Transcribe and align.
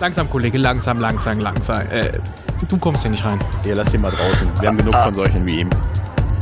Langsam, 0.00 0.30
Kollege, 0.30 0.56
langsam, 0.56 0.98
langsam, 0.98 1.38
langsam. 1.40 1.86
Äh, 1.90 2.10
du 2.66 2.78
kommst 2.78 3.02
hier 3.02 3.10
nicht 3.10 3.22
rein. 3.22 3.38
Hier, 3.62 3.74
lass 3.74 3.92
ihn 3.92 4.00
mal 4.00 4.10
draußen. 4.10 4.50
Wir 4.58 4.70
haben 4.70 4.78
genug 4.78 4.94
von 4.94 5.12
solchen 5.12 5.46
wie 5.46 5.60
ihm. 5.60 5.70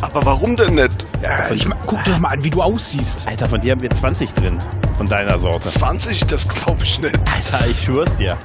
Aber 0.01 0.25
warum 0.25 0.57
denn 0.57 0.77
nicht? 0.77 1.07
Ja, 1.21 1.51
ich, 1.51 1.69
guck 1.85 2.05
dir 2.05 2.13
doch 2.13 2.19
mal 2.21 2.29
an, 2.29 2.45
wie 2.45 2.51
du 2.51 2.63
aussiehst. 2.63 3.27
Alter, 3.27 3.49
von 3.49 3.61
dir 3.61 3.73
haben 3.73 3.81
wir 3.81 3.91
20 3.91 4.33
drin. 4.33 4.59
Von 4.97 5.07
deiner 5.07 5.37
Sorte. 5.41 5.69
20? 5.69 6.27
Das 6.27 6.47
glaube 6.47 6.85
ich 6.85 7.01
nicht. 7.01 7.19
Alter, 7.19 7.67
ich 7.69 7.85
schwör's 7.85 8.15
dir. 8.17 8.39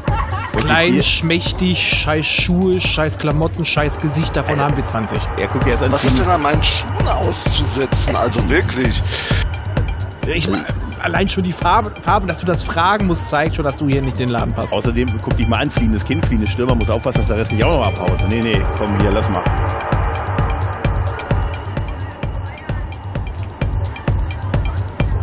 Und 0.56 0.66
Klein, 0.66 1.04
schmächtig, 1.04 1.78
scheiß 1.78 2.26
Schuhe, 2.26 2.82
scheiß 2.82 3.20
Klamotten, 3.20 3.66
scheiß 3.66 4.00
Gesicht, 4.00 4.36
davon 4.36 4.60
haben 4.60 4.76
wir 4.76 4.86
20. 4.86 5.20
Ja, 5.40 5.46
guck 5.46 5.64
dir 5.64 5.72
jetzt 5.72 5.84
an. 5.84 5.92
Was 5.92 6.06
ist 6.06 6.20
denn 6.20 6.28
an 6.28 6.42
meinen 6.42 6.64
Schuhen 6.64 7.08
auszusetzen? 7.08 8.16
Also 8.16 8.50
wirklich. 8.50 9.02
Ich, 10.26 10.48
allein 11.04 11.30
schon 11.30 11.44
die 11.44 11.52
Farbe, 11.52 11.94
Farbe, 12.02 12.28
dass 12.28 12.40
du 12.40 12.46
das 12.46 12.64
fragen 12.64 13.08
musst, 13.08 13.28
zeigt 13.28 13.56
schon, 13.56 13.66
dass 13.66 13.76
du 13.76 13.88
hier 13.88 14.02
nicht 14.02 14.20
in 14.20 14.28
den 14.28 14.30
Laden 14.30 14.54
passt. 14.54 14.74
Außerdem, 14.74 15.10
guck 15.22 15.38
dich 15.38 15.48
mal 15.48 15.58
an, 15.58 15.70
fliehendes 15.70 16.06
Kind, 16.06 16.26
fliehendes 16.26 16.50
Stürmer, 16.52 16.76
muss 16.76 16.90
aufpassen, 16.90 17.20
dass 17.20 17.28
der 17.28 17.38
Rest 17.38 17.52
nicht 17.52 17.64
auch 17.64 17.78
noch 17.78 17.86
abhaut. 17.86 18.18
Nee, 18.30 18.42
nee, 18.42 18.62
komm 18.78 19.00
hier, 19.00 19.12
lass 19.12 19.30
mal. 19.30 19.44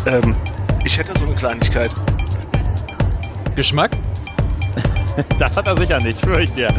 Ähm, 0.07 0.37
ich 0.85 0.99
hätte 0.99 1.19
so 1.19 1.25
eine 1.27 1.35
Kleinigkeit. 1.35 1.91
Geschmack? 3.57 3.93
Das 5.39 5.57
hat 5.57 5.67
er 5.67 5.77
sicher 5.77 5.99
nicht, 6.01 6.21
schwör 6.21 6.39
ich 6.39 6.53
dir. 6.53 6.73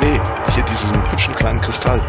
Nee, 0.00 0.20
hier 0.54 0.64
diesen 0.64 1.10
hübschen 1.10 1.34
kleinen 1.34 1.60
Kristall. 1.60 2.00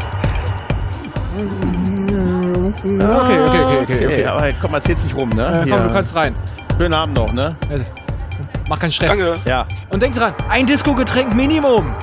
Okay, 2.80 2.96
okay, 2.96 3.64
okay, 3.64 3.78
okay. 3.82 4.06
okay. 4.08 4.26
Aber 4.26 4.52
komm, 4.60 4.72
mal 4.72 4.78
erzähl's 4.78 5.04
nicht 5.04 5.16
rum, 5.16 5.30
ne? 5.30 5.64
Äh, 5.66 5.70
komm, 5.70 5.84
du 5.84 5.94
kannst 5.94 6.16
rein. 6.16 6.36
Schönen 6.78 6.94
Abend 6.94 7.18
noch, 7.18 7.32
ne? 7.32 7.56
Mach 8.68 8.80
keinen 8.80 8.92
Stress. 8.92 9.10
Danke. 9.10 9.40
Ja. 9.46 9.68
Und 9.92 10.02
denk 10.02 10.16
dran, 10.16 10.34
ein 10.50 10.66
Disco-Getränk 10.66 11.36
Minimum. 11.36 11.94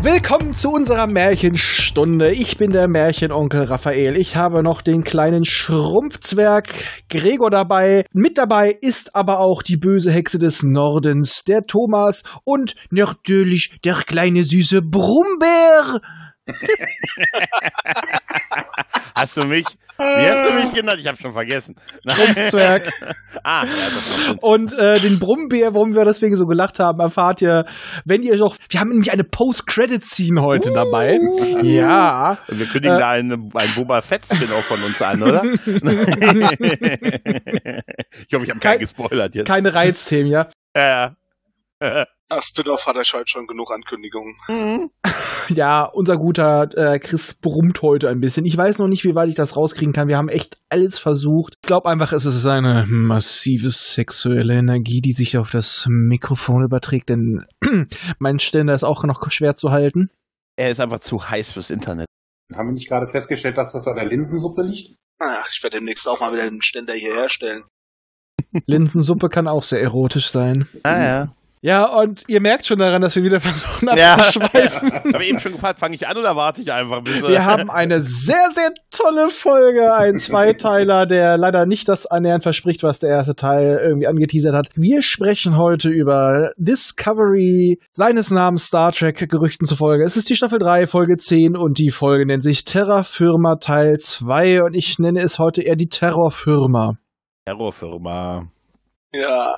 Willkommen 0.00 0.52
zu 0.52 0.70
unserer 0.70 1.08
Märchenstunde. 1.08 2.30
Ich 2.30 2.56
bin 2.56 2.70
der 2.70 2.86
Märchenonkel 2.86 3.64
Raphael. 3.64 4.16
Ich 4.16 4.36
habe 4.36 4.62
noch 4.62 4.80
den 4.80 5.02
kleinen 5.02 5.44
Schrumpfzwerg 5.44 6.68
Gregor 7.10 7.50
dabei. 7.50 8.04
Mit 8.12 8.38
dabei 8.38 8.76
ist 8.80 9.16
aber 9.16 9.40
auch 9.40 9.62
die 9.62 9.76
böse 9.76 10.12
Hexe 10.12 10.38
des 10.38 10.62
Nordens, 10.62 11.42
der 11.42 11.62
Thomas 11.66 12.22
und 12.44 12.74
natürlich 12.90 13.80
der 13.84 13.96
kleine 13.96 14.44
süße 14.44 14.82
Brummbär. 14.82 16.00
Hast 19.14 19.36
du 19.36 19.44
mich? 19.44 19.66
Wie 19.98 20.02
hast 20.30 20.48
du 20.48 20.54
mich 20.54 20.72
genannt? 20.72 20.98
Ich 21.00 21.06
hab 21.08 21.18
schon 21.18 21.32
vergessen. 21.32 21.74
Schrumpfzwerg. 22.06 22.88
ah, 23.44 23.64
ja. 23.64 24.34
Und 24.40 24.72
äh, 24.78 25.00
den 25.00 25.18
Brummbär, 25.18 25.74
warum 25.74 25.94
wir 25.96 26.04
deswegen 26.04 26.36
so 26.36 26.44
gelacht 26.46 26.78
haben, 26.78 27.00
erfahrt 27.00 27.42
ihr, 27.42 27.64
wenn 28.04 28.22
ihr 28.22 28.36
noch. 28.36 28.56
Wir 28.70 28.78
haben 28.80 28.90
nämlich 28.90 29.10
eine 29.10 29.24
Post-Credit-Scene 29.24 30.40
heute 30.40 30.70
dabei. 30.72 31.18
Ja. 31.62 32.38
Und 32.46 32.58
wir 32.60 32.66
kündigen 32.66 32.96
Äh, 32.96 33.00
da 33.00 33.08
einen, 33.10 33.50
einen 33.52 33.74
Boba 33.74 34.00
Fett-Spin-Off 34.00 34.64
von 34.66 34.80
uns 34.84 35.02
an, 35.02 35.20
oder? 35.22 35.42
ich 35.56 35.58
hoffe, 38.32 38.44
ich 38.44 38.50
habe 38.50 38.60
keinen 38.60 38.60
Kein- 38.60 38.78
gespoilert 38.78 39.34
jetzt. 39.34 39.48
Keine 39.48 39.74
Reizthemen, 39.74 40.30
ja. 40.30 40.46
Äh, 40.74 41.10
Ach, 42.30 42.42
Spin-off 42.42 42.86
hat 42.86 42.96
er 42.96 43.04
heute 43.04 43.28
schon 43.28 43.46
genug 43.46 43.70
Ankündigungen. 43.72 44.36
Ja, 45.50 45.84
unser 45.84 46.18
guter 46.18 46.68
äh, 46.76 46.98
Chris 46.98 47.32
brummt 47.32 47.80
heute 47.80 48.10
ein 48.10 48.20
bisschen. 48.20 48.44
Ich 48.44 48.54
weiß 48.54 48.76
noch 48.76 48.86
nicht, 48.86 49.04
wie 49.04 49.14
weit 49.14 49.30
ich 49.30 49.34
das 49.34 49.56
rauskriegen 49.56 49.94
kann. 49.94 50.06
Wir 50.06 50.18
haben 50.18 50.28
echt 50.28 50.58
alles 50.68 50.98
versucht. 50.98 51.54
Ich 51.62 51.66
glaube 51.66 51.88
einfach, 51.88 52.12
es 52.12 52.26
ist 52.26 52.44
eine 52.44 52.84
massive 52.86 53.70
sexuelle 53.70 54.58
Energie, 54.58 55.00
die 55.00 55.12
sich 55.12 55.38
auf 55.38 55.50
das 55.50 55.86
Mikrofon 55.88 56.64
überträgt, 56.64 57.08
denn 57.08 57.46
mein 58.18 58.40
Ständer 58.40 58.74
ist 58.74 58.84
auch 58.84 59.04
noch 59.04 59.30
schwer 59.30 59.56
zu 59.56 59.70
halten. 59.70 60.10
er 60.58 60.70
ist 60.70 60.80
einfach 60.80 61.00
zu 61.00 61.30
heiß 61.30 61.52
fürs 61.52 61.70
Internet. 61.70 62.08
Haben 62.54 62.68
wir 62.68 62.72
nicht 62.74 62.88
gerade 62.88 63.06
festgestellt, 63.08 63.56
dass 63.56 63.72
das 63.72 63.86
an 63.86 63.96
der 63.96 64.06
Linsensuppe 64.06 64.60
liegt? 64.60 64.96
Ach, 65.18 65.48
ich 65.50 65.62
werde 65.62 65.78
demnächst 65.78 66.06
auch 66.06 66.20
mal 66.20 66.34
wieder 66.34 66.42
einen 66.42 66.60
Ständer 66.60 66.92
hier 66.92 67.14
herstellen. 67.14 67.64
Linsensuppe 68.66 69.30
kann 69.30 69.48
auch 69.48 69.62
sehr 69.62 69.80
erotisch 69.80 70.28
sein. 70.28 70.68
Ah, 70.82 71.02
ja. 71.02 71.34
Ja, 71.60 71.84
und 71.86 72.24
ihr 72.28 72.40
merkt 72.40 72.66
schon 72.66 72.78
daran, 72.78 73.02
dass 73.02 73.16
wir 73.16 73.22
wieder 73.24 73.40
versuchen 73.40 73.88
Ja. 73.96 74.14
abzuschweifen. 74.14 74.92
Ich 75.08 75.14
habe 75.14 75.24
eben 75.26 75.40
schon 75.40 75.52
gefragt, 75.52 75.78
fange 75.78 75.94
ich 75.94 76.06
an 76.06 76.16
oder 76.16 76.36
warte 76.36 76.60
ich 76.62 76.70
einfach? 76.72 77.02
Bis, 77.02 77.16
äh, 77.22 77.28
Wir 77.28 77.44
haben 77.44 77.70
eine 77.70 78.00
sehr, 78.00 78.48
sehr 78.54 78.70
tolle 78.90 79.28
Folge, 79.28 79.92
ein 79.94 80.18
Zweiteiler, 80.18 81.06
der 81.06 81.36
leider 81.38 81.66
nicht 81.66 81.88
das 81.88 82.06
annähernd 82.06 82.42
verspricht, 82.42 82.82
was 82.82 82.98
der 82.98 83.10
erste 83.10 83.34
Teil 83.34 83.80
irgendwie 83.82 84.06
angeteasert 84.06 84.54
hat. 84.54 84.68
Wir 84.74 85.02
sprechen 85.02 85.56
heute 85.56 85.88
über 85.88 86.52
Discovery, 86.56 87.80
seines 87.92 88.30
Namens 88.30 88.66
Star 88.66 88.92
Trek, 88.92 89.28
Gerüchten 89.28 89.66
zufolge. 89.66 90.04
Es 90.04 90.16
ist 90.16 90.28
die 90.28 90.36
Staffel 90.36 90.58
3, 90.58 90.86
Folge 90.86 91.16
10 91.16 91.56
und 91.56 91.78
die 91.78 91.90
Folge 91.90 92.26
nennt 92.26 92.42
sich 92.44 92.64
Terra 92.64 93.02
Firma 93.02 93.56
Teil 93.56 93.98
2 93.98 94.62
und 94.64 94.74
ich 94.74 94.98
nenne 94.98 95.20
es 95.20 95.38
heute 95.38 95.62
eher 95.62 95.76
die 95.76 95.88
Terrorfirma. 95.88 96.98
Terrorfirma. 97.46 98.46
Ja. 99.14 99.56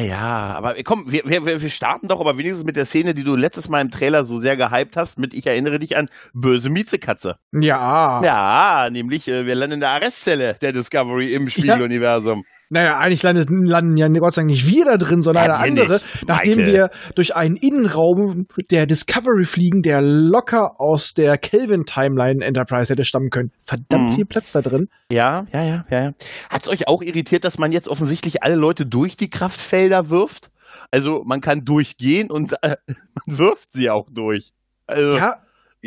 Ja, 0.00 0.54
aber 0.56 0.74
komm, 0.82 1.04
wir, 1.10 1.22
wir, 1.24 1.60
wir 1.62 1.70
starten 1.70 2.08
doch 2.08 2.20
aber 2.20 2.36
wenigstens 2.36 2.64
mit 2.64 2.76
der 2.76 2.84
Szene, 2.84 3.14
die 3.14 3.22
du 3.22 3.36
letztes 3.36 3.68
Mal 3.68 3.80
im 3.80 3.90
Trailer 3.90 4.24
so 4.24 4.38
sehr 4.38 4.56
gehypt 4.56 4.96
hast, 4.96 5.18
mit 5.18 5.34
Ich 5.34 5.46
erinnere 5.46 5.78
dich 5.78 5.96
an 5.96 6.08
böse 6.32 6.68
Miezekatze. 6.68 7.36
Ja. 7.52 8.22
Ja, 8.24 8.90
nämlich 8.90 9.28
äh, 9.28 9.46
wir 9.46 9.54
landen 9.54 9.74
in 9.74 9.80
der 9.80 9.90
Arrestzelle 9.90 10.54
der 10.60 10.72
Discovery 10.72 11.34
im 11.34 11.48
Spiegeluniversum. 11.48 12.44
Naja, 12.70 12.98
eigentlich 12.98 13.22
landet, 13.22 13.48
landen 13.50 13.96
ja 13.96 14.08
Gott 14.08 14.34
sei 14.34 14.40
Dank 14.42 14.50
nicht 14.50 14.66
wir 14.66 14.84
da 14.84 14.96
drin, 14.96 15.22
sondern 15.22 15.46
Ja, 15.46 15.56
eine 15.58 15.80
andere, 15.80 15.92
nicht, 15.94 16.04
nachdem 16.26 16.56
Michael. 16.58 16.72
wir 16.74 16.90
durch 17.14 17.36
einen 17.36 17.56
Innenraum 17.56 18.46
der 18.70 18.86
Discovery 18.86 19.44
fliegen, 19.44 19.82
der 19.82 20.00
locker 20.02 20.80
aus 20.80 21.14
der 21.14 21.36
Kelvin-Timeline 21.38 22.44
Enterprise 22.44 22.92
hätte 22.92 23.04
stammen 23.04 23.30
können. 23.30 23.52
Verdammt 23.64 24.10
Mhm. 24.10 24.14
viel 24.14 24.24
Platz 24.24 24.52
da 24.52 24.60
drin. 24.62 24.88
Ja, 25.10 25.46
ja, 25.52 25.62
ja, 25.62 25.84
ja. 25.90 26.00
ja. 26.04 26.12
Hat's 26.50 26.68
euch 26.68 26.88
auch 26.88 27.02
irritiert, 27.02 27.44
dass 27.44 27.58
man 27.58 27.72
jetzt 27.72 27.88
offensichtlich 27.88 28.42
alle 28.42 28.56
Leute 28.56 28.86
durch 28.86 29.16
die 29.16 29.30
Kraftfelder 29.30 30.10
wirft? 30.10 30.50
Also 30.90 31.22
man 31.24 31.40
kann 31.40 31.64
durchgehen 31.64 32.30
und 32.30 32.54
äh, 32.62 32.76
man 33.26 33.38
wirft 33.38 33.70
sie 33.72 33.90
auch 33.90 34.08
durch. 34.10 34.52
Also, 34.86 35.16
Ja, 35.16 35.36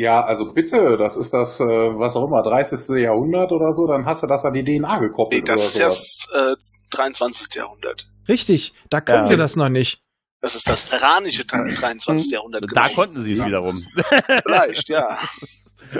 Ja, 0.00 0.24
also 0.24 0.52
bitte, 0.52 0.96
das 0.96 1.16
ist 1.16 1.30
das, 1.34 1.58
äh, 1.58 1.64
was 1.64 2.14
auch 2.14 2.26
immer, 2.28 2.42
30. 2.44 2.96
Jahrhundert 3.02 3.50
oder 3.50 3.72
so, 3.72 3.86
dann 3.88 4.04
hast 4.06 4.22
du 4.22 4.28
das 4.28 4.44
an 4.44 4.52
die 4.52 4.62
DNA 4.62 5.00
Nee, 5.00 5.08
gekoppelt. 5.08 5.48
das 5.48 5.56
oder 5.76 5.88
ist 5.88 6.28
sowas. 6.28 6.28
erst 6.30 6.62
äh, 6.92 6.96
23. 6.96 7.54
Jahrhundert. 7.56 8.06
richtig. 8.28 8.72
Da 8.90 9.00
können 9.00 9.24
Ja. 9.24 9.30
wir 9.30 9.36
das 9.36 9.56
noch 9.56 9.68
nicht. 9.70 10.00
Das 10.40 10.54
ist 10.54 10.68
das 10.68 10.88
terranische 10.88 11.44
Ta- 11.48 11.64
23. 11.64 12.30
Jahrhundert. 12.30 12.64
da 12.72 12.82
genau. 12.84 12.94
konnten 12.94 13.22
sie 13.22 13.32
es 13.32 13.38
Ja. 13.40 13.46
wiederum. 13.46 13.84
Vielleicht, 14.46 14.88
ja. 14.88 15.18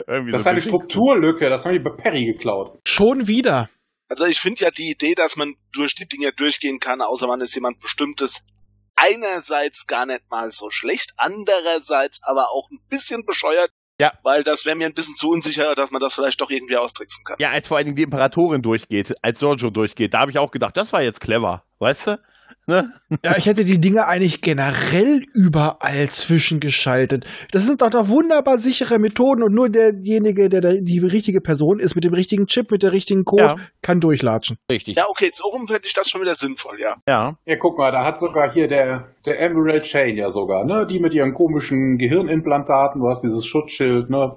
Irgendwie 0.06 0.30
Das 0.30 0.42
ist 0.42 0.44
so 0.44 0.48
eine 0.50 0.58
ein 0.58 0.62
bisschen- 0.62 0.62
Strukturlücke, 0.62 1.50
das 1.50 1.64
haben 1.64 1.72
die 1.72 1.78
bei 1.80 1.90
Perry 1.90 2.24
geklaut. 2.26 2.78
Schon 2.86 3.26
wieder. 3.26 3.68
Also 4.08 4.26
ich 4.26 4.38
finde 4.38 4.60
ja 4.64 4.70
die 4.70 4.90
Idee, 4.92 5.14
dass 5.16 5.34
man 5.34 5.54
durch 5.72 5.96
die 5.96 6.06
Dinge 6.06 6.32
durchgehen 6.32 6.78
kann, 6.78 7.00
außer 7.00 7.26
man 7.26 7.40
ist 7.40 7.54
jemand 7.56 7.80
Bestimmtes, 7.80 8.42
einerseits 8.94 9.86
gar 9.88 10.06
nicht 10.06 10.22
mal 10.30 10.50
so 10.52 10.70
schlecht, 10.70 11.14
andererseits 11.16 12.20
aber 12.22 12.50
auch 12.52 12.70
ein 12.70 12.78
bisschen 12.88 13.24
bescheuert. 13.24 13.70
Ja. 14.00 14.12
Weil 14.22 14.44
das 14.44 14.64
wäre 14.64 14.76
mir 14.76 14.86
ein 14.86 14.94
bisschen 14.94 15.16
zu 15.16 15.30
unsicher, 15.30 15.74
dass 15.74 15.90
man 15.90 16.00
das 16.00 16.14
vielleicht 16.14 16.40
doch 16.40 16.50
irgendwie 16.50 16.76
austricksen 16.76 17.24
kann. 17.24 17.36
Ja, 17.40 17.50
als 17.50 17.66
vor 17.66 17.76
allen 17.76 17.86
Dingen 17.86 17.96
die 17.96 18.04
Imperatorin 18.04 18.62
durchgeht, 18.62 19.14
als 19.22 19.40
Giorgio 19.40 19.70
durchgeht, 19.70 20.14
da 20.14 20.20
habe 20.20 20.30
ich 20.30 20.38
auch 20.38 20.52
gedacht, 20.52 20.76
das 20.76 20.92
war 20.92 21.02
jetzt 21.02 21.20
clever, 21.20 21.64
weißt 21.80 22.06
du? 22.06 22.20
Ne? 22.68 22.92
Ja, 23.24 23.34
ich 23.38 23.46
hätte 23.46 23.64
die 23.64 23.80
Dinge 23.80 24.06
eigentlich 24.06 24.42
generell 24.42 25.24
überall 25.32 26.10
zwischengeschaltet. 26.10 27.24
Das 27.50 27.64
sind 27.64 27.80
doch 27.80 27.88
doch 27.88 28.08
wunderbar 28.08 28.58
sichere 28.58 28.98
Methoden 28.98 29.42
und 29.42 29.54
nur 29.54 29.70
derjenige, 29.70 30.50
der 30.50 30.60
der 30.60 30.74
die 30.74 30.98
richtige 30.98 31.40
Person 31.40 31.80
ist, 31.80 31.94
mit 31.94 32.04
dem 32.04 32.12
richtigen 32.12 32.46
Chip, 32.46 32.70
mit 32.70 32.82
der 32.82 32.92
richtigen 32.92 33.24
Code, 33.24 33.42
Ja. 33.44 33.56
kann 33.80 34.00
durchlatschen. 34.00 34.58
Richtig. 34.70 34.96
Ja, 34.98 35.06
okay, 35.08 35.30
so 35.32 35.48
rum 35.48 35.66
fände 35.66 35.82
ich 35.86 35.94
das 35.94 36.08
schon 36.10 36.20
wieder 36.20 36.34
sinnvoll, 36.34 36.76
ja. 36.78 36.96
Ja. 37.08 37.38
Ja, 37.46 37.56
guck 37.56 37.78
mal, 37.78 37.90
da 37.90 38.04
hat 38.04 38.18
sogar 38.18 38.52
hier 38.52 38.68
der, 38.68 39.08
der 39.24 39.40
Emerald 39.40 39.84
Chain 39.84 40.16
ja 40.18 40.28
sogar, 40.28 40.64
ne? 40.66 40.86
Die 40.86 41.00
mit 41.00 41.14
ihren 41.14 41.32
komischen 41.32 41.96
Gehirnimplantaten, 41.96 43.00
du 43.00 43.08
hast 43.08 43.22
dieses 43.22 43.46
Schutzschild, 43.46 44.10
ne? 44.10 44.36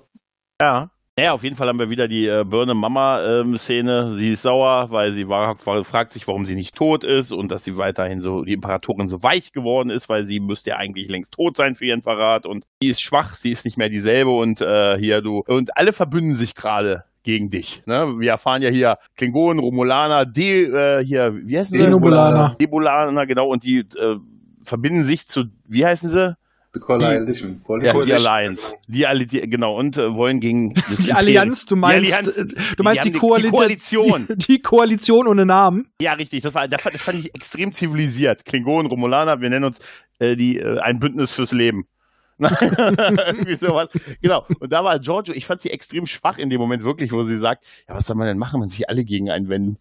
Ja. 0.61 0.89
Ja, 1.19 1.33
auf 1.33 1.43
jeden 1.43 1.57
Fall 1.57 1.67
haben 1.67 1.79
wir 1.79 1.89
wieder 1.89 2.07
die 2.07 2.25
äh, 2.25 2.45
Birne 2.45 2.73
Mama 2.73 3.21
ähm. 3.21 3.57
Sie 3.57 4.31
ist 4.31 4.43
sauer, 4.43 4.87
weil 4.91 5.11
sie 5.11 5.27
war, 5.27 5.57
war, 5.65 5.83
fragt 5.83 6.13
sich, 6.13 6.25
warum 6.27 6.45
sie 6.45 6.55
nicht 6.55 6.73
tot 6.73 7.03
ist 7.03 7.33
und 7.33 7.51
dass 7.51 7.65
sie 7.65 7.75
weiterhin 7.75 8.21
so 8.21 8.43
die 8.43 8.53
Imperatorin 8.53 9.09
so 9.09 9.21
weich 9.21 9.51
geworden 9.51 9.89
ist, 9.89 10.07
weil 10.07 10.25
sie 10.25 10.39
müsste 10.39 10.71
ja 10.71 10.77
eigentlich 10.77 11.09
längst 11.09 11.33
tot 11.33 11.57
sein 11.57 11.75
für 11.75 11.85
ihren 11.85 12.01
Verrat 12.01 12.45
und 12.45 12.65
sie 12.81 12.87
ist 12.87 13.01
schwach, 13.01 13.35
sie 13.35 13.51
ist 13.51 13.65
nicht 13.65 13.77
mehr 13.77 13.89
dieselbe 13.89 14.31
und 14.31 14.61
äh, 14.61 14.97
hier 14.97 15.21
du 15.21 15.43
und 15.45 15.77
alle 15.77 15.91
verbünden 15.91 16.35
sich 16.35 16.55
gerade 16.55 17.03
gegen 17.23 17.49
dich. 17.49 17.83
Ne? 17.85 18.15
Wir 18.19 18.31
erfahren 18.31 18.61
ja 18.61 18.69
hier 18.69 18.97
Klingonen, 19.17 19.59
Romulaner, 19.59 20.25
De, 20.25 20.63
äh, 20.63 21.05
hier, 21.05 21.35
wie 21.35 21.57
heißen 21.57 21.77
sie? 21.77 21.83
Denobulaner. 21.83 22.55
Debulaner, 22.59 23.25
genau, 23.25 23.47
und 23.47 23.63
die 23.63 23.79
äh, 23.79 24.15
verbinden 24.63 25.03
sich 25.05 25.27
zu, 25.27 25.45
wie 25.67 25.85
heißen 25.85 26.09
sie? 26.09 26.35
The 26.73 26.79
Coalition. 26.79 27.61
Ja, 27.83 27.91
Coalition. 27.91 28.05
die 28.05 28.13
Alliance. 28.13 28.73
Die, 28.87 29.05
alle, 29.05 29.25
die, 29.27 29.41
genau, 29.41 29.77
und 29.77 29.97
äh, 29.97 30.13
wollen 30.15 30.39
gegen 30.39 30.73
das 30.75 30.83
Die 30.85 30.91
Imperium- 31.09 31.15
Allianz, 31.17 31.65
du 31.65 31.75
meinst, 31.75 32.07
die 32.09 32.13
Allianz, 32.13 32.37
äh, 32.37 32.45
du 32.77 32.83
meinst 32.83 33.05
die 33.05 33.11
die, 33.11 33.19
haben 33.19 33.35
die- 33.37 33.41
die 33.41 33.47
Koali- 33.47 33.49
Koalition. 33.49 34.27
Die, 34.29 34.35
die 34.37 34.59
Koalition 34.59 35.27
ohne 35.27 35.45
Namen. 35.45 35.87
Ja, 36.01 36.13
richtig. 36.13 36.41
Das, 36.43 36.53
war, 36.55 36.67
das, 36.69 36.81
fand, 36.81 36.95
das 36.95 37.01
fand 37.01 37.19
ich 37.19 37.35
extrem 37.35 37.73
zivilisiert. 37.73 38.45
Klingonen, 38.45 38.87
Romulaner, 38.89 39.41
wir 39.41 39.49
nennen 39.49 39.65
uns 39.65 39.79
äh, 40.19 40.35
die, 40.37 40.59
äh, 40.59 40.79
ein 40.79 40.99
Bündnis 40.99 41.33
fürs 41.33 41.51
Leben. 41.51 41.85
Irgendwie 42.39 43.55
sowas. 43.55 43.89
Genau. 44.21 44.45
Und 44.59 44.71
da 44.73 44.83
war 44.83 44.97
Giorgio, 44.99 45.33
ich 45.35 45.45
fand 45.45 45.61
sie 45.61 45.69
extrem 45.69 46.07
schwach 46.07 46.37
in 46.39 46.49
dem 46.49 46.59
Moment 46.59 46.83
wirklich, 46.83 47.11
wo 47.11 47.21
sie 47.23 47.37
sagt, 47.37 47.63
ja, 47.87 47.95
was 47.95 48.07
soll 48.07 48.15
man 48.15 48.25
denn 48.27 48.37
machen, 48.39 48.61
wenn 48.61 48.69
sich 48.69 48.89
alle 48.89 49.03
gegen 49.03 49.29
einen 49.29 49.47
wenden? 49.49 49.77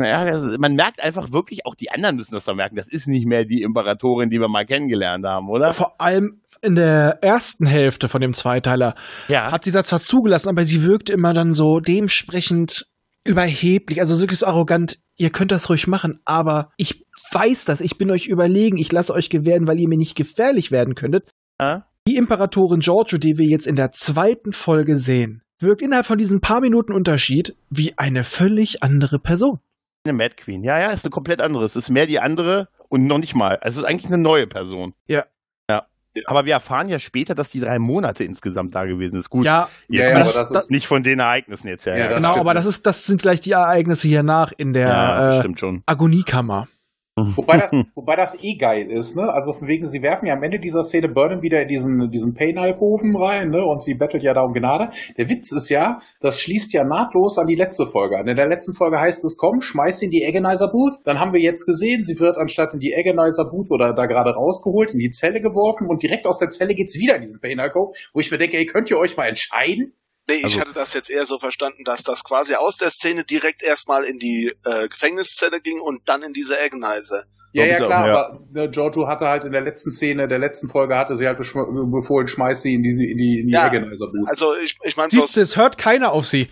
Ja, 0.00 0.24
das, 0.24 0.58
man 0.58 0.74
merkt 0.74 1.00
einfach 1.02 1.30
wirklich, 1.30 1.66
auch 1.66 1.76
die 1.76 1.90
anderen 1.90 2.16
müssen 2.16 2.34
das 2.34 2.44
doch 2.46 2.54
merken. 2.56 2.74
Das 2.76 2.88
ist 2.88 3.06
nicht 3.06 3.26
mehr 3.28 3.44
die 3.44 3.62
Imperatorin, 3.62 4.28
die 4.28 4.40
wir 4.40 4.48
mal 4.48 4.66
kennengelernt 4.66 5.24
haben, 5.24 5.48
oder? 5.48 5.72
Vor 5.72 6.00
allem 6.00 6.40
in 6.62 6.74
der 6.74 7.18
ersten 7.22 7.64
Hälfte 7.66 8.08
von 8.08 8.20
dem 8.20 8.32
Zweiteiler 8.32 8.94
Ja. 9.28 9.52
hat 9.52 9.64
sie 9.64 9.70
das 9.70 9.86
zwar 9.88 10.00
zugelassen, 10.00 10.48
aber 10.48 10.64
sie 10.64 10.82
wirkt 10.82 11.10
immer 11.10 11.32
dann 11.32 11.52
so 11.52 11.78
dementsprechend 11.78 12.86
überheblich, 13.24 14.00
also 14.00 14.18
wirklich 14.20 14.40
so 14.40 14.46
arrogant. 14.46 14.98
Ihr 15.16 15.30
könnt 15.30 15.52
das 15.52 15.70
ruhig 15.70 15.86
machen, 15.86 16.18
aber 16.24 16.70
ich 16.76 17.04
weiß 17.32 17.64
das, 17.64 17.80
ich 17.80 17.96
bin 17.96 18.10
euch 18.10 18.26
überlegen, 18.26 18.76
ich 18.78 18.90
lasse 18.90 19.14
euch 19.14 19.30
gewähren, 19.30 19.68
weil 19.68 19.78
ihr 19.78 19.88
mir 19.88 19.96
nicht 19.96 20.16
gefährlich 20.16 20.72
werden 20.72 20.94
könntet. 20.96 21.30
Ja. 21.60 21.86
Die 22.08 22.16
Imperatorin 22.16 22.80
Giorgio, 22.80 23.18
die 23.18 23.38
wir 23.38 23.46
jetzt 23.46 23.66
in 23.66 23.76
der 23.76 23.92
zweiten 23.92 24.52
Folge 24.52 24.96
sehen, 24.96 25.42
wirkt 25.60 25.82
innerhalb 25.82 26.04
von 26.06 26.18
diesen 26.18 26.40
paar 26.40 26.60
Minuten 26.60 26.92
Unterschied 26.92 27.54
wie 27.70 27.96
eine 27.96 28.24
völlig 28.24 28.82
andere 28.82 29.18
Person. 29.18 29.60
Eine 30.06 30.12
Mad 30.12 30.34
Queen. 30.36 30.62
Ja, 30.62 30.78
ja, 30.78 30.90
ist 30.90 31.04
eine 31.04 31.10
komplett 31.10 31.40
andere. 31.40 31.64
Es 31.64 31.76
ist 31.76 31.88
mehr 31.88 32.04
die 32.06 32.20
andere 32.20 32.68
und 32.90 33.06
noch 33.06 33.16
nicht 33.16 33.34
mal. 33.34 33.56
Also 33.62 33.80
es 33.80 33.84
ist 33.84 33.88
eigentlich 33.90 34.12
eine 34.12 34.22
neue 34.22 34.46
Person. 34.46 34.92
Ja. 35.06 35.24
Ja. 35.70 35.86
Aber 36.26 36.44
wir 36.44 36.52
erfahren 36.52 36.90
ja 36.90 36.98
später, 36.98 37.34
dass 37.34 37.48
die 37.50 37.60
drei 37.60 37.78
Monate 37.78 38.22
insgesamt 38.22 38.74
da 38.74 38.84
gewesen 38.84 39.18
ist. 39.18 39.30
Gut. 39.30 39.46
Ja, 39.46 39.66
Jetzt 39.88 40.10
Ja, 40.10 40.16
aber 40.20 40.24
das 40.24 40.50
ist- 40.50 40.70
nicht 40.70 40.86
von 40.86 41.02
den 41.02 41.20
Ereignissen 41.20 41.68
jetzt 41.68 41.86
her. 41.86 41.96
Ja, 41.96 42.08
das 42.08 42.16
genau, 42.18 42.32
stimmt. 42.32 42.40
aber 42.42 42.52
das 42.52 42.66
ist, 42.66 42.84
das 42.84 43.04
sind 43.06 43.22
gleich 43.22 43.40
die 43.40 43.52
Ereignisse 43.52 44.06
hier 44.06 44.22
nach 44.22 44.52
in 44.54 44.74
der 44.74 44.88
ja, 44.88 45.36
äh, 45.36 45.38
stimmt 45.38 45.58
schon. 45.58 45.82
Agoniekammer. 45.86 46.68
Wobei 47.16 47.58
das, 47.58 47.70
wobei 47.94 48.16
das 48.16 48.36
eh 48.42 48.56
geil 48.56 48.90
ist, 48.90 49.16
ne? 49.16 49.32
Also 49.32 49.52
von 49.52 49.68
wegen, 49.68 49.86
sie 49.86 50.02
werfen 50.02 50.26
ja 50.26 50.34
am 50.34 50.42
Ende 50.42 50.58
dieser 50.58 50.82
Szene 50.82 51.08
Burnham 51.08 51.42
wieder 51.42 51.62
in 51.62 51.68
diesen, 51.68 52.10
diesen 52.10 52.34
Pain-Alkoven 52.34 53.14
rein, 53.14 53.50
ne? 53.50 53.64
Und 53.64 53.84
sie 53.84 53.94
bettelt 53.94 54.24
ja 54.24 54.34
da 54.34 54.42
um 54.42 54.52
Gnade. 54.52 54.90
Der 55.16 55.28
Witz 55.28 55.52
ist 55.52 55.68
ja, 55.68 56.00
das 56.20 56.40
schließt 56.40 56.72
ja 56.72 56.82
nahtlos 56.82 57.38
an 57.38 57.46
die 57.46 57.54
letzte 57.54 57.86
Folge 57.86 58.18
an. 58.18 58.26
In 58.26 58.36
der 58.36 58.48
letzten 58.48 58.72
Folge 58.72 58.98
heißt 58.98 59.24
es, 59.24 59.36
komm, 59.36 59.60
schmeiß 59.60 60.00
sie 60.00 60.06
in 60.06 60.10
die 60.10 60.26
Agonizer 60.26 60.68
Booth. 60.72 60.94
Dann 61.04 61.20
haben 61.20 61.32
wir 61.32 61.40
jetzt 61.40 61.66
gesehen, 61.66 62.02
sie 62.02 62.18
wird 62.18 62.36
anstatt 62.36 62.74
in 62.74 62.80
die 62.80 62.94
Agonizer 62.96 63.48
Booth 63.48 63.70
oder 63.70 63.92
da 63.94 64.06
gerade 64.06 64.34
rausgeholt, 64.34 64.92
in 64.92 64.98
die 64.98 65.10
Zelle 65.10 65.40
geworfen 65.40 65.86
und 65.88 66.02
direkt 66.02 66.26
aus 66.26 66.40
der 66.40 66.50
Zelle 66.50 66.74
geht's 66.74 66.98
wieder 66.98 67.14
in 67.14 67.22
diesen 67.22 67.40
Pain-Alkoven, 67.40 67.94
wo 68.12 68.18
ich 68.18 68.32
mir 68.32 68.38
denke, 68.38 68.56
ey, 68.56 68.66
könnt 68.66 68.90
ihr 68.90 68.98
euch 68.98 69.16
mal 69.16 69.28
entscheiden? 69.28 69.92
Nee, 70.28 70.36
ich 70.36 70.44
Also- 70.44 70.60
hatte 70.60 70.72
das 70.72 70.94
jetzt 70.94 71.10
eher 71.10 71.26
so 71.26 71.38
verstanden, 71.38 71.84
dass 71.84 72.02
das 72.02 72.24
quasi 72.24 72.54
aus 72.54 72.76
der 72.78 72.90
Szene 72.90 73.24
direkt 73.24 73.62
erstmal 73.62 74.04
in 74.04 74.18
die 74.18 74.52
äh, 74.64 74.88
Gefängniszelle 74.88 75.60
ging 75.60 75.80
und 75.80 76.08
dann 76.08 76.22
in 76.22 76.32
diese 76.32 76.58
Agonizer. 76.58 77.24
Ja, 77.52 77.64
ja, 77.66 77.76
klar, 77.76 78.08
ja. 78.08 78.12
aber 78.26 78.40
ne, 78.50 78.68
Giorgio 78.68 79.06
hatte 79.06 79.28
halt 79.28 79.44
in 79.44 79.52
der 79.52 79.60
letzten 79.60 79.92
Szene, 79.92 80.26
der 80.26 80.40
letzten 80.40 80.66
Folge 80.68 80.96
hatte 80.96 81.14
sie 81.14 81.24
halt 81.28 81.38
befohlen, 81.38 82.26
schmeiß 82.26 82.62
sie 82.62 82.74
in 82.74 82.82
die, 82.82 82.90
in 83.12 83.16
die, 83.16 83.38
in 83.42 83.46
die 83.46 83.52
Ja. 83.52 83.66
Agonizer 83.66 84.08
Booth. 84.08 84.26
Also 84.28 84.56
ich, 84.56 84.76
ich 84.82 84.96
meine 84.96 85.08
Siehst 85.10 85.36
du, 85.36 85.40
bloß, 85.40 85.50
es 85.50 85.56
hört 85.56 85.78
keiner 85.78 86.10
auf 86.10 86.26
sie. 86.26 86.48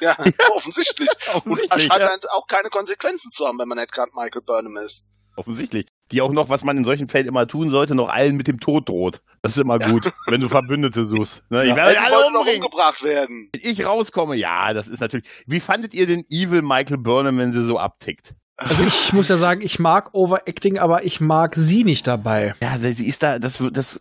ja, 0.00 0.16
offensichtlich. 0.56 1.08
Und 1.34 1.36
Offensichtlich, 1.52 1.70
es 1.76 1.84
scheint 1.84 2.00
ja. 2.00 2.08
halt 2.08 2.28
auch 2.30 2.48
keine 2.48 2.70
Konsequenzen 2.70 3.30
zu 3.30 3.46
haben, 3.46 3.56
wenn 3.60 3.68
man 3.68 3.78
nicht 3.78 3.92
gerade 3.92 4.10
Michael 4.16 4.42
Burnham 4.42 4.76
ist. 4.78 5.04
Offensichtlich. 5.36 5.86
Die 6.12 6.20
auch 6.20 6.32
noch, 6.32 6.48
was 6.48 6.62
man 6.64 6.76
in 6.76 6.84
solchen 6.84 7.08
Fällen 7.08 7.26
immer 7.26 7.46
tun 7.46 7.70
sollte, 7.70 7.94
noch 7.94 8.08
allen 8.08 8.36
mit 8.36 8.46
dem 8.46 8.60
Tod 8.60 8.88
droht. 8.88 9.22
Das 9.42 9.52
ist 9.56 9.62
immer 9.62 9.78
gut, 9.78 10.04
wenn 10.28 10.40
du 10.40 10.48
Verbündete 10.48 11.04
suchst. 11.06 11.42
Ne? 11.50 11.62
Ich 11.64 11.70
Ja, 11.70 11.76
werde 11.76 11.92
die 11.92 11.98
alle 11.98 12.26
umbringen. 12.26 12.62
umgebracht 12.62 13.02
werden. 13.02 13.48
Wenn 13.52 13.72
ich 13.72 13.84
rauskomme, 13.86 14.36
ja, 14.36 14.72
das 14.74 14.88
ist 14.88 15.00
natürlich. 15.00 15.26
Wie 15.46 15.60
fandet 15.60 15.94
ihr 15.94 16.06
den 16.06 16.24
Evil 16.28 16.62
Michael 16.62 16.98
Burnham, 16.98 17.38
wenn 17.38 17.52
sie 17.52 17.64
so 17.64 17.78
abtickt? 17.78 18.34
Also 18.58 18.84
ich 18.84 19.12
muss 19.12 19.26
ja 19.28 19.36
sagen, 19.36 19.62
ich 19.62 19.78
mag 19.80 20.10
Overacting, 20.14 20.78
aber 20.78 21.04
ich 21.04 21.20
mag 21.20 21.54
sie 21.56 21.82
nicht 21.82 22.06
dabei. 22.06 22.54
Ja, 22.62 22.78
sie, 22.78 23.06
ist 23.08 23.22
da, 23.22 23.38
das, 23.40 23.60
das 23.72 23.98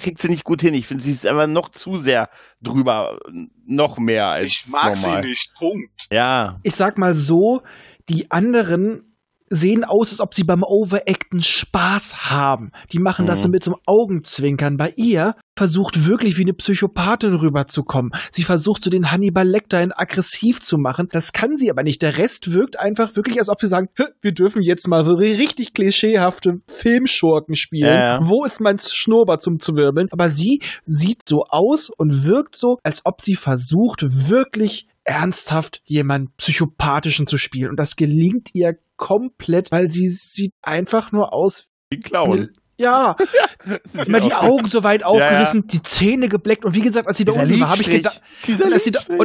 kriegt 0.00 0.22
sie 0.22 0.28
nicht 0.28 0.44
gut 0.44 0.62
hin. 0.62 0.72
Ich 0.72 0.86
finde, 0.86 1.02
sie 1.02 1.10
ist 1.10 1.26
einfach 1.26 1.48
noch 1.48 1.68
zu 1.68 1.98
sehr 1.98 2.30
drüber, 2.62 3.18
noch 3.66 3.98
mehr 3.98 4.28
als 4.28 4.46
Ich 4.46 4.66
mag 4.68 4.94
normal. 4.96 5.22
sie 5.24 5.28
nicht. 5.28 5.52
Punkt. 5.58 6.06
Ja, 6.10 6.58
Ich 6.62 6.76
sag 6.76 6.96
mal 6.96 7.12
so, 7.14 7.62
die 8.08 8.30
anderen 8.30 9.11
sehen 9.52 9.84
aus, 9.84 10.12
als 10.12 10.20
ob 10.20 10.34
sie 10.34 10.44
beim 10.44 10.62
Overacten 10.62 11.42
Spaß 11.42 12.30
haben. 12.30 12.72
Die 12.92 12.98
machen 12.98 13.26
das 13.26 13.42
so 13.42 13.48
Mhm. 13.48 13.52
mit 13.52 13.64
so 13.64 13.72
einem 13.72 13.80
Augenzwinkern. 13.86 14.76
Bei 14.76 14.92
ihr 14.96 15.34
versucht 15.56 16.06
wirklich 16.06 16.38
wie 16.38 16.42
eine 16.42 16.54
Psychopathin 16.54 17.34
rüberzukommen. 17.34 18.12
Sie 18.30 18.42
versucht 18.42 18.82
so 18.82 18.90
den 18.90 19.12
Hannibal 19.12 19.46
Lecter 19.46 19.82
in 19.82 19.92
aggressiv 19.92 20.60
zu 20.60 20.78
machen. 20.78 21.08
Das 21.12 21.32
kann 21.32 21.56
sie 21.58 21.70
aber 21.70 21.82
nicht. 21.82 22.00
Der 22.00 22.16
Rest 22.16 22.52
wirkt 22.52 22.78
einfach 22.80 23.14
wirklich, 23.16 23.38
als 23.38 23.50
ob 23.50 23.60
sie 23.60 23.66
sagen, 23.66 23.88
"Hä, 23.96 24.04
wir 24.22 24.32
dürfen 24.32 24.62
jetzt 24.62 24.88
mal 24.88 25.04
so 25.04 25.12
richtig 25.12 25.74
klischeehafte 25.74 26.60
Filmschurken 26.68 27.54
spielen. 27.56 27.88
Ja, 27.94 28.14
ja. 28.14 28.18
Wo 28.22 28.44
ist 28.44 28.60
mein 28.60 28.78
Schnurrbart 28.78 29.42
zum 29.42 29.60
Zwirbeln? 29.60 30.08
Aber 30.10 30.30
sie 30.30 30.60
sieht 30.86 31.20
so 31.28 31.44
aus 31.48 31.90
und 31.90 32.24
wirkt 32.24 32.56
so, 32.56 32.78
als 32.82 33.02
ob 33.04 33.20
sie 33.22 33.34
versucht, 33.34 34.04
wirklich 34.30 34.86
ernsthaft 35.04 35.80
jemanden 35.84 36.32
psychopathischen 36.36 37.26
zu 37.26 37.36
spielen. 37.36 37.70
Und 37.70 37.78
das 37.78 37.96
gelingt 37.96 38.50
ihr 38.54 38.74
komplett, 39.02 39.72
weil 39.72 39.88
sie 39.90 40.06
sieht 40.06 40.52
einfach 40.62 41.10
nur 41.10 41.34
aus. 41.34 41.66
wie 41.90 41.96
ein 41.96 42.02
Clown. 42.02 42.50
Ja, 42.78 43.16
immer 44.06 44.20
die 44.20 44.32
Augen 44.32 44.68
so 44.68 44.82
weit 44.82 45.04
aufgerissen, 45.04 45.66
die 45.66 45.82
Zähne 45.82 46.28
gebleckt. 46.28 46.64
Und 46.64 46.74
wie 46.74 46.80
gesagt, 46.80 47.08
als 47.08 47.18
sie 47.18 47.24
da 47.24 47.32
Dieser 47.32 47.44
unten 47.44 47.60
war, 47.60 47.70
habe 47.70 47.82
ich 47.82 47.90
gedacht, 47.90 48.20
und 48.48 48.72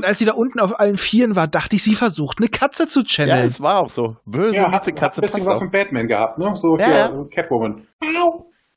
als, 0.05 0.19
sie 0.19 0.25
da, 0.25 0.33
unten 0.33 0.59
auf 0.59 0.79
allen 0.79 0.97
Vieren 0.97 1.35
war, 1.35 1.47
dachte 1.47 1.75
ich, 1.75 1.83
sie 1.83 1.95
versucht, 1.95 2.39
eine 2.39 2.49
Katze 2.49 2.87
zu 2.87 3.01
Ja, 3.01 3.05
channeln. 3.05 3.45
es 3.45 3.61
war 3.61 3.79
auch 3.79 3.89
so. 3.89 4.17
Böse 4.25 4.55
ja, 4.55 4.63
hat, 4.63 4.73
hat 4.73 4.87
Witzekatze 4.87 5.21
ein 5.21 5.21
bisschen 5.21 5.45
was 5.45 5.61
mit 5.61 5.71
Batman 5.71 6.07
gehabt, 6.07 6.39
ne? 6.39 6.49
So 6.53 6.77
Ja, 6.77 6.85
hier, 6.85 6.95
ja. 6.95 7.25
Catwoman. 7.33 7.87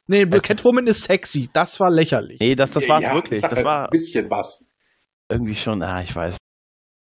nee, 0.06 0.26
Catwoman 0.26 0.86
ist 0.86 1.02
sexy. 1.02 1.48
Das 1.52 1.80
war 1.80 1.90
lächerlich. 1.90 2.40
Nee, 2.40 2.54
das, 2.54 2.70
das 2.70 2.88
war's 2.88 3.02
ja, 3.02 3.14
wirklich. 3.14 3.40
Das 3.40 3.52
halt 3.52 3.64
war 3.64 3.84
ein 3.84 3.90
bisschen 3.90 4.30
was. 4.30 4.66
irgendwie 5.30 5.54
schon, 5.54 5.82
ah, 5.82 6.02
ich 6.02 6.14
weiß. 6.14 6.36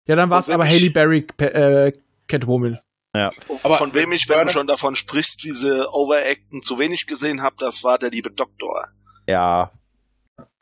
Ja, 0.06 0.16
dann 0.16 0.30
war 0.30 0.38
es 0.38 0.48
wenn 0.48 0.54
aber 0.54 0.66
Haley 0.66 0.90
Berry 0.90 1.26
äh, 1.38 1.92
Catwoman. 2.28 2.78
Aber 3.12 3.74
von 3.74 3.94
wem 3.94 4.12
ich, 4.12 4.28
wenn 4.28 4.46
du 4.46 4.52
schon 4.52 4.66
davon 4.66 4.94
sprichst, 4.96 5.44
wie 5.44 5.50
sie 5.52 5.88
Overacten 5.92 6.62
zu 6.62 6.78
wenig 6.78 7.06
gesehen 7.06 7.42
habe, 7.42 7.56
das 7.58 7.82
war 7.84 7.98
der 7.98 8.10
liebe 8.10 8.30
Doktor. 8.30 8.88
Ja. 9.28 9.70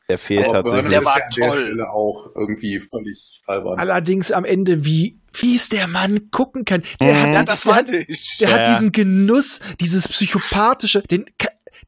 Der 0.09 0.17
fehlt 0.17 0.45
Aber 0.45 0.63
tatsächlich. 0.63 0.93
Der 0.93 1.03
war 1.05 1.19
ja 1.19 1.25
der 1.35 1.47
toll. 1.49 1.59
Stelle 1.65 1.89
auch 1.89 2.27
irgendwie 2.35 2.79
völlig 2.79 3.41
albern. 3.45 3.77
Allerdings 3.77 4.31
am 4.31 4.45
Ende, 4.45 4.85
wie 4.85 5.19
fies 5.33 5.67
der 5.67 5.87
Mann 5.87 6.31
gucken 6.31 6.63
kann. 6.63 6.83
Der 7.01 7.13
Mhm. 7.13 7.19
hat, 7.19 7.27
Ja, 7.27 7.33
der 7.33 7.43
das 7.43 7.65
hat, 7.65 7.73
meinte 7.73 7.97
ich. 7.97 8.37
der 8.39 8.49
Ja, 8.49 8.55
hat 8.55 8.67
ja. 8.67 8.73
diesen 8.73 8.91
Genuss, 8.93 9.59
dieses 9.81 10.07
psychopathische, 10.07 11.01
den 11.01 11.25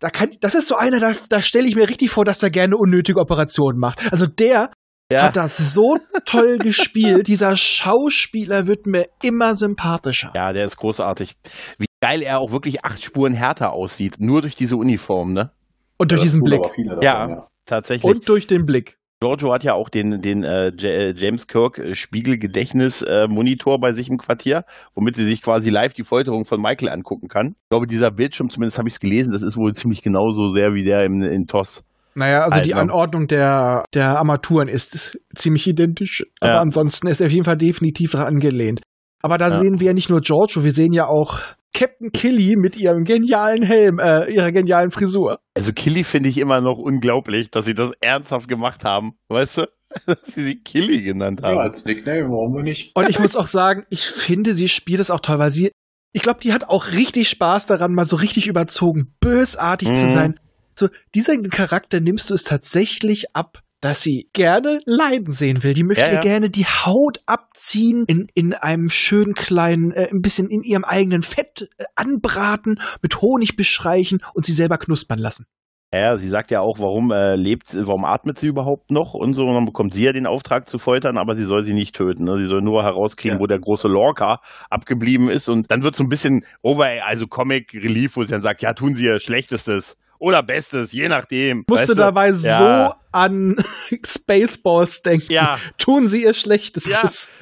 da 0.02 0.10
kann, 0.10 0.36
das 0.42 0.56
ist 0.56 0.68
so 0.68 0.76
einer, 0.76 1.00
da, 1.00 1.14
da 1.30 1.42
stelle 1.42 1.68
ich 1.68 1.76
mir 1.76 1.90
richtig 1.90 2.10
vor, 2.12 2.24
dass 2.26 2.40
der 2.40 2.50
gerne 2.50 2.78
unnötige 2.78 3.20
Operationen 3.20 3.80
macht. 3.80 4.00
Also 4.12 4.28
der 4.28 4.72
Ja. 5.12 5.24
hat 5.24 5.38
das 5.38 5.58
so 5.74 5.98
toll 6.26 6.58
gespielt. 6.60 7.28
Dieser 7.28 7.58
Schauspieler 7.58 8.68
wird 8.68 8.86
mir 8.86 9.08
immer 9.24 9.56
sympathischer. 9.56 10.32
ja, 10.36 10.54
der 10.54 10.66
ist 10.66 10.78
großartig. 10.78 11.34
Wie 11.80 11.88
geil 12.02 12.22
er 12.22 12.40
auch 12.40 12.52
wirklich 12.52 12.86
acht 12.86 13.04
Spuren 13.04 13.34
härter 13.34 13.72
aussieht. 13.74 14.16
Nur 14.20 14.42
durch 14.42 14.56
diese 14.56 14.76
Uniform, 14.78 15.34
ne? 15.34 15.52
Und 15.98 16.12
durch 16.12 16.22
Das 16.22 16.32
diesen 16.32 16.44
Blick. 16.44 16.62
davon, 16.62 17.00
Ja. 17.02 17.28
ja. 17.30 17.46
Tatsächlich. 17.66 18.04
Und 18.10 18.30
durch 18.30 18.48
den 18.48 18.66
Blick. 18.66 18.98
Giorgio 19.22 19.52
hat 19.54 19.64
ja 19.66 19.74
auch 19.74 19.90
den, 19.90 20.22
den 20.22 20.44
äh, 20.44 20.68
äh, 20.70 21.14
James 21.18 21.46
Kirk 21.48 21.78
äh, 21.78 21.94
Spiegelgedächtnis-Monitor 21.94 23.80
bei 23.80 23.92
sich 23.92 24.10
im 24.10 24.18
Quartier, 24.18 24.64
womit 24.96 25.16
sie 25.18 25.26
sich 25.26 25.42
quasi 25.42 25.70
live 25.70 25.94
die 25.94 26.04
Folterung 26.04 26.46
von 26.46 26.62
Michael 26.62 26.90
angucken 26.90 27.28
kann. 27.28 27.56
Ich 27.64 27.70
glaube, 27.70 27.88
dieser 27.88 28.12
Bildschirm, 28.12 28.50
zumindest 28.50 28.78
habe 28.78 28.88
ich 28.88 28.96
es 28.96 29.00
gelesen, 29.00 29.34
das 29.34 29.42
ist 29.42 29.58
wohl 29.58 29.74
ziemlich 29.74 30.02
genauso 30.02 30.50
sehr 30.54 30.74
wie 30.74 30.84
der 30.84 31.04
im, 31.04 31.22
in 31.22 31.48
TOS. 31.48 31.84
Naja, 32.16 32.42
also 32.44 32.60
die 32.62 32.74
Alter. 32.74 32.82
Anordnung 32.82 33.28
der, 33.28 33.86
der 33.94 34.18
Armaturen 34.18 34.68
ist 34.68 35.20
ziemlich 35.36 35.68
identisch. 35.68 36.26
Aber 36.42 36.54
Ja. 36.54 36.60
ansonsten 36.62 37.08
ist 37.08 37.22
er 37.22 37.28
auf 37.28 37.32
jeden 37.34 37.46
Fall 37.46 37.58
definitiv 37.58 38.12
daran 38.12 38.28
angelehnt. 38.36 38.82
Aber 39.22 39.38
da 39.38 39.50
Ja. 39.50 39.60
sehen 39.60 39.80
wir 39.80 39.88
ja 39.88 39.94
nicht 39.94 40.10
nur 40.10 40.22
Giorgio, 40.22 40.64
wir 40.64 40.72
sehen 40.72 40.94
ja 40.94 41.08
auch 41.08 41.40
Captain 41.74 42.12
Killy 42.12 42.56
mit 42.58 42.78
ihrem 42.78 43.04
genialen 43.04 43.62
Helm, 43.62 44.00
äh, 44.00 44.26
ihrer 44.34 44.52
genialen 44.52 44.90
Frisur. 44.90 45.38
Also 45.56 45.72
Killy 45.72 46.04
finde 46.04 46.30
ich 46.30 46.38
immer 46.40 46.62
noch 46.62 46.78
unglaublich, 46.80 47.52
dass 47.52 47.66
sie 47.66 47.76
das 47.76 47.92
ernsthaft 48.02 48.48
gemacht 48.48 48.84
haben. 48.84 49.12
Weißt 49.30 49.58
du? 49.60 49.68
Dass 50.06 50.20
sie 50.36 50.44
sie 50.44 50.56
Killy 50.62 51.02
genannt 51.02 51.40
Ja, 51.42 51.50
haben. 51.50 51.58
als 51.60 51.84
Nickname, 51.84 52.22
warum 52.30 52.56
wir 52.58 52.64
nicht? 52.64 52.96
Und 52.96 53.10
ich 53.10 53.18
muss 53.20 53.36
auch 53.36 53.48
sagen, 53.48 53.86
ich 53.90 54.06
finde, 54.06 54.54
sie 54.54 54.68
spielt 54.68 55.00
es 55.00 55.10
auch 55.10 55.20
toll, 55.20 55.40
weil 55.40 55.50
sie, 55.50 55.72
ich 56.14 56.22
glaube, 56.22 56.40
die 56.42 56.54
hat 56.54 56.70
auch 56.70 56.92
richtig 56.92 57.28
Spaß 57.30 57.66
daran, 57.66 57.94
mal 57.94 58.06
so 58.06 58.16
richtig 58.16 58.48
überzogen, 58.48 59.16
bösartig 59.20 59.88
zu 59.96 60.06
Mhm. 60.06 60.10
sein. 60.12 60.40
So, 60.80 60.88
diesen 61.14 61.50
Charakter 61.50 62.00
nimmst 62.00 62.30
du 62.30 62.34
es 62.34 62.46
tatsächlich 62.46 63.36
ab, 63.36 63.62
dass 63.82 64.02
sie 64.02 64.30
gerne 64.34 64.80
leiden 64.86 65.34
sehen 65.34 65.62
will. 65.64 65.74
Die 65.74 65.84
möchte 65.84 66.04
Ja, 66.06 66.10
ihr 66.10 66.14
ja. 66.16 66.22
gerne 66.22 66.50
die 66.50 66.66
Haut 66.66 67.20
abziehen, 67.26 68.06
in, 68.08 68.28
in 68.34 68.54
einem 68.54 68.90
schönen 68.90 69.34
kleinen, 69.34 69.92
äh, 69.92 70.08
ein 70.10 70.22
bisschen 70.22 70.50
in 70.50 70.62
ihrem 70.64 70.86
eigenen 70.86 71.22
Fett 71.22 71.70
äh, 71.78 71.84
anbraten, 71.96 72.80
mit 73.02 73.22
Honig 73.22 73.58
bestreichen 73.58 74.20
und 74.34 74.46
sie 74.46 74.54
selber 74.54 74.78
knuspern 74.78 75.20
lassen. 75.20 75.46
Ja, 75.94 76.18
sie 76.18 76.30
sagt 76.30 76.52
ja 76.52 76.62
auch, 76.62 76.80
warum 76.80 77.12
äh, 77.12 77.36
lebt, 77.36 77.76
warum 77.76 78.06
atmet 78.06 78.38
sie 78.40 78.48
überhaupt 78.48 78.92
noch 78.92 79.16
und 79.16 79.34
so. 79.34 79.42
Und 79.44 79.56
dann 79.56 79.66
bekommt 79.66 79.94
sie 79.94 80.04
ja 80.06 80.14
den 80.14 80.28
Auftrag 80.28 80.70
zu 80.70 80.78
foltern, 80.78 81.18
aber 81.18 81.36
sie 81.36 81.46
soll 81.46 81.64
sie 81.64 81.74
nicht 81.74 81.96
töten. 81.96 82.24
Ne? 82.24 82.38
Sie 82.38 82.46
soll 82.46 82.62
nur 82.62 82.84
herauskriegen, 82.84 83.38
Ja. 83.38 83.42
wo 83.42 83.48
der 83.48 83.60
große 83.60 83.88
Lorca 83.90 84.40
abgeblieben 84.70 85.30
ist. 85.30 85.50
Und 85.50 85.72
dann 85.72 85.84
wird 85.84 85.96
so 85.96 86.04
ein 86.04 86.10
bisschen 86.10 86.46
over, 86.64 86.86
also 87.06 87.26
Comic 87.28 87.74
Relief, 87.74 88.16
wo 88.16 88.24
sie 88.24 88.30
dann 88.32 88.42
sagt, 88.44 88.62
ja, 88.62 88.74
tun 88.74 88.96
sie 88.96 89.06
ihr 89.06 89.20
Schlechtestes 89.20 89.98
oder 90.20 90.44
Bestes, 90.44 90.92
je 90.92 91.08
nachdem. 91.10 91.64
Musste 91.68 91.88
weißt 91.88 91.90
du? 91.90 91.96
dabei 91.96 92.30
Ja. 92.30 92.90
so 92.90 92.96
an 93.12 93.56
Spaceballs 94.06 95.02
denken. 95.02 95.32
Ja, 95.32 95.60
Tun 95.78 96.08
sie 96.08 96.24
ihr 96.24 96.34
Schlechtes. 96.34 96.86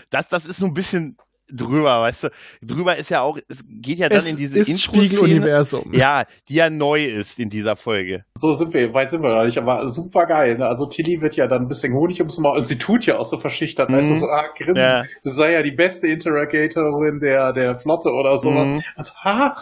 das, 0.10 0.28
das 0.30 0.46
ist 0.46 0.58
so 0.60 0.66
ein 0.68 0.74
bisschen 0.74 1.18
drüber, 1.52 2.02
weißt 2.02 2.26
du. 2.26 2.30
Drüber 2.62 2.96
ist 2.98 3.10
ja 3.10 3.22
auch, 3.22 3.38
es 3.48 3.64
geht 3.68 3.98
ja 4.00 4.10
dann 4.10 4.20
es 4.20 4.30
in 4.30 4.38
diese 4.38 4.60
ist 4.60 4.68
Intro-Szene. 4.68 5.06
Spiegeluniversum. 5.08 5.92
Ja, 5.94 6.26
die 6.50 6.56
ja 6.56 6.70
neu 6.70 7.06
ist 7.06 7.40
in 7.40 7.50
dieser 7.50 7.76
Folge. 7.76 8.24
So 8.36 8.54
sind 8.54 8.74
wir, 8.74 8.94
weit 8.94 9.10
sind 9.10 9.22
wir 9.24 9.34
noch 9.34 9.44
nicht, 9.44 9.58
aber 9.58 9.88
super 9.88 10.26
geil. 10.26 10.58
Ne? 10.58 10.66
Also 10.66 10.86
Tilly 10.86 11.22
wird 11.22 11.36
ja 11.36 11.48
dann 11.48 11.64
ein 11.64 11.68
bisschen 11.68 11.94
Honig 11.94 12.20
ums 12.20 12.38
Maul 12.40 12.58
und 12.58 12.68
sie 12.68 12.78
tut 12.78 13.06
ja 13.06 13.18
auch 13.18 13.26
so 13.26 13.38
verschüchtert. 13.38 13.90
Mhm. 13.90 13.96
Weißt 13.96 14.10
du, 14.10 14.16
so, 14.16 14.26
ah, 14.28 14.46
grinsen. 14.58 14.76
Ja. 14.78 15.02
Das 15.24 15.36
sei 15.36 15.54
ja 15.54 15.64
die 15.64 15.72
beste 15.76 16.08
Interrogatorin 16.08 17.20
der, 17.20 17.54
der 17.54 17.78
Flotte 17.78 18.10
oder 18.10 18.38
sowas. 18.38 18.68
Mhm. 18.68 18.82
Also, 18.96 19.14
ha, 19.24 19.54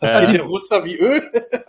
das 0.00 0.14
Ja. 0.14 0.20
geht 0.20 0.28
hier 0.30 0.42
runter 0.42 0.84
wie 0.84 0.96
Öl. 0.98 1.22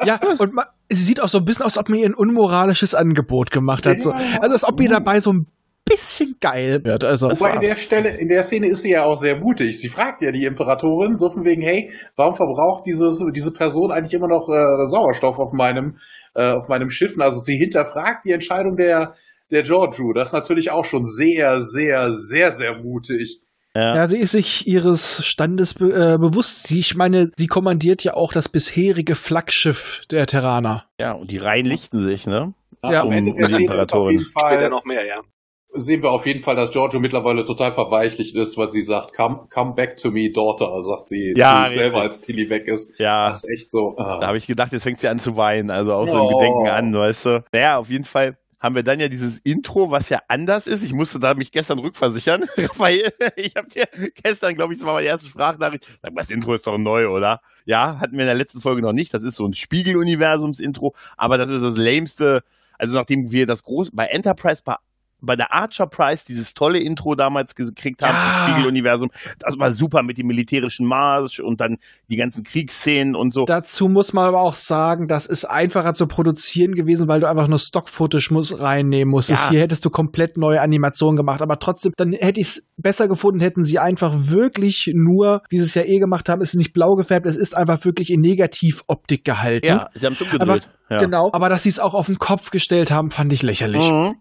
Ja, 0.06 0.20
und 0.38 0.54
ma- 0.54 0.68
sie 0.90 1.04
sieht 1.04 1.22
auch 1.22 1.30
so 1.30 1.38
ein 1.40 1.46
bisschen 1.46 1.66
aus, 1.66 1.78
als 1.78 1.86
ob 1.86 1.90
man 1.90 2.00
ihr 2.00 2.06
ein 2.06 2.14
unmoralisches 2.14 2.96
Angebot 2.96 3.52
gemacht 3.52 3.86
hat. 3.86 4.02
So. 4.02 4.12
Ja. 4.12 4.18
Also 4.42 4.54
als 4.54 4.64
ob 4.64 4.80
ihr 4.82 4.90
dabei 4.90 5.20
so 5.20 5.32
ein 5.34 5.48
bisschen 5.86 6.36
geil 6.40 6.84
wird. 6.84 7.04
Also, 7.04 7.30
Wobei 7.32 7.56
in 7.56 7.62
der 7.62 7.76
Stelle, 7.76 8.10
in 8.18 8.28
der 8.28 8.44
Szene 8.44 8.68
ist 8.68 8.82
sie 8.84 8.92
ja 8.92 9.04
auch 9.04 9.18
sehr 9.18 9.38
mutig. 9.38 9.80
Sie 9.80 9.90
fragt 9.90 10.22
ja 10.22 10.32
die 10.32 10.46
Imperatorin 10.46 11.18
so 11.18 11.30
von 11.30 11.44
wegen, 11.44 11.62
hey, 11.62 11.92
warum 12.16 12.36
verbraucht 12.36 12.86
dieses, 12.86 13.24
diese 13.34 13.52
Person 13.52 13.92
eigentlich 13.92 14.14
immer 14.14 14.28
noch 14.28 14.48
äh, 14.50 14.88
Sauerstoff 14.88 15.40
auf 15.40 15.54
meinem, 15.54 15.98
äh, 16.36 16.52
auf 16.52 16.68
meinem 16.70 16.90
Schiff? 16.90 17.16
Also 17.20 17.40
sie 17.42 17.58
hinterfragt 17.58 18.26
die 18.26 18.32
Entscheidung 18.32 18.78
der, 18.78 19.16
der 19.50 19.64
Giorgio. 19.64 20.14
Das 20.14 20.30
ist 20.30 20.34
natürlich 20.34 20.72
auch 20.72 20.86
schon 20.86 21.04
sehr, 21.06 21.62
sehr, 21.62 22.12
sehr, 22.12 22.52
sehr 22.52 22.78
mutig. 22.78 23.42
Ja. 23.74 23.96
ja, 23.96 24.08
sie 24.08 24.18
ist 24.18 24.32
sich 24.34 24.68
ihres 24.68 25.26
Standes 25.26 25.74
be 25.74 25.94
äh, 25.94 26.18
bewusst. 26.18 26.68
Sie, 26.68 26.80
ich 26.80 26.96
meine, 26.96 27.32
sie 27.38 27.48
kommandiert 27.48 28.04
ja 28.04 28.16
auch 28.16 28.34
das 28.34 28.50
bisherige 28.50 29.16
Flaggschiff 29.16 30.02
der 30.12 30.28
Terraner. 30.28 30.86
ja, 31.00 31.14
und 31.14 31.32
die 31.32 31.38
Reihen 31.38 31.66
lichten 31.66 32.00
sich, 32.04 32.28
ne? 32.28 32.54
Ja, 32.84 33.02
am 33.02 33.08
um- 33.08 33.14
Ende 33.14 33.32
um 33.32 33.38
der 33.38 33.48
die 33.48 33.54
Szene 33.54 33.64
ist 33.66 33.94
auf 33.94 34.10
Imperatorin. 34.10 34.12
jeden 34.18 34.30
Später 34.30 34.60
Fall, 34.62 34.70
noch 34.70 34.84
mehr, 34.86 35.06
ja. 35.08 35.22
Sehen 35.74 36.04
wir 36.04 36.12
auf 36.12 36.26
jeden 36.26 36.40
Fall, 36.42 36.56
dass 36.56 36.72
Giorgio 36.72 37.00
mittlerweile 37.00 37.44
total 37.44 37.72
verweichlicht 37.74 38.36
ist, 38.36 38.58
weil 38.58 38.70
sie 38.70 38.82
sagt, 38.82 39.14
come, 39.16 39.48
come 39.54 39.74
back 39.74 39.96
to 39.98 40.12
me, 40.12 40.32
daughter, 40.32 40.82
sagt 40.82 41.08
sie 41.10 41.34
Ja, 41.36 41.64
zu 41.64 41.70
sich 41.72 41.80
selber, 41.80 42.02
als 42.02 42.22
Tilly 42.22 42.50
weg 42.50 42.68
ist. 42.68 43.00
Ja. 43.00 43.30
Das 43.30 43.44
ist 43.44 43.50
echt 43.50 43.72
so. 43.72 43.96
ah. 43.98 44.20
Da 44.20 44.28
habe 44.28 44.38
ich 44.38 44.48
gedacht, 44.48 44.72
jetzt 44.74 44.84
fängt 44.84 45.00
sie 45.00 45.08
an 45.08 45.20
zu 45.20 45.38
weinen, 45.38 45.70
also 45.72 45.94
auch 45.94 46.08
so 46.08 46.16
im 46.16 46.22
Oh. 46.22 46.38
Gedenken 46.40 46.68
an, 46.70 46.94
weißt 46.94 47.26
du. 47.26 47.44
Naja, 47.54 47.78
auf 47.78 47.90
jeden 47.90 48.04
Fall 48.06 48.38
haben 48.60 48.76
wir 48.76 48.84
dann 48.84 49.00
ja 49.00 49.08
dieses 49.08 49.40
Intro, 49.40 49.90
was 49.90 50.10
ja 50.10 50.20
anders 50.28 50.68
ist. 50.68 50.84
Ich 50.84 50.94
musste 50.94 51.20
da 51.20 51.34
mich 51.34 51.52
gestern 51.52 51.80
rückversichern, 51.80 52.44
Raphael. 52.58 53.12
Ich 53.36 53.56
habe 53.56 53.68
dir 53.70 53.86
gestern, 54.22 54.54
glaube 54.54 54.74
ich, 54.74 54.80
das 54.80 54.86
war 54.86 54.94
meine 54.94 55.08
erste 55.08 55.28
Sprachnachricht. 55.30 55.88
Sag 56.04 56.14
mal, 56.14 56.22
das 56.22 56.30
Intro 56.30 56.54
ist 56.54 56.68
doch 56.68 56.78
neu, 56.78 57.08
oder? 57.08 57.42
Ja, 57.66 58.00
hatten 58.00 58.14
wir 58.14 58.22
in 58.22 58.28
der 58.28 58.36
letzten 58.36 58.62
Folge 58.62 58.82
noch 58.84 58.94
nicht. 58.94 59.14
Das 59.14 59.24
ist 59.24 59.36
so 59.36 59.46
ein 59.48 59.56
Spiegel-Universums-Intro, 59.56 60.94
aber 61.18 61.38
das 61.38 61.50
ist 61.50 61.64
das 61.64 61.78
lämste. 61.78 62.44
Also 62.78 62.96
nachdem 62.98 63.32
wir 63.32 63.46
das 63.48 63.64
groß 63.64 63.92
bei 63.94 64.06
Enterprise 64.06 64.62
bei 64.64 64.76
bei 65.22 65.36
der 65.36 65.54
Archer 65.54 65.88
Prize 65.88 66.24
dieses 66.28 66.54
tolle 66.54 66.80
Intro 66.80 67.16
damals 67.16 67.56
gekriegt 67.56 68.02
haben 68.02 68.16
Ja. 68.16 68.50
Spiegeluniversum, 68.54 69.10
das 69.40 69.58
war 69.58 69.72
super 69.74 70.04
mit 70.04 70.18
dem 70.18 70.28
militärischen 70.28 70.88
Marsch 70.88 71.40
und 71.40 71.62
dann 71.62 71.78
die 72.10 72.16
ganzen 72.18 72.44
Kriegsszenen 72.44 73.16
und 73.16 73.34
so. 73.34 73.46
Dazu 73.46 73.88
muss 73.88 74.14
man 74.14 74.26
aber 74.26 74.42
auch 74.42 74.56
sagen, 74.56 75.08
das 75.08 75.26
ist 75.26 75.46
einfacher 75.46 75.94
zu 75.94 76.08
produzieren 76.08 76.74
gewesen, 76.74 77.08
weil 77.08 77.20
du 77.20 77.30
einfach 77.30 77.48
nur 77.48 77.60
Stock-Footage 77.60 78.34
muss 78.34 78.60
reinnehmen 78.60 79.12
musstest. 79.12 79.46
Ja. 79.46 79.50
Hier 79.52 79.60
hättest 79.62 79.86
du 79.86 79.90
komplett 79.90 80.38
neue 80.38 80.60
Animationen 80.62 81.16
gemacht, 81.16 81.42
aber 81.42 81.60
trotzdem, 81.60 81.94
dann 81.98 82.14
hätte 82.14 82.40
ich 82.42 82.48
es 82.48 82.64
besser 82.78 83.08
gefunden, 83.08 83.40
hätten 83.40 83.64
sie 83.64 83.80
einfach 83.80 84.14
wirklich 84.16 84.92
nur, 84.94 85.42
wie 85.50 85.58
sie 85.60 85.66
es 85.66 85.76
ja 85.76 85.84
eh 85.84 86.00
gemacht 86.00 86.30
haben, 86.30 86.42
ist 86.42 86.56
nicht 86.56 86.74
blau 86.74 86.96
gefärbt, 86.96 87.26
es 87.26 87.38
ist 87.38 87.56
einfach 87.56 87.84
wirklich 87.86 88.10
in 88.10 88.22
Negativoptik 88.22 89.24
gehalten. 89.24 89.68
Ja, 89.68 89.90
sie 89.94 90.06
haben 90.06 90.14
es 90.14 90.22
umgedreht. 90.22 90.42
Aber- 90.50 90.60
ja. 90.90 91.00
Genau, 91.00 91.30
aber 91.32 91.48
dass 91.48 91.64
sie 91.64 91.70
es 91.70 91.80
auch 91.80 91.94
auf 91.94 92.08
den 92.08 92.18
Kopf 92.18 92.52
gestellt 92.52 92.92
haben, 92.92 93.12
fand 93.12 93.32
ich 93.32 93.44
lächerlich. 93.44 93.90
Mhm. 93.90 94.16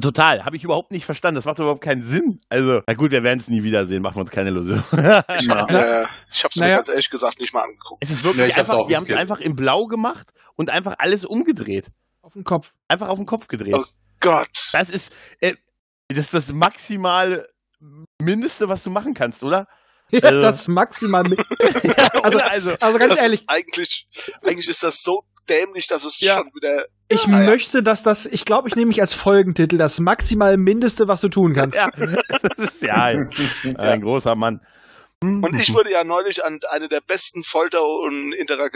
Total, 0.00 0.44
habe 0.44 0.56
ich 0.56 0.64
überhaupt 0.64 0.90
nicht 0.90 1.04
verstanden. 1.04 1.36
Das 1.36 1.44
macht 1.44 1.58
überhaupt 1.58 1.82
keinen 1.82 2.02
Sinn. 2.02 2.40
Also, 2.48 2.80
na 2.86 2.94
gut, 2.94 3.10
wir 3.10 3.22
werden 3.22 3.38
es 3.40 3.48
nie 3.48 3.62
wiedersehen, 3.62 4.02
machen 4.02 4.16
wir 4.16 4.22
uns 4.22 4.30
keine 4.30 4.48
Illusion. 4.48 4.82
Ich, 4.92 5.46
Ja. 5.46 5.56
hab, 5.60 5.70
äh, 5.70 6.04
hab's 6.42 6.56
mir 6.56 6.62
Naja. 6.62 6.76
ganz 6.76 6.88
ehrlich 6.88 7.10
gesagt 7.10 7.38
nicht 7.38 7.52
mal 7.52 7.62
angeguckt. 7.62 8.02
es 8.02 8.10
ist 8.10 8.24
wirklich 8.24 8.46
ich 8.48 8.56
hab's 8.56 8.70
einfach, 8.70 8.86
die 8.88 8.96
haben 8.96 9.04
es 9.06 9.12
einfach 9.12 9.38
in 9.40 9.54
blau 9.54 9.86
gemacht 9.86 10.32
und 10.56 10.70
einfach 10.70 10.94
alles 10.98 11.24
umgedreht. 11.24 11.90
Auf 12.22 12.32
den 12.32 12.44
Kopf. 12.44 12.72
Einfach 12.88 13.08
auf 13.08 13.18
den 13.18 13.26
Kopf 13.26 13.48
gedreht. 13.48 13.74
Oh. 13.76 13.84
Gott. 14.20 14.48
Das 14.72 14.88
ist, 14.88 15.12
äh, 15.40 15.54
das 16.08 16.18
ist 16.26 16.34
das 16.34 16.52
maximale 16.52 17.48
Mindeste, 18.20 18.68
was 18.68 18.84
du 18.84 18.90
machen 18.90 19.12
kannst, 19.14 19.42
oder? 19.42 19.66
Ja, 20.12 20.20
Also- 20.22 20.40
das 20.42 20.68
maximal. 20.68 21.24
mit- 21.24 21.40
also, 22.22 22.38
Also- 22.38 22.70
also, 22.80 22.98
ganz 22.98 23.20
ehrlich, 23.20 23.42
eigentlich, 23.48 24.06
eigentlich 24.42 24.68
ist 24.68 24.82
das 24.82 25.02
so 25.02 25.24
dämlich, 25.48 25.86
dass 25.88 26.04
es 26.04 26.20
Ja. 26.20 26.36
schon 26.36 26.46
wieder. 26.54 26.86
ich 27.08 27.24
Ja, 27.26 27.40
ja. 27.40 27.46
möchte, 27.50 27.82
dass 27.82 28.02
das, 28.02 28.26
ich 28.26 28.44
glaube, 28.44 28.68
ich 28.68 28.76
nehme 28.76 28.88
mich 28.88 29.00
als 29.00 29.12
Folgentitel 29.12 29.76
das 29.76 29.98
maximal 30.00 30.56
Mindeste, 30.56 31.08
was 31.08 31.20
du 31.20 31.28
tun 31.28 31.52
kannst. 31.54 31.76
ja, 31.76 31.90
das 31.96 32.74
ist 32.74 32.82
ja 32.82 32.94
ein, 33.04 33.30
ein 33.78 34.00
großer 34.02 34.34
Mann. 34.36 34.60
Und 35.20 35.54
ich 35.58 35.72
wurde 35.72 35.90
ja 35.92 36.04
neulich 36.04 36.44
an 36.44 36.60
eine 36.70 36.88
der 36.88 37.00
besten 37.00 37.42
Folter- 37.44 37.84
und 37.84 38.32
Interag 38.34 38.72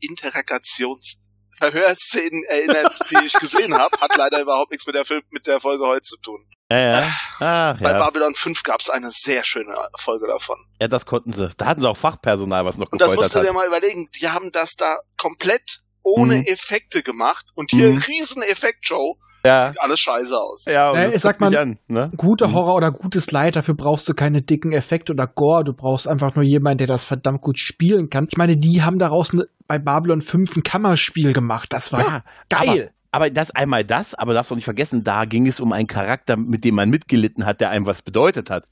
Interrogations 0.00 1.21
Verhörszenen 1.58 2.44
erinnert, 2.44 2.94
die 3.10 3.24
ich 3.26 3.32
gesehen 3.34 3.76
habe. 3.76 3.98
Hat 4.00 4.16
leider 4.16 4.40
überhaupt 4.40 4.70
nichts 4.70 4.86
mit 4.86 4.94
der, 4.94 5.04
Film 5.04 5.22
mit 5.30 5.46
der 5.46 5.60
Folge 5.60 5.84
heute 5.86 6.02
zu 6.02 6.16
tun. 6.18 6.46
Ja, 6.70 6.78
ja. 6.92 7.12
Ach, 7.40 7.78
Bei 7.80 7.90
ja. 7.92 7.98
Babylon 7.98 8.34
5 8.34 8.62
gab 8.62 8.80
es 8.80 8.88
eine 8.88 9.10
sehr 9.10 9.44
schöne 9.44 9.74
Folge 9.98 10.26
davon. 10.26 10.56
ja, 10.80 10.88
das 10.88 11.04
konnten 11.04 11.32
sie. 11.32 11.50
Da 11.58 11.66
hatten 11.66 11.82
sie 11.82 11.88
auch 11.88 11.96
Fachpersonal, 11.96 12.64
was 12.64 12.78
noch 12.78 12.90
Und 12.90 13.00
das 13.00 13.10
gefoltert 13.10 13.24
musst 13.24 13.34
du 13.34 13.38
hat. 13.40 13.46
dir 13.48 13.52
mal 13.52 13.66
überlegen. 13.66 14.08
Die 14.20 14.28
haben 14.30 14.50
das 14.52 14.76
da 14.76 14.96
komplett 15.18 15.80
ohne 16.02 16.36
Mhm. 16.36 16.44
Effekte 16.46 17.02
gemacht. 17.02 17.46
Und 17.54 17.70
hier 17.70 17.90
Mhm. 17.90 17.98
riesen 17.98 18.42
Effektshow. 18.42 19.18
Ja, 19.44 19.68
Sieht 19.68 19.80
alles 19.80 19.98
scheiße 20.00 20.38
aus. 20.38 20.64
ja, 20.66 20.90
und 20.90 20.96
das 20.96 21.14
ich 21.16 21.20
sag 21.22 21.40
mal- 21.40 21.56
an, 21.56 21.78
ne? 21.88 22.10
Guter 22.16 22.48
Mhm. 22.48 22.54
Horror 22.54 22.74
oder 22.76 22.92
gutes 22.92 23.30
Leid, 23.32 23.56
dafür 23.56 23.74
brauchst 23.74 24.08
du 24.08 24.14
keine 24.14 24.42
dicken 24.42 24.72
Effekte 24.72 25.12
oder 25.12 25.26
Gore, 25.26 25.64
du 25.64 25.72
brauchst 25.72 26.06
einfach 26.06 26.34
nur 26.34 26.44
jemanden, 26.44 26.78
der 26.78 26.86
das 26.86 27.04
verdammt 27.04 27.40
gut 27.42 27.58
spielen 27.58 28.08
kann. 28.10 28.26
Ich 28.30 28.36
meine, 28.36 28.56
die 28.56 28.82
haben 28.82 28.98
daraus 28.98 29.32
ne, 29.32 29.46
bei 29.66 29.78
Babylon 29.78 30.20
5 30.22 30.56
ein 30.56 30.62
Kammerspiel 30.62 31.32
gemacht, 31.32 31.72
das 31.72 31.92
war 31.92 32.00
Ja, 32.00 32.22
geil. 32.48 32.90
Aber 33.14 33.28
das 33.28 33.50
einmal 33.50 33.84
das, 33.84 34.14
aber 34.14 34.32
darfst 34.32 34.50
du 34.50 34.54
nicht 34.54 34.64
vergessen, 34.64 35.04
da 35.04 35.26
ging 35.26 35.46
es 35.46 35.60
um 35.60 35.72
einen 35.72 35.86
Charakter, 35.86 36.38
mit 36.38 36.64
dem 36.64 36.76
man 36.76 36.88
mitgelitten 36.88 37.44
hat, 37.44 37.60
der 37.60 37.68
einem 37.68 37.84
was 37.84 38.00
bedeutet 38.00 38.48
hat. 38.48 38.64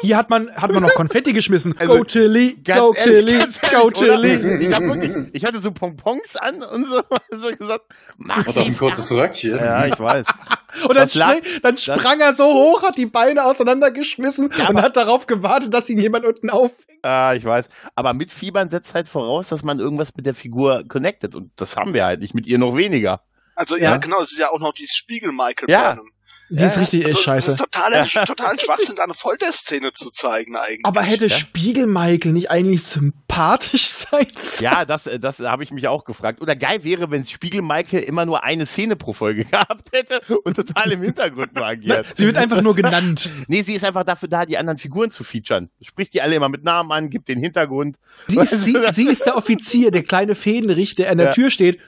Hier 0.00 0.16
hat 0.16 0.30
man, 0.30 0.50
hat 0.56 0.72
man 0.72 0.82
noch 0.82 0.94
Konfetti 0.94 1.34
geschmissen. 1.34 1.74
Also, 1.76 1.98
go 1.98 2.04
Tilly, 2.04 2.56
Ganz 2.64 2.80
go 2.80 2.94
Tilly, 2.94 3.38
go 3.72 3.82
oder? 3.82 3.92
Tilly. 3.92 4.66
Ich, 4.68 4.78
wirklich, 4.80 5.12
ich 5.34 5.44
hatte 5.44 5.58
so 5.60 5.70
Pompons 5.70 6.34
an 6.36 6.62
und 6.62 6.86
so, 6.86 7.02
so 7.30 7.54
gesagt, 7.54 7.84
mach 8.16 8.46
Und 8.46 8.54
sie 8.54 8.60
ein 8.60 8.76
kurzes 8.76 9.12
Röckchen. 9.12 9.54
Ja, 9.56 9.84
ich 9.84 9.98
weiß. 9.98 10.24
Und 10.88 10.94
dann, 10.96 11.08
sprang, 11.08 11.40
dann 11.62 11.76
sprang 11.76 12.20
er 12.20 12.34
so 12.34 12.44
hoch, 12.52 12.82
hat 12.82 12.96
die 12.98 13.06
Beine 13.06 13.44
auseinandergeschmissen 13.46 14.46
und 14.48 14.60
aber- 14.60 14.82
hat 14.82 14.96
darauf 14.96 15.26
gewartet, 15.26 15.72
dass 15.72 15.88
ihn 15.88 15.98
jemand 15.98 16.26
unten 16.26 16.50
auffängt. 16.50 16.84
Ah, 17.02 17.32
ich 17.34 17.44
weiß. 17.46 17.68
Aber 17.94 18.12
mit 18.12 18.30
Fiebern 18.30 18.68
setzt 18.68 18.94
halt 18.94 19.08
voraus, 19.08 19.48
dass 19.48 19.62
man 19.62 19.78
irgendwas 19.78 20.14
mit 20.16 20.26
der 20.26 20.34
Figur 20.34 20.84
connectet. 20.86 21.34
Und 21.34 21.50
das 21.56 21.76
haben 21.76 21.94
wir 21.94 22.04
halt 22.04 22.20
nicht, 22.20 22.34
mit 22.34 22.46
ihr 22.46 22.58
noch 22.58 22.76
weniger. 22.76 23.22
Also 23.54 23.76
ja, 23.76 23.92
Ja. 23.92 23.96
genau, 23.96 24.20
es 24.20 24.32
ist 24.32 24.38
ja 24.38 24.50
auch 24.50 24.60
noch 24.60 24.74
dieses 24.74 24.94
Spiegel 24.96 25.32
Michael 25.32 25.70
Ja. 25.70 25.94
Burnham. 25.94 26.10
Die 26.48 26.62
ist 26.62 26.78
richtig 26.78 27.04
Also, 27.04 27.08
echt 27.08 27.16
Das 27.18 27.24
scheiße. 27.24 27.50
ist 27.52 27.56
totaler, 27.58 28.06
total 28.26 28.60
Schwachsinn, 28.60 28.94
da 28.96 29.02
eine 29.04 29.14
Folterszene 29.14 29.92
zu 29.92 30.10
zeigen 30.10 30.54
eigentlich. 30.56 30.84
Aber 30.84 31.02
hätte 31.02 31.26
Ja. 31.26 31.36
Spiegel 31.36 31.86
Michael 31.86 32.32
nicht 32.32 32.50
eigentlich 32.50 32.84
sympathisch 32.84 33.86
sein 33.88 34.26
sollen? 34.34 34.60
Ja, 34.72 34.84
das, 34.84 35.06
äh, 35.06 35.18
das 35.18 35.40
habe 35.40 35.64
ich 35.64 35.70
mich 35.72 35.88
auch 35.88 36.04
gefragt. 36.04 36.40
Oder 36.40 36.54
geil 36.54 36.84
wäre, 36.84 37.10
wenn 37.10 37.24
Spiegel 37.24 37.62
Michael 37.62 38.04
immer 38.04 38.24
nur 38.26 38.44
eine 38.44 38.64
Szene 38.66 38.94
pro 38.96 39.12
Folge 39.12 39.44
gehabt 39.50 39.88
hätte 39.92 40.20
und 40.44 40.54
total 40.54 40.92
im 40.92 41.02
Hintergrund 41.02 41.54
nur 41.54 41.64
agiert. 41.66 42.06
Sie 42.14 42.26
wird 42.26 42.36
einfach 42.36 42.62
nur 42.62 42.74
genannt. 42.74 43.28
Nee, 43.48 43.62
sie 43.62 43.74
ist 43.74 43.84
einfach 43.84 44.04
dafür 44.04 44.28
da, 44.28 44.46
die 44.46 44.56
anderen 44.56 44.78
Figuren 44.78 45.10
zu 45.10 45.24
featuren. 45.24 45.70
Spricht 45.82 46.14
die 46.14 46.22
alle 46.22 46.36
immer 46.36 46.48
mit 46.48 46.62
Namen 46.64 46.92
an, 46.92 47.10
gibt 47.10 47.28
den 47.28 47.38
Hintergrund. 47.40 47.96
Sie 48.28 48.38
ist, 48.38 48.50
sie, 48.50 48.76
sie 48.92 49.08
ist 49.08 49.26
der 49.26 49.36
Offizier, 49.36 49.90
der 49.90 50.02
kleine 50.04 50.34
Fädenrich, 50.34 50.94
der 50.94 51.10
an 51.10 51.18
der 51.18 51.26
Ja. 51.28 51.32
Tür 51.32 51.50
steht. 51.50 51.80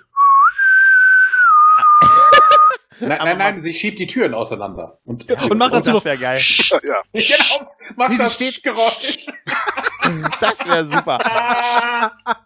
Nein, 3.00 3.18
nein, 3.22 3.38
nein, 3.38 3.62
sie 3.62 3.72
schiebt 3.72 3.98
die 3.98 4.06
Türen 4.06 4.34
auseinander. 4.34 4.98
Und, 5.04 5.30
Und 5.30 5.58
macht 5.58 5.72
dazu 5.72 5.84
das 5.86 5.94
noch. 5.94 6.04
wäre 6.04 6.18
geil. 6.18 6.40
Ja. 6.40 6.78
Genau, 7.12 7.70
macht 7.96 8.10
Wie 8.12 8.18
das 8.18 8.34
steht- 8.34 8.62
Geräusch. 8.62 9.26
Das 10.40 10.64
wäre 10.64 10.86
super. 10.86 11.18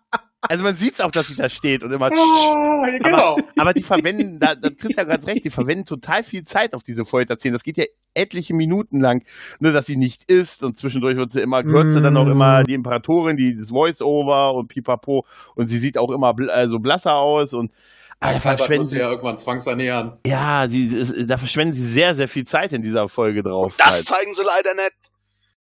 Also 0.49 0.65
man 0.65 0.75
sieht 0.75 0.95
es 0.95 1.01
auch, 1.01 1.13
dass 1.13 1.29
sie 1.29 1.37
da 1.37 1.49
steht 1.49 1.85
und 1.85 1.93
immer. 1.93 2.11
Ja, 2.13 2.99
genau. 2.99 3.35
Aber, 3.35 3.43
aber 3.59 3.73
die 3.73 3.85
verwenden, 3.85 4.41
da, 4.41 4.57
da 4.57 4.71
kriegst 4.71 4.99
du 4.99 5.01
ja 5.01 5.05
ganz 5.05 5.25
recht, 5.29 5.45
die 5.45 5.51
verwenden 5.51 5.85
total 5.85 6.25
viel 6.25 6.43
Zeit 6.43 6.75
auf 6.75 6.83
diese 6.83 7.05
Folterszenen. 7.05 7.53
Das 7.55 7.63
geht 7.63 7.77
ja 7.79 7.85
etliche 8.15 8.53
Minuten 8.53 8.99
lang, 8.99 9.25
ne, 9.61 9.71
dass 9.71 9.87
sie 9.87 9.95
nicht 9.97 10.25
isst 10.29 10.65
und 10.65 10.77
zwischendurch 10.77 11.17
wird 11.17 11.31
sie 11.31 11.41
immer 11.43 11.63
kürzer, 11.63 12.01
dann 12.01 12.17
auch 12.17 12.27
immer 12.27 12.65
die 12.65 12.75
Imperatorin, 12.75 13.37
die 13.37 13.57
das 13.57 13.69
Voice-Over 13.71 14.55
und 14.55 14.67
pipapo 14.67 15.25
und 15.55 15.69
sie 15.69 15.79
sieht 15.79 15.97
auch 15.97 16.11
immer 16.11 16.35
bl 16.35 16.51
also 16.51 16.81
blasser 16.81 17.15
aus 17.15 17.55
und 17.55 17.71
da 18.23 18.41
verschwenden 18.41 18.87
sie 18.87 18.99
ja 18.99 19.11
irgendwann 19.11 19.39
zwangsernähern. 19.39 20.19
Ja, 20.27 20.69
sie, 20.69 21.27
da 21.27 21.37
verschwenden 21.37 21.75
sie 21.75 21.87
sehr, 21.87 22.15
sehr 22.15 22.29
viel 22.29 22.47
Zeit 22.47 22.73
in 22.73 22.83
dieser 22.83 23.09
Folge 23.09 23.43
drauf. 23.43 23.75
Das 23.79 23.87
halt. 23.87 24.05
zeigen 24.07 24.35
sie 24.35 24.43
leider 24.45 24.75
nicht. 24.75 25.13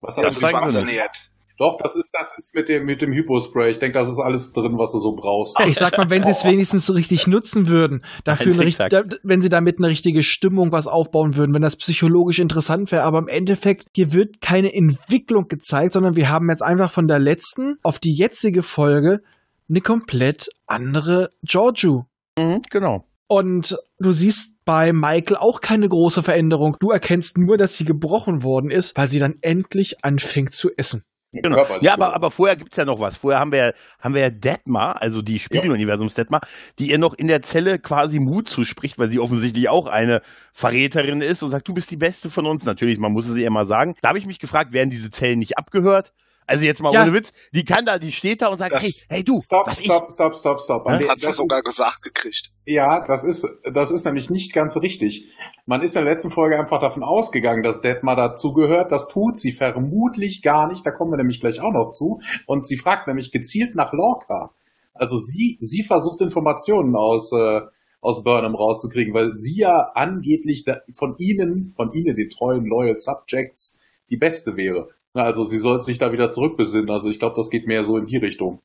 Was 0.01 0.15
das 0.17 0.39
zeigen 0.39 0.69
sie 0.69 0.83
nicht. 0.83 1.31
Doch, 1.59 1.79
das 1.83 1.97
ist, 1.97 2.11
das 2.13 2.37
ist 2.37 2.55
mit 2.55 2.69
dem, 2.69 2.85
mit 2.85 3.01
dem 3.01 3.13
Hypospray. 3.13 3.71
Ich 3.71 3.79
denke, 3.79 3.99
das 3.99 4.09
ist 4.09 4.19
alles 4.19 4.53
drin, 4.53 4.77
was 4.77 4.93
du 4.93 4.99
so 4.99 5.13
brauchst. 5.13 5.59
Ich 5.67 5.79
sag 5.79 5.97
mal, 5.97 6.11
wenn 6.11 6.23
sie 6.23 6.31
es 6.31 6.45
wenigstens 6.45 6.85
so 6.85 6.93
richtig 6.93 7.27
nutzen 7.27 7.69
würden, 7.69 8.05
dafür 8.25 8.61
eine, 8.61 8.71
da, 8.91 9.05
wenn 9.23 9.41
sie 9.41 9.49
damit 9.49 9.79
eine 9.79 9.89
richtige 9.89 10.23
Stimmung 10.23 10.71
was 10.71 10.87
aufbauen 10.87 11.35
würden, 11.35 11.55
wenn 11.55 11.63
das 11.63 11.77
psychologisch 11.77 12.41
interessant 12.41 12.93
wäre. 12.93 13.05
Aber 13.05 13.19
im 13.19 13.29
Endeffekt, 13.29 13.89
hier 13.95 14.13
wird 14.13 14.43
keine 14.43 14.75
Entwicklung 14.75 15.49
gezeigt, 15.49 15.95
sondern 15.95 16.15
wir 16.15 16.29
haben 16.29 16.51
jetzt 16.51 16.63
einfach 16.63 16.91
von 16.91 17.09
der 17.09 17.19
letzten 17.19 17.79
auf 17.83 17.99
die 17.99 18.15
jetzige 18.15 18.63
Folge 18.63 19.23
eine 19.71 19.81
komplett 19.81 20.49
andere 20.67 21.31
Giorgio. 21.43 22.07
Mhm, 22.39 22.63
genau. 22.71 23.05
Und 23.29 23.77
du 23.99 24.13
siehst 24.13 24.57
bei 24.65 24.93
Michael 24.93 25.37
auch 25.37 25.61
keine 25.61 25.89
große 25.89 26.23
Veränderung. 26.23 26.77
Du 26.81 26.91
erkennst 26.91 27.39
nur, 27.39 27.57
dass 27.57 27.77
sie 27.77 27.85
gebrochen 27.85 28.43
worden 28.43 28.71
ist, 28.71 28.97
weil 28.97 29.09
sie 29.09 29.19
dann 29.19 29.37
endlich 29.41 30.05
anfängt 30.05 30.55
zu 30.55 30.71
essen. 30.77 31.03
Genau. 31.33 31.65
Ja, 31.81 31.95
aber, 31.95 32.15
aber 32.15 32.31
vorher 32.31 32.57
gibt's 32.57 32.77
ja 32.77 32.85
noch 32.85 33.01
was. 33.01 33.17
Vorher 33.17 33.41
haben 33.41 33.53
wir, 33.53 33.75
haben 34.01 34.15
wir 34.15 34.23
ja 34.23 34.31
Detmar, 34.31 35.03
also 35.03 35.23
die 35.23 35.39
Spiegeluniversums 35.39 36.15
Detmar, 36.15 36.41
die 36.79 36.91
ihr 36.91 36.99
noch 36.99 37.15
in 37.15 37.29
der 37.29 37.43
Zelle 37.43 37.79
quasi 37.79 38.19
Mut 38.19 38.49
zuspricht, 38.49 38.99
weil 38.99 39.11
sie 39.11 39.19
offensichtlich 39.19 39.69
auch 39.69 39.87
eine 39.87 40.23
Verräterin 40.53 41.21
ist 41.21 41.43
und 41.43 41.51
sagt, 41.51 41.69
du 41.69 41.75
bist 41.75 41.91
die 41.91 41.97
Beste 41.97 42.31
von 42.31 42.47
uns. 42.47 42.65
Natürlich, 42.65 42.99
man 42.99 43.13
muss 43.13 43.29
es 43.29 43.37
ihr 43.37 43.51
mal 43.51 43.67
sagen. 43.67 43.95
Da 44.03 44.09
habe 44.09 44.19
ich 44.19 44.27
mich 44.27 44.39
gefragt, 44.39 44.73
werden 44.73 44.91
diese 44.91 45.11
Zellen 45.11 45.39
nicht 45.39 45.59
abgehört? 45.59 46.13
Also 46.47 46.65
jetzt 46.65 46.81
mal 46.81 46.93
ja. 46.93 47.03
ohne 47.03 47.13
Witz, 47.13 47.33
die 47.53 47.65
kann 47.65 47.85
da, 47.85 47.99
die 47.99 48.13
steht 48.13 48.41
da 48.41 48.49
und 48.49 48.59
sagt, 48.59 48.73
das, 48.73 48.83
hey, 48.83 48.93
hey 49.09 49.25
du, 49.25 49.41
stop, 49.41 49.67
was 49.67 49.83
stop, 49.83 50.07
ich? 50.09 50.15
stop, 50.15 50.35
stop, 50.35 50.61
stop. 50.61 50.87
Ja? 50.87 51.09
Hat 51.09 51.19
sie 51.19 51.33
sogar 51.33 51.63
gesagt 51.63 52.03
gekriegt. 52.03 52.53
Ja, 52.65 53.05
das 53.05 53.25
ist, 53.25 53.47
das 53.73 53.91
ist 53.91 54.05
nämlich 54.05 54.31
nicht 54.31 54.53
ganz 54.53 54.77
richtig. 54.77 55.29
Man 55.67 55.83
ist 55.83 55.97
in 55.97 56.05
der 56.05 56.13
letzten 56.13 56.31
Folge 56.31 56.59
einfach 56.59 56.81
davon 56.81 57.03
ausgegangen, 57.03 57.65
dass 57.65 57.81
Detmar 57.81 58.15
dazugehört. 58.15 58.93
Das 58.93 59.09
tut 59.09 59.37
sie 59.37 59.51
vermutlich 59.51 60.43
gar 60.43 60.69
nicht. 60.69 60.87
Da 60.87 60.93
kommen 60.93 61.11
wir 61.11 61.17
nämlich 61.17 61.41
gleich 61.41 61.61
auch 61.61 61.73
noch 61.73 61.91
zu. 61.91 62.21
Und 62.47 62.65
sie 62.65 62.77
fragt 62.77 63.09
nämlich 63.09 63.33
gezielt 63.33 63.75
nach 63.75 63.93
Lorca. 63.93 64.53
Also 64.95 65.19
sie, 65.19 65.59
sie 65.61 65.83
versucht 65.83 66.21
Informationen 66.21 66.95
aus, 66.95 67.33
äh, 67.33 67.63
aus 68.01 68.23
Burnham 68.23 68.55
rauszukriegen, 68.55 69.15
weil 69.15 69.33
sie 69.37 69.59
ja 69.59 69.91
angeblich 69.95 70.65
von 70.95 71.17
ihnen, 71.19 71.73
von 71.75 71.93
ihnen, 71.93 72.15
den 72.15 72.31
treuen 72.31 72.65
Loyal 72.67 72.99
Subjects, 72.99 73.79
die 74.11 74.17
beste 74.17 74.57
wäre. 74.57 74.89
Also 75.19 75.45
sie 75.45 75.59
soll 75.59 75.81
sich 75.81 75.99
da 75.99 76.13
wieder 76.13 76.31
zurückbesinnen. 76.31 76.91
Also 76.91 77.09
ich 77.09 77.19
glaube, 77.19 77.37
das 77.37 77.51
geht 77.51 77.67
mehr 77.67 77.85
so 77.85 77.97
in 77.97 78.07
die 78.07 78.19
Richtung. 78.19 78.61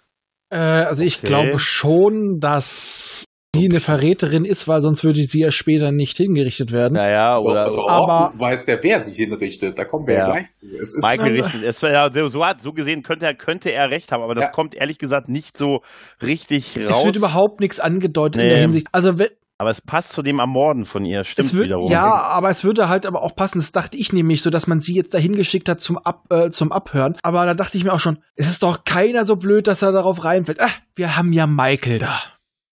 Äh, 0.49 0.57
also 0.57 1.03
ich 1.03 1.17
okay. 1.19 1.27
glaube 1.27 1.59
schon, 1.59 2.39
dass 2.39 3.25
sie 3.55 3.65
eine 3.65 3.79
Verräterin 3.79 4.45
ist, 4.45 4.67
weil 4.67 4.81
sonst 4.81 5.03
würde 5.03 5.21
sie 5.21 5.41
ja 5.41 5.51
später 5.51 5.91
nicht 5.91 6.17
hingerichtet 6.17 6.71
werden. 6.71 6.93
Naja, 6.93 7.37
oder. 7.37 7.65
Doch, 7.65 7.87
aber 7.87 8.33
weiß 8.37 8.65
der, 8.65 8.81
wer 8.81 8.99
sie 8.99 9.13
hinrichtet. 9.13 9.77
Da 9.77 9.85
kommen 9.85 10.07
wir 10.07 10.15
ja, 10.15 10.27
ja 10.27 10.31
gleich 10.31 10.53
zu. 10.53 10.67
Es 10.67 10.95
ist 10.95 11.01
Michael 11.01 11.41
richtet. 11.41 11.63
Es, 11.63 11.81
ja, 11.81 12.09
so, 12.11 12.29
so 12.29 12.73
gesehen 12.73 13.03
könnte 13.03 13.25
er, 13.25 13.35
könnte 13.35 13.71
er 13.71 13.89
recht 13.89 14.11
haben, 14.11 14.23
aber 14.23 14.35
das 14.35 14.45
ja. 14.45 14.51
kommt 14.51 14.73
ehrlich 14.75 14.99
gesagt 14.99 15.27
nicht 15.27 15.57
so 15.57 15.81
richtig 16.21 16.77
raus. 16.77 16.99
Es 16.99 17.05
wird 17.05 17.15
überhaupt 17.17 17.59
nichts 17.59 17.79
angedeutet 17.79 18.41
nee. 18.41 18.47
in 18.47 18.49
der 18.49 18.61
Hinsicht. 18.61 18.87
Also 18.91 19.13
aber 19.61 19.69
es 19.69 19.79
passt 19.79 20.13
zu 20.13 20.23
dem 20.23 20.39
Ermorden 20.39 20.85
von 20.85 21.05
ihr, 21.05 21.23
stimmt 21.23 21.53
wird, 21.53 21.65
wiederum. 21.65 21.91
Ja, 21.91 22.15
aber 22.15 22.49
es 22.49 22.63
würde 22.63 22.89
halt 22.89 23.05
aber 23.05 23.21
auch 23.21 23.35
passen. 23.35 23.59
Das 23.59 23.71
dachte 23.71 23.95
ich 23.95 24.11
nämlich 24.11 24.41
so, 24.41 24.49
dass 24.49 24.65
man 24.65 24.81
sie 24.81 24.95
jetzt 24.95 25.13
dahin 25.13 25.35
geschickt 25.35 25.69
hat 25.69 25.81
zum, 25.81 25.99
Ab, 25.99 26.25
äh, 26.31 26.49
zum 26.49 26.71
Abhören. 26.71 27.15
Aber 27.21 27.45
da 27.45 27.53
dachte 27.53 27.77
ich 27.77 27.83
mir 27.83 27.93
auch 27.93 27.99
schon, 27.99 28.17
es 28.35 28.49
ist 28.49 28.63
doch 28.63 28.85
keiner 28.85 29.23
so 29.23 29.35
blöd, 29.35 29.67
dass 29.67 29.83
er 29.83 29.91
darauf 29.91 30.23
reinfällt. 30.23 30.59
Ah, 30.59 30.71
wir 30.95 31.15
haben 31.15 31.31
ja 31.31 31.45
Michael 31.45 31.99
da. 31.99 32.23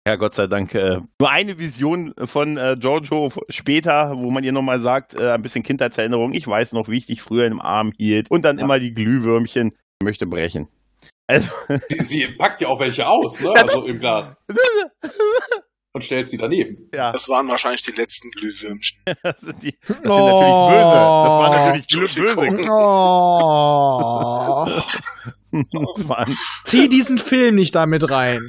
Ja, 0.07 0.17
Gott 0.17 0.33
sei 0.33 0.47
Dank. 0.47 0.75
Äh, 0.75 1.01
nur 1.21 1.31
eine 1.31 1.59
Vision 1.59 2.15
von 2.25 2.57
äh, 2.57 2.75
Giorgio 2.81 3.31
später, 3.51 4.15
wo 4.17 4.31
man 4.31 4.43
ihr 4.43 4.53
nochmal 4.53 4.81
sagt, 4.81 5.13
äh, 5.13 5.33
ein 5.33 5.43
bisschen 5.43 5.65
Kindheitserinnerung. 5.65 6.33
Ich 6.33 6.49
weiß 6.49 6.73
noch, 6.73 6.89
wie 6.89 6.97
ich 6.97 7.05
dich 7.05 7.21
früher 7.21 7.45
im 7.45 7.61
Arm 7.61 7.93
hielt. 7.99 8.31
Und 8.31 8.47
dann 8.47 8.57
ja. 8.57 8.65
immer 8.65 8.79
die 8.79 8.95
Glühwürmchen. 8.95 9.75
Ich 10.01 10.05
möchte 10.07 10.27
brechen. 10.27 10.69
Also. 11.27 11.51
Sie, 11.91 12.03
sie 12.03 12.27
packt 12.29 12.63
ja 12.63 12.69
auch 12.69 12.81
welche 12.81 13.07
aus, 13.07 13.43
ne? 13.43 13.53
Also 13.55 13.85
im 13.85 14.01
Glas. 14.01 14.35
und 15.93 16.03
stellt 16.05 16.29
sie 16.29 16.37
daneben. 16.37 16.89
Ja. 16.95 17.13
Das 17.13 17.29
waren 17.29 17.49
wahrscheinlich 17.49 17.83
die 17.83 17.93
letzten 17.93 18.31
Glühwürmchen. 18.31 18.99
das 19.23 19.41
sind, 19.41 19.63
die, 19.63 19.79
das 19.87 19.97
sind 19.97 20.11
oh. 20.11 20.19
natürlich 20.19 20.55
böse. 20.71 20.95
Das 21.25 21.33
waren 21.35 21.51
natürlich 21.73 21.87
böse. 21.87 22.69
Oh. 22.71 24.67
Zieh 26.65 26.89
diesen 26.89 27.19
Film 27.19 27.55
nicht 27.55 27.75
damit 27.75 28.11
rein. 28.11 28.41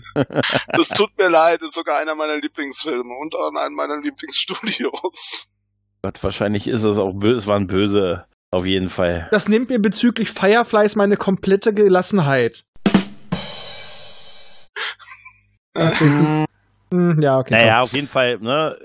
Das 0.67 0.89
tut 0.89 1.17
mir 1.17 1.29
leid, 1.29 1.61
ist 1.61 1.73
sogar 1.73 1.97
einer 1.97 2.13
meiner 2.15 2.37
Lieblingsfilme 2.37 3.13
und 3.21 3.35
auch 3.35 3.49
einer 3.49 3.69
meiner 3.69 4.01
Lieblingsstudios. 4.01 5.49
Gott, 6.01 6.23
wahrscheinlich 6.23 6.67
ist 6.67 6.83
es 6.83 6.97
auch 6.97 7.13
böse, 7.13 7.37
es 7.37 7.47
waren 7.47 7.67
böse, 7.67 8.25
auf 8.51 8.65
jeden 8.65 8.89
Fall. 8.89 9.27
Das 9.31 9.47
nimmt 9.47 9.69
mir 9.69 9.79
bezüglich 9.79 10.29
Fireflies 10.31 10.95
meine 10.95 11.17
komplette 11.17 11.73
Gelassenheit. 11.73 12.65
Hm, 16.93 17.21
ja, 17.21 17.39
okay. 17.39 17.53
Naja, 17.53 17.75
komm. 17.75 17.83
auf 17.83 17.93
jeden 17.93 18.07
Fall, 18.07 18.39
ne? 18.39 18.77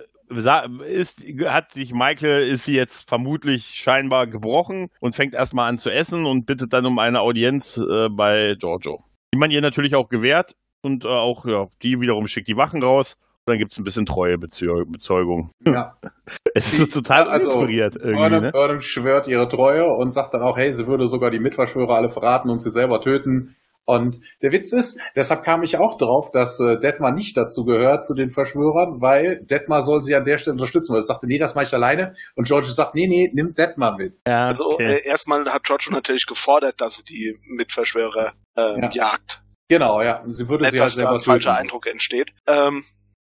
Ist, 0.87 1.23
hat 1.45 1.73
sich 1.73 1.93
Michael, 1.93 2.49
ist 2.49 2.64
sie 2.64 2.75
jetzt 2.75 3.09
vermutlich 3.09 3.67
scheinbar 3.75 4.27
gebrochen 4.27 4.88
und 5.01 5.14
fängt 5.14 5.35
erstmal 5.35 5.69
an 5.69 5.79
zu 5.79 5.90
essen 5.90 6.25
und 6.25 6.47
bittet 6.47 6.73
dann 6.73 6.87
um 6.87 6.99
eine 6.99 7.21
Audienz 7.21 7.77
äh, 7.77 8.09
bei 8.09 8.57
Giorgio. 8.59 9.05
Die 9.35 9.38
man 9.38 9.51
ihr 9.51 9.61
natürlich 9.61 9.95
auch 9.95 10.09
gewährt 10.09 10.57
und 10.83 11.05
äh, 11.05 11.09
auch, 11.09 11.45
ja, 11.45 11.69
die 11.83 12.01
wiederum 12.01 12.27
schickt 12.27 12.49
die 12.49 12.57
Wachen 12.57 12.83
raus. 12.83 13.17
Und 13.47 13.53
dann 13.53 13.59
gibt 13.59 13.73
es 13.73 13.79
ein 13.79 13.85
bisschen 13.85 14.07
Treuebezeugung. 14.07 15.51
Ja. 15.67 15.97
es 16.55 16.73
ist 16.73 16.79
so 16.79 16.87
total 16.87 17.29
also, 17.29 17.51
inspiriert 17.51 17.95
irgendwie. 17.95 18.23
Erdem, 18.23 18.43
ne? 18.43 18.53
Erdem 18.55 18.81
schwört 18.81 19.29
ihre 19.29 19.49
Treue 19.49 19.87
und 19.87 20.12
sagt 20.12 20.33
dann 20.33 20.40
auch, 20.43 20.57
hey, 20.57 20.73
sie 20.73 20.87
würde 20.87 21.07
sogar 21.07 21.31
die 21.31 21.40
Mitverschwörer 21.40 21.95
alle 21.95 22.09
verraten 22.09 22.49
und 22.49 22.61
sie 22.61 22.71
selber 22.71 23.03
töten. 23.03 23.55
Und 23.87 24.20
der 24.40 24.53
Witz 24.53 24.73
ist, 24.73 24.99
deshalb 25.14 25.44
kam 25.44 25.62
ich 25.62 25.77
auch 25.77 25.99
drauf, 25.99 26.31
dass 26.33 26.59
äh, 26.59 26.79
Detmar 26.79 27.12
nicht 27.12 27.37
dazu 27.37 27.64
gehört, 27.64 28.07
zu 28.07 28.14
den 28.14 28.31
Verschwörern, 28.31 29.01
weil 29.01 29.44
Detmar 29.44 29.83
soll 29.83 30.03
sie 30.03 30.14
an 30.14 30.25
der 30.25 30.38
Stelle 30.38 30.55
unterstützen, 30.55 30.94
weil 30.94 31.03
er 31.03 31.05
sagte, 31.05 31.27
nee, 31.27 31.38
das 31.38 31.55
mache 31.55 31.66
ich 31.66 31.75
alleine. 31.75 32.14
Und 32.35 32.49
George 32.49 32.68
sagt, 32.68 32.94
nee, 32.94 33.07
nee, 33.07 33.31
nimm 33.35 33.53
Detmar 33.55 33.97
mit. 33.97 34.18
Ja, 34.27 34.47
also 34.47 34.73
okay. 34.73 34.85
äh, 34.85 35.07
erstmal 35.07 35.44
hat 35.53 35.64
George 35.64 35.88
natürlich 35.90 36.27
gefordert, 36.27 36.81
dass 36.81 36.97
sie 36.97 37.05
die 37.05 37.38
Mitverschwörer 37.42 38.33
äh, 38.57 38.81
ja. 38.81 38.90
jagt. 38.90 39.42
Genau, 39.68 40.01
ja. 40.03 40.23
Sie 40.29 40.49
würde 40.49 40.64
Nicht, 40.64 40.73
sie 40.73 40.79
halt 40.79 40.87
dass 40.87 40.94
selber 40.94 41.11
da 41.11 41.16
ein 41.16 41.25
falscher 41.25 41.55
Eindruck 41.55 41.87
entsteht. 41.87 42.33
Ähm, 42.47 42.85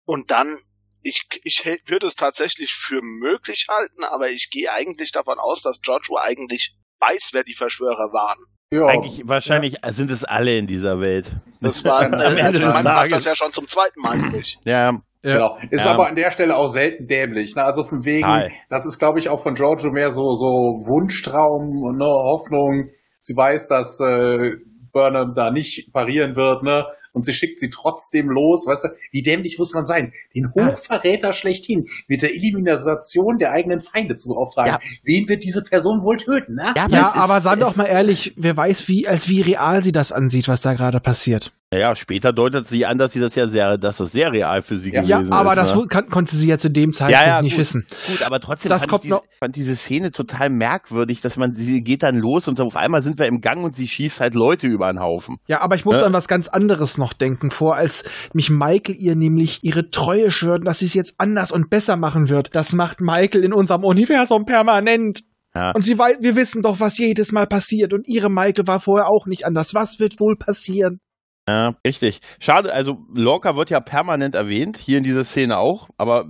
und 0.06 0.32
dann, 0.32 0.58
ich, 1.02 1.26
ich 1.44 1.66
würde 1.88 2.08
es 2.08 2.16
tatsächlich 2.16 2.74
für 2.74 3.02
möglich 3.02 3.68
halten, 3.70 4.04
aber 4.04 4.30
ich 4.30 4.50
gehe 4.50 4.72
eigentlich 4.72 5.12
davon 5.12 5.40
aus, 5.40 5.62
dass 5.62 5.82
Giorgio 5.82 6.18
eigentlich 6.18 6.76
weiß, 7.00 7.32
wer 7.34 7.44
die 7.44 7.56
Verschwörer 7.56 8.14
waren. 8.14 8.40
Ja. 8.72 8.86
Eigentlich, 8.88 9.22
wahrscheinlich 9.26 9.78
ja. 9.84 9.92
sind 9.92 10.12
es 10.12 10.24
alle 10.24 10.58
in 10.58 10.68
dieser 10.68 11.00
Welt. 11.00 11.32
Das 11.62 11.86
war, 11.86 12.12
also 12.12 12.62
man 12.62 12.84
macht 12.84 13.12
das 13.12 13.26
ja 13.26 13.36
schon 13.36 13.52
zum 13.52 13.68
zweiten 13.68 14.02
Mal 14.02 14.18
nicht. 14.32 14.60
Ja. 14.66 14.92
Genau. 15.22 15.58
Ist 15.72 15.86
ja. 15.86 15.92
aber 15.92 16.08
an 16.08 16.16
der 16.16 16.30
Stelle 16.30 16.56
auch 16.56 16.68
selten 16.68 17.08
dämlich. 17.08 17.56
Ne? 17.56 17.64
Also 17.64 17.84
von 17.84 18.06
wegen, 18.06 18.28
Hi. 18.28 18.52
das 18.70 18.86
ist, 18.86 19.00
glaube 19.00 19.18
ich, 19.18 19.28
auch 19.28 19.42
von 19.42 19.56
Giorgio 19.56 19.92
mehr 19.92 20.12
so, 20.12 20.36
so 20.36 20.46
Wunschtraum, 20.86 21.98
ne, 21.98 22.06
Hoffnung. 22.06 22.92
Sie 23.20 23.36
weiß, 23.36 23.68
dass 23.68 24.00
äh, 24.02 24.52
Burnham 24.92 25.34
da 25.34 25.50
nicht 25.50 25.92
parieren 25.92 26.36
wird, 26.36 26.62
ne? 26.62 26.86
Und 27.16 27.26
sie 27.26 27.34
schickt 27.34 27.60
sie 27.60 27.70
trotzdem 27.70 28.30
los. 28.30 28.68
Weißt 28.68 28.84
du, 28.84 28.90
wie 29.12 29.24
dämlich 29.24 29.58
muss 29.58 29.74
man 29.74 29.86
sein? 29.86 30.12
Den 30.36 30.52
Hochverräter 30.54 31.34
schlechthin 31.34 31.88
mit 32.08 32.22
der 32.22 32.36
Elimination 32.36 33.38
der 33.40 33.52
eigenen 33.52 33.82
Feinde 33.82 34.18
zu 34.18 34.30
beauftragen. 34.30 34.74
Ja. 34.74 34.80
Wen 35.04 35.28
wird 35.28 35.44
diese 35.44 35.64
Person 35.64 36.04
wohl 36.04 36.18
töten? 36.18 36.56
Ne? 36.56 36.74
Ja, 36.76 36.88
ja 36.90 37.14
aber 37.16 37.42
sei 37.42 37.56
doch 37.56 37.76
mal 37.76 37.86
ehrlich, 37.86 38.34
wer 38.36 38.56
weiß, 38.56 38.88
wie, 38.88 39.08
als 39.08 39.30
wie 39.30 39.42
real 39.42 39.82
sie 39.82 39.92
das 39.92 40.12
ansieht, 40.12 40.48
was 40.48 40.62
da 40.62 40.74
gerade 40.74 41.00
passiert. 41.00 41.52
Naja, 41.72 41.96
später 41.96 42.32
deutet 42.32 42.68
sie 42.68 42.86
an, 42.86 42.98
dass 42.98 43.12
sie 43.12 43.20
das 43.20 43.36
ja 43.36 43.48
sehr, 43.48 43.78
dass 43.78 43.98
das 43.98 44.12
sehr 44.12 44.32
real 44.32 44.62
für 44.62 44.78
sie 44.78 44.94
ja. 44.94 45.02
gewesen 45.02 45.24
ist. 45.24 45.30
Ja, 45.30 45.36
aber 45.36 45.56
das 45.56 45.76
ne? 45.76 45.88
kann, 45.88 46.10
konnte 46.10 46.36
sie 46.36 46.48
ja 46.48 46.58
zu 46.58 46.70
dem 46.70 46.94
Zeitpunkt 46.94 47.22
ja, 47.22 47.28
ja, 47.28 47.42
nicht 47.42 47.54
gut, 47.54 47.60
wissen. 47.60 47.86
Gut, 48.08 48.22
aber 48.22 48.40
trotzdem 48.40 48.70
das 48.70 48.82
fand, 48.82 48.92
kommt 48.92 49.04
ich 49.04 49.10
diese, 49.10 49.22
fand 49.40 49.56
diese 49.56 49.76
Szene 49.76 50.12
total 50.12 50.50
merkwürdig, 50.52 51.22
dass 51.22 51.38
man, 51.38 51.56
sie 51.56 51.82
geht 51.82 52.04
dann 52.04 52.16
los 52.16 52.48
und 52.48 52.62
auf 52.62 52.78
einmal 52.78 53.02
sind 53.02 53.18
wir 53.18 53.26
im 53.26 53.42
Gang 53.42 53.64
und 53.64 53.76
sie 53.76 53.88
schießt 53.88 54.22
halt 54.22 54.36
Leute 54.36 54.68
über 54.68 54.90
den 54.92 55.00
Haufen. 55.00 55.38
Ja, 55.48 55.62
aber 55.62 55.76
ich 55.76 55.86
muss 55.86 55.98
ne? 55.98 56.06
an 56.06 56.14
was 56.14 56.28
ganz 56.28 56.48
anderes 56.48 56.98
noch 56.98 57.05
denken 57.14 57.52
vor, 57.52 57.76
als 57.76 58.04
mich 58.34 58.50
Michael 58.50 58.96
ihr 58.96 59.16
nämlich 59.16 59.60
ihre 59.64 59.90
Treue 59.90 60.32
schwört, 60.32 60.68
dass 60.68 60.80
sie 60.80 60.86
es 60.86 60.94
jetzt 60.94 61.16
anders 61.18 61.52
und 61.52 61.70
besser 61.70 61.98
machen 61.98 62.30
wird. 62.30 62.56
Das 62.56 62.74
macht 62.74 63.02
Michael 63.02 63.44
in 63.44 63.54
unserem 63.54 63.84
Universum 63.84 64.46
permanent. 64.46 65.22
Ja. 65.54 65.72
Und 65.74 65.84
sie 65.84 65.98
weiß, 65.98 66.18
wir 66.22 66.36
wissen 66.36 66.62
doch, 66.62 66.80
was 66.80 66.98
jedes 66.98 67.32
Mal 67.32 67.48
passiert. 67.48 67.94
Und 67.94 68.08
ihre 68.08 68.30
Michael 68.30 68.68
war 68.68 68.80
vorher 68.80 69.08
auch 69.08 69.26
nicht 69.26 69.46
anders. 69.46 69.74
Was 69.74 70.00
wird 70.00 70.20
wohl 70.20 70.36
passieren? 70.36 71.00
Ja, 71.48 71.76
richtig. 71.86 72.20
Schade, 72.40 72.74
also 72.74 73.06
Lorca 73.14 73.56
wird 73.56 73.70
ja 73.70 73.80
permanent 73.80 74.36
erwähnt, 74.36 74.78
hier 74.78 74.98
in 74.98 75.04
dieser 75.04 75.24
Szene 75.24 75.58
auch, 75.60 75.90
aber 75.98 76.26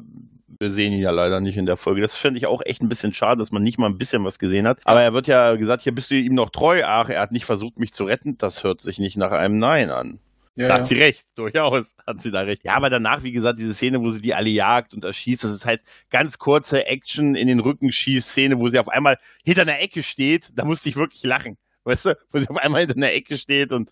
wir 0.60 0.72
sehen 0.72 0.94
ihn 0.94 1.02
ja 1.02 1.12
leider 1.12 1.40
nicht 1.40 1.58
in 1.58 1.66
der 1.66 1.78
Folge. 1.78 2.02
Das 2.02 2.16
finde 2.16 2.38
ich 2.38 2.48
auch 2.48 2.62
echt 2.66 2.82
ein 2.82 2.90
bisschen 2.90 3.14
schade, 3.14 3.40
dass 3.40 3.52
man 3.52 3.64
nicht 3.64 3.78
mal 3.80 3.88
ein 3.88 3.98
bisschen 3.98 4.24
was 4.24 4.40
gesehen 4.40 4.68
hat. 4.68 4.80
Aber 4.86 5.02
er 5.02 5.14
wird 5.14 5.28
ja 5.28 5.56
gesagt, 5.56 5.84
hier 5.84 5.94
bist 5.94 6.12
du 6.12 6.16
ihm 6.16 6.34
noch 6.34 6.50
treu. 6.50 6.82
Ach, 6.86 7.10
er 7.10 7.22
hat 7.22 7.32
nicht 7.32 7.46
versucht, 7.46 7.80
mich 7.80 7.94
zu 7.94 8.06
retten. 8.06 8.38
Das 8.38 8.64
hört 8.64 8.82
sich 8.82 9.00
nicht 9.00 9.18
nach 9.18 9.32
einem 9.32 9.58
Nein 9.58 9.90
an. 9.90 10.20
Ja, 10.56 10.70
da 10.70 10.74
hat 10.76 10.88
sie 10.88 10.96
recht, 10.96 11.26
durchaus 11.36 11.96
hat 12.08 12.22
sie 12.22 12.32
da 12.32 12.42
recht. 12.42 12.64
Ja, 12.64 12.76
aber 12.76 12.90
danach, 12.90 13.24
wie 13.24 13.34
gesagt, 13.34 13.60
diese 13.60 13.74
Szene, 13.74 14.02
wo 14.02 14.10
sie 14.12 14.22
die 14.22 14.34
alle 14.34 14.50
jagt 14.50 14.94
und 14.94 15.04
erschießt, 15.04 15.44
das 15.44 15.52
ist 15.52 15.66
halt 15.66 15.82
ganz 16.10 16.38
kurze 16.38 16.86
Action 16.86 17.36
in 17.36 17.48
den 17.48 17.60
Rücken 17.60 17.92
schießt 17.92 18.30
Szene, 18.30 18.58
wo 18.58 18.70
sie 18.70 18.80
auf 18.80 18.88
einmal 18.88 19.18
hinter 19.44 19.64
einer 19.64 19.80
Ecke 19.82 20.02
steht. 20.02 20.52
Da 20.56 20.64
musste 20.64 20.88
ich 20.88 20.96
wirklich 20.96 21.24
lachen. 21.24 21.58
Weißt 21.84 22.06
du, 22.06 22.18
wo 22.32 22.40
sie 22.40 22.50
auf 22.50 22.58
einmal 22.58 22.82
hinter 22.82 22.96
einer 22.96 23.12
Ecke 23.12 23.38
steht 23.38 23.72
und 23.72 23.92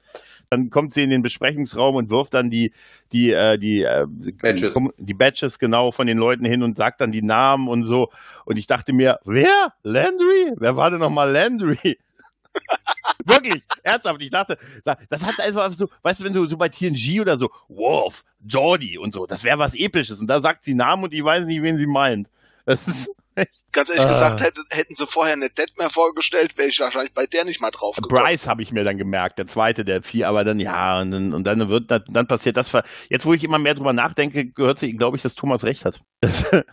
dann 0.49 0.69
kommt 0.69 0.93
sie 0.93 1.03
in 1.03 1.09
den 1.09 1.21
Besprechungsraum 1.21 1.95
und 1.95 2.09
wirft 2.09 2.33
dann 2.33 2.49
die, 2.49 2.73
die, 3.11 3.31
äh, 3.31 3.57
die, 3.57 3.83
äh, 3.83 4.05
Badges. 4.07 4.75
die 4.97 5.13
Badges 5.13 5.59
genau 5.59 5.91
von 5.91 6.07
den 6.07 6.17
Leuten 6.17 6.45
hin 6.45 6.63
und 6.63 6.77
sagt 6.77 7.01
dann 7.01 7.11
die 7.11 7.21
Namen 7.21 7.67
und 7.67 7.83
so. 7.83 8.09
Und 8.45 8.57
ich 8.57 8.67
dachte 8.67 8.93
mir, 8.93 9.19
wer? 9.25 9.73
Landry? 9.83 10.53
Wer 10.57 10.75
war 10.75 10.89
denn 10.89 10.99
nochmal 10.99 11.31
Landry? 11.31 11.99
Wirklich, 13.25 13.63
ernsthaft. 13.83 14.21
Ich 14.21 14.29
dachte, 14.29 14.57
das 14.83 15.23
hat 15.23 15.39
einfach 15.39 15.71
so, 15.73 15.89
weißt 16.01 16.21
du, 16.21 16.25
wenn 16.25 16.33
du 16.33 16.45
so 16.47 16.57
bei 16.57 16.69
TNG 16.69 17.21
oder 17.21 17.37
so, 17.37 17.49
Wolf, 17.67 18.23
Jordi 18.45 18.97
und 18.97 19.13
so, 19.13 19.25
das 19.25 19.43
wäre 19.43 19.59
was 19.59 19.75
Episches. 19.75 20.19
Und 20.19 20.27
da 20.27 20.41
sagt 20.41 20.63
sie 20.63 20.73
Namen 20.73 21.03
und 21.03 21.13
ich 21.13 21.23
weiß 21.23 21.45
nicht, 21.45 21.61
wen 21.61 21.77
sie 21.77 21.87
meint. 21.87 22.27
Das 22.65 22.87
ist 22.87 23.09
echt. 23.35 23.51
Ganz 23.71 23.89
ehrlich 23.89 24.05
ah. 24.05 24.09
gesagt, 24.09 24.41
hätten, 24.41 24.63
hätten 24.69 24.95
sie 24.95 25.07
vorher 25.07 25.33
eine 25.33 25.49
Dead 25.49 25.71
mehr 25.77 25.89
vorgestellt, 25.89 26.57
wäre 26.57 26.69
ich 26.69 26.79
wahrscheinlich 26.79 27.13
bei 27.13 27.25
der 27.25 27.43
nicht 27.45 27.59
mal 27.59 27.71
drauf 27.71 27.95
gekommen. 27.95 28.23
Bryce 28.23 28.47
habe 28.47 28.61
ich 28.61 28.71
mir 28.71 28.83
dann 28.83 28.97
gemerkt, 28.97 29.39
der 29.39 29.47
zweite, 29.47 29.83
der 29.83 30.03
vier, 30.03 30.29
aber 30.29 30.43
dann 30.43 30.59
ja, 30.59 31.01
und 31.01 31.11
dann, 31.11 31.33
und 31.33 31.43
dann 31.45 31.69
wird 31.69 31.89
dann, 31.89 32.03
dann 32.07 32.27
passiert 32.27 32.57
das. 32.57 32.71
Jetzt, 33.09 33.25
wo 33.25 33.33
ich 33.33 33.43
immer 33.43 33.59
mehr 33.59 33.73
drüber 33.73 33.93
nachdenke, 33.93 34.45
gehört 34.45 34.79
sie, 34.79 34.93
glaube 34.93 35.17
ich, 35.17 35.23
dass 35.23 35.35
Thomas 35.35 35.63
recht 35.63 35.85
hat. 35.85 36.01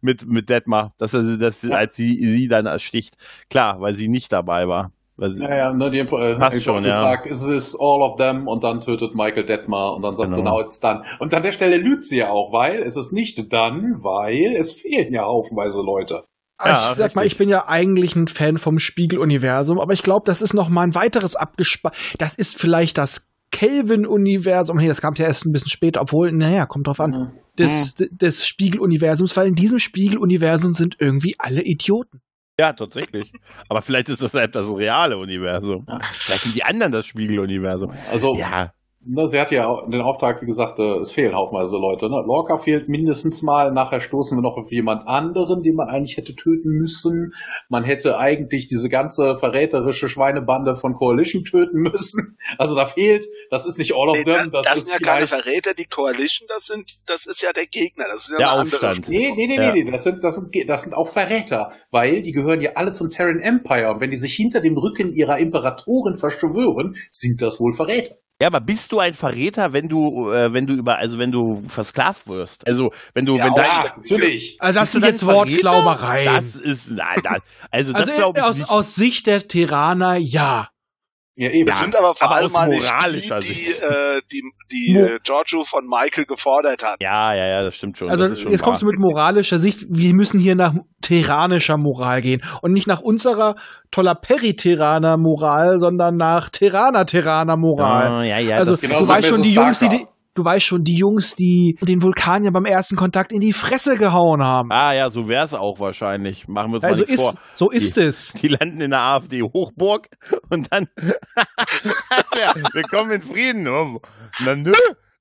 mit, 0.00 0.26
mit 0.26 0.48
Detmar, 0.48 0.94
dass 0.98 1.14
er, 1.14 1.36
dass, 1.38 1.62
ja. 1.62 1.76
als 1.76 1.96
sie, 1.96 2.18
sie 2.26 2.48
dann 2.48 2.66
ersticht. 2.66 3.16
Klar, 3.48 3.80
weil 3.80 3.94
sie 3.94 4.08
nicht 4.08 4.32
dabei 4.32 4.68
war. 4.68 4.92
Naja, 5.28 5.72
ne, 5.72 5.90
die 5.90 6.00
äh, 6.00 6.04
Passt 6.36 6.62
schon, 6.62 6.84
ja. 6.84 7.00
fragt, 7.00 7.26
is 7.26 7.46
this 7.46 7.76
all 7.78 8.02
of 8.02 8.16
them? 8.16 8.48
Und 8.48 8.64
dann 8.64 8.80
tötet 8.80 9.14
Michael 9.14 9.44
Detmar 9.44 9.94
und 9.94 10.02
dann 10.02 10.16
sagt 10.16 10.32
genau. 10.32 10.42
sie, 10.42 10.42
now 10.42 10.60
it's 10.60 10.80
done. 10.80 11.02
Und 11.18 11.32
an 11.34 11.42
der 11.42 11.52
Stelle 11.52 11.76
lügt 11.76 12.04
sie 12.04 12.18
ja 12.18 12.30
auch, 12.30 12.52
weil 12.52 12.82
es 12.82 12.96
ist 12.96 13.12
nicht 13.12 13.52
dann, 13.52 14.02
weil 14.02 14.54
es 14.56 14.72
fehlen 14.72 15.12
ja 15.12 15.22
haufenweise 15.22 15.82
Leute. 15.82 16.24
Ja, 16.64 16.72
ich 16.72 16.78
sag 16.78 16.98
richtig. 16.98 17.14
mal, 17.16 17.26
ich 17.26 17.36
bin 17.36 17.48
ja 17.48 17.66
eigentlich 17.66 18.14
ein 18.14 18.28
Fan 18.28 18.56
vom 18.58 18.78
Spiegeluniversum, 18.78 19.80
aber 19.80 19.92
ich 19.92 20.02
glaube, 20.02 20.24
das 20.26 20.42
ist 20.42 20.54
noch 20.54 20.68
mal 20.68 20.82
ein 20.82 20.94
weiteres 20.94 21.34
abgespannt. 21.34 21.96
Das 22.18 22.34
ist 22.34 22.56
vielleicht 22.56 22.98
das 22.98 23.32
Kelvin-Universum. 23.50 24.76
Nee, 24.76 24.88
das 24.88 25.00
kam 25.00 25.14
ja 25.14 25.26
erst 25.26 25.44
ein 25.44 25.52
bisschen 25.52 25.68
später, 25.68 26.00
obwohl, 26.00 26.32
naja, 26.32 26.66
kommt 26.66 26.86
drauf 26.86 27.00
an. 27.00 27.10
Mhm. 27.10 27.30
Des, 27.58 27.98
mhm. 27.98 28.16
des 28.16 28.46
Spiegeluniversums, 28.46 29.36
weil 29.36 29.48
in 29.48 29.54
diesem 29.54 29.78
Spiegeluniversum 29.78 30.72
sind 30.72 30.96
irgendwie 30.98 31.36
alle 31.38 31.62
Idioten. 31.62 32.20
Ja, 32.58 32.72
tatsächlich. 32.72 33.32
Aber 33.68 33.82
vielleicht 33.82 34.08
ist 34.08 34.22
das 34.22 34.34
halt 34.34 34.54
das 34.54 34.66
reale 34.68 35.16
Universum. 35.16 35.86
Vielleicht 36.18 36.42
sind 36.42 36.54
die 36.54 36.64
anderen 36.64 36.92
das 36.92 37.06
Spiegeluniversum. 37.06 37.92
Also, 38.10 38.34
ja. 38.36 38.72
Ne, 39.04 39.26
sie 39.26 39.40
hat 39.40 39.50
ja 39.50 39.84
den 39.88 40.00
Auftrag, 40.00 40.42
wie 40.42 40.46
gesagt, 40.46 40.78
äh, 40.78 40.98
es 40.98 41.10
fehlen 41.10 41.34
haufenweise 41.34 41.76
Leute. 41.76 42.08
Ne? 42.08 42.22
Lorca 42.24 42.56
fehlt 42.58 42.88
mindestens 42.88 43.42
mal. 43.42 43.72
Nachher 43.72 44.00
stoßen 44.00 44.38
wir 44.38 44.42
noch 44.42 44.56
auf 44.56 44.70
jemand 44.70 45.08
anderen, 45.08 45.64
den 45.64 45.74
man 45.74 45.88
eigentlich 45.88 46.16
hätte 46.16 46.36
töten 46.36 46.70
müssen. 46.70 47.34
Man 47.68 47.82
hätte 47.82 48.18
eigentlich 48.18 48.68
diese 48.68 48.88
ganze 48.88 49.36
verräterische 49.36 50.08
Schweinebande 50.08 50.76
von 50.76 50.94
Coalition 50.94 51.44
töten 51.44 51.80
müssen. 51.80 52.38
Also 52.58 52.76
da 52.76 52.84
fehlt, 52.86 53.24
das 53.50 53.66
ist 53.66 53.78
nicht 53.78 53.94
all 53.94 54.08
of 54.08 54.18
nee, 54.18 54.24
them. 54.24 54.50
Das, 54.52 54.64
das 54.64 54.84
sind 54.84 54.92
ja 54.92 54.98
keine 54.98 55.26
Verräter, 55.26 55.74
die 55.74 55.86
Coalition, 55.86 56.46
das 56.48 56.66
sind, 56.66 57.00
das 57.06 57.26
ist 57.26 57.40
ja 57.40 57.52
der 57.52 57.66
Gegner. 57.66 58.04
Das 58.08 58.24
ist 58.24 58.30
ja 58.30 58.38
der 58.38 58.52
eine 58.52 58.62
Aufstand. 58.62 59.06
andere 59.06 59.10
Nee, 59.10 59.32
nee, 59.34 59.46
nee, 59.46 59.54
ja. 59.56 59.72
nee, 59.72 59.90
das 59.90 60.04
sind, 60.04 60.22
das 60.22 60.36
sind, 60.36 60.68
das 60.68 60.82
sind 60.82 60.94
auch 60.94 61.08
Verräter. 61.08 61.72
Weil 61.90 62.22
die 62.22 62.32
gehören 62.32 62.60
ja 62.60 62.72
alle 62.74 62.92
zum 62.92 63.10
Terran 63.10 63.40
Empire. 63.40 63.92
Und 63.92 64.00
wenn 64.00 64.10
die 64.10 64.16
sich 64.16 64.34
hinter 64.34 64.60
dem 64.60 64.76
Rücken 64.76 65.12
ihrer 65.12 65.38
Imperatoren 65.38 66.16
verschwören, 66.16 66.94
sind 67.10 67.40
das 67.40 67.58
wohl 67.58 67.72
Verräter. 67.72 68.16
Ja, 68.42 68.48
aber 68.48 68.60
bist 68.60 68.90
du 68.90 68.98
ein 68.98 69.14
Verräter, 69.14 69.72
wenn 69.72 69.86
du, 69.86 70.32
äh, 70.32 70.52
wenn 70.52 70.66
du 70.66 70.74
über, 70.74 70.96
also 70.96 71.16
wenn 71.16 71.30
du 71.30 71.62
versklavt 71.68 72.26
wirst? 72.26 72.66
Also 72.66 72.90
wenn 73.14 73.24
du, 73.24 73.36
ja, 73.36 73.44
wenn 73.44 73.54
dein, 73.54 73.66
natürlich. 73.98 74.56
Also 74.58 74.80
das 74.80 74.90
sind 74.90 75.04
jetzt 75.04 75.24
Wortklaubereien. 75.24 76.34
Das 76.34 76.56
ist, 76.56 76.90
nein, 76.90 77.18
das, 77.22 77.40
also, 77.70 77.92
also 77.92 78.10
das 78.10 78.16
glaube 78.16 78.40
ich 78.40 78.44
aus, 78.44 78.58
nicht. 78.58 78.68
aus 78.68 78.94
Sicht 78.96 79.28
der 79.28 79.46
Terraner, 79.46 80.16
ja. 80.16 80.71
Ja, 81.34 81.50
eben. 81.50 81.64
Das 81.64 81.80
sind 81.80 81.96
aber 81.96 82.14
vor 82.14 82.28
aber 82.28 82.36
allem 82.36 82.52
mal 82.52 82.68
nicht 82.68 82.92
die, 83.02 83.20
die, 83.20 83.70
äh, 83.70 84.20
die, 84.30 84.42
die 84.70 84.96
äh, 84.98 85.18
Giorgio 85.24 85.64
von 85.64 85.86
Michael 85.86 86.26
gefordert 86.26 86.84
hat. 86.84 86.96
Ja, 87.00 87.34
ja, 87.34 87.46
ja, 87.46 87.62
das 87.62 87.76
stimmt 87.76 87.96
schon. 87.96 88.10
Also 88.10 88.26
schon 88.34 88.52
jetzt 88.52 88.60
wahr. 88.60 88.68
kommst 88.68 88.82
du 88.82 88.86
mit 88.86 88.98
moralischer 88.98 89.58
Sicht, 89.58 89.86
wir 89.88 90.14
müssen 90.14 90.38
hier 90.38 90.54
nach 90.54 90.74
terranischer 91.00 91.78
Moral 91.78 92.20
gehen 92.20 92.42
und 92.60 92.72
nicht 92.72 92.86
nach 92.86 93.00
unserer 93.00 93.54
toller 93.90 94.14
Periterraner 94.14 95.16
Moral, 95.16 95.78
sondern 95.78 96.16
nach 96.16 96.50
Terraner-Terraner 96.50 97.56
Moral. 97.56 98.12
Oh, 98.12 98.22
ja, 98.22 98.38
ja, 98.38 98.56
also 98.56 98.76
du 98.76 99.08
weißt 99.08 99.28
schon, 99.28 99.42
die 99.42 99.54
Jungs, 99.54 99.78
die, 99.78 100.06
du 100.34 100.44
weißt 100.44 100.64
schon, 100.64 100.84
die 100.84 100.96
Jungs, 100.96 101.34
die 101.34 101.78
den 101.82 102.02
Vulkanier 102.02 102.50
beim 102.50 102.64
ersten 102.64 102.96
Kontakt 102.96 103.32
in 103.32 103.40
die 103.40 103.52
Fresse 103.52 103.96
gehauen 103.96 104.42
haben. 104.42 104.70
Ah 104.72 104.92
ja, 104.92 105.10
so 105.10 105.28
wär's 105.28 105.54
auch 105.54 105.80
wahrscheinlich. 105.80 106.48
Machen 106.48 106.72
wir 106.72 106.76
uns 106.76 106.84
also 106.84 107.02
mal 107.02 107.12
ist, 107.12 107.20
vor. 107.20 107.34
So 107.54 107.70
ist 107.70 107.96
die, 107.96 108.02
es. 108.02 108.32
Die 108.34 108.48
landen 108.48 108.80
in 108.80 108.90
der 108.90 109.00
AfD-Hochburg 109.00 110.08
und 110.50 110.68
dann 110.72 110.86
ja, 110.96 112.54
wir 112.72 112.82
kommen 112.84 113.12
in 113.12 113.22
Frieden. 113.22 113.64
Na 114.44 114.54
nö. 114.54 114.72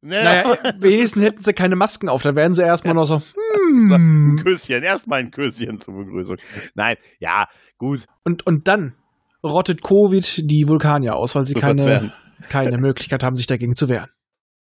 Naja, 0.04 0.58
wenigstens 0.80 1.24
hätten 1.24 1.42
sie 1.42 1.54
keine 1.54 1.76
Masken 1.76 2.10
auf, 2.10 2.24
dann 2.24 2.36
wären 2.36 2.56
sie 2.56 2.64
erstmal 2.64 2.96
noch 2.96 3.06
so, 3.06 3.18
hm. 3.20 3.92
Ein 3.92 4.44
Küsschen, 4.44 4.82
erstmal 4.82 5.20
ein 5.20 5.30
Küsschen 5.30 5.80
zur 5.80 5.94
Begrüßung. 5.94 6.38
Nein, 6.74 6.96
ja, 7.20 7.46
gut. 7.78 8.06
Und, 8.24 8.48
und 8.48 8.68
dann 8.68 8.96
rottet 9.44 9.84
Covid 9.84 10.42
die 10.50 10.68
Vulkanier 10.68 11.16
aus, 11.16 11.36
weil 11.36 11.46
sie 11.46 11.54
keine, 11.54 12.14
keine 12.50 12.80
Möglichkeit 12.80 13.24
haben, 13.24 13.36
sich 13.36 13.46
dagegen 13.46 13.76
zu 13.76 13.90
wehren. 13.90 14.10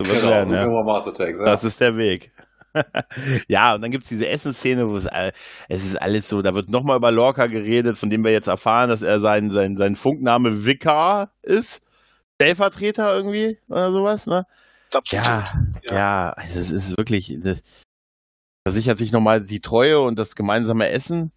Genau, 0.04 0.30
werden, 0.30 0.54
ja. 0.54 0.96
Attacks, 0.96 1.40
ja. 1.40 1.46
Das 1.46 1.64
ist 1.64 1.80
der 1.80 1.96
Weg. 1.96 2.32
ja, 3.48 3.74
und 3.74 3.82
dann 3.82 3.90
gibt 3.90 4.04
es 4.04 4.10
diese 4.10 4.28
Essensszene, 4.28 4.88
wo 4.88 4.96
es, 4.96 5.08
es 5.68 5.84
ist 5.84 6.00
alles 6.00 6.28
so, 6.28 6.40
da 6.42 6.54
wird 6.54 6.70
nochmal 6.70 6.96
über 6.96 7.10
Lorca 7.10 7.46
geredet, 7.46 7.98
von 7.98 8.10
dem 8.10 8.24
wir 8.24 8.32
jetzt 8.32 8.48
erfahren, 8.48 8.88
dass 8.88 9.02
er 9.02 9.20
sein, 9.20 9.50
sein, 9.50 9.76
sein 9.76 9.96
Funkname 9.96 10.64
Vicar 10.64 11.32
ist. 11.42 11.82
Stellvertreter 12.40 13.14
irgendwie 13.14 13.58
oder 13.68 13.92
sowas, 13.92 14.26
ne? 14.26 14.46
Absolut. 14.94 15.26
Ja, 15.26 15.46
ja, 15.88 15.94
ja, 15.94 16.30
also 16.30 16.58
es 16.58 16.70
ist 16.70 16.96
wirklich, 16.96 17.36
das 17.42 17.62
versichert 18.66 18.98
sich 18.98 19.12
nochmal 19.12 19.42
die 19.42 19.60
Treue 19.60 20.00
und 20.00 20.18
das 20.18 20.34
gemeinsame 20.34 20.88
Essen. 20.88 21.32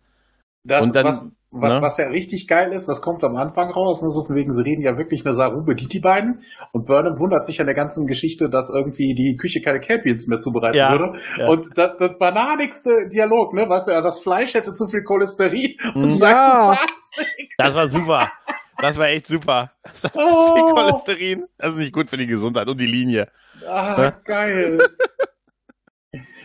Das, 0.64 0.82
und 0.82 0.96
dann, 0.96 1.06
was, 1.06 1.32
was, 1.56 1.76
ne? 1.76 1.82
was 1.82 1.98
ja 1.98 2.08
richtig 2.08 2.48
geil 2.48 2.72
ist, 2.72 2.88
das 2.90 3.02
kommt 3.02 3.24
am 3.24 3.36
Anfang 3.36 3.70
raus, 3.72 4.02
ne, 4.02 4.10
so 4.10 4.26
von 4.26 4.36
wegen, 4.36 4.52
sie 4.52 4.62
reden 4.64 4.82
ja 4.82 4.98
wirklich 4.98 5.24
eine 5.26 5.34
Saru 5.34 5.62
bedient 5.64 5.94
die 5.94 6.00
beiden 6.00 6.42
und 6.72 6.86
Burnham 6.88 7.20
wundert 7.20 7.46
sich 7.46 7.60
an 7.62 7.68
der 7.68 7.76
ganzen 7.76 8.08
Geschichte, 8.08 8.50
dass 8.50 8.70
irgendwie 8.70 9.14
die 9.14 9.38
Küche 9.38 9.62
keine 9.62 9.80
Capians 9.80 10.28
mehr 10.28 10.40
zubereiten 10.40 10.78
Ja, 10.78 10.92
würde. 10.92 11.20
ja. 11.38 11.48
Und 11.48 11.70
das, 11.78 11.92
das 12.00 12.18
bananigste 12.18 13.08
Dialog, 13.10 13.54
ne, 13.54 13.66
was 13.70 13.88
ja, 13.88 14.02
das 14.02 14.20
Fleisch 14.20 14.54
hätte 14.56 14.74
zu 14.74 14.88
viel 14.88 15.04
Cholesterin 15.04 15.76
und 15.94 16.10
Ja. 16.20 16.76
sagt. 16.76 16.94
Das 17.58 17.76
war 17.76 17.88
super. 17.88 18.32
Das 18.80 18.98
war 18.98 19.08
echt 19.08 19.28
super. 19.28 19.72
Das 19.84 20.04
hat 20.06 20.14
so 20.14 20.20
Oh. 20.20 20.56
viel 20.56 20.74
Cholesterin. 20.74 21.46
Das 21.58 21.70
ist 21.74 21.78
nicht 21.78 21.94
gut 21.94 22.10
für 22.10 22.18
die 22.18 22.26
Gesundheit 22.28 22.68
und 22.68 22.80
die 22.80 22.88
Linie. 22.88 23.28
Ah, 23.70 24.02
Ja. 24.02 24.10
geil. 24.26 24.80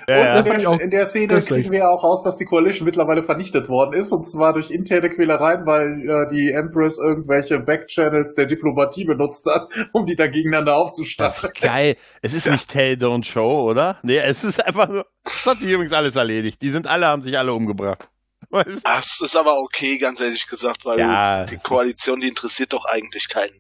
Ja, 0.09 0.39
und 0.39 0.47
ja. 0.47 0.55
in, 0.55 0.61
der, 0.61 0.81
in 0.81 0.91
der 0.91 1.07
Szene 1.07 1.41
kriegen 1.43 1.71
wir 1.71 1.81
ja 1.81 1.89
auch 1.91 2.03
raus, 2.03 2.23
dass 2.23 2.39
die 2.39 2.47
Coalition 2.47 2.87
mittlerweile 2.87 3.23
vernichtet 3.23 3.69
worden 3.69 3.93
ist, 3.93 4.11
und 4.11 4.27
zwar 4.27 4.55
durch 4.55 4.71
interne 4.71 5.11
Quälereien, 5.11 5.67
weil 5.67 6.01
äh, 6.09 6.35
die 6.35 6.51
Empress 6.51 6.99
irgendwelche 6.99 7.59
Backchannels 7.61 8.35
der 8.35 8.47
Diplomatie 8.47 9.05
benutzt 9.05 9.45
hat, 9.47 9.69
um 9.93 10.07
die 10.07 10.17
da 10.17 10.27
gegeneinander 10.27 10.77
aufzustacheln. 10.77 11.53
Geil. 11.61 11.97
Es 12.23 12.33
ist 12.33 12.47
nicht 12.47 12.71
Tell, 12.71 12.95
Don't 12.95 13.25
Show, 13.25 13.69
oder? 13.71 13.99
Nee, 14.03 14.17
es 14.19 14.45
ist 14.45 14.65
einfach 14.65 14.89
so. 14.91 15.03
Das 15.25 15.45
hat 15.45 15.59
sich 15.59 15.71
übrigens 15.71 15.93
alles 15.93 16.17
erledigt. 16.17 16.63
Die 16.63 16.71
sind 16.71 16.87
alle, 16.87 17.07
haben 17.07 17.23
sich 17.23 17.37
alle 17.39 17.53
umgebracht. 17.53 18.09
Weißt? 18.51 18.81
Das 18.85 19.21
ist 19.21 19.37
aber 19.37 19.59
okay, 19.59 19.99
ganz 19.99 20.23
ehrlich 20.23 20.47
gesagt, 20.47 20.87
weil 20.87 20.99
Ja, 20.99 21.45
die 21.45 21.59
Koalition, 21.59 22.21
die 22.21 22.29
interessiert 22.29 22.73
doch 22.73 22.87
eigentlich 22.87 23.29
keinen. 23.29 23.53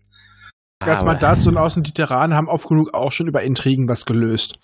Erstmal 0.87 1.19
das 1.19 1.47
und 1.47 1.59
außen 1.59 1.83
die 1.83 1.93
Terranen 1.93 2.35
haben 2.35 2.49
oft 2.49 2.69
genug 2.69 2.95
auch 2.95 3.11
schon 3.11 3.27
über 3.27 3.43
Intrigen 3.43 3.89
was 3.89 4.07
gelöst. 4.07 4.61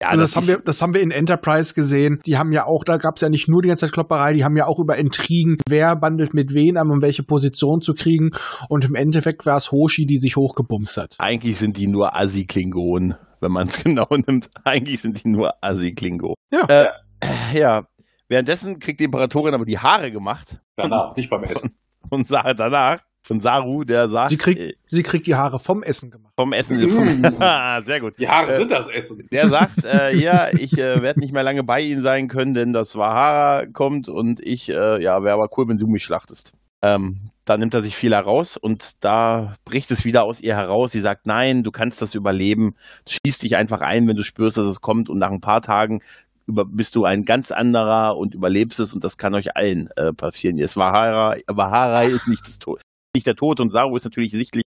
Ja, 0.00 0.10
also 0.10 0.20
dass 0.22 0.30
das 0.32 0.36
haben 0.36 0.46
wir, 0.48 0.58
das 0.58 0.80
haben 0.82 0.94
wir 0.94 1.00
in 1.00 1.10
Enterprise 1.10 1.74
gesehen. 1.74 2.20
Die 2.24 2.38
haben 2.38 2.52
ja 2.52 2.66
auch, 2.66 2.84
da 2.84 2.98
gab 2.98 3.16
es 3.16 3.22
ja 3.22 3.28
nicht 3.28 3.48
nur 3.48 3.62
die 3.62 3.68
ganze 3.68 3.86
Zeit 3.86 3.92
Klopperei, 3.92 4.32
die 4.34 4.44
haben 4.44 4.56
ja 4.56 4.66
auch 4.66 4.78
über 4.78 4.96
Intrigen, 4.96 5.56
wer 5.68 5.96
bandelt 5.96 6.34
mit 6.34 6.54
wen 6.54 6.76
an, 6.76 6.90
um 6.90 7.02
welche 7.02 7.24
Position 7.24 7.80
zu 7.80 7.94
kriegen. 7.94 8.30
Und 8.68 8.84
im 8.84 8.94
Endeffekt 8.94 9.44
war 9.44 9.56
es 9.56 9.72
Hoshi, 9.72 10.06
die 10.06 10.18
sich 10.18 10.36
hochgebumst 10.36 10.96
hat. 10.98 11.16
Eigentlich 11.18 11.58
sind 11.58 11.76
die 11.76 11.88
nur 11.88 12.14
Assi-Klingonen, 12.16 13.16
wenn 13.40 13.50
man 13.52 13.66
es 13.66 13.82
genau 13.82 14.06
nimmt. 14.26 14.48
Eigentlich 14.64 15.00
sind 15.00 15.24
die 15.24 15.28
nur 15.30 15.52
Assi-Klingonen. 15.62 16.36
Ja. 16.52 16.64
Äh, 16.68 17.58
ja. 17.58 17.86
Währenddessen 18.28 18.78
kriegt 18.78 19.00
die 19.00 19.04
Imperatorin 19.04 19.54
aber 19.54 19.64
die 19.64 19.78
Haare 19.78 20.12
gemacht 20.12 20.60
Danach, 20.76 21.16
nicht 21.16 21.30
beim 21.30 21.42
Essen. 21.44 21.74
und 22.10 22.28
Sa- 22.28 22.54
danach 22.54 23.00
von 23.28 23.40
Saru, 23.40 23.84
der 23.84 24.08
sagt, 24.08 24.30
Sie 24.30 24.38
kriegt, 24.38 24.58
äh, 24.58 24.72
sie 24.88 25.02
kriegt 25.02 25.26
die 25.26 25.34
Haare 25.34 25.58
vom 25.58 25.82
Essen 25.82 26.10
gemacht. 26.10 26.32
vom 26.34 26.52
Essen. 26.54 26.78
Mm. 26.80 27.24
Ah, 27.40 27.82
Sehr 27.82 28.00
gut. 28.00 28.14
Die 28.18 28.28
Haare 28.28 28.52
Äh, 28.52 28.56
sind 28.56 28.70
das 28.70 28.88
Essen. 28.88 29.28
Der 29.30 29.48
sagt, 29.50 29.84
äh, 29.84 30.16
ja, 30.18 30.48
ich 30.52 30.72
äh, 30.78 31.02
werde 31.02 31.20
nicht 31.20 31.32
mehr 31.34 31.42
lange 31.42 31.62
bei 31.62 31.80
Ihnen 31.82 32.02
sein 32.02 32.28
können, 32.28 32.54
denn 32.54 32.72
das 32.72 32.96
Wahara 32.96 33.66
kommt 33.66 34.08
und 34.08 34.40
ich, 34.44 34.70
äh, 34.70 35.00
ja, 35.02 35.22
wäre 35.22 35.34
aber 35.34 35.48
cool, 35.56 35.68
wenn 35.68 35.76
du 35.76 35.86
mich 35.86 36.02
schlachtest. 36.04 36.52
Ähm, 36.80 37.30
da 37.44 37.58
nimmt 37.58 37.74
er 37.74 37.82
sich 37.82 37.96
viel 37.96 38.14
heraus 38.14 38.56
und 38.56 38.92
da 39.04 39.54
bricht 39.64 39.90
es 39.90 40.04
wieder 40.04 40.24
aus 40.24 40.40
ihr 40.40 40.56
heraus. 40.56 40.92
Sie 40.92 41.00
sagt, 41.00 41.26
nein, 41.26 41.62
du 41.64 41.70
kannst 41.70 42.00
das 42.00 42.14
überleben. 42.14 42.76
Schließ 43.08 43.38
dich 43.40 43.56
einfach 43.56 43.80
ein, 43.82 44.06
wenn 44.08 44.16
du 44.16 44.22
spürst, 44.22 44.56
dass 44.56 44.66
es 44.66 44.80
kommt 44.80 45.08
und 45.10 45.18
nach 45.18 45.30
ein 45.30 45.40
paar 45.40 45.60
Tagen 45.60 46.00
über, 46.46 46.64
bist 46.64 46.94
du 46.96 47.04
ein 47.04 47.24
ganz 47.24 47.50
anderer 47.50 48.16
und 48.16 48.34
überlebst 48.34 48.80
es 48.80 48.94
und 48.94 49.04
das 49.04 49.18
kann 49.18 49.34
euch 49.34 49.54
allen 49.56 49.90
äh, 49.96 50.12
passieren. 50.14 50.56
Jetzt 50.56 50.76
Vahara, 50.78 51.36
Vaharai 51.46 52.06
ist 52.06 52.26
nicht, 52.26 52.46
das 52.46 52.58
Tod, 52.58 52.80
nicht 53.14 53.26
der 53.26 53.36
Tod 53.36 53.60
und 53.60 53.70
Saru 53.72 53.96
ist 53.96 54.04
natürlich 54.04 54.32
sichtlich 54.32 54.64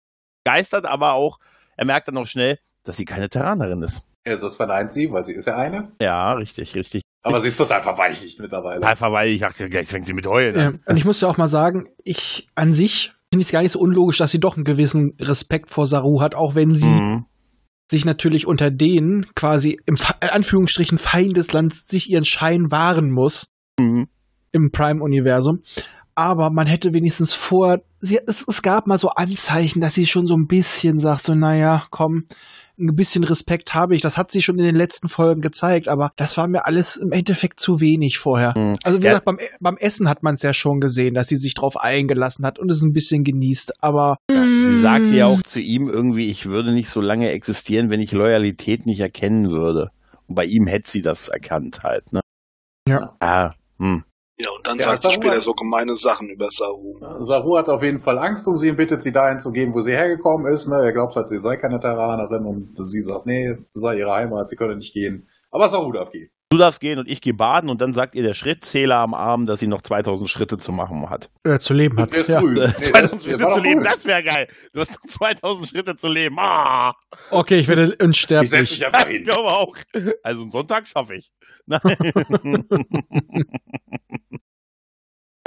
begeistert, 0.43 0.85
aber 0.85 1.13
auch, 1.13 1.39
er 1.75 1.85
merkt 1.85 2.07
dann 2.07 2.17
auch 2.17 2.25
schnell, 2.25 2.59
dass 2.83 2.97
sie 2.97 3.05
keine 3.05 3.29
Terranerin 3.29 3.81
ist. 3.83 4.03
Ja, 4.27 4.35
das 4.35 4.55
verneint 4.55 4.91
sie, 4.91 5.11
weil 5.11 5.25
sie 5.25 5.33
ist 5.33 5.45
ja 5.45 5.55
eine. 5.55 5.91
Ja, 6.01 6.33
richtig, 6.33 6.75
richtig. 6.75 7.01
Aber 7.23 7.39
sie 7.41 7.49
ist 7.49 7.57
total 7.57 7.81
verweichlicht 7.81 8.39
mittlerweile. 8.39 8.79
Total 8.81 8.95
verweichlicht. 8.95 9.35
Ich 9.35 9.41
dachte, 9.47 9.69
gleich 9.69 9.87
fängt 9.87 10.05
sie 10.05 10.13
mit 10.13 10.27
heulen 10.27 10.55
Ja, 10.55 10.73
und 10.91 10.97
ich 10.97 11.03
muss 11.05 11.19
ja 11.21 11.27
auch 11.27 11.37
mal 11.37 11.47
sagen, 11.47 11.89
ich 12.03 12.47
an 12.55 12.73
sich 12.73 13.13
finde 13.33 13.41
ich 13.41 13.47
es 13.47 13.51
gar 13.51 13.61
nicht 13.61 13.73
so 13.73 13.79
unlogisch, 13.79 14.17
dass 14.17 14.31
sie 14.31 14.39
doch 14.39 14.55
einen 14.55 14.63
gewissen 14.63 15.13
Respekt 15.19 15.69
vor 15.69 15.87
Saru 15.87 16.21
hat, 16.21 16.35
auch 16.35 16.55
wenn 16.55 16.73
sie 16.73 17.01
Mhm. 17.01 17.25
sich 17.91 18.05
natürlich 18.05 18.47
unter 18.47 18.71
denen 18.71 19.25
quasi 19.35 19.79
im 19.85 19.95
in 20.21 20.29
Anführungsstrichen 20.29 20.97
Feindesland 20.97 21.73
sich 21.89 22.09
ihren 22.09 22.25
Schein 22.25 22.71
wahren 22.71 23.11
muss 23.11 23.49
Mhm. 23.79 24.07
im 24.53 24.71
Prime-Universum. 24.71 25.63
Aber 26.17 26.49
man 26.49 26.65
hätte 26.65 26.95
wenigstens 26.95 27.35
vor, 27.35 27.77
sie, 28.01 28.19
es, 28.25 28.43
es 28.47 28.63
gab 28.63 28.87
mal 28.87 28.97
so 28.97 29.09
Anzeichen, 29.09 29.81
dass 29.81 29.93
sie 29.93 30.07
schon 30.07 30.25
so 30.25 30.35
ein 30.35 30.47
bisschen 30.47 30.97
sagt, 30.97 31.23
so, 31.23 31.35
naja, 31.35 31.85
komm, 31.91 32.25
ein 32.79 32.95
bisschen 32.95 33.23
Respekt 33.23 33.75
habe 33.75 33.95
ich. 33.95 34.01
Das 34.01 34.17
hat 34.17 34.31
sie 34.31 34.41
schon 34.41 34.57
in 34.57 34.65
den 34.65 34.75
letzten 34.75 35.09
Folgen 35.09 35.41
gezeigt, 35.41 35.87
aber 35.87 36.11
das 36.15 36.35
war 36.35 36.47
mir 36.47 36.65
alles 36.65 36.95
im 36.95 37.11
Endeffekt 37.11 37.59
zu 37.59 37.81
wenig 37.81 38.17
vorher. 38.17 38.55
Mhm. 38.57 38.77
Also 38.83 38.99
wie 38.99 39.05
Ja. 39.05 39.11
gesagt, 39.11 39.25
beim, 39.25 39.37
beim 39.59 39.77
Essen 39.77 40.09
hat 40.09 40.23
man 40.23 40.33
es 40.33 40.41
ja 40.41 40.55
schon 40.55 40.79
gesehen, 40.79 41.13
dass 41.13 41.27
sie 41.27 41.35
sich 41.35 41.53
drauf 41.53 41.77
eingelassen 41.77 42.43
hat 42.47 42.57
und 42.57 42.71
es 42.71 42.81
ein 42.81 42.93
bisschen 42.93 43.23
genießt, 43.23 43.83
aber 43.83 44.17
Sie 44.65 44.77
sagt 44.77 45.11
ja 45.11 45.27
auch 45.27 45.43
zu 45.43 45.59
ihm 45.61 45.87
irgendwie, 45.87 46.29
ich 46.31 46.47
würde 46.47 46.73
nicht 46.73 46.89
so 46.89 46.99
lange 46.99 47.29
existieren, 47.29 47.91
wenn 47.91 48.01
ich 48.01 48.11
Loyalität 48.11 48.87
nicht 48.87 49.01
erkennen 49.01 49.51
würde. 49.51 49.91
Und 50.25 50.33
bei 50.33 50.45
ihm 50.45 50.65
hätte 50.65 50.89
sie 50.89 51.03
das 51.03 51.27
erkannt 51.29 51.83
halt, 51.83 52.11
ne? 52.11 52.21
Ja. 52.89 53.15
Ah, 53.19 53.53
hm. 53.79 54.03
Ja, 54.39 54.49
und 54.55 54.67
dann 54.67 54.77
Ja, 54.77 54.83
sagt 54.83 55.01
sie 55.03 55.11
später 55.13 55.35
hat- 55.37 55.41
so 55.41 55.53
gemeine 55.53 55.95
Sachen 55.95 56.29
über 56.29 56.49
Saru. 56.51 56.93
Saru 57.21 57.57
hat 57.57 57.69
auf 57.69 57.81
jeden 57.81 57.97
Fall 57.97 58.19
Angst 58.19 58.47
um 58.47 58.55
sie 58.55 58.69
und 58.69 58.75
bittet 58.77 59.01
sie 59.01 59.11
dahin 59.11 59.39
zu 59.39 59.51
gehen, 59.51 59.73
wo 59.73 59.79
sie 59.81 59.93
hergekommen 59.93 60.45
ist. 60.51 60.67
Ne? 60.67 60.75
Er 60.75 60.93
glaubt 60.93 61.15
halt, 61.15 61.27
sie 61.27 61.39
sei 61.39 61.57
keine 61.57 61.79
Terranerin 61.79 62.45
und 62.45 62.87
sie 62.87 63.01
sagt, 63.01 63.25
nee, 63.25 63.55
sei 63.73 63.97
ihre 63.97 64.11
Heimat, 64.13 64.47
sie 64.49 64.55
könne 64.55 64.75
nicht 64.75 64.93
gehen. 64.93 65.27
Aber 65.49 65.69
Saru 65.69 65.91
darf 65.91 66.11
gehen. 66.11 66.29
Du 66.49 66.57
darfst 66.57 66.79
gehen 66.79 66.97
und 66.97 67.09
ich 67.09 67.19
gehe 67.19 67.33
baden 67.33 67.69
und 67.69 67.81
dann 67.81 67.93
sagt 67.93 68.15
ihr 68.15 68.23
der 68.23 68.33
Schrittzähler 68.33 68.97
am 68.99 69.13
Arm, 69.13 69.47
dass 69.47 69.59
sie 69.59 69.67
noch 69.67 69.81
2000 69.81 70.29
Schritte 70.29 70.57
zu 70.57 70.71
machen 70.71 71.09
hat. 71.09 71.29
äh, 71.43 71.59
zu 71.59 71.73
leben 71.73 71.97
hat. 71.99 72.13
Der 72.13 72.21
ist 72.21 72.29
Ja. 72.29 72.39
grün. 72.39 72.53
Nee, 72.55 72.61
der 72.61 72.73
2000 72.77 73.03
ist- 73.03 73.25
der 73.25 73.31
Schritte 73.39 73.49
zu 73.53 73.59
leben, 73.59 73.83
das 73.83 74.05
wäre 74.05 74.23
geil. 74.23 74.47
Du 74.71 74.79
hast 74.79 74.91
noch 74.91 75.09
2000 75.11 75.67
Schritte 75.67 75.95
zu 75.97 76.07
leben. 76.07 76.37
Ah! 76.39 76.93
Okay, 77.31 77.57
ich 77.57 77.67
werde 77.67 77.83
Ich 77.99 77.99
unsterblich. 78.05 78.81
Ich 78.81 79.07
hin. 79.07 79.23
glaube 79.25 79.49
auch. 79.49 79.75
Also 80.23 80.41
einen 80.43 80.51
Sonntag 80.51 80.87
schaffe 80.87 81.15
ich. 81.15 81.31
Nein. 81.65 81.81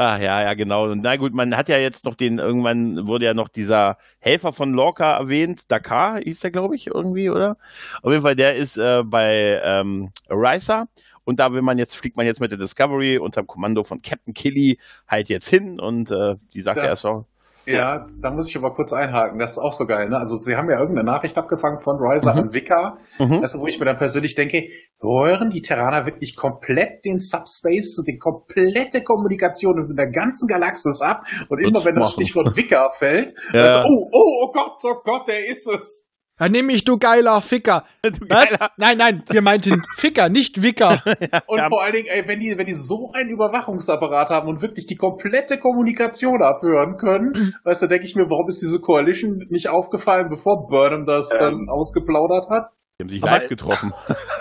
Ah, 0.02 0.16
ja, 0.18 0.40
ja, 0.40 0.54
genau. 0.54 0.90
Und 0.90 1.02
na 1.02 1.16
gut, 1.16 1.34
man 1.34 1.54
hat 1.54 1.68
ja 1.68 1.76
jetzt 1.76 2.06
noch 2.06 2.14
den, 2.14 2.38
irgendwann 2.38 3.06
wurde 3.06 3.26
ja 3.26 3.34
noch 3.34 3.48
dieser 3.48 3.98
Helfer 4.18 4.54
von 4.54 4.72
Lorca 4.72 5.18
erwähnt, 5.18 5.70
Dakar 5.70 6.20
hieß 6.20 6.40
der, 6.40 6.50
glaube 6.50 6.74
ich, 6.74 6.86
irgendwie, 6.86 7.28
oder? 7.28 7.58
Auf 8.02 8.10
jeden 8.10 8.22
Fall, 8.22 8.34
der 8.34 8.56
ist 8.56 8.78
äh, 8.78 9.02
bei 9.04 9.60
ähm, 9.62 10.10
Risa 10.30 10.86
und 11.24 11.38
da 11.38 11.52
will 11.52 11.60
man 11.60 11.76
jetzt, 11.76 11.96
fliegt 11.96 12.16
man 12.16 12.24
jetzt 12.24 12.40
mit 12.40 12.50
der 12.50 12.56
Discovery 12.56 13.18
unter 13.18 13.42
dem 13.42 13.46
Kommando 13.46 13.84
von 13.84 14.00
Captain 14.00 14.32
Killy 14.32 14.78
halt 15.06 15.28
jetzt 15.28 15.50
hin 15.50 15.78
und 15.78 16.10
äh, 16.10 16.36
die 16.54 16.62
sagt 16.62 16.78
Das- 16.78 16.84
ja 16.84 16.90
erst 16.92 17.04
mal, 17.04 17.26
Ja, 17.76 18.06
da 18.20 18.30
muss 18.30 18.48
ich 18.48 18.56
aber 18.56 18.74
kurz 18.74 18.92
einhaken. 18.92 19.38
Das 19.38 19.52
ist 19.52 19.58
auch 19.58 19.72
so 19.72 19.86
geil. 19.86 20.08
Ne? 20.08 20.16
Also 20.18 20.36
sie 20.36 20.56
haben 20.56 20.70
ja 20.70 20.78
irgendeine 20.78 21.06
Nachricht 21.10 21.36
abgefangen 21.38 21.78
von 21.80 21.96
Riser 22.00 22.32
Mhm. 22.34 22.38
an 22.40 22.52
Vika. 22.54 22.98
mhm. 23.18 23.40
Du, 23.42 23.60
wo 23.60 23.66
ich 23.66 23.78
mir 23.78 23.86
dann 23.86 23.98
persönlich 23.98 24.34
denke, 24.34 24.68
hören 25.00 25.50
die 25.50 25.62
Terraner 25.62 26.06
wirklich 26.06 26.36
komplett 26.36 27.04
den 27.04 27.18
Subspace, 27.18 28.02
die 28.06 28.18
komplette 28.18 29.02
Kommunikation 29.02 29.86
mit 29.88 29.98
der 29.98 30.10
ganzen 30.10 30.46
Galaxis 30.48 31.00
ab 31.00 31.24
und 31.48 31.58
immer 31.60 31.84
wenn 31.84 31.96
das. 31.96 32.12
Stichwort 32.12 32.56
Vika 32.56 32.90
fällt, 32.90 33.34
Ja. 33.52 33.82
du, 33.82 33.88
oh, 33.88 34.08
oh, 34.12 34.44
oh 34.44 34.52
Gott, 34.52 34.78
oh 34.84 35.00
Gott, 35.04 35.28
der 35.28 35.38
ist 35.48 35.66
es. 35.68 36.06
Dann 36.40 36.52
nehme 36.52 36.72
ich, 36.72 36.84
du 36.84 36.96
geiler 36.98 37.40
Ficker. 37.42 37.84
Du 38.02 38.10
Was? 38.28 38.48
geiler- 38.58 38.70
Nein, 38.78 38.96
nein, 38.98 39.22
wir 39.28 39.42
meinten 39.42 39.82
Ficker, 39.96 40.28
nicht 40.30 40.62
Wicker. 40.62 41.02
Und 41.46 41.58
Ja. 41.58 41.68
vor 41.68 41.82
allen 41.82 41.92
Dingen, 41.92 42.08
ey, 42.10 42.26
wenn 42.26 42.40
die, 42.40 42.56
wenn 42.56 42.66
die 42.66 42.74
so 42.74 43.10
einen 43.14 43.28
Überwachungsapparat 43.30 44.30
haben 44.30 44.48
und 44.48 44.62
wirklich 44.62 44.86
die 44.86 44.96
komplette 44.96 45.58
Kommunikation 45.58 46.42
abhören 46.42 46.96
können, 46.96 47.54
weißt 47.64 47.82
du, 47.82 47.86
denke 47.88 48.06
ich 48.06 48.16
mir, 48.16 48.24
warum 48.24 48.48
ist 48.48 48.60
diese 48.62 48.80
Coalition 48.80 49.44
nicht 49.50 49.68
aufgefallen, 49.68 50.28
bevor 50.30 50.66
Burnham 50.68 51.04
das 51.06 51.30
Ähm. 51.32 51.38
dann 51.40 51.66
ausgeplaudert 51.68 52.48
hat? 52.50 52.70
Die 52.98 53.04
haben 53.04 53.08
sich 53.10 53.22
Aber- 53.22 53.32
live 53.32 53.48
getroffen. 53.48 53.92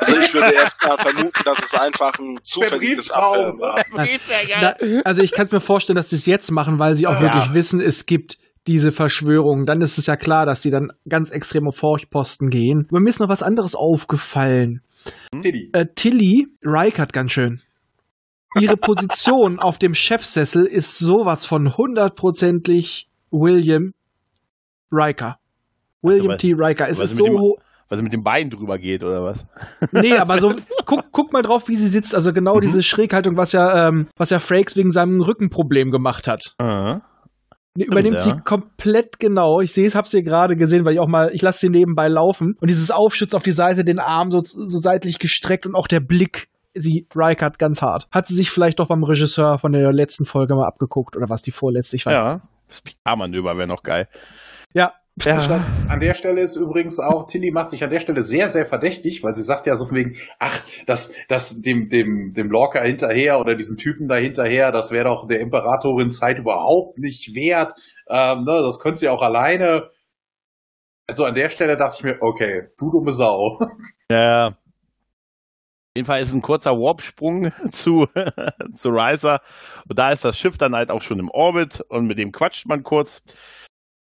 Also 0.01 0.17
ich 0.19 0.33
würde 0.33 0.53
erstmal 0.53 0.97
vermuten, 0.97 1.41
dass 1.45 1.59
es 1.63 1.75
einfach 1.79 2.17
ein 2.19 2.39
zufälliges. 2.43 3.11
Abhören 3.11 3.57
war. 3.59 3.79
Da, 4.61 4.75
also 5.05 5.21
ich 5.21 5.31
kann 5.31 5.45
es 5.45 5.51
mir 5.51 5.59
vorstellen, 5.61 5.95
dass 5.95 6.09
sie 6.09 6.15
es 6.17 6.25
jetzt 6.25 6.51
machen, 6.51 6.79
weil 6.79 6.95
sie 6.95 7.07
auch 7.07 7.13
Ja. 7.15 7.21
wirklich 7.21 7.53
wissen, 7.53 7.79
es 7.79 8.05
gibt 8.05 8.37
diese 8.69 8.91
Verschwörung. 8.93 9.65
Dann 9.65 9.81
ist 9.81 9.97
es 9.97 10.05
ja 10.05 10.15
klar, 10.15 10.45
dass 10.45 10.61
die 10.61 10.69
dann 10.69 10.91
ganz 11.09 11.31
extrem 11.31 11.67
auf 11.67 11.75
Forchposten 11.75 12.49
gehen. 12.49 12.87
Aber 12.89 12.99
mir 13.01 13.09
ist 13.09 13.19
noch 13.19 13.27
was 13.27 13.43
anderes 13.43 13.75
aufgefallen. 13.75 14.81
Tiddy. 15.31 15.71
Äh, 15.73 15.87
Tilly 15.95 16.47
Reichert 16.63 17.11
ganz 17.11 17.31
schön. 17.31 17.61
Ihre 18.59 18.77
Position 18.77 19.59
auf 19.59 19.77
dem 19.79 19.93
Chefsessel 19.93 20.65
ist 20.65 20.97
sowas 20.97 21.45
von 21.45 21.75
hundertprozentig 21.77 23.09
William 23.31 23.93
Riker. 24.91 25.37
William 26.01 26.37
T. 26.37 26.53
Riker. 26.57 26.87
Es 26.87 26.99
ist 26.99 27.17
so 27.17 27.23
mit 27.25 27.33
dem- 27.33 27.39
ho- 27.39 27.57
Weil 27.89 27.97
sie 27.97 28.03
mit 28.03 28.13
dem 28.13 28.23
Bein 28.23 28.49
drüber 28.49 28.77
geht, 28.77 29.03
oder 29.03 29.23
was? 29.23 29.45
Nee, 29.91 30.13
aber 30.17 30.39
so, 30.39 30.53
guck, 30.85 31.11
guck 31.11 31.33
mal 31.33 31.41
drauf, 31.41 31.67
wie 31.67 31.75
sie 31.75 31.87
sitzt. 31.87 32.13
Also 32.15 32.33
genau 32.33 32.55
Mhm. 32.57 32.61
diese 32.61 32.83
Schräghaltung, 32.83 33.35
was 33.37 33.51
ja, 33.51 33.87
ähm, 33.89 34.07
was 34.15 34.29
ja 34.29 34.39
Frakes 34.39 34.75
wegen 34.75 34.89
seinem 34.91 35.21
Rückenproblem 35.21 35.91
gemacht 35.91 36.27
hat. 36.27 36.53
Ah. 36.59 37.01
Nee, 37.75 37.85
übernimmt 37.85 38.17
ja. 38.17 38.23
sie 38.23 38.33
komplett 38.43 39.19
genau. 39.19 39.61
Ich 39.61 39.73
sehe 39.73 39.87
es, 39.87 39.95
hab's 39.95 40.11
hier 40.11 40.23
gerade 40.23 40.55
gesehen, 40.55 40.85
weil 40.85 40.93
ich 40.93 40.99
auch 40.99 41.07
mal, 41.07 41.31
ich 41.33 41.41
lasse 41.41 41.59
sie 41.59 41.69
nebenbei 41.69 42.07
laufen. 42.07 42.57
Und 42.59 42.69
dieses 42.69 42.91
Aufschütz 42.91 43.33
auf 43.33 43.43
die 43.43 43.51
Seite, 43.51 43.85
den 43.85 43.99
Arm 43.99 44.31
so, 44.31 44.41
so 44.43 44.79
seitlich 44.79 45.19
gestreckt 45.19 45.65
und 45.65 45.75
auch 45.75 45.87
der 45.87 45.99
Blick, 45.99 46.49
sie 46.73 47.07
Rikert 47.15 47.59
ganz 47.59 47.81
hart. 47.81 48.07
Hat 48.11 48.27
sie 48.27 48.33
sich 48.33 48.49
vielleicht 48.49 48.79
doch 48.79 48.87
beim 48.87 49.03
Regisseur 49.03 49.59
von 49.59 49.71
der 49.71 49.91
letzten 49.93 50.25
Folge 50.25 50.55
mal 50.55 50.67
abgeguckt 50.67 51.15
oder 51.15 51.29
was 51.29 51.41
die 51.41 51.51
vorletzte, 51.51 51.95
ich 51.95 52.05
weiß 52.05 52.23
nicht. 52.23 52.33
Ja. 52.33 52.41
Das 52.67 52.81
Picard-Manöver 52.81 53.57
wäre 53.57 53.67
noch 53.67 53.83
geil. 53.83 54.07
Ja. 55.23 55.35
Das, 55.35 55.71
an 55.89 55.99
der 55.99 56.13
Stelle 56.13 56.41
ist 56.41 56.55
übrigens 56.55 56.99
auch, 56.99 57.27
Tilly 57.27 57.51
macht 57.51 57.69
sich 57.69 57.83
an 57.83 57.89
der 57.89 57.99
Stelle 57.99 58.21
sehr, 58.21 58.47
sehr 58.49 58.65
verdächtig, 58.65 59.21
weil 59.23 59.35
sie 59.35 59.43
sagt 59.43 59.67
ja 59.67 59.75
so 59.75 59.85
von 59.85 59.97
wegen, 59.97 60.15
ach, 60.39 60.63
das, 60.87 61.13
das 61.27 61.61
dem, 61.61 61.89
dem, 61.89 62.33
dem 62.33 62.49
Lorca 62.49 62.81
hinterher 62.81 63.39
oder 63.39 63.55
diesen 63.55 63.77
Typen 63.77 64.07
da 64.07 64.15
hinterher, 64.15 64.71
das 64.71 64.91
wäre 64.91 65.05
doch 65.05 65.27
der 65.27 65.41
Imperatorin 65.41 66.11
Zeit 66.11 66.37
überhaupt 66.37 66.97
nicht 66.97 67.35
wert. 67.35 67.73
Ähm, 68.07 68.45
ne, 68.45 68.61
das 68.61 68.79
könnte 68.79 68.99
sie 68.99 69.09
auch 69.09 69.21
alleine. 69.21 69.89
Also 71.05 71.25
an 71.25 71.35
der 71.35 71.49
Stelle 71.49 71.75
dachte 71.75 71.97
ich 71.97 72.03
mir, 72.03 72.17
okay, 72.21 72.69
du 72.77 72.91
dumme 72.91 73.11
Sau. 73.11 73.59
Ja. 74.11 74.47
Auf 75.89 75.95
jeden 75.95 76.05
Fall 76.05 76.21
ist 76.21 76.33
ein 76.33 76.41
kurzer 76.41 76.71
Warp-Sprung 76.71 77.51
zu, 77.71 78.07
zu 78.75 78.89
Riser. 78.89 79.41
Und 79.87 79.99
da 79.99 80.11
ist 80.11 80.23
das 80.23 80.37
Schiff 80.37 80.57
dann 80.57 80.75
halt 80.75 80.91
auch 80.91 81.01
schon 81.01 81.19
im 81.19 81.29
Orbit 81.29 81.81
und 81.89 82.05
mit 82.05 82.19
dem 82.19 82.31
quatscht 82.31 82.67
man 82.67 82.83
kurz. 82.83 83.21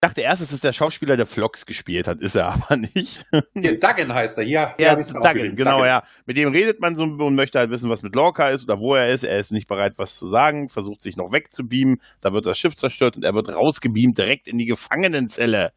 Ich 0.04 0.08
dachte 0.08 0.22
erst, 0.22 0.42
es 0.42 0.50
ist 0.50 0.64
der 0.64 0.72
Schauspieler, 0.72 1.16
der 1.16 1.26
Flox 1.26 1.64
gespielt 1.64 2.08
hat, 2.08 2.20
ist 2.20 2.34
er 2.34 2.46
aber 2.54 2.76
nicht. 2.76 3.24
Hier, 3.54 3.78
Duggan 3.78 4.12
heißt 4.12 4.36
er, 4.36 4.42
hier. 4.42 4.74
hier 4.76 4.86
Ja, 4.88 4.96
mir 4.96 5.04
Duggan, 5.04 5.54
genau, 5.54 5.76
Duggan. 5.76 5.86
ja. 5.86 6.02
Mit 6.26 6.36
dem 6.36 6.50
redet 6.50 6.80
man 6.80 6.96
so 6.96 7.04
und 7.04 7.36
möchte 7.36 7.60
halt 7.60 7.70
wissen, 7.70 7.88
was 7.88 8.02
mit 8.02 8.12
Lorca 8.16 8.48
ist 8.48 8.64
oder 8.64 8.80
wo 8.80 8.96
er 8.96 9.10
ist. 9.10 9.22
Er 9.22 9.38
ist 9.38 9.52
nicht 9.52 9.68
bereit, 9.68 9.92
was 9.98 10.18
zu 10.18 10.26
sagen, 10.26 10.68
versucht 10.68 11.04
sich 11.04 11.16
noch 11.16 11.30
wegzubeamen. 11.30 12.00
Da 12.20 12.32
wird 12.32 12.46
das 12.46 12.58
Schiff 12.58 12.74
zerstört 12.74 13.14
und 13.14 13.24
er 13.24 13.32
wird 13.32 13.48
rausgebeamt 13.48 14.18
direkt 14.18 14.48
in 14.48 14.58
die 14.58 14.66
Gefangenenzelle. 14.66 15.72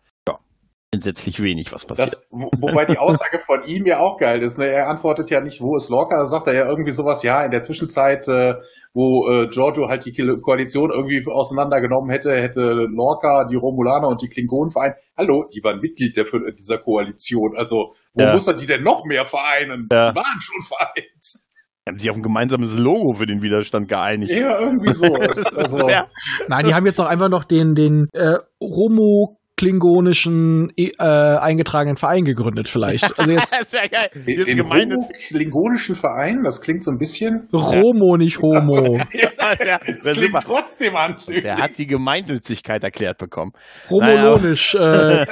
Entsetzlich 0.95 1.41
wenig, 1.43 1.73
was 1.73 1.85
passiert. 1.85 2.07
Das, 2.13 2.25
wo, 2.29 2.49
wobei 2.59 2.85
die 2.85 2.97
Aussage 2.97 3.39
von 3.39 3.63
ihm 3.65 3.85
ja 3.85 3.99
auch 3.99 4.17
geil 4.17 4.41
ist. 4.41 4.57
Ne? 4.57 4.67
Er 4.67 4.87
antwortet 4.87 5.29
ja 5.29 5.41
nicht, 5.41 5.59
wo 5.61 5.75
ist 5.75 5.89
Lorca? 5.89 6.17
Da 6.19 6.23
sagt 6.25 6.47
er 6.47 6.53
ja 6.55 6.67
irgendwie 6.67 6.91
sowas, 6.91 7.21
ja, 7.21 7.43
in 7.43 7.51
der 7.51 7.61
Zwischenzeit, 7.63 8.27
äh, 8.29 8.53
wo 8.93 9.27
äh, 9.29 9.47
Giorgio 9.49 9.89
halt 9.89 10.05
die 10.05 10.13
Ko- 10.13 10.39
Koalition 10.39 10.89
irgendwie 10.91 11.21
auseinandergenommen 11.29 12.09
hätte, 12.09 12.31
hätte 12.33 12.87
Lorca 12.89 13.45
die 13.51 13.57
Romulaner 13.57 14.07
und 14.07 14.21
die 14.21 14.29
Klingonen 14.29 14.71
vereint. 14.71 14.95
Hallo, 15.17 15.49
die 15.53 15.61
waren 15.63 15.79
Mitglied 15.81 16.15
der, 16.15 16.25
dieser 16.57 16.77
Koalition. 16.77 17.57
Also, 17.57 17.93
wo 18.13 18.23
Ja. 18.23 18.31
muss 18.31 18.47
er 18.47 18.53
die 18.53 18.65
denn 18.67 18.83
noch 18.83 19.03
mehr 19.05 19.25
vereinen? 19.25 19.87
Ja. 19.91 20.11
Die 20.11 20.15
waren 20.15 20.39
schon 20.41 20.61
vereint. 20.61 21.43
haben 21.87 21.97
sich 21.99 22.09
auf 22.09 22.15
ein 22.15 22.23
gemeinsames 22.23 22.77
Logo 22.79 23.13
für 23.13 23.25
den 23.27 23.41
Widerstand 23.43 23.87
geeinigt. 23.89 24.33
Ja, 24.39 24.59
irgendwie 24.59 24.93
so. 24.93 25.13
also, 25.57 25.89
Ja. 25.89 26.07
Nein, 26.47 26.65
die 26.65 26.73
haben 26.73 26.85
jetzt 26.85 26.97
noch 26.97 27.05
einfach 27.07 27.29
noch 27.29 27.43
den, 27.43 27.75
den 27.75 28.07
äh, 28.13 28.37
Romo 28.61 29.37
klingonischen 29.57 30.71
äh, 30.77 30.91
eingetragenen 30.99 31.95
Verein 31.97 32.25
gegründet, 32.25 32.67
vielleicht. 32.67 33.17
Also 33.17 33.31
jetzt 33.31 33.51
das 33.59 33.71
wäre 33.71 33.89
geil. 33.89 34.09
Den 34.13 34.57
gemeinnütz- 34.57 35.11
klingonischen 35.27 35.95
Verein, 35.95 36.41
das 36.43 36.61
klingt 36.61 36.83
so 36.83 36.91
ein 36.91 36.97
bisschen. 36.97 37.47
Romo, 37.53 38.17
nicht 38.17 38.39
Homo. 38.41 38.99
das 39.21 39.37
der, 39.37 39.55
der, 39.55 39.79
klingt 39.79 40.03
super. 40.03 40.39
trotzdem 40.39 40.95
anzüglich. 40.95 41.43
der 41.43 41.57
hat 41.57 41.77
die 41.77 41.87
Gemeinnützigkeit 41.87 42.83
erklärt 42.83 43.17
bekommen. 43.17 43.51
Romulonisch. 43.89 44.75
Äh, 44.75 44.79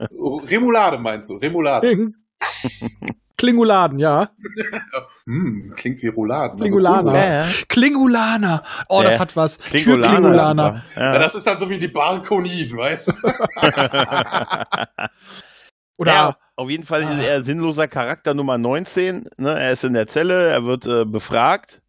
Remoulade 0.00 0.98
meinst 0.98 1.30
du? 1.30 1.34
Remoulade. 1.36 2.08
Klinguladen, 3.36 3.98
ja. 3.98 4.28
Hm, 5.26 5.72
klingt 5.76 6.02
wie 6.02 6.08
Rouladen. 6.08 6.60
Klingulaner. 6.60 7.12
Also, 7.12 7.16
Ja, 7.26 7.46
ja. 7.46 7.52
Klingulaner. 7.68 8.62
Oh, 8.88 9.02
Ja. 9.02 9.10
das 9.10 9.18
hat 9.18 9.36
was. 9.36 9.58
Klingolaner. 9.58 10.06
Türklingulaner. 10.12 10.84
ja, 10.96 11.18
das 11.18 11.34
ist 11.34 11.46
dann 11.46 11.58
so 11.58 11.68
wie 11.70 11.78
die 11.78 11.88
Barkoniden, 11.88 12.76
weißt 12.78 13.08
du? 13.08 13.14
Oder 15.98 16.12
ja, 16.12 16.36
auf 16.56 16.70
jeden 16.70 16.84
Fall 16.84 17.02
ist 17.02 17.08
Ah. 17.10 17.22
er 17.22 17.42
sinnloser 17.42 17.88
Charakter 17.88 18.34
Nummer 18.34 18.58
19. 18.58 19.28
Ne? 19.38 19.58
Er 19.58 19.72
ist 19.72 19.84
in 19.84 19.94
der 19.94 20.06
Zelle, 20.06 20.48
er 20.48 20.64
wird 20.64 20.86
äh, 20.86 21.04
befragt. 21.04 21.82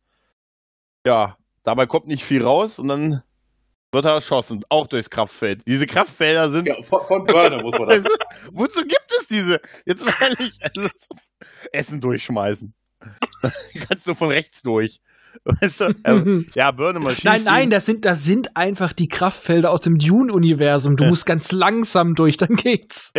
Ja, 1.06 1.38
dabei 1.64 1.86
kommt 1.88 2.08
nicht 2.08 2.24
viel 2.24 2.44
raus 2.44 2.80
und 2.80 2.88
dann 2.88 3.22
wird 3.96 4.06
er 4.06 4.12
erschossen, 4.12 4.64
auch 4.70 4.88
durchs 4.88 5.10
Kraftfeld. 5.10 5.64
Diese 5.66 5.88
Kraftfelder 5.88 6.52
sind. 6.52 6.68
Ja, 6.68 6.82
von, 6.84 7.04
von 7.06 7.24
Burner 7.24 7.64
muss 7.64 7.80
man 7.80 7.90
das. 7.90 8.04
Wozu 8.52 8.82
gibt 8.82 9.08
es 9.20 9.28
diese? 9.28 9.60
Jetzt 9.86 10.06
mal 10.06 10.14
ehrlich, 10.22 10.60
also, 10.76 10.90
Essen 11.72 12.02
durchschmeißen. 12.02 12.74
Kannst 13.88 14.08
du 14.08 14.14
von 14.14 14.30
rechts 14.30 14.62
durch. 14.62 15.00
Weißt 15.44 15.82
du? 15.82 15.96
Er, 16.04 16.24
ja, 16.56 16.72
Burnham 16.72 17.04
Nein, 17.24 17.44
nein, 17.44 17.70
das 17.70 17.86
sind, 17.86 18.06
das 18.06 18.24
sind 18.24 18.56
einfach 18.56 18.94
die 18.94 19.10
Kraftfelder 19.10 19.70
aus 19.70 19.82
dem 19.82 19.98
Dune-Universum. 19.98 20.96
Du 20.96 21.06
musst 21.06 21.26
ganz 21.26 21.52
langsam 21.52 22.16
durch, 22.16 22.38
dann 22.38 22.56
geht's. 22.56 23.12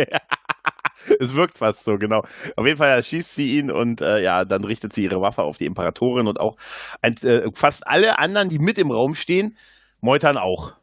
es 1.19 1.35
wirkt 1.35 1.59
fast 1.59 1.83
so, 1.83 1.97
genau. 1.97 2.23
Auf 2.55 2.65
jeden 2.65 2.77
Fall 2.77 3.03
schießt 3.03 3.35
sie 3.35 3.57
ihn 3.59 3.69
und 3.69 4.01
äh, 4.01 4.21
ja, 4.23 4.45
dann 4.45 4.63
richtet 4.63 4.93
sie 4.93 5.03
ihre 5.03 5.21
Waffe 5.21 5.43
auf 5.43 5.57
die 5.57 5.65
Imperatorin 5.65 6.27
und 6.27 6.39
auch 6.39 6.57
ein, 7.01 7.15
äh, 7.21 7.49
fast 7.53 7.85
alle 7.85 8.17
anderen, 8.17 8.49
die 8.49 8.59
mit 8.59 8.79
im 8.79 8.91
Raum 8.91 9.13
stehen, 9.13 9.55
meutern 10.01 10.37
auch. 10.37 10.73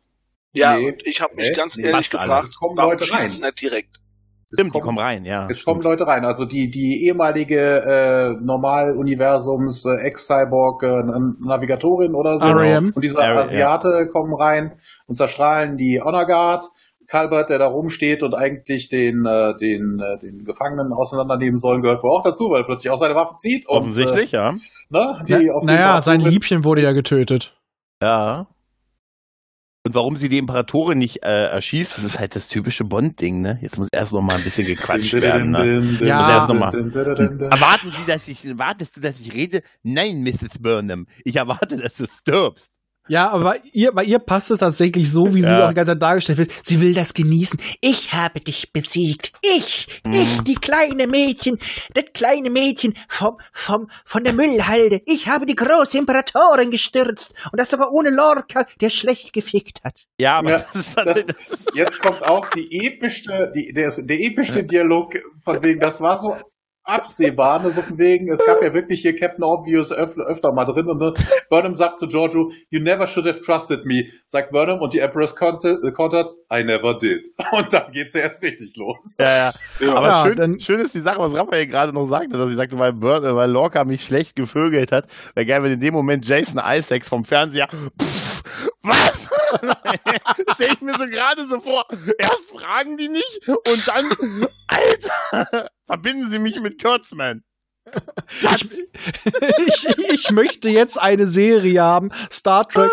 Ja, 0.54 0.76
Nee. 0.76 0.88
und 0.92 1.06
ich 1.06 1.20
habe 1.20 1.34
mich 1.34 1.48
Nee. 1.50 1.54
ganz 1.56 1.76
ehrlich 1.78 2.10
gefragt, 2.10 2.44
Es 2.44 2.54
kommen 2.54 2.76
warum 2.76 2.92
Leute 2.92 3.10
rein. 3.12 3.22
nicht 3.24 3.60
direkt? 3.60 3.96
Es 4.50 4.58
Stimmt, 4.60 4.74
die 4.76 4.78
kommen- 4.80 4.96
kommen 4.96 4.98
rein, 4.98 5.24
ja. 5.24 5.46
Es 5.48 5.56
stimmt. 5.56 5.64
kommen 5.66 5.82
Leute 5.82 6.06
rein. 6.06 6.24
Also 6.24 6.44
die, 6.44 6.70
die 6.70 7.06
ehemalige 7.06 7.58
äh, 8.38 8.44
Normal-Universums 8.44 9.84
äh, 9.86 9.96
Ex-Cyborg 10.06 10.82
äh, 10.84 11.02
Navigatorin 11.40 12.14
oder 12.14 12.38
so. 12.38 12.46
R.E.M.. 12.46 12.92
Und 12.94 13.02
dieser 13.02 13.20
R- 13.20 13.34
ja. 13.34 13.40
Asiate 13.40 14.08
kommen 14.12 14.34
rein 14.34 14.78
und 15.06 15.16
zerstrahlen 15.16 15.76
die 15.76 16.00
Honor 16.00 16.26
Guard. 16.26 16.66
Calbert, 17.06 17.50
der 17.50 17.58
da 17.58 17.66
rumsteht 17.66 18.22
und 18.22 18.32
eigentlich 18.34 18.88
den, 18.88 19.26
äh, 19.26 19.54
den, 19.56 19.98
äh, 20.00 20.18
den 20.20 20.42
Gefangenen 20.46 20.90
auseinandernehmen 20.94 21.58
sollen, 21.58 21.82
gehört 21.82 22.02
wohl 22.02 22.10
auch 22.10 22.22
dazu, 22.24 22.48
weil 22.48 22.62
er 22.62 22.64
plötzlich 22.64 22.90
auch 22.90 22.96
seine 22.96 23.14
Waffe 23.14 23.34
zieht. 23.36 23.68
Und, 23.68 23.76
Offensichtlich, 23.76 24.32
ja. 24.32 24.48
Äh, 24.50 24.52
ne, 24.88 25.22
die 25.28 25.50
Na, 25.52 25.74
naja, 25.74 26.00
sein. 26.02 26.20
Liebchen 26.20 26.64
wurde 26.64 26.80
ja 26.80 26.92
getötet. 26.92 27.54
Ja. 28.02 28.46
Und 29.86 29.94
warum 29.94 30.16
sie 30.16 30.30
die 30.30 30.38
Imperatorin 30.38 30.96
nicht 30.96 31.22
äh, 31.24 31.48
erschießt, 31.48 31.98
das 31.98 32.04
ist 32.04 32.18
halt 32.18 32.34
das 32.34 32.48
typische 32.48 32.84
Bond-Ding, 32.84 33.42
ne? 33.42 33.58
Jetzt 33.60 33.76
muss 33.76 33.88
erst 33.92 34.14
noch 34.14 34.22
mal 34.22 34.36
ein 34.36 34.42
bisschen 34.42 34.66
gequatscht 34.66 35.12
werden, 35.12 35.52
ne? 35.52 35.80
Ja. 36.02 36.22
Muss 36.22 36.30
erst 36.30 36.48
noch 36.48 36.58
mal. 36.58 36.74
Erwarten 36.74 37.90
Sie, 37.90 38.06
dass 38.06 38.26
ich, 38.26 38.46
erwartest 38.46 38.96
du, 38.96 39.02
dass 39.02 39.20
ich 39.20 39.34
rede? 39.34 39.62
Nein, 39.82 40.22
Mrs. 40.22 40.58
Burnham. 40.58 41.06
Ich 41.22 41.36
erwarte, 41.36 41.76
dass 41.76 41.96
du 41.96 42.06
stirbst. 42.06 42.70
Ja, 43.08 43.28
aber 43.30 43.56
ihr, 43.72 43.92
bei 43.92 44.04
ihr 44.04 44.18
passt 44.18 44.50
es 44.50 44.58
tatsächlich 44.58 45.10
so, 45.10 45.34
wie 45.34 45.40
sie 45.42 45.46
Ja. 45.46 45.64
auch 45.66 45.68
die 45.68 45.74
ganze 45.74 45.92
Zeit 45.92 46.02
dargestellt 46.02 46.38
wird. 46.38 46.52
Sie 46.62 46.80
will 46.80 46.94
das 46.94 47.12
genießen. 47.12 47.58
Ich 47.82 48.12
habe 48.14 48.40
dich 48.40 48.72
besiegt. 48.72 49.32
Ich, 49.42 49.88
ich, 50.10 50.40
die 50.42 50.54
kleine 50.54 51.06
Mädchen, 51.06 51.58
das 51.92 52.04
kleine 52.14 52.48
Mädchen 52.48 52.94
vom, 53.08 53.36
vom, 53.52 53.90
von 54.06 54.24
der 54.24 54.32
Müllhalde. 54.32 55.02
Ich 55.04 55.28
habe 55.28 55.44
die 55.44 55.54
große 55.54 55.98
Imperatorin 55.98 56.70
gestürzt. 56.70 57.34
Und 57.52 57.60
das 57.60 57.70
sogar 57.70 57.92
ohne 57.92 58.08
Lorca, 58.10 58.64
der 58.80 58.88
schlecht 58.90 59.32
gefickt 59.34 59.84
hat. 59.84 60.04
Ja, 60.18 60.38
aber 60.38 60.50
Ja, 60.50 60.58
das 60.72 60.74
ist, 60.86 60.96
das- 60.96 61.26
das 61.26 61.64
Jetzt 61.74 61.98
kommt 62.00 62.22
auch 62.22 62.48
die 62.50 62.86
epischste, 62.86 63.52
die, 63.54 63.72
der, 63.72 63.92
der 63.96 64.20
epischste 64.20 64.64
Dialog 64.64 65.14
von 65.44 65.62
wegen, 65.62 65.80
das 65.80 66.00
war 66.00 66.16
so 66.16 66.34
absehbar, 66.84 67.60
ne, 67.62 67.70
so 67.70 67.82
von 67.82 67.98
wegen, 67.98 68.30
es 68.30 68.44
gab 68.44 68.62
ja 68.62 68.72
wirklich 68.74 69.00
hier 69.00 69.16
Captain 69.18 69.42
Obvious 69.42 69.90
öf 69.90 70.16
öfter 70.18 70.52
mal 70.52 70.64
drin 70.66 70.86
und 70.88 70.98
ne, 70.98 71.14
Burnham 71.50 71.74
sagt 71.74 71.98
zu 71.98 72.06
Giorgio, 72.06 72.52
you 72.70 72.80
never 72.80 73.06
should 73.06 73.26
have 73.26 73.40
trusted 73.40 73.84
me, 73.84 74.04
sagt 74.26 74.52
Burnham 74.52 74.80
und 74.80 74.92
die 74.92 74.98
Empress 74.98 75.34
kontert, 75.34 75.82
äh, 75.84 75.90
kontert 75.92 76.30
I 76.52 76.62
never 76.62 76.96
did. 76.96 77.26
Und 77.52 77.72
dann 77.72 77.90
geht's 77.92 78.14
ja 78.14 78.20
erst 78.20 78.42
richtig 78.42 78.76
los. 78.76 79.16
ja, 79.18 79.24
ja. 79.24 79.52
Ja. 79.80 79.94
Aber 79.96 80.06
Ja, 80.06 80.24
schön, 80.26 80.36
dann- 80.36 80.60
schön 80.60 80.78
ist 80.78 80.94
die 80.94 81.00
Sache, 81.00 81.18
was 81.18 81.34
Raphael 81.34 81.66
gerade 81.66 81.92
noch 81.92 82.06
sagte, 82.06 82.36
dass 82.38 82.50
ich 82.50 82.56
sagte, 82.56 82.78
weil, 82.78 82.92
Burn, 82.92 83.24
äh, 83.24 83.34
weil 83.34 83.50
Lorca 83.50 83.84
mich 83.84 84.04
schlecht 84.04 84.36
gevögelt 84.36 84.92
hat. 84.92 85.06
Wäre 85.34 85.46
geil, 85.46 85.62
wenn 85.62 85.72
in 85.72 85.80
dem 85.80 85.94
Moment 85.94 86.24
Jason 86.26 86.60
Isaacs 86.64 87.08
vom 87.08 87.24
Fernseher, 87.24 87.66
pff, 87.68 88.42
was? 88.82 89.30
Stell 90.54 90.68
ich 90.74 90.80
mir 90.80 90.98
so 90.98 91.06
gerade 91.06 91.46
so 91.48 91.60
vor. 91.60 91.86
Erst 92.18 92.50
fragen 92.50 92.96
die 92.96 93.08
nicht 93.08 93.48
und 93.48 93.88
dann, 93.88 94.04
verbinden 96.04 96.30
sie 96.30 96.38
mich 96.38 96.60
mit 96.60 96.82
Kurtzman. 96.82 97.42
Ich, 99.66 99.86
ich, 99.86 99.98
ich 100.10 100.30
möchte 100.30 100.68
jetzt 100.68 101.00
eine 101.00 101.28
Serie 101.28 101.82
haben, 101.82 102.10
Star 102.32 102.66
Trek, 102.66 102.90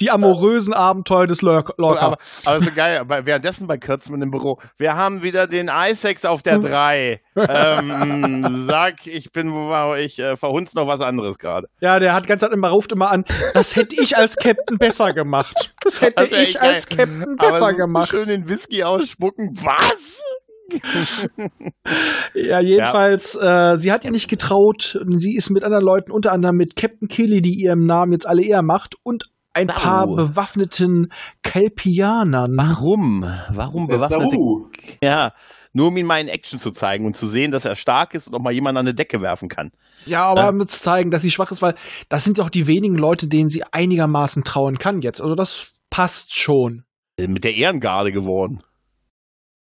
die 0.00 0.10
amorösen 0.10 0.72
Abenteuer 0.72 1.26
des 1.26 1.42
Lor 1.42 1.64
Lorca. 1.76 2.00
Aber, 2.00 2.18
aber 2.44 2.60
so 2.60 2.70
geil, 2.74 2.98
aber 2.98 3.26
währenddessen 3.26 3.66
bei 3.66 3.76
Kurtzman 3.76 4.22
im 4.22 4.30
Büro. 4.30 4.58
Wir 4.78 4.96
haben 4.96 5.22
wieder 5.22 5.46
den 5.46 5.70
Isaacs 5.72 6.24
auf 6.24 6.42
der 6.42 6.58
3. 6.58 7.20
ähm, 7.36 8.64
sag, 8.66 9.06
ich 9.06 9.32
bin, 9.32 9.52
ich 9.98 10.18
äh, 10.18 10.36
verhunz 10.36 10.74
noch 10.74 10.86
was 10.86 11.00
anderes 11.00 11.38
gerade. 11.38 11.68
Ja, 11.80 11.98
der 11.98 12.14
hat 12.14 12.26
ganz 12.26 12.42
immer 12.42 12.70
ruft 12.70 12.92
immer 12.92 13.10
an, 13.10 13.24
das 13.52 13.76
hätte 13.76 14.00
ich 14.02 14.16
als 14.16 14.36
Captain 14.36 14.78
besser 14.78 15.12
gemacht. 15.12 15.74
Das 15.82 16.00
hätte 16.00 16.30
wär 16.30 16.42
ich 16.42 16.60
als. 16.60 16.86
Captain 16.86 17.36
besser 17.36 17.74
gemacht. 17.74 18.08
Schön 18.08 18.28
den 18.28 18.48
Whisky 18.48 18.82
ausspucken. 18.82 19.50
Was? 19.62 20.22
Ja, 22.34 22.60
jedenfalls, 22.60 23.34
Äh, 23.34 23.78
sie 23.78 23.92
hat 23.92 24.04
ihr 24.04 24.10
nicht 24.10 24.28
getraut. 24.28 24.98
Sie 25.08 25.34
ist 25.36 25.50
mit 25.50 25.64
anderen 25.64 25.84
Leuten, 25.84 26.12
unter 26.12 26.32
anderem 26.32 26.56
mit 26.56 26.76
Captain 26.76 27.08
Killy, 27.08 27.40
die 27.40 27.54
ihrem 27.62 27.84
Namen 27.84 28.12
jetzt 28.12 28.26
alle 28.28 28.42
eher 28.44 28.62
macht, 28.62 28.94
und 29.02 29.24
ein 29.52 29.68
Wow. 29.68 29.74
paar 29.82 30.06
bewaffneten 30.06 31.08
Kelpianern. 31.42 32.52
Warum? 32.56 33.22
Warum 33.50 33.86
bewaffnete? 33.88 34.30
Saru. 34.30 34.68
Ja, 35.02 35.32
nur 35.72 35.88
um 35.88 35.96
ihn 35.96 36.06
mal 36.06 36.20
in 36.20 36.28
Action 36.28 36.58
zu 36.58 36.70
zeigen 36.70 37.04
und 37.06 37.16
zu 37.16 37.26
sehen, 37.26 37.50
dass 37.50 37.64
er 37.64 37.74
stark 37.76 38.14
ist 38.14 38.28
und 38.28 38.34
auch 38.34 38.40
mal 38.42 38.52
jemanden 38.52 38.78
an 38.78 38.86
eine 38.86 38.94
Decke 38.94 39.20
werfen 39.20 39.48
kann. 39.48 39.70
Ja, 40.06 40.24
aber 40.26 40.42
Ja. 40.42 40.48
um 40.50 40.60
zu 40.60 40.80
zeigen, 40.80 41.10
dass 41.10 41.22
sie 41.22 41.30
schwach 41.30 41.50
ist, 41.50 41.62
weil 41.62 41.74
das 42.08 42.24
sind 42.24 42.38
doch 42.38 42.48
die 42.50 42.66
wenigen 42.68 42.96
Leute, 42.96 43.26
denen 43.28 43.48
sie 43.48 43.62
einigermaßen 43.72 44.44
trauen 44.44 44.78
kann 44.78 45.00
jetzt. 45.00 45.20
Also 45.20 45.34
das 45.34 45.72
passt 45.90 46.36
schon. 46.36 46.84
Mit 47.18 47.44
der 47.44 47.54
Ehrengarde 47.54 48.12
geworden. 48.12 48.62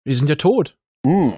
Die 0.07 0.15
sind 0.15 0.29
ja 0.31 0.37
tot. 0.37 0.77
Hm. 1.07 1.35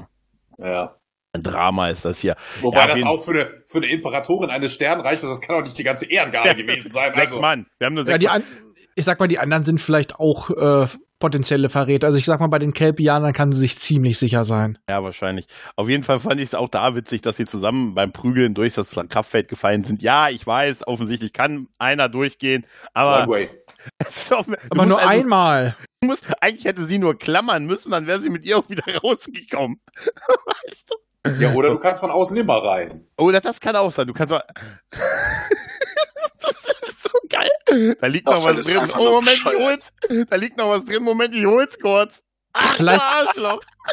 Ja. 0.59 0.97
Ein 1.33 1.43
Drama 1.45 1.89
ist 1.89 2.05
das 2.05 2.21
hier. 2.21 2.35
Wobei 2.61 2.81
Ja, 2.81 2.87
das 2.89 3.03
auch 3.05 3.25
für 3.25 3.31
eine, 3.31 3.63
für 3.67 3.79
eine 3.79 3.87
Imperatorin 3.87 4.51
eines 4.51 4.75
Sternreiches, 4.75 5.23
das 5.23 5.41
kann 5.41 5.57
doch 5.57 5.63
nicht 5.65 5.79
die 5.79 5.85
ganze 5.85 6.11
Ehrengarde 6.11 6.57
gewesen 6.57 6.91
sein. 6.93 7.13
Sechs 7.15 7.33
Also, 7.33 7.41
Mann. 7.41 7.67
Wir 7.79 7.87
haben 7.87 7.95
nur 7.95 8.05
Ja, 8.05 8.11
sechs 8.13 8.21
die 8.21 8.27
Mann. 8.27 8.43
an 8.43 8.71
ich 8.97 9.05
sag 9.05 9.21
mal, 9.21 9.29
die 9.29 9.39
anderen 9.39 9.65
sind 9.65 9.81
vielleicht 9.81 10.17
auch 10.17 10.51
äh, 10.51 10.87
potenzielle 11.21 11.69
Verräter. 11.69 12.09
Also 12.09 12.19
ich 12.19 12.25
sag 12.25 12.41
mal, 12.41 12.49
bei 12.49 12.59
den 12.59 12.73
Kelpianern 12.73 13.33
kann 13.33 13.53
sie 13.53 13.61
sich 13.61 13.79
ziemlich 13.79 14.19
sicher 14.19 14.45
sein. 14.45 14.79
Ja, 14.89 15.03
wahrscheinlich. 15.03 15.47
Auf 15.77 15.89
jeden 15.89 16.03
Fall 16.03 16.19
fand 16.19 16.41
ich 16.41 16.47
es 16.47 16.55
auch 16.55 16.69
da 16.69 16.95
witzig, 16.97 17.23
dass 17.23 17.37
sie 17.37 17.47
zusammen 17.47 17.95
beim 17.95 18.13
Prügeln 18.13 18.55
durch 18.55 18.75
das 18.75 18.91
Kraftfeld 19.09 19.49
gefallen 19.49 19.85
sind. 19.85 20.03
Ja, 20.03 20.29
ich 20.29 20.47
weiß, 20.47 20.87
offensichtlich 20.87 21.33
kann 21.33 21.69
einer 21.79 22.09
durchgehen, 22.09 22.67
aber, 22.93 23.23
One 23.25 23.29
way. 23.33 23.51
es 23.99 24.17
ist 24.25 24.33
auch, 24.33 24.47
Aber 24.71 24.87
nur 24.87 24.99
also, 24.99 25.09
einmal. 25.09 25.77
musst, 26.05 26.25
eigentlich 26.43 26.65
hätte 26.65 26.85
sie 26.85 26.99
nur 26.99 27.19
klammern 27.19 27.67
müssen, 27.67 27.91
dann 27.91 28.07
wäre 28.07 28.21
sie 28.21 28.31
mit 28.31 28.45
ihr 28.45 28.59
auch 28.59 28.69
wieder 28.69 28.85
rausgekommen. 29.03 29.81
weißt 30.67 30.91
du? 30.91 30.95
Ja, 31.39 31.53
oder 31.53 31.71
du 31.71 31.79
kannst 31.79 32.01
von 32.01 32.11
außen 32.11 32.35
immer 32.37 32.63
rein. 32.65 33.07
Oder 33.19 33.41
das 33.41 33.61
kann 33.61 33.77
auch 33.77 33.93
sein. 33.93 34.07
Du 34.07 34.15
kannst 34.15 34.33
das 34.33 34.43
ist 36.89 37.03
so 37.03 37.19
geil. 37.29 37.51
Da 38.01 38.07
liegt 38.07 38.27
noch 38.27 38.43
was 38.43 38.67
drin. 38.67 38.79
Oh, 38.97 39.11
Moment, 39.11 39.29
ich 39.29 39.45
hol's. 39.45 39.93
Da 40.31 40.37
liegt 40.37 40.57
noch 40.57 40.71
was 40.71 40.85
drin. 40.87 41.03
Moment, 41.03 41.35
ich 41.35 41.45
hol's 41.45 41.79
kurz. 41.79 42.23
Ach, 42.55 42.75
Vielleicht-. 42.77 43.05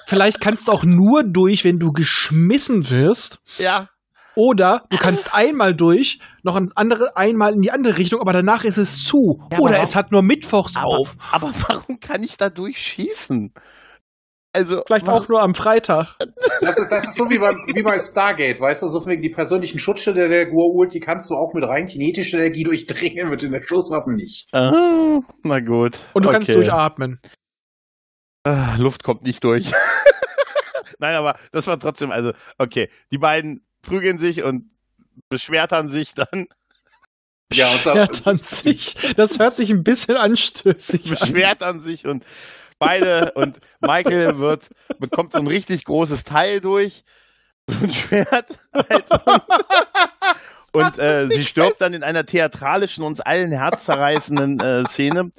Vielleicht 0.05 0.39
kannst 0.41 0.67
du 0.67 0.71
auch 0.71 0.83
nur 0.83 1.23
durch, 1.23 1.63
wenn 1.65 1.79
du 1.79 1.91
geschmissen 1.91 2.89
wirst. 2.89 3.39
Ja. 3.57 3.89
Oder 4.37 4.83
du 4.91 4.97
kannst 4.97 5.33
einmal 5.33 5.73
durch, 5.73 6.19
noch 6.43 6.55
ein 6.55 6.71
andere, 6.75 7.17
einmal 7.17 7.55
in 7.55 7.61
die 7.61 7.71
andere 7.71 7.97
Richtung, 7.97 8.21
aber 8.21 8.33
danach 8.33 8.63
ist 8.63 8.77
es 8.77 9.03
zu. 9.03 9.39
Ja, 9.39 9.57
aber 9.57 9.63
Oder 9.63 9.73
warum- 9.73 9.83
es 9.83 9.95
hat 9.95 10.11
nur 10.11 10.21
Mittwochs 10.21 10.77
auf. 10.77 11.15
Aber 11.31 11.51
warum 11.67 11.99
kann 11.99 12.21
ich 12.21 12.37
da 12.37 12.51
durchschießen? 12.51 13.51
Also. 14.53 14.83
Vielleicht 14.85 15.09
auch 15.09 15.27
nur 15.27 15.41
am 15.41 15.55
Freitag. 15.55 16.17
Das 16.61 16.77
ist, 16.77 16.89
das 16.91 17.07
ist 17.07 17.15
so 17.15 17.29
wie 17.31 17.39
bei, 17.39 17.51
wie 17.51 17.81
bei 17.81 17.97
Stargate, 17.97 18.59
weißt 18.59 18.83
du, 18.83 18.87
so 18.89 19.03
wegen 19.07 19.23
die 19.23 19.31
persönlichen 19.31 19.79
Schutzschilder 19.79 20.29
der 20.29 20.51
Goa'uld, 20.51 20.91
die 20.91 20.99
kannst 20.99 21.31
du 21.31 21.35
auch 21.35 21.55
mit 21.55 21.63
rein 21.63 21.87
kinetischer 21.87 22.37
Energie 22.37 22.63
durchdringen, 22.63 23.29
mit 23.29 23.41
den 23.41 23.59
Schusswaffen 23.63 24.13
nicht. 24.13 24.47
Ah, 24.53 25.21
na 25.43 25.59
gut. 25.61 25.97
Und 26.13 26.25
du 26.25 26.29
okay. 26.29 26.37
kannst 26.37 26.49
durchatmen. 26.49 27.19
Ah, 28.43 28.75
Luft 28.77 29.03
kommt 29.03 29.23
nicht 29.23 29.43
durch. 29.43 29.71
Nein, 30.99 31.15
aber 31.15 31.37
das 31.51 31.65
war 31.65 31.79
trotzdem, 31.79 32.11
also, 32.11 32.33
okay. 32.59 32.89
Die 33.11 33.17
beiden 33.17 33.67
prügeln 33.87 34.19
sich 34.19 34.43
und 34.43 34.69
beschwertern 35.29 35.89
sich 35.89 36.13
dann. 36.13 36.45
Ja, 37.51 37.69
und 37.71 37.83
beschwertern 37.83 38.39
sich. 38.43 38.95
Das 39.15 39.39
hört 39.39 39.57
sich 39.57 39.71
ein 39.71 39.83
bisschen 39.83 40.17
anstößig 40.17 41.11
an. 41.13 41.19
Beschwertern 41.19 41.81
sich 41.81 42.05
und 42.05 42.23
beide 42.77 43.31
und 43.31 43.57
Michael 43.81 44.37
wird, 44.37 44.69
bekommt 44.99 45.31
so 45.31 45.39
ein 45.39 45.47
richtig 45.47 45.85
großes 45.85 46.23
Teil 46.23 46.61
durch. 46.61 47.03
So 47.69 47.79
ein 47.83 47.91
Schwert. 47.91 48.59
Halt. 48.73 49.05
und 50.73 50.99
äh, 50.99 51.27
sie 51.29 51.45
stirbt 51.45 51.81
dann 51.81 51.93
in 51.93 52.03
einer 52.03 52.25
theatralischen, 52.25 53.03
uns 53.03 53.19
allen 53.19 53.51
herzzerreißenden 53.51 54.59
äh, 54.59 54.85
Szene. 54.85 55.31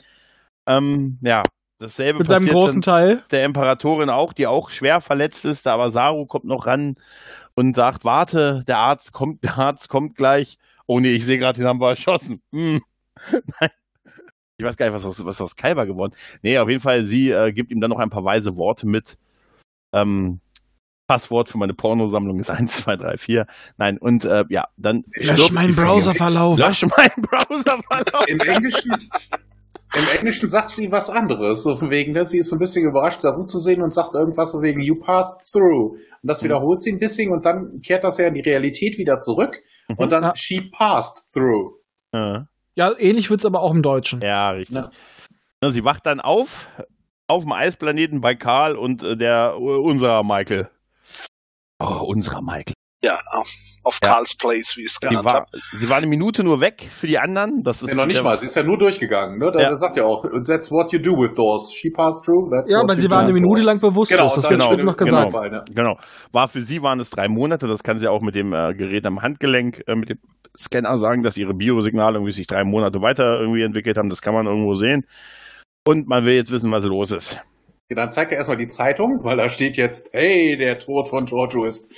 Ähm, 0.66 1.18
ja, 1.22 1.44
dasselbe 1.78 2.18
Mit 2.18 2.28
seinem 2.28 2.48
großen 2.48 2.82
Teil. 2.82 3.22
Der 3.30 3.44
Imperatorin 3.44 4.10
auch, 4.10 4.32
die 4.32 4.46
auch 4.46 4.70
schwer 4.70 5.00
verletzt 5.00 5.44
ist, 5.44 5.66
aber 5.66 5.90
Saru 5.90 6.26
kommt 6.26 6.44
noch 6.44 6.66
ran 6.66 6.96
und 7.58 7.74
sagt, 7.74 8.04
warte, 8.04 8.62
der 8.68 8.78
Arzt 8.78 9.12
kommt, 9.12 9.42
der 9.44 9.58
Arzt 9.58 9.88
kommt 9.88 10.14
gleich. 10.14 10.58
Oh 10.86 11.00
nee, 11.00 11.10
ich 11.10 11.24
sehe 11.24 11.38
gerade, 11.38 11.58
den 11.58 11.66
haben 11.66 11.80
wir 11.80 11.90
erschossen. 11.90 12.40
Hm. 12.52 12.80
Nein. 13.60 13.70
Ich 14.58 14.64
weiß 14.64 14.76
gar 14.76 14.86
nicht, 14.86 14.94
was 14.94 15.04
aus, 15.04 15.24
was 15.24 15.40
aus 15.40 15.56
Kalber 15.56 15.84
geworden. 15.84 16.14
Nee, 16.42 16.58
auf 16.58 16.68
jeden 16.68 16.80
Fall, 16.80 17.04
sie 17.04 17.30
äh, 17.30 17.52
gibt 17.52 17.72
ihm 17.72 17.80
dann 17.80 17.90
noch 17.90 17.98
ein 17.98 18.10
paar 18.10 18.24
weise 18.24 18.56
Worte 18.56 18.86
mit. 18.86 19.18
Ähm, 19.92 20.40
Passwort 21.08 21.48
für 21.48 21.58
meine 21.58 21.74
Pornosammlung 21.74 22.38
ist 22.38 22.50
1, 22.50 22.76
2, 22.76 22.96
3, 22.96 23.18
4. 23.18 23.46
Nein, 23.76 23.98
und 23.98 24.24
äh, 24.24 24.44
ja, 24.50 24.68
dann. 24.76 25.04
Lösch 25.14 25.50
meinen 25.50 25.74
Browserverlauf. 25.74 26.58
Lösch 26.58 26.82
meinen 26.82 27.22
Browserverlauf. 27.22 28.28
Im 28.28 28.40
Englischen, 28.40 28.92
Im 29.94 30.18
Englischen 30.18 30.50
sagt 30.50 30.72
sie 30.72 30.92
was 30.92 31.08
anderes, 31.08 31.62
so 31.62 31.76
von 31.76 31.90
wegen, 31.90 32.12
ne? 32.12 32.26
sie 32.26 32.38
ist 32.38 32.50
so 32.50 32.56
ein 32.56 32.58
bisschen 32.58 32.84
überrascht, 32.84 33.24
da 33.24 33.30
rumzusehen 33.30 33.82
und 33.82 33.94
sagt 33.94 34.14
irgendwas 34.14 34.52
so 34.52 34.60
wegen, 34.60 34.80
you 34.80 34.96
passed 34.96 35.50
through. 35.50 35.92
Und 35.92 36.00
das 36.22 36.42
mhm. 36.42 36.46
wiederholt 36.46 36.82
sie 36.82 36.92
ein 36.92 36.98
bisschen 36.98 37.32
und 37.32 37.46
dann 37.46 37.80
kehrt 37.82 38.04
das 38.04 38.18
ja 38.18 38.26
in 38.26 38.34
die 38.34 38.42
Realität 38.42 38.98
wieder 38.98 39.18
zurück 39.18 39.56
mhm. 39.88 39.96
und 39.96 40.10
dann, 40.10 40.36
she 40.36 40.70
passed 40.76 41.32
through. 41.32 41.74
Ja. 42.12 42.46
Ähnlich 42.98 43.30
wird 43.30 43.40
es 43.40 43.46
aber 43.46 43.60
auch 43.60 43.74
im 43.74 43.82
Deutschen. 43.82 44.20
Ja, 44.20 44.50
richtig. 44.50 44.76
Ja. 44.76 45.70
Sie 45.70 45.84
wacht 45.84 46.06
dann 46.06 46.20
auf, 46.20 46.68
auf 47.26 47.42
dem 47.42 47.52
Eisplaneten 47.52 48.20
bei 48.20 48.34
Karl 48.34 48.76
und 48.76 49.02
äh, 49.02 49.16
der 49.16 49.58
unserer 49.58 50.22
Michael. 50.22 50.68
Oh, 51.80 52.04
unserer 52.06 52.42
Michael. 52.42 52.74
Ja, 53.04 53.16
auf, 53.30 53.48
auf 53.84 53.98
ja. 54.02 54.08
Karls 54.08 54.36
Place, 54.36 54.74
wie 54.76 54.82
es 54.82 54.98
genannt 54.98 55.24
war, 55.24 55.46
Sie 55.52 55.88
war 55.88 55.98
eine 55.98 56.08
Minute 56.08 56.42
nur 56.42 56.60
weg 56.60 56.88
für 56.90 57.06
die 57.06 57.16
anderen. 57.16 57.62
Das 57.62 57.80
ist 57.80 57.90
ja, 57.90 57.94
noch 57.94 58.06
nicht 58.06 58.22
mal, 58.24 58.36
sie 58.36 58.46
ist 58.46 58.56
ja 58.56 58.64
nur 58.64 58.76
durchgegangen. 58.76 59.38
Ne? 59.38 59.52
Das, 59.52 59.62
ja. 59.62 59.74
sagt 59.76 59.96
ja 59.96 60.04
auch, 60.04 60.24
that's 60.44 60.72
what 60.72 60.92
you 60.92 60.98
do 60.98 61.12
with 61.12 61.32
doors. 61.36 61.72
She 61.72 61.90
passed 61.90 62.24
through, 62.24 62.50
that's 62.50 62.72
Ja, 62.72 62.80
aber 62.80 62.96
sie 62.96 63.08
war 63.08 63.20
eine 63.20 63.32
Minute 63.32 63.62
lang 63.62 63.78
bewusstlos, 63.78 64.18
genau, 64.18 64.34
das 64.34 64.50
wird 64.50 64.80
genau, 64.80 64.90
noch 64.90 64.96
gesagt. 64.96 65.32
Genau, 65.32 65.64
genau. 65.72 65.98
War 66.32 66.48
für 66.48 66.64
sie 66.64 66.82
waren 66.82 66.98
es 66.98 67.10
drei 67.10 67.28
Monate, 67.28 67.68
das 67.68 67.84
kann 67.84 68.00
sie 68.00 68.08
auch 68.08 68.20
mit 68.20 68.34
dem 68.34 68.52
äh, 68.52 68.74
Gerät 68.74 69.06
am 69.06 69.22
Handgelenk, 69.22 69.80
äh, 69.86 69.94
mit 69.94 70.10
dem 70.10 70.18
Scanner 70.58 70.98
sagen, 70.98 71.22
dass 71.22 71.36
ihre 71.36 71.54
Biosignale 71.54 72.16
irgendwie 72.16 72.32
sich 72.32 72.48
drei 72.48 72.64
Monate 72.64 73.00
weiter 73.00 73.38
irgendwie 73.38 73.62
entwickelt 73.62 73.96
haben. 73.96 74.08
Das 74.08 74.22
kann 74.22 74.34
man 74.34 74.46
irgendwo 74.46 74.74
sehen. 74.74 75.04
Und 75.86 76.08
man 76.08 76.24
will 76.24 76.34
jetzt 76.34 76.50
wissen, 76.50 76.72
was 76.72 76.82
los 76.82 77.12
ist. 77.12 77.38
Ja, 77.90 77.96
dann 77.96 78.12
zeigt 78.12 78.32
er 78.32 78.36
erstmal 78.36 78.58
die 78.58 78.68
Zeitung, 78.68 79.20
weil 79.24 79.38
da 79.38 79.48
steht 79.48 79.78
jetzt, 79.78 80.10
hey, 80.12 80.58
der 80.58 80.78
Tod 80.78 81.08
von 81.08 81.24
Giorgio 81.24 81.64
ist 81.64 81.90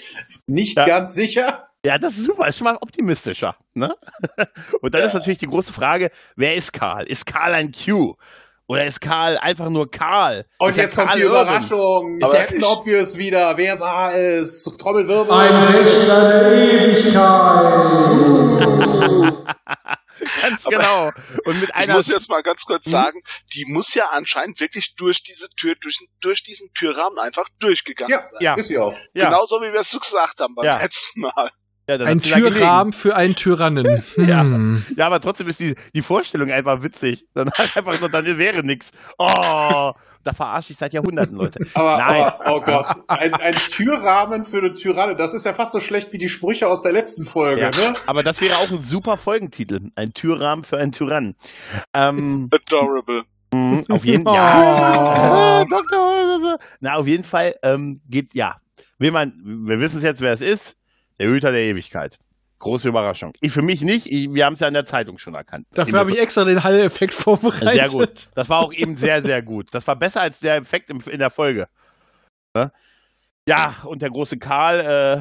nicht 0.47 0.77
ja. 0.77 0.87
ganz 0.87 1.15
sicher. 1.15 1.67
Ja, 1.85 1.99
das 1.99 2.17
ist 2.17 2.27
super, 2.27 2.47
ist 2.47 2.59
schon 2.59 2.67
mal 2.67 2.79
optimistischer. 2.81 3.57
Ne? 3.75 3.93
Und 4.83 4.95
dann 4.95 5.01
ja. 5.01 5.09
ist 5.09 5.15
natürlich 5.15 5.41
die 5.41 5.49
große 5.49 5.73
Frage, 5.73 6.11
wer 6.37 6.55
ist 6.55 6.73
Karl? 6.73 7.07
Ist 7.07 7.27
Karl 7.27 7.55
ein 7.55 7.73
Q? 7.73 8.15
Oder 8.69 8.85
ist 8.85 9.01
Karl 9.01 9.37
einfach 9.39 9.69
nur 9.69 9.91
Karl? 9.91 10.45
Und 10.59 10.71
ist 10.71 10.77
jetzt 10.77 10.95
kommt 10.95 11.13
die 11.17 11.23
Irwin? 11.23 11.33
Überraschung. 11.33 12.21
Ist 12.21 12.33
Captain 12.33 12.63
Obvious 12.63 13.19
wieder. 13.19 13.57
Wer 13.57 13.81
war 13.81 14.15
es? 14.15 14.63
Trommelwirbel. 14.63 15.33
Ein 15.33 15.75
Wächter 15.75 16.53
Ewigkeit. 16.53 17.17
ganz 20.43 20.65
genau. 20.65 21.11
Und 21.45 21.61
mit 21.61 21.75
einer. 21.75 21.93
Ich 21.93 21.97
muss 21.97 22.09
jetzt 22.09 22.29
mal 22.29 22.43
ganz 22.43 22.65
kurz 22.65 22.87
hm? 22.87 22.93
sagen, 22.93 23.23
die 23.55 23.65
muss 23.67 23.95
ja 23.95 24.05
anscheinend 24.13 24.61
wirklich 24.61 24.95
durch 24.97 25.23
diese 25.23 25.49
Tür, 25.51 25.75
durch, 25.81 25.99
durch 26.21 26.43
diesen 26.43 26.69
Türrahmen 26.75 27.19
einfach 27.19 27.49
durchgegangen 27.59 28.13
ja, 28.13 28.27
sein. 28.27 28.39
Ja, 28.41 28.55
ist 28.55 28.67
sie 28.67 28.79
auch. 28.79 28.97
Ja. 29.15 29.27
Genauso 29.27 29.61
wie 29.61 29.73
wir 29.73 29.81
es 29.81 29.91
gesagt 29.91 30.41
haben 30.41 30.55
beim 30.55 30.67
ja. 30.67 30.81
letzten 30.81 31.21
Mal. 31.21 31.51
Ja, 31.89 31.97
ein 31.97 32.21
Türrahmen 32.21 32.93
für 32.93 33.17
einen 33.17 33.35
Tyrannen. 33.35 34.05
ja. 34.17 34.43
Hm. 34.43 34.85
ja, 34.97 35.07
aber 35.07 35.21
trotzdem 35.21 35.49
ist 35.49 35.59
die, 35.59 35.75
die 35.95 36.03
Vorstellung 36.03 36.51
einfach 36.51 36.83
witzig. 36.83 37.25
Dann 37.35 37.49
einfach 37.49 37.95
so, 37.95 38.07
dann 38.07 38.39
wäre 38.39 38.63
nix. 38.63 38.91
Oh, 39.19 39.93
da 40.23 40.33
verarsche 40.33 40.73
ich 40.73 40.79
seit 40.79 40.93
Jahrhunderten, 40.93 41.37
Leute. 41.37 41.61
Aber, 41.75 41.97
Nein. 41.97 42.23
aber 42.23 42.57
oh 42.57 42.61
Gott, 42.61 42.87
ein, 43.09 43.35
ein 43.35 43.55
Türrahmen 43.55 44.45
für 44.45 44.59
eine 44.59 44.75
Tyranne, 44.75 45.17
das 45.17 45.35
ist 45.35 45.47
ja 45.47 45.53
fast 45.53 45.73
so 45.73 45.81
schlecht 45.81 46.13
wie 46.13 46.19
die 46.19 46.29
Sprüche 46.29 46.69
aus 46.69 46.83
der 46.83 46.93
letzten 46.93 47.25
Folge, 47.25 47.63
ja, 47.63 47.71
ne? 47.71 47.95
Aber 48.07 48.23
das 48.23 48.41
wäre 48.41 48.57
auch 48.57 48.71
ein 48.71 48.83
super 48.83 49.17
Folgentitel. 49.17 49.91
Ein 49.97 50.13
Türrahmen 50.13 50.65
für 50.65 50.79
einen 50.79 50.93
Tyrannen. 50.93 51.37
Ähm, 51.95 52.51
Adorable. 52.69 53.25
Mh, 53.53 53.85
auf 53.89 54.05
jeden 54.05 54.25
Fall. 54.25 54.35
Ja. 54.35 55.65
Doktor. 55.65 56.59
Na, 56.81 56.95
auf 56.97 57.07
jeden 57.07 57.25
Fall 57.25 57.55
ähm, 57.63 58.01
geht, 58.09 58.35
ja. 58.35 58.57
Will 58.99 59.13
man, 59.13 59.33
wir 59.45 59.81
wissen 59.81 59.99
es 59.99 60.03
jetzt, 60.03 60.21
wer 60.21 60.33
es 60.33 60.41
ist. 60.41 60.77
Der 61.19 61.29
Hüter 61.29 61.53
der 61.53 61.63
Ewigkeit. 61.63 62.19
Große 62.61 62.89
Überraschung. 62.89 63.33
Ich 63.41 63.53
für 63.53 63.63
mich 63.63 63.81
nicht. 63.81 64.07
Ich, 64.07 64.33
wir 64.33 64.45
haben 64.45 64.53
es 64.53 64.61
ja 64.61 64.69
in 64.69 64.75
der 64.75 64.85
Zeitung 64.85 65.17
schon 65.17 65.35
erkannt. 65.35 65.67
Dafür 65.73 65.99
habe 65.99 66.13
ich 66.13 66.21
extra 66.21 66.45
den 66.45 66.63
Hall-Effekt 66.63 67.15
vorbereitet. 67.15 67.73
Sehr 67.73 67.89
gut. 67.89 68.29
Das 68.35 68.49
war 68.51 68.61
auch 68.61 68.73
eben 68.73 68.97
sehr, 68.97 69.23
sehr 69.23 69.41
gut. 69.41 69.69
Das 69.73 69.87
war 69.87 69.97
besser 69.97 70.21
als 70.21 70.41
der 70.41 70.57
Effekt 70.57 70.91
im, 70.91 71.01
in 71.11 71.19
der 71.19 71.31
Folge. 71.31 71.69
Ne? 72.55 72.71
Ja, 73.49 73.77
und 73.85 74.03
der 74.03 74.11
große 74.11 74.39
Karl, 74.39 74.81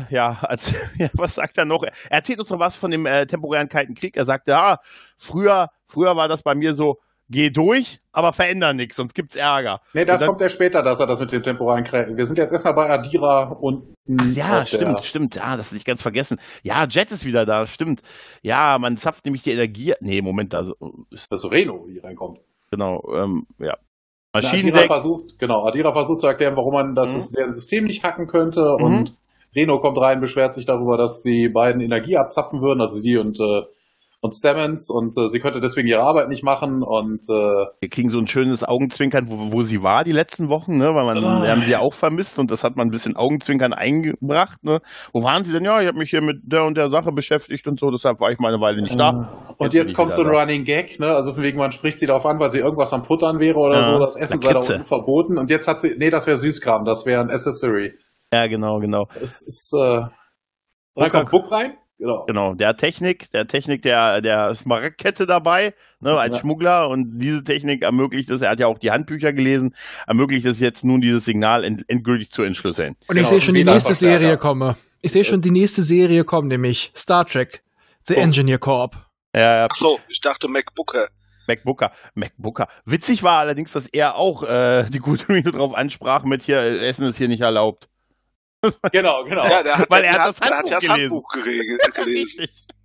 äh, 0.09 0.13
ja, 0.13 0.37
als, 0.41 0.73
ja, 0.97 1.07
was 1.13 1.35
sagt 1.35 1.57
er 1.57 1.63
noch? 1.63 1.81
Er 1.83 1.93
erzählt 2.09 2.39
uns 2.39 2.49
noch 2.49 2.59
was 2.59 2.75
von 2.75 2.91
dem 2.91 3.05
äh, 3.05 3.25
temporären 3.25 3.69
Kalten 3.69 3.95
Krieg. 3.95 4.17
Er 4.17 4.25
sagte, 4.25 4.51
ja, 4.51 4.79
früher, 5.17 5.69
früher 5.87 6.17
war 6.17 6.27
das 6.27 6.43
bei 6.43 6.55
mir 6.55 6.75
so, 6.75 6.99
geh 7.29 7.49
durch, 7.49 7.99
aber 8.11 8.33
veränder 8.33 8.73
nichts, 8.73 8.95
sonst 8.95 9.13
gibt's 9.13 9.35
Ärger. 9.35 9.81
Nee, 9.93 10.05
das 10.05 10.19
dann, 10.19 10.29
kommt 10.29 10.41
ja 10.41 10.49
später, 10.49 10.83
dass 10.83 10.99
er 10.99 11.07
das 11.07 11.19
mit 11.19 11.31
dem 11.31 11.43
temporalen 11.43 11.83
Kräften. 11.83 12.17
Wir 12.17 12.25
sind 12.25 12.37
jetzt 12.37 12.51
erstmal 12.51 12.75
bei 12.75 12.89
Adira 12.89 13.53
und. 13.59 13.95
Ja, 14.35 14.65
stimmt, 14.65 15.01
stimmt. 15.03 15.35
Ja, 15.35 15.55
das 15.55 15.67
hatte 15.67 15.77
ich 15.77 15.85
ganz 15.85 16.01
vergessen. 16.01 16.39
Ja, 16.63 16.85
Jet 16.87 17.11
ist 17.11 17.25
wieder 17.25 17.45
da, 17.45 17.65
stimmt. 17.65 18.01
Ja, 18.41 18.77
man 18.79 18.97
zapft 18.97 19.25
nämlich 19.25 19.43
die 19.43 19.51
Energie. 19.51 19.93
Nee, 20.01 20.21
Moment, 20.21 20.55
also. 20.55 20.73
Ist 21.11 21.31
das 21.31 21.49
Reno, 21.49 21.87
die 21.87 21.99
reinkommt. 21.99 22.39
Genau, 22.71 23.01
ähm, 23.15 23.45
ja. 23.59 23.75
Maschinendeck. 24.33 24.83
Adira 24.83 24.93
versucht, 24.93 25.39
genau, 25.39 25.65
Adira 25.65 25.91
versucht 25.91 26.21
zu 26.21 26.27
erklären, 26.27 26.55
warum 26.55 26.73
man 26.73 26.95
das 26.95 27.15
mhm. 27.15 27.35
deren 27.35 27.53
System 27.53 27.85
nicht 27.85 28.03
hacken 28.03 28.27
könnte 28.27 28.61
mhm. 28.77 28.85
und 28.85 29.17
Reno 29.55 29.79
kommt 29.79 29.97
rein, 29.97 30.21
beschwert 30.21 30.53
sich 30.53 30.67
darüber, 30.67 30.97
dass 30.97 31.23
die 31.23 31.49
beiden 31.49 31.81
Energie 31.81 32.17
abzapfen 32.17 32.61
würden, 32.61 32.81
also 32.81 33.01
die 33.01 33.17
und 33.17 33.39
äh, 33.39 33.63
und 34.21 34.35
Stammens 34.35 34.89
und 34.89 35.17
äh, 35.17 35.27
sie 35.27 35.39
könnte 35.39 35.61
deswegen 35.61 35.87
ihre 35.87 36.01
Arbeit 36.01 36.27
nicht 36.27 36.43
machen 36.43 36.83
und 36.83 37.23
äh, 37.29 37.65
wir 37.79 37.89
kriegen 37.89 38.09
so 38.09 38.19
ein 38.19 38.27
schönes 38.27 38.65
Augenzwinkern, 38.65 39.29
wo, 39.29 39.53
wo 39.53 39.63
sie 39.63 39.81
war 39.81 40.03
die 40.03 40.11
letzten 40.11 40.49
Wochen, 40.49 40.77
ne? 40.77 40.93
Weil 40.93 41.05
man, 41.05 41.17
oh. 41.19 41.41
wir 41.41 41.49
haben 41.49 41.61
sie 41.61 41.71
ja 41.71 41.79
auch 41.79 41.93
vermisst 41.93 42.37
und 42.37 42.51
das 42.51 42.65
hat 42.65 42.75
man 42.75 42.87
ein 42.87 42.91
bisschen 42.91 43.15
Augenzwinkern 43.15 43.71
eingebracht, 43.71 44.61
ne? 44.63 44.81
Wo 45.13 45.23
waren 45.23 45.45
sie 45.45 45.53
denn? 45.53 45.63
Ja, 45.63 45.79
ich 45.79 45.87
habe 45.87 45.97
mich 45.97 46.09
hier 46.09 46.21
mit 46.21 46.41
der 46.43 46.65
und 46.65 46.75
der 46.75 46.89
Sache 46.89 47.13
beschäftigt 47.13 47.65
und 47.67 47.79
so, 47.79 47.91
deshalb 47.91 48.19
war 48.19 48.29
ich 48.31 48.39
mal 48.39 48.53
eine 48.53 48.61
Weile 48.61 48.81
nicht 48.81 48.99
da. 48.99 49.55
Und 49.57 49.73
jetzt, 49.73 49.89
jetzt 49.89 49.95
kommt 49.95 50.13
so 50.13 50.23
ein 50.23 50.27
da. 50.27 50.41
Running 50.41 50.65
Gag, 50.65 50.99
ne? 50.99 51.07
Also 51.07 51.33
von 51.33 51.43
wegen, 51.43 51.57
man 51.57 51.71
spricht 51.71 51.99
sie 51.99 52.05
darauf 52.05 52.25
an, 52.25 52.39
weil 52.39 52.51
sie 52.51 52.59
irgendwas 52.59 52.91
am 52.91 53.05
Futtern 53.05 53.39
wäre 53.39 53.57
oder 53.57 53.75
ja, 53.75 53.83
so, 53.83 53.99
das 53.99 54.17
Essen 54.17 54.41
sei 54.41 54.51
da 54.51 54.59
unten 54.59 54.85
verboten 54.85 55.37
und 55.37 55.49
jetzt 55.49 55.67
hat 55.67 55.79
sie, 55.79 55.95
nee, 55.97 56.09
das 56.09 56.27
wäre 56.27 56.37
Süßkram, 56.37 56.83
das 56.83 57.05
wäre 57.05 57.21
ein 57.21 57.29
Accessory. 57.29 57.93
Ja, 58.33 58.47
genau, 58.47 58.79
genau. 58.79 59.07
Es 59.15 59.41
ist, 59.41 59.73
äh, 59.73 60.01
da 60.95 61.09
kommt 61.09 61.31
Book 61.31 61.49
rein. 61.51 61.77
Genau. 61.99 62.23
Genau, 62.27 62.53
der 62.53 62.77
Technik, 62.77 63.29
der 63.31 63.45
Technik 63.45 63.81
der, 63.81 64.21
der 64.21 64.55
Smaragdkette 64.55 65.25
dabei, 65.27 65.73
ne, 65.99 66.17
als 66.17 66.35
ja. 66.35 66.39
Schmuggler 66.39 66.87
und 66.87 67.19
diese 67.19 67.43
Technik 67.43 67.83
ermöglicht 67.83 68.29
es, 68.29 68.39
er 68.39 68.51
hat 68.51 68.59
ja 68.61 68.67
auch 68.67 68.79
die 68.79 68.91
Handbücher 68.91 69.33
gelesen, 69.33 69.75
ermöglicht 70.07 70.45
es 70.45 70.61
jetzt 70.61 70.85
nun 70.85 71.01
dieses 71.01 71.25
Signal 71.25 71.65
end, 71.65 71.83
endgültig 71.89 72.31
zu 72.31 72.43
entschlüsseln. 72.43 72.95
Und 73.07 73.17
ich 73.17 73.23
genau, 73.23 73.29
sehe 73.29 73.41
schon 73.41 73.55
die 73.55 73.65
nächste 73.65 73.93
Serie 73.93 74.37
kommen. 74.37 74.77
Ich 75.01 75.11
sehe 75.11 75.25
schon 75.25 75.41
die 75.41 75.51
nächste 75.51 75.81
Serie 75.81 76.23
kommen, 76.23 76.47
nämlich 76.47 76.93
Star 76.95 77.25
Trek, 77.25 77.63
The 78.07 78.15
oh. 78.15 78.21
Engineer 78.21 78.59
Corp. 78.59 78.95
Ja, 79.35 79.67
Ach 79.69 79.75
so, 79.75 79.99
ich 80.07 80.21
dachte 80.21 80.47
MacBooker. 80.47 81.09
MacBooker, 81.47 81.91
MacBooker. 82.13 82.67
Witzig 82.85 83.23
war 83.23 83.39
allerdings, 83.39 83.73
dass 83.73 83.87
er 83.87 84.15
auch 84.15 84.43
äh, 84.43 84.85
die 84.89 84.99
gute 84.99 85.25
Minute 85.31 85.51
drauf 85.51 85.75
ansprach 85.75 86.23
mit 86.23 86.43
hier, 86.43 86.59
Essen 86.81 87.07
ist 87.07 87.17
hier 87.17 87.27
nicht 87.27 87.41
erlaubt. 87.41 87.89
Genau, 88.91 89.23
genau. 89.23 89.47
Ja, 89.47 89.63
der 89.63 89.77
hat, 89.77 89.89
Weil 89.89 90.03
er 90.03 90.13
hat, 90.13 90.35
das 90.37 90.49
Handbuch, 90.49 90.57
hat 90.57 90.71
das 90.71 90.89
Handbuch 90.89 91.27
gelesen. 91.29 92.47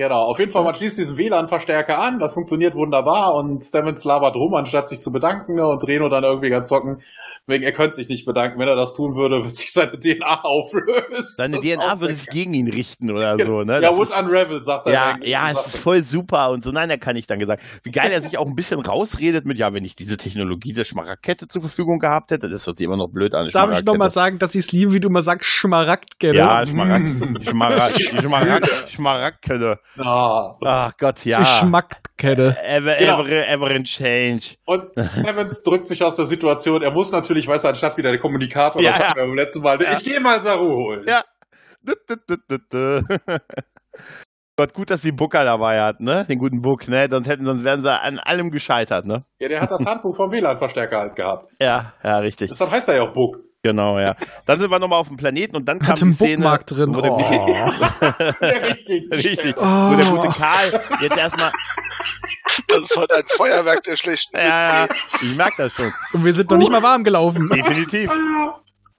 Genau, 0.00 0.22
auf 0.22 0.38
jeden 0.38 0.50
Fall, 0.50 0.64
man 0.64 0.74
schließt 0.74 0.96
diesen 0.96 1.18
WLAN-Verstärker 1.18 1.98
an, 1.98 2.20
das 2.20 2.32
funktioniert 2.32 2.74
wunderbar 2.74 3.34
und 3.34 3.62
Stevens 3.62 4.02
labert 4.04 4.34
rum, 4.34 4.54
anstatt 4.54 4.88
sich 4.88 5.02
zu 5.02 5.12
bedanken 5.12 5.56
ne, 5.56 5.66
und 5.66 5.86
Reno 5.86 6.08
dann 6.08 6.24
irgendwie 6.24 6.48
ganz 6.48 6.68
trocken, 6.68 7.02
wegen 7.46 7.64
er 7.64 7.72
könnte 7.72 7.96
sich 7.96 8.08
nicht 8.08 8.24
bedanken. 8.24 8.58
Wenn 8.58 8.66
er 8.68 8.76
das 8.76 8.94
tun 8.94 9.14
würde, 9.14 9.36
würde 9.44 9.54
sich 9.54 9.74
seine 9.74 9.98
DNA 9.98 10.40
auflösen. 10.42 11.24
Seine 11.24 11.56
Das 11.56 11.66
DNA 11.66 12.00
würde 12.00 12.14
sich 12.14 12.28
gegen 12.28 12.54
ihn 12.54 12.70
richten 12.70 13.10
oder 13.10 13.36
so, 13.44 13.62
ne? 13.62 13.74
Ja, 13.74 13.80
Das 13.80 13.96
would 13.98 14.08
ist- 14.08 14.18
unravel, 14.18 14.62
sagt 14.62 14.86
er. 14.86 14.92
Ja, 14.94 15.16
ja, 15.22 15.50
es 15.50 15.66
ist 15.66 15.76
voll 15.76 16.02
super 16.02 16.48
und 16.48 16.64
so. 16.64 16.70
Nein, 16.70 16.88
da 16.88 16.96
kann 16.96 17.16
ich 17.16 17.26
dann 17.26 17.38
gesagt. 17.38 17.62
Wie 17.82 17.90
geil 17.90 18.10
er 18.10 18.22
sich 18.22 18.38
auch 18.38 18.46
ein 18.46 18.54
bisschen 18.54 18.80
rausredet 18.80 19.44
mit, 19.44 19.58
ja, 19.58 19.74
wenn 19.74 19.84
ich 19.84 19.96
diese 19.96 20.16
Technologie 20.16 20.72
der 20.72 20.84
Schmaragdkette 20.84 21.46
zur 21.46 21.60
Verfügung 21.60 21.98
gehabt 21.98 22.30
hätte, 22.30 22.48
das 22.48 22.66
hört 22.66 22.78
sich 22.78 22.86
immer 22.86 22.96
noch 22.96 23.08
blöd 23.08 23.34
an. 23.34 23.50
Darf 23.52 23.78
ich 23.78 23.84
nochmal 23.84 24.10
sagen, 24.10 24.38
dass 24.38 24.54
ich 24.54 24.60
es 24.60 24.72
liebe, 24.72 24.94
wie 24.94 25.00
du 25.00 25.08
immer 25.08 25.20
sagst, 25.20 25.50
Schmaragdkette? 25.50 26.36
Ja, 26.38 26.66
Schmaragd, 26.66 27.04
Schmaragd, 27.46 28.00
Schmaragd, 28.22 28.66
Schmaragdkette. 28.88 29.78
Ah. 29.98 30.56
Ach 30.64 30.92
Gott, 30.98 31.24
ja. 31.24 31.40
Geschmackkette. 31.40 32.56
Ever, 32.62 32.96
Genau. 32.98 33.22
ever, 33.24 33.48
ever 33.48 33.70
in 33.72 33.84
change. 33.84 34.54
Und 34.66 34.84
Stevens 34.94 35.62
drückt 35.64 35.86
sich 35.88 36.02
aus 36.04 36.16
der 36.16 36.26
Situation. 36.26 36.82
Er 36.82 36.92
muss 36.92 37.10
natürlich, 37.12 37.46
weiß 37.48 37.64
er, 37.64 37.70
anstatt 37.70 37.96
wieder 37.96 38.10
der 38.10 38.20
Kommunikator, 38.20 38.80
Ja, 38.80 38.90
das 38.90 38.98
ja. 38.98 39.04
hatten 39.06 39.16
wir 39.18 39.24
beim 39.26 39.34
letzten 39.36 39.62
Mal, 39.62 39.82
Ja. 39.82 39.92
ich 39.92 40.04
gehe 40.04 40.20
mal 40.20 40.40
Saru 40.42 40.68
holen. 40.68 41.04
Ja. 41.08 41.22
Du, 41.82 41.94
du, 42.06 42.16
du, 42.26 42.36
du, 42.48 42.58
du. 42.70 43.38
Gott, 44.56 44.74
gut, 44.74 44.90
dass 44.90 45.00
sie 45.00 45.12
Booker 45.12 45.42
dabei 45.44 45.80
hat, 45.80 46.00
ne? 46.00 46.26
Den 46.28 46.38
guten 46.38 46.60
Book, 46.60 46.86
ne? 46.86 47.08
Sonst 47.10 47.28
hätten, 47.28 47.46
sonst 47.46 47.64
wären 47.64 47.82
sie 47.82 47.90
an 47.90 48.18
allem 48.18 48.50
gescheitert, 48.50 49.06
ne? 49.06 49.24
Ja, 49.38 49.48
der 49.48 49.60
hat 49.62 49.70
das 49.70 49.86
Handbuch 49.86 50.14
vom 50.14 50.30
WLAN-Verstärker 50.30 50.98
halt 50.98 51.16
gehabt. 51.16 51.50
Ja, 51.58 51.94
ja, 52.04 52.18
richtig. 52.18 52.50
Deshalb 52.50 52.70
heißt 52.70 52.88
er 52.88 52.96
ja 52.96 53.02
auch 53.08 53.14
Book. 53.14 53.38
Genau, 53.62 53.98
ja. 53.98 54.16
Dann 54.46 54.58
sind 54.58 54.70
wir 54.70 54.78
nochmal 54.78 54.98
auf 55.00 55.08
dem 55.08 55.18
Planeten 55.18 55.54
und 55.56 55.66
dann 55.66 55.78
kam 55.80 55.88
Hat 55.90 56.00
die 56.00 56.12
Szene, 56.12 56.36
Bookmark 56.36 56.66
drin. 56.66 56.94
wo 56.94 57.00
der, 57.02 57.12
Oh. 57.12 57.46
Richtig. 58.70 59.04
Richtig. 59.12 59.54
Oh. 59.58 59.62
Wo 59.62 59.96
der 59.96 60.06
gute 60.06 60.28
Karl 60.28 60.82
jetzt 61.02 61.18
erstmal. 61.18 61.50
Das 62.68 62.80
ist 62.80 62.96
heute 62.96 63.16
ein 63.16 63.24
Feuerwerk 63.26 63.82
der 63.82 63.96
schlechten 63.96 64.36
Ja, 64.36 64.84
Witze. 64.88 64.94
ich 65.24 65.36
merke 65.36 65.64
das 65.64 65.72
schon. 65.74 65.92
Und 66.14 66.24
wir 66.24 66.32
sind 66.32 66.50
noch 66.50 66.56
nicht 66.58 66.70
mal 66.70 66.82
warm 66.82 67.04
gelaufen. 67.04 67.48
Definitiv. 67.50 68.10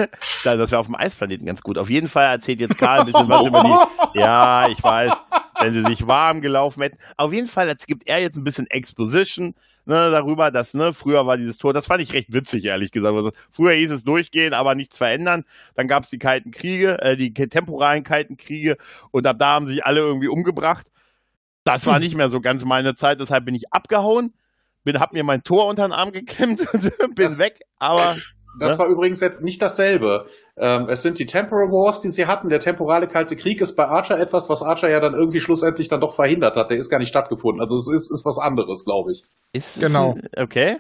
Da, 0.43 0.58
das 0.58 0.72
wäre 0.72 0.80
auf 0.80 0.88
dem 0.88 0.95
Eisplaneten 0.95 1.45
ganz 1.45 1.62
gut. 1.62 1.78
Auf 1.78 1.89
jeden 1.89 2.08
Fall 2.08 2.26
erzählt 2.26 2.60
jetzt 2.60 2.78
Karl 2.78 3.02
ein 3.02 3.06
bisschen 3.06 3.30
was 3.30 3.45
über 3.45 3.64
die. 3.64 4.20
Ja, 4.20 4.68
ich 4.68 4.82
weiß, 4.84 5.14
wenn 5.62 5.74
sie 5.74 5.84
sich 5.84 6.06
warm 6.08 6.41
gelaufen 6.41 6.82
hätten. 6.82 6.97
Auf 7.18 7.32
jeden 7.34 7.47
Fall 7.47 7.68
jetzt 7.68 7.88
gibt 7.88 8.08
er 8.08 8.20
jetzt 8.20 8.36
ein 8.36 8.43
bisschen 8.43 8.68
Exposition 8.68 9.56
ne, 9.86 10.12
darüber, 10.12 10.52
dass 10.52 10.74
ne, 10.74 10.93
früher 10.93 11.26
war 11.26 11.38
dieses 11.38 11.58
Tor. 11.58 11.74
Das 11.74 11.86
fand 11.88 12.02
ich 12.02 12.14
recht 12.14 12.34
witzig, 12.34 12.66
ehrlich 12.66 12.91
gesagt. 12.91 13.16
Also, 13.16 13.32
früher 13.52 13.74
hieß 13.74 13.91
es 13.91 14.04
durchgehen, 14.04 14.54
aber 14.54 14.76
nichts 14.76 14.97
verändern. 14.97 15.45
Dann 15.76 15.88
gab 15.88 16.04
es 16.04 16.10
die 16.10 16.20
Kalten 16.20 16.52
Kriege, 16.52 16.99
äh, 17.02 17.16
die 17.16 17.34
temporalen 17.34 18.04
Kalten 18.04 18.36
Kriege 18.38 18.78
und 19.12 19.26
ab 19.28 19.38
da 19.39 19.54
haben 19.54 19.68
sich 19.68 19.86
alle 19.86 20.02
irgendwie 20.02 20.28
umgebracht. 20.28 20.88
Das 21.64 21.86
war 21.86 21.99
nicht 21.99 22.16
mehr 22.16 22.30
so 22.30 22.41
ganz 22.41 22.66
meine 22.66 22.95
Zeit, 22.95 23.22
deshalb 23.22 23.45
bin 23.45 23.54
ich 23.56 23.72
abgehauen, 23.72 24.34
bin, 24.84 24.99
hab 24.99 25.14
mir 25.14 25.24
mein 25.24 25.43
Tor 25.43 25.68
unter 25.68 25.88
den 25.88 25.93
Arm 25.93 26.12
geklemmt 26.12 26.62
und 26.74 27.16
bin 27.16 27.28
Das- 27.28 27.38
weg. 27.38 27.62
Aber 27.78 28.18
Das 28.60 28.74
Ne? 28.74 28.80
war 28.80 28.88
übrigens 28.88 29.22
nicht 29.39 29.62
dasselbe. 29.62 30.26
Ähm, 30.58 30.88
es 30.89 31.02
sind 31.02 31.20
die 31.20 31.26
Temporal 31.26 31.70
Wars, 31.70 32.02
die 32.02 32.10
sie 32.10 32.26
hatten. 32.26 32.49
Der 32.49 32.60
temporale 32.60 33.08
Kalte 33.08 33.36
Krieg 33.36 33.62
ist 33.62 33.76
bei 33.76 33.86
Archer 33.88 34.20
etwas, 34.20 34.49
was 34.49 34.62
Archer 34.62 34.89
ja 34.89 34.99
dann 34.99 35.14
irgendwie 35.14 35.39
schlussendlich 35.39 35.88
dann 35.88 36.02
doch 36.02 36.14
verhindert 36.16 36.56
hat. 36.58 36.70
Der 36.70 36.78
ist 36.78 36.89
gar 36.89 36.99
nicht 36.99 37.10
stattgefunden. 37.10 37.62
Also 37.62 37.78
es 37.78 37.88
ist, 37.88 38.12
ist 38.12 38.26
was 38.26 38.38
anderes, 38.38 38.84
glaube 38.86 39.14
ich. 39.14 39.24
Ist 39.54 39.80
Genau. 39.80 40.16
ein- 40.16 40.28
Okay. 40.43 40.78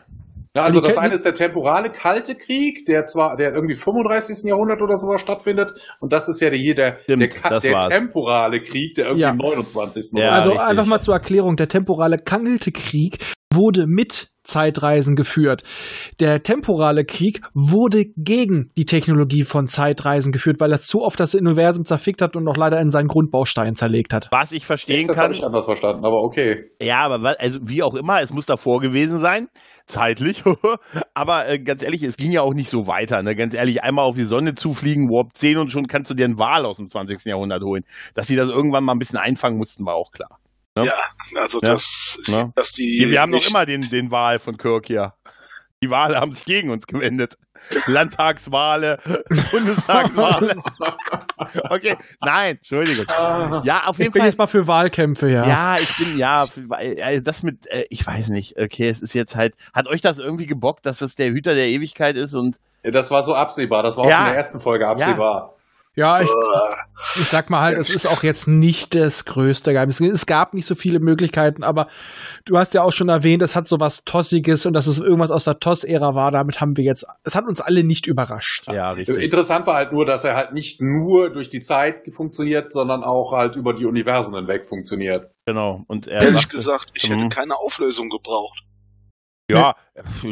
Ja, 0.53 0.63
also 0.63 0.81
Die 0.81 0.87
das 0.87 0.97
eine 0.97 1.13
ist 1.15 1.23
der 1.23 1.33
temporale 1.33 1.91
Kalte 1.91 2.35
Krieg, 2.35 2.85
der 2.85 3.05
zwar, 3.05 3.37
der 3.37 3.53
irgendwie 3.53 3.75
35. 3.75 4.43
Jahrhundert 4.49 4.81
oder 4.81 4.97
sowas 4.97 5.21
stattfindet, 5.21 5.73
und 6.01 6.11
das 6.11 6.27
ist 6.27 6.41
ja 6.41 6.49
der 6.49 6.59
hier 6.59 6.75
der, 6.75 6.97
Stimmt, 7.03 7.33
der, 7.49 7.59
der 7.61 7.87
temporale 7.87 8.61
Krieg, 8.61 8.95
der 8.95 9.05
irgendwie 9.05 9.21
Ja. 9.21 9.29
im 9.29 9.37
29. 9.37 10.11
Ja, 10.11 10.27
oder 10.27 10.31
also 10.33 10.49
richtig. 10.49 10.67
einfach 10.67 10.85
mal 10.87 10.99
zur 10.99 11.13
Erklärung, 11.13 11.55
der 11.55 11.69
temporale 11.69 12.17
Kalte 12.17 12.73
Krieg 12.73 13.19
wurde 13.53 13.87
mit 13.87 14.30
Zeitreisen 14.43 15.15
geführt. 15.15 15.63
Der 16.19 16.43
temporale 16.43 17.05
Krieg 17.05 17.41
wurde 17.53 18.05
gegen 18.17 18.71
die 18.77 18.85
Technologie 18.85 19.43
von 19.43 19.67
Zeitreisen 19.67 20.31
geführt, 20.31 20.59
weil 20.59 20.71
er 20.71 20.81
zu 20.81 21.01
oft 21.01 21.19
das 21.19 21.35
Universum 21.35 21.85
zerfickt 21.85 22.21
hat 22.21 22.35
und 22.35 22.43
noch 22.43 22.57
leider 22.57 22.79
in 22.81 22.89
seinen 22.89 23.07
Grundbaustein 23.07 23.75
zerlegt 23.75 24.13
hat. 24.13 24.29
Was 24.31 24.51
ich 24.51 24.65
verstehen 24.65 25.07
Das 25.07 25.17
habe 25.17 25.27
kann. 25.27 25.35
ich 25.35 25.43
anders 25.43 25.65
verstanden, 25.65 26.05
aber 26.05 26.23
okay. 26.23 26.71
Ja, 26.81 26.99
aber 26.99 27.35
also 27.39 27.59
wie 27.63 27.83
auch 27.83 27.95
immer, 27.95 28.21
es 28.21 28.31
muss 28.31 28.45
davor 28.45 28.79
gewesen 28.79 29.19
sein, 29.19 29.47
zeitlich. 29.85 30.43
aber 31.13 31.47
äh, 31.47 31.59
ganz 31.59 31.83
ehrlich, 31.83 32.03
es 32.03 32.17
ging 32.17 32.31
ja 32.31 32.41
auch 32.41 32.53
nicht 32.53 32.69
so 32.69 32.87
weiter. 32.87 33.21
Ne? 33.23 33.35
Ganz 33.35 33.53
ehrlich, 33.53 33.83
einmal 33.83 34.05
auf 34.05 34.15
die 34.15 34.23
Sonne 34.23 34.55
zufliegen, 34.55 35.09
Warp 35.09 35.35
10 35.35 35.57
und 35.57 35.71
schon 35.71 35.87
kannst 35.87 36.09
du 36.09 36.15
dir 36.15 36.25
einen 36.25 36.37
Wal 36.39 36.65
aus 36.65 36.77
dem 36.77 36.87
20. 36.87 37.25
Jahrhundert 37.25 37.63
holen. 37.63 37.83
Dass 38.15 38.27
sie 38.27 38.35
das 38.35 38.49
irgendwann 38.49 38.83
mal 38.83 38.93
ein 38.93 38.99
bisschen 38.99 39.19
einfangen 39.19 39.57
mussten, 39.57 39.85
war 39.85 39.95
auch 39.95 40.11
klar. 40.11 40.39
Ne? 40.75 40.85
Ja, 40.85 40.93
also 41.41 41.59
Ja. 41.61 41.69
das, 41.73 42.19
Ne? 42.27 42.51
dass 42.55 42.71
die. 42.71 42.99
Wir, 43.01 43.09
wir 43.11 43.21
haben 43.21 43.31
noch 43.31 43.45
immer 43.47 43.65
den, 43.65 43.81
den 43.89 44.09
Wal 44.11 44.39
von 44.39 44.57
Kirk 44.57 44.87
hier. 44.87 45.13
Die 45.83 45.89
Wale 45.89 46.15
haben 46.17 46.31
sich 46.33 46.45
gegen 46.45 46.69
uns 46.69 46.85
gewendet. 46.85 47.37
Landtagswale, 47.87 48.99
Bundestagswale. 49.51 50.55
Okay, 51.69 51.97
nein, 52.23 52.57
Entschuldigung. 52.57 53.05
Ja, 53.63 53.85
auf 53.87 53.95
Ich 53.97 54.03
jeden 54.03 54.13
bin 54.13 54.21
Fall. 54.21 54.29
jetzt 54.29 54.37
mal 54.37 54.45
für 54.47 54.67
Wahlkämpfe, 54.67 55.27
ja. 55.29 55.47
Ja, 55.47 55.77
ich 55.79 55.97
bin, 55.97 56.17
ja, 56.17 56.45
äh, 56.79 57.21
das 57.21 57.41
mit, 57.41 57.65
äh, 57.67 57.85
ich 57.89 58.05
weiß 58.05 58.29
nicht, 58.29 58.57
okay, 58.59 58.89
es 58.89 59.01
ist 59.01 59.13
jetzt 59.15 59.35
halt, 59.35 59.55
hat 59.73 59.87
euch 59.87 60.01
das 60.01 60.19
irgendwie 60.19 60.45
gebockt, 60.45 60.85
dass 60.85 60.99
das 60.99 61.15
der 61.15 61.29
Hüter 61.31 61.55
der 61.55 61.67
Ewigkeit 61.67 62.15
ist 62.15 62.35
und 62.35 62.57
Das 62.83 63.09
war 63.09 63.23
so 63.23 63.33
absehbar, 63.33 63.81
das 63.81 63.97
war 63.97 64.07
Ja. 64.07 64.17
auch 64.17 64.21
in 64.21 64.27
der 64.27 64.35
ersten 64.37 64.59
Folge 64.59 64.87
absehbar. 64.87 65.55
Ja, 65.57 65.60
ich, 65.95 66.03
Äh, 66.03 67.19
ich 67.19 67.27
sag 67.27 67.49
mal 67.49 67.61
halt, 67.61 67.77
es 67.77 67.89
ist 67.89 68.05
auch 68.07 68.23
jetzt 68.23 68.47
nicht 68.47 68.95
das 68.95 69.25
größte 69.25 69.73
Geheimnis. 69.73 69.99
Es 69.99 70.25
gab 70.25 70.53
nicht 70.53 70.65
so 70.65 70.75
viele 70.75 70.99
Möglichkeiten, 70.99 71.63
aber 71.63 71.87
du 72.45 72.57
hast 72.57 72.73
ja 72.73 72.83
auch 72.83 72.91
schon 72.93 73.09
erwähnt, 73.09 73.41
es 73.41 73.55
hat 73.55 73.67
so 73.67 73.79
was 73.79 74.03
Tossiges 74.05 74.65
und 74.65 74.73
dass 74.73 74.87
es 74.87 74.99
irgendwas 74.99 75.31
aus 75.31 75.43
der 75.43 75.59
Toss-Ära 75.59 76.15
war. 76.15 76.31
Damit 76.31 76.61
haben 76.61 76.77
wir 76.77 76.83
jetzt, 76.83 77.05
es 77.23 77.35
hat 77.35 77.45
uns 77.45 77.59
alle 77.59 77.83
nicht 77.83 78.07
überrascht. 78.07 78.67
ja, 78.71 78.91
richtig. 78.91 79.17
Interessant 79.17 79.67
war 79.67 79.75
halt 79.75 79.91
nur, 79.91 80.05
dass 80.05 80.23
er 80.23 80.35
halt 80.35 80.53
nicht 80.53 80.79
nur 80.81 81.31
durch 81.31 81.49
die 81.49 81.61
Zeit 81.61 82.03
funktioniert, 82.13 82.71
sondern 82.71 83.03
auch 83.03 83.31
halt 83.33 83.55
über 83.55 83.73
die 83.73 83.85
Universen 83.85 84.35
hinweg 84.35 84.67
funktioniert. 84.67 85.31
Genau. 85.45 85.83
Und 85.87 86.07
er 86.07 86.21
ehrlich 86.21 86.41
sagte, 86.41 86.55
gesagt, 86.55 86.91
ich 86.93 87.09
Mhm. 87.09 87.15
hätte 87.23 87.29
keine 87.35 87.57
Auflösung 87.57 88.09
gebraucht. 88.09 88.63
Ja, 89.57 89.75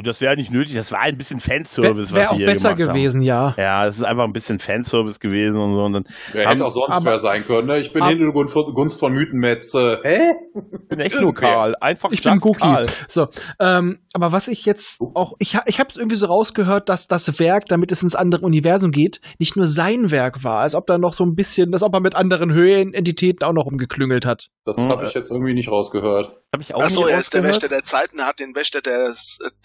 das 0.03 0.21
wäre 0.21 0.35
nicht 0.35 0.51
nötig, 0.51 0.73
das 0.75 0.91
war 0.91 1.01
ein 1.01 1.17
bisschen 1.17 1.39
Fanservice, 1.39 2.13
Wäre 2.13 2.15
wär 2.15 2.21
was 2.23 2.27
auch 2.27 2.31
sie 2.31 2.37
hier 2.37 2.45
besser 2.47 2.75
gemacht 2.75 2.95
gewesen, 2.95 3.21
ja. 3.21 3.51
Haben. 3.51 3.61
Ja, 3.61 3.85
es 3.87 3.97
ist 3.97 4.03
einfach 4.03 4.23
ein 4.23 4.31
bisschen 4.33 4.59
Fanservice 4.59 5.19
gewesen 5.19 5.59
und 5.59 5.75
so. 5.75 5.81
Und 5.83 5.93
dann 5.93 6.03
Wer 6.33 6.45
Haben- 6.45 6.51
hätte 6.53 6.65
auch 6.65 6.71
sonst 6.71 6.95
aber- 6.95 7.05
wer 7.11 7.17
sein 7.19 7.43
können. 7.45 7.67
Ne? 7.67 7.79
Ich 7.79 7.91
bin 7.93 8.01
ab- 8.01 8.09
Hintergrund 8.09 8.49
von 8.51 8.73
Gunst 8.73 8.99
von 8.99 9.11
Mythenmetz. 9.13 9.73
Äh, 9.75 9.97
hä? 10.03 10.19
bin 10.89 10.99
echt 10.99 11.19
nur. 11.19 11.33
Karl. 11.33 11.75
Einfach 11.81 12.11
Ich 12.11 12.21
bin 12.23 12.39
Cookie. 12.41 12.59
Karl. 12.59 12.85
So, 13.07 13.27
ähm, 13.59 13.99
aber 14.13 14.31
was 14.31 14.47
ich 14.47 14.65
jetzt 14.65 14.99
auch, 15.13 15.33
ich, 15.39 15.57
ich 15.65 15.79
habe 15.79 15.89
es 15.89 15.97
irgendwie 15.97 16.15
so 16.15 16.27
rausgehört, 16.27 16.89
dass 16.89 17.07
das 17.07 17.39
Werk, 17.39 17.65
damit 17.67 17.91
es 17.91 18.01
ins 18.03 18.15
andere 18.15 18.45
Universum 18.45 18.91
geht, 18.91 19.19
nicht 19.39 19.55
nur 19.55 19.67
sein 19.67 20.09
Werk 20.11 20.43
war, 20.43 20.59
als 20.59 20.73
ob 20.75 20.87
da 20.87 20.97
noch 20.97 21.13
so 21.13 21.23
ein 21.25 21.35
bisschen, 21.35 21.71
als 21.73 21.83
ob 21.83 21.93
er 21.93 22.01
mit 22.01 22.15
anderen 22.15 22.53
Höhenentitäten 22.53 23.45
auch 23.47 23.53
noch 23.53 23.65
umgeklüngelt 23.65 24.25
hat. 24.25 24.47
Das 24.65 24.77
Hm, 24.77 24.89
habe 24.89 25.05
ich 25.05 25.13
jetzt 25.13 25.31
irgendwie 25.31 25.53
nicht 25.53 25.69
rausgehört. 25.69 26.35
Hab 26.53 26.61
ich 26.61 26.73
auch 26.73 26.81
Achso, 26.81 27.05
er 27.05 27.19
ist 27.19 27.33
der. 27.35 27.43
Wächter 27.43 27.67
der 27.67 27.83
Zeiten, 27.83 28.21
hat 28.21 28.39
den 28.39 28.55
Wächter 28.55 28.81
der, 28.81 29.08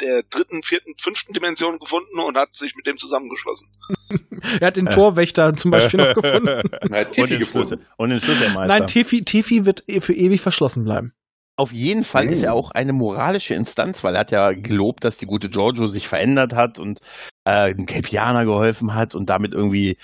der 0.01 0.23
dritten, 0.31 0.63
vierten, 0.63 0.95
fünften 0.99 1.33
Dimension 1.33 1.79
gefunden 1.79 2.19
und 2.21 2.37
hat 2.37 2.55
sich 2.55 2.75
mit 2.77 2.87
dem 2.87 2.97
zusammengeschlossen. 2.97 3.69
Er 4.61 4.67
hat 4.67 4.77
den 4.77 4.89
Äh. 4.89 4.91
Torwächter 4.91 5.57
zum 5.57 5.71
Beispiel 5.71 6.01
noch 6.01 6.15
gefunden. 6.23 6.49
Er 6.49 7.01
hat 7.01 7.07
und 7.07 7.13
Tiffy 7.13 7.29
den 7.29 7.39
gefunden. 7.39 7.87
Und 7.97 8.11
den 8.11 8.21
Schlüsselmeister. 8.21 8.79
Nein, 8.79 8.87
Tiffy, 8.87 9.25
Tiffy 9.25 9.65
wird 9.65 9.85
für 10.01 10.13
ewig 10.13 10.43
verschlossen 10.43 10.85
bleiben. 10.85 11.15
Auf 11.57 11.73
jeden 11.73 12.05
Fall 12.05 12.29
ist 12.29 12.43
er 12.43 12.53
auch 12.53 12.73
eine 12.73 12.93
moralische 12.93 13.55
Instanz, 13.55 14.03
weil 14.05 14.15
er 14.15 14.21
hat 14.21 14.33
ja 14.33 14.53
gelobt, 14.53 15.05
dass 15.05 15.17
die 15.19 15.27
gute 15.27 15.49
Giorgio 15.49 15.87
sich 15.87 16.09
verändert 16.09 16.53
hat 16.53 16.79
und 16.79 16.99
äh, 17.45 17.75
dem 17.75 17.87
Capianer 17.87 18.45
geholfen 18.45 18.95
hat 18.95 19.15
und 19.15 19.31
damit 19.31 19.55
irgendwie 19.55 19.97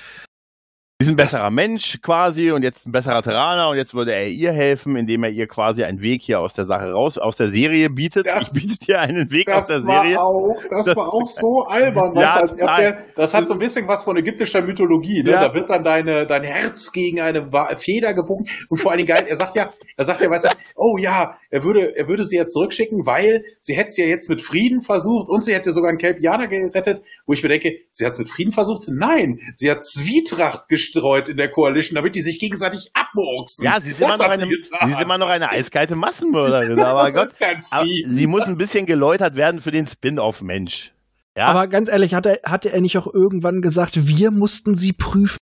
ist 1.01 1.09
ein 1.09 1.17
Das- 1.17 1.33
besserer 1.33 1.51
Mensch 1.51 1.99
quasi 2.03 2.51
und 2.53 2.63
jetzt 2.63 2.87
ein 2.87 2.93
besserer 2.93 3.23
Terraner 3.23 3.71
und 3.71 3.77
jetzt 3.77 3.95
würde 3.95 4.13
er 4.13 4.29
ihr 4.29 4.53
helfen, 4.53 4.97
indem 4.97 5.25
er 5.25 5.31
ihr 5.31 5.47
quasi 5.47 5.83
einen 5.85 6.03
Weg 6.03 6.23
hier 6.23 6.41
aus 6.41 6.55
der 6.55 6.67
Sache 6.67 6.93
raus, 6.93 7.17
aus 7.19 7.37
der 7.37 7.49
Serie 7.51 7.89
bietet. 7.91 8.27
Das- 8.27 8.49
ich 8.49 8.53
bietet 8.53 8.89
ihr 8.89 9.01
einen 9.01 9.31
Weg 9.31 9.49
aus 9.51 9.67
Das 9.67 9.79
der 9.79 9.87
war 9.87 10.03
Serie. 10.03 10.21
auch, 10.23 10.57
das, 10.71 10.85
Das- 10.87 10.97
war 10.97 11.13
auch 11.13 11.27
so 11.27 11.65
albern, 11.65 12.15
Ja, 12.17 12.35
als 12.37 12.53
ob 12.55 12.61
nein. 12.67 12.81
der, 12.83 12.99
das 13.17 13.35
hat 13.35 13.49
so 13.49 13.55
ein 13.55 13.59
bisschen 13.59 13.89
was 13.89 14.05
von 14.05 14.17
ägyptischer 14.17 14.63
Mythologie, 14.63 15.23
ne? 15.23 15.31
Ja. 15.31 15.49
Da 15.49 15.55
wird 15.55 15.71
dann 15.71 15.83
deine, 15.85 16.27
dein 16.27 16.45
Herz 16.45 16.93
gegen 16.93 17.21
eine 17.21 17.49
Feder 17.79 18.13
gewogen 18.15 18.47
und 18.69 18.79
vor 18.79 18.91
allen 18.91 18.99
Dingen 18.99 19.09
geil, 19.09 19.25
er 19.29 19.37
sagt 19.37 19.57
ja, 19.57 19.71
er 19.97 20.05
sagt 20.05 20.21
ja, 20.21 20.29
weißt 20.31 20.45
du, 20.45 20.49
oh 20.77 20.99
ja, 20.99 21.37
er 21.51 21.65
würde, 21.65 21.97
er 21.97 22.09
würde 22.09 22.25
sie 22.25 22.37
ja 22.37 22.47
zurückschicken, 22.47 23.07
weil 23.07 23.45
sie 23.61 23.75
hätte 23.75 23.89
es 23.89 23.97
ja 23.97 24.05
jetzt 24.05 24.29
mit 24.29 24.41
Frieden 24.43 24.81
versucht 24.83 25.29
und 25.29 25.43
sie 25.45 25.55
hätte 25.55 25.73
sogar 25.73 25.89
einen 25.89 25.99
Kelpianer 25.99 26.47
gerettet, 26.47 27.03
wo 27.27 27.33
ich 27.33 27.43
mir 27.43 27.49
denke, 27.49 27.75
sie 27.91 28.05
hat 28.05 28.13
es 28.13 28.19
mit 28.19 28.29
Frieden 28.29 28.53
versucht? 28.53 28.85
Nein, 28.89 29.41
sie 29.55 29.71
hat 29.71 29.83
Zwietracht 29.83 30.69
gestreut 30.93 31.29
in 31.29 31.37
der 31.37 31.51
Coalition, 31.51 31.95
damit 31.97 32.15
die 32.15 32.23
sich 32.23 32.39
gegenseitig 32.39 32.91
abmurksen. 32.95 33.65
Ja, 33.65 33.81
sie 33.81 33.91
ist, 33.91 34.01
immer 34.01 34.17
noch 34.17 34.27
eine, 34.27 34.47
sie 34.47 34.93
ist 34.93 35.01
immer 35.01 35.19
noch 35.19 35.29
eine 35.29 35.51
eiskalte 35.51 35.97
Massenmörderin. 35.97 36.79
Aber 36.85 37.05
das 37.05 37.15
Gott, 37.15 37.25
ist 37.25 37.39
kein 37.39 37.63
aber 37.71 37.87
sie 37.87 38.27
muss 38.27 38.45
ein 38.45 38.57
bisschen 38.57 38.87
geläutert 38.87 39.37
werden 39.37 39.61
für 39.61 39.71
den 39.71 39.87
Spin-off-Mensch. 39.87 40.93
Ja, 41.37 41.47
Aber 41.47 41.69
ganz 41.69 41.89
ehrlich, 41.89 42.15
hatte, 42.15 42.41
hatte 42.45 42.73
er 42.73 42.81
nicht 42.81 42.99
auch 42.99 43.13
irgendwann 43.13 43.61
gesagt, 43.61 44.07
wir 44.07 44.31
mussten 44.31 44.77
sie 44.77 44.93
prüfen? 44.93 45.39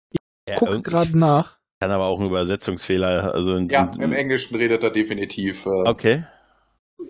ja, 0.49 0.57
Guck 0.57 0.85
gerade 0.85 1.19
nach. 1.19 1.59
Kann 1.81 1.91
aber 1.91 2.07
auch 2.07 2.21
ein 2.21 2.27
Übersetzungsfehler. 2.27 3.35
Also 3.35 3.57
in, 3.57 3.69
Ja, 3.69 3.91
im 3.99 4.13
Englischen 4.13 4.55
redet 4.57 4.83
er 4.85 4.91
definitiv. 4.91 5.67
Äh, 5.67 5.89
Okay. 5.89 6.25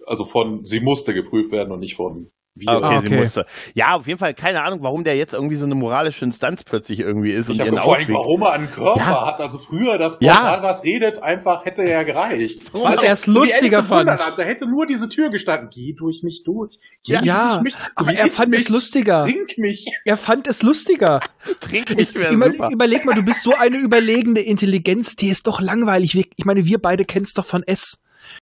Also 0.07 0.25
von, 0.25 0.65
sie 0.65 0.81
musste 0.81 1.13
geprüft 1.13 1.53
werden 1.53 1.71
und 1.71 1.81
nicht 1.81 1.97
von 1.97 2.31
wir. 2.55 2.69
Ah, 2.69 2.99
okay, 2.99 3.17
musste. 3.19 3.47
Ja, 3.75 3.95
auf 3.95 4.07
jeden 4.07 4.19
Fall 4.19 4.35
keine 4.35 4.63
Ahnung, 4.63 4.81
warum 4.83 5.05
der 5.05 5.17
jetzt 5.17 5.33
irgendwie 5.35 5.57
so 5.57 5.65
eine 5.65 5.75
moralische 5.75 6.25
Instanz 6.25 6.63
plötzlich 6.65 7.01
irgendwie 7.01 7.33
ist 7.33 7.49
Ich 7.49 7.55
und 7.55 7.61
habe 7.61 7.71
ihren 7.71 7.83
vor 7.83 7.97
allem, 7.97 8.09
warum 8.09 8.43
er 8.43 8.53
einen 8.53 8.71
Körper 8.71 9.01
Ja. 9.01 9.27
hat. 9.27 9.41
Also 9.41 9.59
früher 9.59 9.99
das 9.99 10.19
Ja. 10.21 10.33
Portal, 10.35 10.63
was 10.63 10.85
redet, 10.85 11.23
einfach 11.23 11.65
hätte 11.65 11.83
ja 11.85 12.03
gereicht. 12.03 12.63
Was 12.73 13.03
er 13.03 13.13
es 13.13 13.27
lustiger 13.27 13.89
Wunderland, 13.89 14.21
fand. 14.21 14.39
Da 14.39 14.43
hätte 14.43 14.69
nur 14.69 14.87
diese 14.87 15.09
Tür 15.09 15.31
gestanden. 15.31 15.71
Geh 15.73 15.95
durch 15.97 16.23
mich 16.23 16.43
durch. 16.45 16.79
Geh 17.05 17.19
Ja, 17.23 17.53
durch 17.55 17.63
mich. 17.63 17.75
So 17.75 17.81
aber 17.97 18.11
wie 18.13 18.17
er 18.17 18.27
fand 18.29 18.51
mich, 18.51 18.61
es 18.61 18.69
lustiger. 18.69 19.25
Trink 19.25 19.59
mich. 19.59 19.87
Er 20.05 20.17
fand 20.17 20.47
es 20.47 20.63
lustiger. 20.63 21.21
Trink 21.61 21.91
mehr 22.15 22.31
Über, 22.31 22.51
super. 22.53 22.69
überleg 22.73 23.05
mal, 23.05 23.15
du 23.15 23.23
bist 23.23 23.43
so 23.43 23.55
eine 23.55 23.79
überlegene 23.79 24.41
Intelligenz, 24.41 25.17
die 25.17 25.29
ist 25.29 25.47
doch 25.47 25.61
langweilig. 25.61 26.15
Ich 26.37 26.45
meine, 26.45 26.65
wir 26.67 26.79
beide 26.79 27.05
kennen 27.05 27.25
es 27.25 27.33
doch 27.35 27.47
von 27.47 27.63
S. 27.63 28.03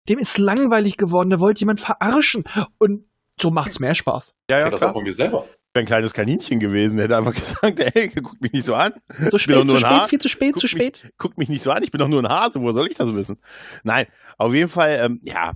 Dem 0.09 0.19
ist 0.19 0.39
langweilig 0.39 0.97
geworden, 0.99 1.31
der 1.31 1.41
wollte 1.41 1.61
jemand 1.61 1.81
verarschen. 1.81 2.45
Und 2.79 3.05
so 3.41 3.51
macht's 3.51 3.81
mehr 3.81 3.95
Spaß. 3.95 4.35
Ja, 4.51 4.61
Ja, 4.61 4.71
das 4.71 4.81
klar. 4.81 4.91
auch 4.91 4.95
von 4.95 5.05
mir 5.05 5.13
selber. 5.13 5.41
wäre 5.75 5.83
ein 5.83 5.87
kleines 5.87 6.13
Kaninchen 6.15 6.61
gewesen, 6.61 6.97
der 6.97 7.05
hätte 7.07 7.17
einfach 7.17 7.35
gesagt, 7.35 7.81
ey, 7.81 8.09
guck 8.23 8.41
mich 8.41 8.53
nicht 8.53 8.65
so 8.65 8.75
an. 8.75 8.93
So 9.31 9.37
Ich 9.37 9.43
spät, 9.43 9.57
nur 9.57 9.67
zu 9.67 9.77
spät, 9.79 9.91
Haar. 9.91 10.09
viel 10.09 10.21
zu 10.21 10.29
spät, 10.29 10.53
Guck 10.53 10.61
zu 10.61 10.67
mich- 10.67 10.71
spät. 10.99 11.13
Guck 11.19 11.39
mich 11.39 11.49
nicht 11.49 11.63
so 11.63 11.71
an, 11.73 11.83
ich 11.83 11.91
bin 11.91 11.99
doch 11.99 12.09
nur 12.09 12.23
ein 12.23 12.29
Hase, 12.29 12.61
wo 12.61 12.71
soll 12.73 12.87
ich 12.89 12.95
das 12.95 13.15
wissen? 13.15 13.39
Nein, 13.83 14.07
auf 14.39 14.55
jeden 14.55 14.69
Fall, 14.69 14.99
ähm, 15.03 15.21
ja, 15.25 15.53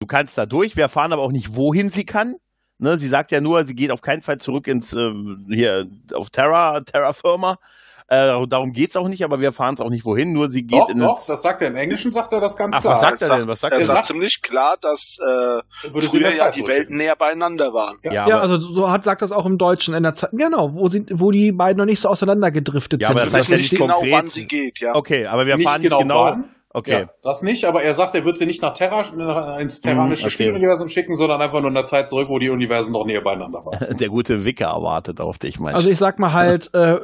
du 0.00 0.06
kannst 0.06 0.36
da 0.36 0.44
durch, 0.46 0.74
wir 0.76 0.82
erfahren 0.84 1.12
aber 1.12 1.22
auch 1.22 1.32
nicht, 1.32 1.54
wohin 1.56 1.90
sie 1.90 2.04
kann. 2.04 2.34
Ne, 2.78 2.98
sie 2.98 3.06
sagt 3.06 3.30
ja 3.30 3.40
nur, 3.40 3.64
sie 3.64 3.74
geht 3.76 3.92
auf 3.92 4.02
keinen 4.02 4.20
Fall 4.22 4.40
zurück 4.40 4.66
ins, 4.66 4.92
ähm, 4.92 5.46
hier, 5.48 5.88
auf 6.12 6.30
Terra, 6.30 6.80
Terra 6.80 7.12
Firma. 7.12 7.58
Äh, 8.06 8.46
darum 8.48 8.72
geht's 8.72 8.96
auch 8.96 9.08
nicht, 9.08 9.24
aber 9.24 9.40
wir 9.40 9.46
erfahren 9.46 9.74
es 9.74 9.80
auch 9.80 9.88
nicht, 9.88 10.04
wohin, 10.04 10.34
nur 10.34 10.50
sie 10.50 10.62
geht 10.62 10.78
Doch, 10.78 10.88
in 10.90 10.98
doch, 10.98 11.24
das 11.26 11.40
sagt 11.40 11.62
er 11.62 11.68
im 11.68 11.76
Englischen, 11.76 12.12
sagt 12.12 12.34
er 12.34 12.40
das 12.40 12.54
ganz 12.54 12.76
Ach, 12.76 12.82
klar. 12.82 12.94
was 12.94 13.00
sagt 13.00 13.22
er 13.22 13.38
denn? 13.38 13.48
Was 13.48 13.60
sagt 13.60 13.72
er 13.72 13.78
er 13.80 13.84
sagt 13.86 14.04
ziemlich 14.04 14.42
klar, 14.42 14.76
dass 14.80 15.18
äh, 15.20 15.62
früher 16.00 16.28
ja 16.30 16.36
Zeit 16.44 16.56
die. 16.56 16.66
Welten 16.66 16.98
näher 16.98 17.16
beieinander 17.16 17.72
waren. 17.72 17.96
Ja, 18.02 18.12
Ja, 18.12 18.24
aber, 18.26 18.42
also 18.42 18.58
so 18.58 18.90
hat, 18.90 19.04
sagt 19.04 19.22
das 19.22 19.32
auch 19.32 19.46
im 19.46 19.56
Deutschen 19.56 19.94
in 19.94 20.02
der 20.02 20.14
Zeit. 20.14 20.30
Genau, 20.32 20.74
wo, 20.74 20.88
sie, 20.88 21.06
wo 21.12 21.30
die 21.30 21.50
beiden 21.52 21.78
noch 21.78 21.86
nicht 21.86 22.00
so 22.00 22.10
auseinandergedriftet 22.10 23.00
Ja, 23.00 23.08
sind. 23.08 23.16
aber 23.16 23.24
das 23.24 23.34
heißt 23.34 23.48
ja 23.50 23.56
nicht 23.56 23.70
genau, 23.70 23.94
konkret. 23.94 24.12
wann 24.12 24.28
sie 24.28 24.46
geht, 24.46 24.80
ja. 24.80 24.94
okay, 24.94 25.24
aber 25.26 25.46
wir 25.46 25.56
nicht 25.56 25.64
erfahren 25.64 25.82
genau, 25.82 25.96
nicht 25.98 26.02
genau. 26.08 26.24
wann. 26.24 26.44
Okay. 26.76 27.02
Ja, 27.02 27.10
das 27.22 27.42
nicht, 27.42 27.64
aber 27.66 27.84
er 27.84 27.94
sagt, 27.94 28.16
er 28.16 28.24
wird 28.24 28.36
sie 28.36 28.46
nicht 28.46 28.60
nach 28.60 28.74
Terra, 28.74 29.58
ins 29.60 29.80
terranische 29.80 30.22
Mhm, 30.24 30.26
okay. 30.26 30.30
Spieluniversum 30.34 30.88
schicken, 30.88 31.14
sondern 31.16 31.40
einfach 31.40 31.60
nur 31.60 31.68
in 31.68 31.74
der 31.74 31.86
Zeit 31.86 32.08
zurück, 32.08 32.28
wo 32.28 32.38
die 32.40 32.50
Universen 32.50 32.92
noch 32.92 33.06
näher 33.06 33.22
beieinander 33.22 33.64
waren. 33.64 33.96
Der 33.96 34.08
gute 34.08 34.44
Wicker 34.44 34.82
wartet 34.82 35.20
auf 35.20 35.38
dich, 35.38 35.60
meinst 35.60 35.76
Also 35.76 35.88
ich 35.88 35.98
sag 35.98 36.18
mal 36.18 36.32
halt, 36.32 36.70
äh, 36.74 36.96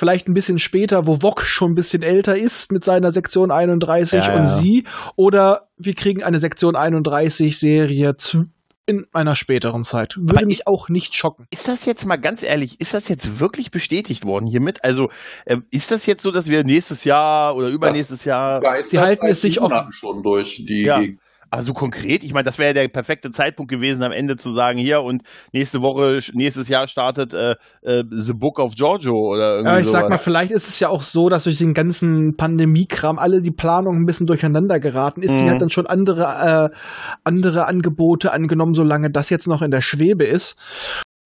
vielleicht 0.00 0.28
ein 0.28 0.34
bisschen 0.34 0.58
später, 0.58 1.06
wo 1.06 1.20
Wok 1.22 1.42
schon 1.42 1.72
ein 1.72 1.74
bisschen 1.74 2.02
älter 2.02 2.34
ist 2.36 2.72
mit 2.72 2.84
seiner 2.84 3.12
Sektion 3.12 3.50
31 3.50 4.24
Ja, 4.24 4.32
und 4.34 4.40
ja. 4.40 4.46
sie. 4.46 4.84
Oder 5.14 5.68
wir 5.76 5.94
kriegen 5.94 6.22
eine 6.24 6.40
Sektion 6.40 6.74
31 6.74 7.58
Serie 7.58 8.16
zu, 8.16 8.44
in 8.86 9.06
einer 9.12 9.36
späteren 9.36 9.84
Zeit. 9.84 10.16
Würde 10.16 10.38
Aber 10.38 10.46
mich 10.46 10.66
auch 10.66 10.88
nicht 10.88 11.14
schocken. 11.14 11.46
Ist 11.50 11.68
das 11.68 11.84
jetzt 11.84 12.06
mal 12.06 12.16
ganz 12.16 12.42
ehrlich, 12.42 12.80
ist 12.80 12.94
das 12.94 13.08
jetzt 13.08 13.38
wirklich 13.40 13.70
bestätigt 13.70 14.24
worden 14.24 14.46
hiermit? 14.46 14.82
Also 14.84 15.10
äh, 15.44 15.58
ist 15.70 15.90
das 15.90 16.06
jetzt 16.06 16.22
so, 16.22 16.30
dass 16.30 16.48
wir 16.48 16.64
nächstes 16.64 17.04
Jahr 17.04 17.54
oder 17.54 17.68
übernächstes 17.68 18.24
Jahr, 18.24 18.60
Geistert 18.62 18.90
Sie 18.90 18.98
halten 18.98 19.26
es 19.26 19.42
sich 19.42 19.60
Monaten 19.60 19.82
offen. 19.88 19.92
schon 19.92 20.22
durch 20.22 20.64
die 20.66 20.82
Ja. 20.84 20.98
Gegend. 20.98 21.20
Also 21.50 21.72
konkret, 21.72 22.22
ich 22.22 22.32
meine, 22.32 22.44
das 22.44 22.58
wäre 22.58 22.68
ja 22.68 22.74
der 22.82 22.88
perfekte 22.88 23.30
Zeitpunkt 23.30 23.70
gewesen, 23.70 24.02
am 24.02 24.12
Ende 24.12 24.36
zu 24.36 24.52
sagen, 24.52 24.78
hier 24.78 25.02
und 25.02 25.22
nächste 25.52 25.82
Woche, 25.82 26.20
nächstes 26.32 26.68
Jahr 26.68 26.86
startet 26.88 27.34
äh, 27.34 27.56
äh, 27.82 28.04
The 28.10 28.32
Book 28.34 28.58
of 28.58 28.74
Giorgio 28.76 29.14
oder 29.16 29.56
irgendwie 29.56 29.72
Ja, 29.72 29.78
ich 29.80 29.86
sag 29.86 30.00
sowas. 30.02 30.10
mal, 30.10 30.18
vielleicht 30.18 30.52
ist 30.52 30.68
es 30.68 30.78
ja 30.80 30.88
auch 30.88 31.02
so, 31.02 31.28
dass 31.28 31.44
durch 31.44 31.58
den 31.58 31.74
ganzen 31.74 32.36
Pandemiekram 32.36 33.18
alle 33.18 33.42
die 33.42 33.50
Planungen 33.50 34.02
ein 34.02 34.06
bisschen 34.06 34.26
durcheinander 34.26 34.78
geraten 34.80 35.22
ist. 35.22 35.38
Sie 35.38 35.44
Mhm. 35.46 35.50
hat 35.50 35.62
dann 35.62 35.70
schon 35.70 35.86
andere, 35.86 36.70
äh, 36.72 36.76
andere 37.24 37.66
Angebote 37.66 38.32
angenommen, 38.32 38.74
solange 38.74 39.10
das 39.10 39.30
jetzt 39.30 39.48
noch 39.48 39.62
in 39.62 39.70
der 39.70 39.82
Schwebe 39.82 40.24
ist. 40.24 40.56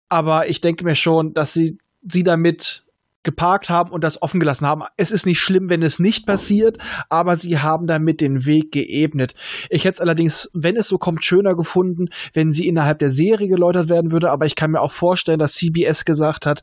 Aber 0.08 0.48
ich 0.48 0.60
denke 0.60 0.84
mir 0.84 0.94
schon, 0.94 1.32
dass 1.34 1.52
sie 1.52 1.78
sie 2.06 2.22
damit 2.22 2.83
geparkt 3.24 3.70
haben 3.70 3.90
und 3.90 4.04
das 4.04 4.22
offen 4.22 4.38
gelassen 4.40 4.66
haben. 4.66 4.82
Es 4.96 5.10
ist 5.10 5.26
nicht 5.26 5.40
schlimm, 5.40 5.68
wenn 5.70 5.82
es 5.82 5.98
nicht 5.98 6.26
passiert, 6.26 6.78
aber 7.08 7.36
sie 7.36 7.58
haben 7.58 7.86
damit 7.86 8.20
den 8.20 8.46
Weg 8.46 8.70
geebnet. 8.72 9.34
Ich 9.70 9.84
hätte 9.84 9.94
es 9.94 10.00
allerdings, 10.00 10.50
wenn 10.54 10.76
es 10.76 10.86
so 10.88 10.98
kommt, 10.98 11.24
schöner 11.24 11.54
gefunden, 11.54 12.06
wenn 12.32 12.52
sie 12.52 12.68
innerhalb 12.68 12.98
der 12.98 13.10
Serie 13.10 13.48
geläutert 13.48 13.88
werden 13.88 14.12
würde, 14.12 14.30
aber 14.30 14.46
ich 14.46 14.54
kann 14.54 14.70
mir 14.70 14.80
auch 14.80 14.92
vorstellen, 14.92 15.38
dass 15.38 15.54
CBS 15.54 16.04
gesagt 16.04 16.46
hat, 16.46 16.62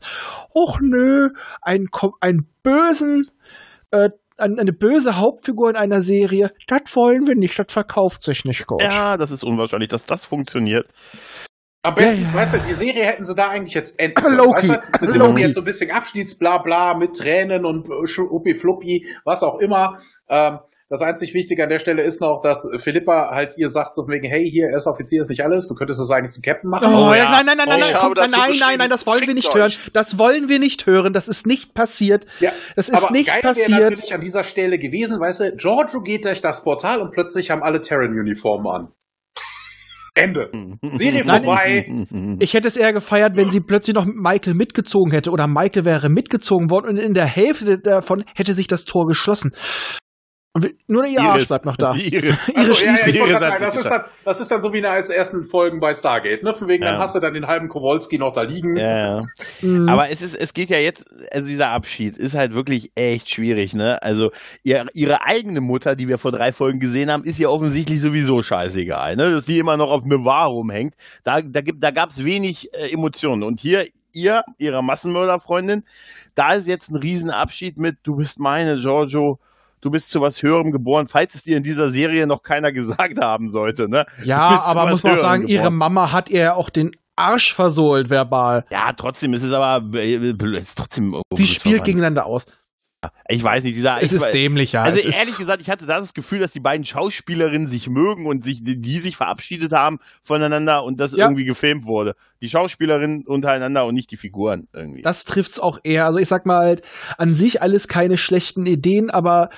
och 0.54 0.78
nö, 0.80 1.28
ein, 1.60 1.86
einen 2.20 2.46
bösen, 2.62 3.28
äh, 3.90 4.08
ein- 4.38 4.58
eine 4.58 4.72
böse 4.72 5.16
Hauptfigur 5.18 5.70
in 5.70 5.76
einer 5.76 6.02
Serie, 6.02 6.50
das 6.66 6.82
wollen 6.94 7.26
wir 7.26 7.34
nicht, 7.36 7.58
das 7.58 7.72
verkauft 7.72 8.22
sich 8.22 8.44
nicht 8.44 8.66
gut. 8.66 8.82
ja, 8.82 9.16
das 9.16 9.30
ist 9.30 9.44
unwahrscheinlich, 9.44 9.88
dass 9.90 10.04
das 10.04 10.24
funktioniert. 10.24 10.86
Am 11.84 11.94
besten, 11.96 12.22
Ja, 12.22 12.28
ja. 12.28 12.34
weißt 12.34 12.54
du, 12.54 12.58
die 12.58 12.72
Serie 12.74 13.04
hätten 13.04 13.26
sie 13.26 13.34
da 13.34 13.48
eigentlich 13.48 13.74
jetzt 13.74 13.98
enden 13.98 14.14
können. 14.14 14.36
Loki. 14.36 14.68
Weißt 14.68 14.82
du, 15.00 15.06
mit 15.06 15.14
Loki. 15.16 15.40
jetzt 15.42 15.54
so 15.56 15.60
ein 15.62 15.64
bisschen 15.64 15.90
Abschiedsblabla 15.90 16.94
mit 16.94 17.16
Tränen 17.16 17.64
und 17.64 17.88
Uppi 17.90 18.54
Fluppi, 18.54 19.06
was 19.24 19.42
auch 19.42 19.58
immer. 19.58 19.98
Ähm, 20.28 20.58
das 20.88 21.00
einzig 21.00 21.32
Wichtige 21.32 21.62
an 21.62 21.70
der 21.70 21.78
Stelle 21.78 22.02
ist 22.02 22.20
noch, 22.20 22.42
dass 22.42 22.68
Philippa 22.76 23.30
halt 23.34 23.56
ihr 23.56 23.70
sagt, 23.70 23.94
so 23.94 24.06
wegen, 24.08 24.28
hey, 24.28 24.48
hier, 24.48 24.68
erster 24.68 24.90
Offizier 24.90 25.22
ist 25.22 25.30
nicht 25.30 25.42
alles, 25.42 25.66
du 25.66 25.74
könntest 25.74 25.98
es 26.00 26.10
eigentlich 26.10 26.32
zum 26.32 26.42
Captain 26.42 26.68
machen. 26.68 26.88
Oh, 26.92 27.08
Oh, 27.08 27.14
ja, 27.14 27.30
nein, 27.30 27.46
nein, 27.46 27.56
nein, 27.56 27.66
nein, 27.66 27.78
Ich 27.78 27.90
nein, 27.92 28.00
kommt, 28.00 28.16
nein, 28.18 28.30
nein, 28.30 28.50
nein, 28.60 28.78
nein, 28.78 28.90
das 28.90 29.06
wollen 29.06 29.26
wir 29.26 29.32
nicht 29.34 29.48
euch. 29.48 29.54
hören. 29.54 29.72
Das 29.94 30.18
wollen 30.18 30.50
wir 30.50 30.58
nicht 30.58 30.84
hören. 30.86 31.14
Das 31.14 31.28
ist 31.28 31.46
nicht 31.46 31.72
passiert. 31.72 32.26
Ja, 32.40 32.52
Das 32.76 32.90
ist 32.90 32.94
aber 33.02 33.10
nicht 33.10 33.28
geil 33.28 33.42
wäre 33.42 33.54
passiert. 33.54 33.80
natürlich 33.80 34.14
an 34.14 34.20
dieser 34.20 34.44
Stelle 34.44 34.78
gewesen, 34.78 35.18
weißt 35.18 35.40
du, 35.40 35.56
Giorgio 35.56 36.00
geht 36.02 36.26
durch 36.26 36.42
das 36.42 36.62
Portal 36.62 37.00
und 37.00 37.10
plötzlich 37.10 37.50
haben 37.50 37.62
alle 37.62 37.80
Terran-Uniformen 37.80 38.66
an. 38.66 38.88
Ende. 40.14 40.50
Serie 40.92 41.24
Nein, 41.24 41.44
vorbei. 41.44 42.06
Ich 42.38 42.52
hätte 42.52 42.68
es 42.68 42.76
eher 42.76 42.92
gefeiert, 42.92 43.36
wenn 43.36 43.50
sie 43.50 43.60
plötzlich 43.60 43.94
noch 43.94 44.04
Michael 44.04 44.54
mitgezogen 44.54 45.12
hätte 45.12 45.30
oder 45.30 45.46
Michael 45.46 45.84
wäre 45.84 46.10
mitgezogen 46.10 46.70
worden 46.70 46.90
und 46.90 46.98
in 46.98 47.14
der 47.14 47.26
Hälfte 47.26 47.78
davon 47.78 48.24
hätte 48.34 48.52
sich 48.52 48.66
das 48.66 48.84
Tor 48.84 49.06
geschlossen. 49.06 49.52
Nur 50.86 51.06
ihr 51.06 51.18
Arsch 51.22 51.46
bleibt 51.46 51.64
noch 51.64 51.78
da. 51.78 51.94
Iris. 51.96 52.12
Ihre 52.14 52.34
Achso, 52.34 52.84
ja, 52.84 52.90
ja, 52.90 52.96
Schließung. 52.96 53.12
ich 53.14 53.20
wollte 53.20 53.30
Iris 53.32 53.40
sagen, 53.40 53.64
das, 53.64 53.76
ist 53.76 53.86
dann, 53.86 54.04
das 54.24 54.40
ist 54.40 54.50
dann 54.50 54.62
so 54.62 54.72
wie 54.74 54.78
in 54.78 54.82
den 54.84 54.92
ersten 54.92 55.44
Folgen 55.44 55.80
bei 55.80 55.94
Stargate, 55.94 56.42
ne? 56.42 56.52
Von 56.52 56.68
wegen, 56.68 56.82
Ja. 56.84 56.92
dann 56.92 57.00
hast 57.00 57.14
du 57.14 57.20
dann 57.20 57.32
den 57.32 57.46
halben 57.46 57.68
Kowalski 57.70 58.18
noch 58.18 58.34
da 58.34 58.42
liegen. 58.42 58.76
Ja. 58.76 59.22
Mhm. 59.62 59.88
Aber 59.88 60.10
es 60.10 60.20
ist, 60.20 60.36
es 60.36 60.52
geht 60.52 60.68
ja 60.68 60.76
jetzt, 60.76 61.06
also 61.32 61.48
dieser 61.48 61.68
Abschied 61.70 62.18
ist 62.18 62.34
halt 62.34 62.52
wirklich 62.52 62.92
echt 62.96 63.30
schwierig, 63.30 63.72
ne? 63.72 64.02
Also 64.02 64.30
ihr, 64.62 64.84
ihre 64.92 65.22
eigene 65.24 65.62
Mutter, 65.62 65.96
die 65.96 66.06
wir 66.06 66.18
vor 66.18 66.32
drei 66.32 66.52
Folgen 66.52 66.80
gesehen 66.80 67.10
haben, 67.10 67.24
ist 67.24 67.38
ja 67.38 67.48
offensichtlich 67.48 68.02
sowieso 68.02 68.42
scheißegal, 68.42 69.16
ne? 69.16 69.30
Dass 69.30 69.46
die 69.46 69.58
immer 69.58 69.78
noch 69.78 69.90
auf 69.90 70.04
Nevar 70.04 70.48
rumhängt. 70.48 70.94
Da, 71.24 71.40
da 71.40 71.62
gibt, 71.62 71.82
da 71.82 71.90
gab's 71.90 72.22
wenig 72.24 72.68
äh, 72.74 72.92
Emotionen. 72.92 73.42
Und 73.42 73.60
hier, 73.60 73.86
ihr, 74.12 74.44
ihrer 74.58 74.82
Massenmörderfreundin, 74.82 75.84
da 76.34 76.52
ist 76.52 76.68
jetzt 76.68 76.90
ein 76.90 76.96
Riesenabschied 76.96 77.78
mit, 77.78 77.96
du 78.02 78.16
bist 78.16 78.38
meine, 78.38 78.78
Giorgio. 78.80 79.38
Du 79.82 79.90
bist 79.90 80.10
zu 80.10 80.20
was 80.20 80.42
Höherem 80.42 80.70
geboren, 80.70 81.08
falls 81.08 81.34
es 81.34 81.42
dir 81.42 81.56
in 81.56 81.64
dieser 81.64 81.90
Serie 81.90 82.28
noch 82.28 82.42
keiner 82.42 82.72
gesagt 82.72 83.18
haben 83.20 83.50
sollte, 83.50 83.88
ne? 83.88 84.06
Ja, 84.24 84.62
aber 84.62 84.88
muss 84.88 85.02
man 85.02 85.14
auch 85.14 85.16
sagen, 85.18 85.48
ihre 85.48 85.64
geboren. 85.64 85.76
Mama 85.76 86.12
hat 86.12 86.30
ihr 86.30 86.40
ja 86.40 86.54
auch 86.54 86.70
den 86.70 86.92
Arsch 87.16 87.52
versohlt 87.52 88.08
verbal. 88.08 88.64
Ja, 88.70 88.92
trotzdem 88.92 89.34
ist 89.34 89.42
es 89.42 89.52
aber, 89.52 89.82
äh, 89.98 90.34
ist 90.56 90.78
trotzdem. 90.78 91.20
Sie 91.34 91.46
spielt 91.46 91.84
gegeneinander 91.84 92.26
aus. 92.26 92.46
Ich 93.28 93.42
weiß 93.42 93.64
nicht, 93.64 93.76
dieser. 93.76 94.00
Es 94.02 94.12
ist 94.12 94.24
dämlich, 94.32 94.72
ja. 94.72 94.82
Also 94.84 94.96
es 94.98 95.16
ehrlich 95.16 95.36
gesagt, 95.36 95.60
ich 95.60 95.70
hatte 95.70 95.86
da 95.86 95.98
das 95.98 96.14
Gefühl, 96.14 96.38
dass 96.38 96.52
die 96.52 96.60
beiden 96.60 96.84
Schauspielerinnen 96.84 97.68
sich 97.68 97.88
mögen 97.88 98.26
und 98.26 98.44
sich, 98.44 98.60
die, 98.62 98.98
sich 98.98 99.16
verabschiedet 99.16 99.72
haben 99.72 99.98
voneinander 100.22 100.84
und 100.84 101.00
das 101.00 101.12
Ja. 101.12 101.24
irgendwie 101.26 101.44
gefilmt 101.44 101.84
wurde. 101.84 102.14
Die 102.40 102.48
Schauspielerinnen 102.48 103.26
untereinander 103.26 103.86
und 103.86 103.94
nicht 103.94 104.10
die 104.10 104.16
Figuren 104.16 104.68
irgendwie. 104.72 105.02
Das 105.02 105.24
trifft's 105.24 105.58
auch 105.58 105.78
eher. 105.82 106.06
Also 106.06 106.18
ich 106.18 106.28
sag 106.28 106.46
mal 106.46 106.64
halt, 106.64 106.82
an 107.18 107.34
sich 107.34 107.60
alles 107.60 107.88
keine 107.88 108.16
schlechten 108.16 108.66
Ideen, 108.66 109.10
aber 109.10 109.50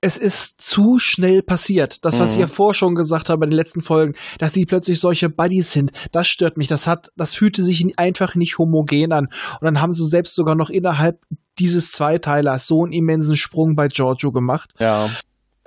es 0.00 0.16
ist 0.16 0.60
zu 0.60 0.98
schnell 1.00 1.42
passiert. 1.42 2.04
Das, 2.04 2.20
was 2.20 2.28
Mhm. 2.28 2.34
ich 2.34 2.40
ja 2.42 2.46
vorher 2.46 2.74
schon 2.74 2.94
gesagt 2.94 3.28
habe 3.30 3.40
bei 3.40 3.46
den 3.46 3.56
letzten 3.56 3.80
Folgen, 3.80 4.14
dass 4.38 4.52
die 4.52 4.66
plötzlich 4.66 5.00
solche 5.00 5.28
Buddies 5.28 5.72
sind, 5.72 5.90
das 6.12 6.28
stört 6.28 6.56
mich. 6.56 6.68
Das 6.68 6.86
hat, 6.86 7.10
das 7.16 7.34
fühlte 7.34 7.64
sich 7.64 7.98
einfach 7.98 8.34
nicht 8.36 8.58
homogen 8.58 9.12
an. 9.12 9.24
Und 9.24 9.64
dann 9.64 9.80
haben 9.80 9.94
sie 9.94 10.06
selbst 10.06 10.34
sogar 10.36 10.54
noch 10.54 10.70
innerhalb 10.70 11.18
dieses 11.58 11.92
Zweiteilers 11.92 12.66
so 12.66 12.82
einen 12.84 12.92
immensen 12.92 13.36
Sprung 13.36 13.74
bei 13.76 13.88
Giorgio 13.88 14.32
gemacht. 14.32 14.74
ja. 14.78 15.08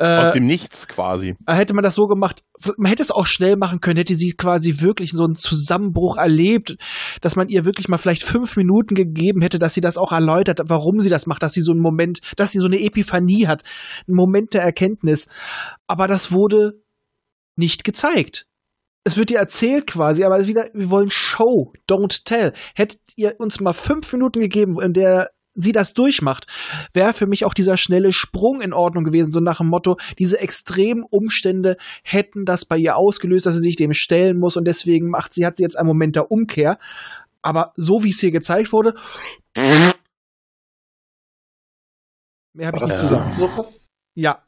Aus 0.02 0.30
Äh, 0.30 0.32
dem 0.36 0.46
Nichts 0.46 0.88
quasi. 0.88 1.36
hätte 1.46 1.74
man 1.74 1.84
das 1.84 1.94
so 1.96 2.08
gemacht, 2.08 2.42
man 2.78 2.90
hätte 2.90 3.02
es 3.02 3.12
auch 3.12 3.26
schnell 3.26 3.58
machen 3.58 3.82
können, 3.82 3.98
hätte 3.98 4.16
sie 4.16 4.32
quasi 4.32 4.80
wirklich 4.80 5.12
so 5.12 5.26
einen 5.26 5.36
Zusammenbruch 5.36 6.16
erlebt, 6.16 6.78
dass 7.20 7.36
man 7.36 7.50
ihr 7.50 7.66
wirklich 7.66 7.90
mal 7.90 7.98
vielleicht 7.98 8.24
fünf 8.24 8.56
Minuten 8.56 8.96
gegeben 8.96 9.42
hätte, 9.42 9.60
dass 9.60 9.74
sie 9.74 9.82
das 9.82 9.98
auch 9.98 10.14
erläutert, 10.14 10.62
warum 10.68 11.02
sie 11.02 11.10
das 11.10 11.28
macht, 11.28 11.44
dass 11.44 11.52
sie 11.52 11.60
so 11.60 11.74
einen 11.74 11.82
Moment, 11.82 12.20
dass 12.38 12.52
sie 12.54 12.60
so 12.60 12.68
eine 12.68 12.80
Epiphanie 12.80 13.48
hat, 13.48 13.64
einen 14.08 14.16
Moment 14.16 14.54
der 14.54 14.62
Erkenntnis. 14.62 15.28
Aber 15.86 16.08
das 16.08 16.32
wurde 16.32 16.82
nicht 17.58 17.84
gezeigt. 17.84 18.46
Es 19.04 19.18
wird 19.18 19.32
ihr 19.32 19.40
erzählt 19.40 19.86
quasi, 19.88 20.24
aber 20.24 20.48
wieder, 20.48 20.70
wir 20.74 20.90
wollen 20.92 21.10
Show, 21.10 21.74
don't 21.90 22.22
tell. 22.24 22.54
Hättet 22.74 23.02
ihr 23.18 23.36
uns 23.38 23.60
mal 23.60 23.74
fünf 23.74 24.14
Minuten 24.14 24.40
gegeben, 24.40 24.80
in 24.82 24.94
der 24.94 25.28
sie 25.62 25.72
das 25.72 25.94
durchmacht, 25.94 26.48
wäre 26.94 27.14
für 27.14 27.28
mich 27.28 27.46
auch 27.46 27.54
dieser 27.54 27.78
schnelle 27.78 28.12
Sprung 28.12 28.62
in 28.62 28.74
Ordnung 28.74 29.04
gewesen, 29.04 29.32
so 29.32 29.40
nach 29.40 29.58
dem 29.58 29.68
Motto, 29.68 29.98
diese 30.18 30.40
extremen 30.40 31.04
Umstände 31.04 31.78
hätten 32.04 32.46
das 32.46 32.66
bei 32.66 32.78
ihr 32.78 32.96
ausgelöst, 32.96 33.46
dass 33.46 33.56
sie 33.56 33.62
sich 33.62 33.76
dem 33.76 33.94
stellen 33.94 34.40
muss 34.40 34.58
und 34.58 34.66
deswegen 34.66 35.10
macht 35.10 35.34
sie, 35.34 35.46
hat 35.46 35.58
sie 35.58 35.64
jetzt 35.64 35.78
einen 35.78 35.88
Moment 35.88 36.16
der 36.16 36.32
Umkehr. 36.32 36.80
Aber 37.42 37.74
so 37.78 38.04
wie 38.04 38.10
es 38.10 38.20
hier 38.20 38.32
gezeigt 38.32 38.74
wurde, 38.74 38.96
mehr 42.54 42.68
habe 42.68 42.78
ich 42.78 42.84
nicht 42.84 42.98
zu 42.98 43.08
sagen. 43.08 43.79
Ja, 44.20 44.40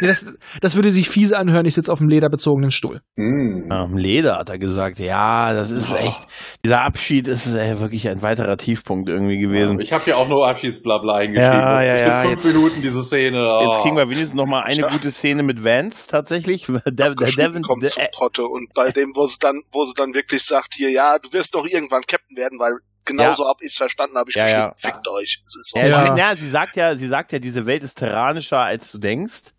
nee, 0.00 0.08
das, 0.08 0.24
das 0.60 0.74
würde 0.74 0.90
sich 0.90 1.08
fiese 1.08 1.38
anhören. 1.38 1.64
Ich 1.64 1.74
sitze 1.74 1.92
auf 1.92 1.98
dem 2.00 2.08
lederbezogenen 2.08 2.72
Stuhl. 2.72 3.00
Mm. 3.14 3.70
Ja, 3.70 3.86
Leder 3.92 4.38
hat 4.38 4.48
er 4.48 4.58
gesagt. 4.58 4.98
Ja, 4.98 5.54
das 5.54 5.70
ist 5.70 5.92
oh. 5.92 5.96
echt. 5.96 6.20
Dieser 6.64 6.82
Abschied 6.82 7.28
ist 7.28 7.46
äh, 7.46 7.78
wirklich 7.78 8.08
ein 8.08 8.22
weiterer 8.22 8.56
Tiefpunkt 8.56 9.08
irgendwie 9.08 9.38
gewesen. 9.38 9.78
Ja, 9.78 9.82
ich 9.82 9.92
habe 9.92 10.10
ja 10.10 10.16
auch 10.16 10.28
nur 10.28 10.48
Abschiedsblabla 10.48 11.14
eingeschrieben. 11.14 11.60
Ja, 11.60 11.74
das 11.76 11.84
ja, 11.84 11.96
ja. 11.96 12.22
Fünf 12.22 12.44
jetzt, 12.44 12.54
Minuten 12.54 12.82
diese 12.82 13.02
Szene. 13.02 13.38
Oh. 13.38 13.70
Jetzt 13.70 13.82
kriegen 13.82 13.96
wir 13.96 14.06
wenigstens 14.06 14.34
noch 14.34 14.46
mal 14.46 14.64
eine 14.64 14.82
gute 14.88 15.12
Szene 15.12 15.44
mit 15.44 15.62
Vance 15.62 16.08
tatsächlich. 16.08 16.66
Der, 16.90 17.14
der 17.14 17.28
Devin 17.28 17.62
kommt 17.62 17.88
zu 17.88 18.00
Potte 18.12 18.44
und 18.44 18.74
bei 18.74 18.90
dem, 18.90 19.12
wo 19.14 19.26
sie 19.26 19.38
dann, 19.38 19.60
wo 19.70 19.84
sie 19.84 19.94
dann 19.94 20.12
wirklich 20.12 20.42
sagt, 20.42 20.74
hier, 20.74 20.90
ja, 20.90 21.18
du 21.22 21.32
wirst 21.32 21.54
doch 21.54 21.66
irgendwann 21.66 22.02
Captain 22.02 22.36
werden, 22.36 22.58
weil 22.58 22.72
genauso 23.04 23.44
ja. 23.44 23.50
hab 23.50 23.60
ich 23.60 23.68
es 23.68 23.76
verstanden, 23.76 24.16
habe 24.16 24.30
ich 24.30 24.36
ja, 24.36 24.44
geschrieben, 24.44 24.62
ja. 24.62 24.90
fickt 24.90 25.08
euch. 25.08 25.40
Es 25.44 25.56
ist 25.56 25.72
ja, 25.74 25.86
ja. 25.86 26.16
ja, 26.16 26.36
sie 26.36 26.50
sagt 26.50 26.76
ja, 26.76 26.96
sie 26.96 27.08
sagt 27.08 27.32
ja, 27.32 27.38
diese 27.38 27.66
Welt 27.66 27.82
ist 27.82 27.98
tyrannischer, 27.98 28.58
als 28.58 28.90
du 28.92 28.98
denkst. 28.98 29.52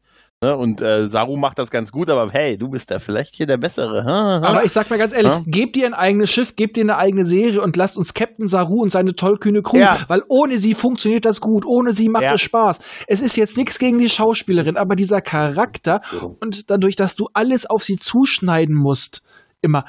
Ne? 0.44 0.58
Und 0.58 0.82
äh, 0.82 1.08
Saru 1.08 1.38
macht 1.38 1.60
das 1.60 1.70
ganz 1.70 1.92
gut, 1.92 2.10
aber 2.10 2.32
hey, 2.32 2.58
du 2.58 2.68
bist 2.68 2.90
da 2.90 2.98
vielleicht 2.98 3.36
hier 3.36 3.46
der 3.46 3.58
Bessere. 3.58 4.04
Ha, 4.06 4.42
ha. 4.42 4.42
Aber 4.42 4.66
ich 4.66 4.72
sag 4.72 4.90
mal 4.90 4.98
ganz 4.98 5.14
ehrlich, 5.14 5.32
ha? 5.32 5.44
gebt 5.46 5.78
ihr 5.78 5.86
ein 5.86 5.94
eigenes 5.94 6.32
Schiff, 6.32 6.56
gebt 6.56 6.78
ihr 6.78 6.84
eine 6.84 6.98
eigene 6.98 7.26
Serie 7.26 7.62
und 7.62 7.78
lasst 7.78 7.96
uns 7.96 8.16
Captain 8.16 8.48
Saru 8.48 8.82
und 8.82 8.92
seine 8.92 9.16
tollkühne 9.16 9.62
Crew, 9.62 9.78
ja. 9.78 10.00
weil 10.08 10.24
ohne 10.30 10.58
sie 10.58 10.74
funktioniert 10.74 11.26
das 11.26 11.42
gut, 11.42 11.64
ohne 11.64 11.92
sie 11.92 12.10
macht 12.10 12.24
ja. 12.24 12.34
es 12.34 12.42
Spaß. 12.42 12.80
Es 13.06 13.22
ist 13.22 13.38
jetzt 13.38 13.56
nichts 13.56 13.78
gegen 13.78 14.00
die 14.00 14.10
Schauspielerin, 14.10 14.78
aber 14.78 14.96
dieser 14.96 15.22
Charakter 15.22 16.02
und 16.40 16.72
dadurch, 16.72 16.96
dass 16.96 17.16
du 17.16 17.30
alles 17.34 17.68
auf 17.68 17.84
sie 17.84 17.98
zuschneiden 17.98 18.76
musst, 18.76 19.22
immer, 19.62 19.86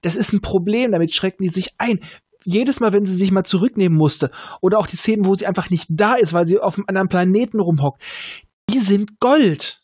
das 0.00 0.16
ist 0.16 0.32
ein 0.32 0.40
Problem, 0.40 0.92
damit 0.92 1.14
schrecken 1.14 1.42
die 1.42 1.50
sich 1.50 1.74
ein 1.76 2.00
jedes 2.44 2.80
Mal, 2.80 2.92
wenn 2.92 3.06
sie 3.06 3.16
sich 3.16 3.32
mal 3.32 3.44
zurücknehmen 3.44 3.96
musste, 3.96 4.30
oder 4.60 4.78
auch 4.78 4.86
die 4.86 4.96
Szenen, 4.96 5.24
wo 5.24 5.34
sie 5.34 5.46
einfach 5.46 5.70
nicht 5.70 5.88
da 5.90 6.14
ist, 6.14 6.32
weil 6.32 6.46
sie 6.46 6.58
auf 6.58 6.76
einem 6.76 6.86
anderen 6.88 7.08
Planeten 7.08 7.60
rumhockt, 7.60 8.02
die 8.70 8.78
sind 8.78 9.20
Gold 9.20 9.80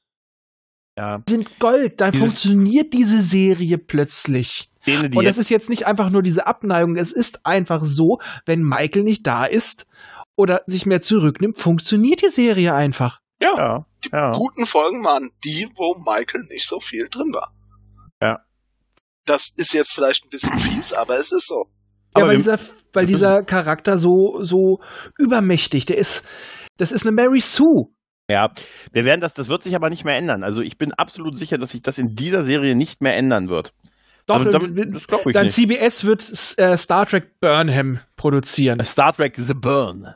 ja. 0.96 1.22
sind 1.28 1.58
Gold. 1.58 2.00
Dann 2.00 2.12
Dieses 2.12 2.26
funktioniert 2.26 2.92
diese 2.92 3.22
Serie 3.22 3.78
plötzlich. 3.78 4.70
Szene, 4.82 5.10
und 5.14 5.26
es 5.26 5.38
ist 5.38 5.50
jetzt 5.50 5.68
nicht 5.68 5.86
einfach 5.86 6.10
nur 6.10 6.22
diese 6.22 6.46
Abneigung, 6.46 6.96
es 6.96 7.12
ist 7.12 7.44
einfach 7.44 7.82
so, 7.84 8.20
wenn 8.44 8.62
Michael 8.62 9.02
nicht 9.02 9.26
da 9.26 9.44
ist 9.44 9.86
oder 10.36 10.62
sich 10.66 10.86
mehr 10.86 11.02
zurücknimmt, 11.02 11.60
funktioniert 11.60 12.22
die 12.22 12.30
Serie 12.30 12.74
einfach. 12.74 13.20
Ja. 13.42 13.56
ja. 13.56 13.86
Die 14.04 14.10
ja. 14.12 14.32
guten 14.32 14.66
Folgen 14.66 15.04
waren 15.04 15.30
die, 15.44 15.68
wo 15.74 15.96
Michael 15.98 16.44
nicht 16.44 16.66
so 16.66 16.78
viel 16.78 17.08
drin 17.08 17.32
war. 17.34 17.52
Ja. 18.22 18.40
Das 19.24 19.52
ist 19.56 19.74
jetzt 19.74 19.92
vielleicht 19.92 20.24
ein 20.24 20.30
bisschen 20.30 20.58
fies, 20.58 20.92
aber 20.92 21.18
es 21.18 21.32
ist 21.32 21.48
so. 21.48 21.66
Ja, 22.16 22.24
aber 22.24 22.28
weil 22.28 22.36
dieser, 22.36 22.58
weil 22.92 23.06
dieser 23.06 23.42
Charakter 23.42 23.98
so, 23.98 24.38
so 24.42 24.78
übermächtig, 25.18 25.86
der 25.86 25.98
ist, 25.98 26.24
das 26.76 26.92
ist 26.92 27.06
eine 27.06 27.12
Mary 27.12 27.40
Sue. 27.40 27.86
Ja, 28.28 28.48
wir 28.92 29.04
werden 29.04 29.20
das, 29.20 29.34
das 29.34 29.48
wird 29.48 29.62
sich 29.62 29.76
aber 29.76 29.88
nicht 29.88 30.04
mehr 30.04 30.16
ändern. 30.16 30.42
Also 30.42 30.60
ich 30.60 30.78
bin 30.78 30.92
absolut 30.92 31.36
sicher, 31.36 31.58
dass 31.58 31.70
sich 31.70 31.82
das 31.82 31.98
in 31.98 32.14
dieser 32.14 32.42
Serie 32.42 32.74
nicht 32.74 33.00
mehr 33.00 33.16
ändern 33.16 33.48
wird. 33.48 33.72
Doch, 34.26 34.38
also, 34.38 34.50
damit, 34.50 34.92
das 34.92 35.02
ich 35.24 35.32
dann 35.32 35.44
nicht. 35.44 35.54
CBS 35.54 36.04
wird 36.04 36.32
äh, 36.58 36.76
Star 36.76 37.06
Trek 37.06 37.38
Burnham 37.40 38.00
produzieren. 38.16 38.84
Star 38.84 39.12
Trek 39.12 39.36
The 39.36 39.54
Burn. 39.54 40.14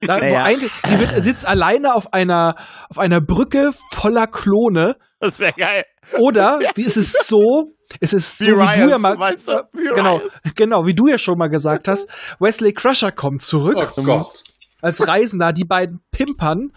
Da, 0.00 0.18
naja. 0.18 0.42
ein, 0.42 0.58
sie 0.58 0.98
wird, 0.98 1.10
sitzt 1.22 1.46
alleine 1.46 1.94
auf 1.94 2.12
einer, 2.12 2.56
auf 2.90 2.98
einer 2.98 3.20
Brücke 3.20 3.70
voller 3.92 4.26
Klone. 4.26 4.96
Das 5.20 5.38
wäre 5.38 5.52
geil. 5.52 5.84
Oder 6.18 6.58
wie 6.74 6.82
ist 6.82 6.96
es 6.96 7.12
so? 7.12 7.72
Es 8.00 8.12
ist 8.12 8.38
so, 8.38 8.44
wie, 8.44 8.50
wie 8.50 8.82
du 8.82 8.90
ja 8.90 8.98
mal, 8.98 9.18
weißt 9.18 9.48
du? 9.48 9.52
Äh, 9.52 9.94
genau, 9.94 10.20
genau, 10.54 10.86
wie 10.86 10.94
du 10.94 11.08
ja 11.08 11.18
schon 11.18 11.38
mal 11.38 11.48
gesagt 11.48 11.88
hast. 11.88 12.12
Wesley 12.38 12.72
Crusher 12.72 13.12
kommt 13.12 13.42
zurück. 13.42 13.92
Oh 13.96 14.02
Gott 14.02 14.44
als 14.86 15.06
Reisender, 15.06 15.52
die 15.52 15.64
beiden 15.64 16.00
pimpern 16.10 16.72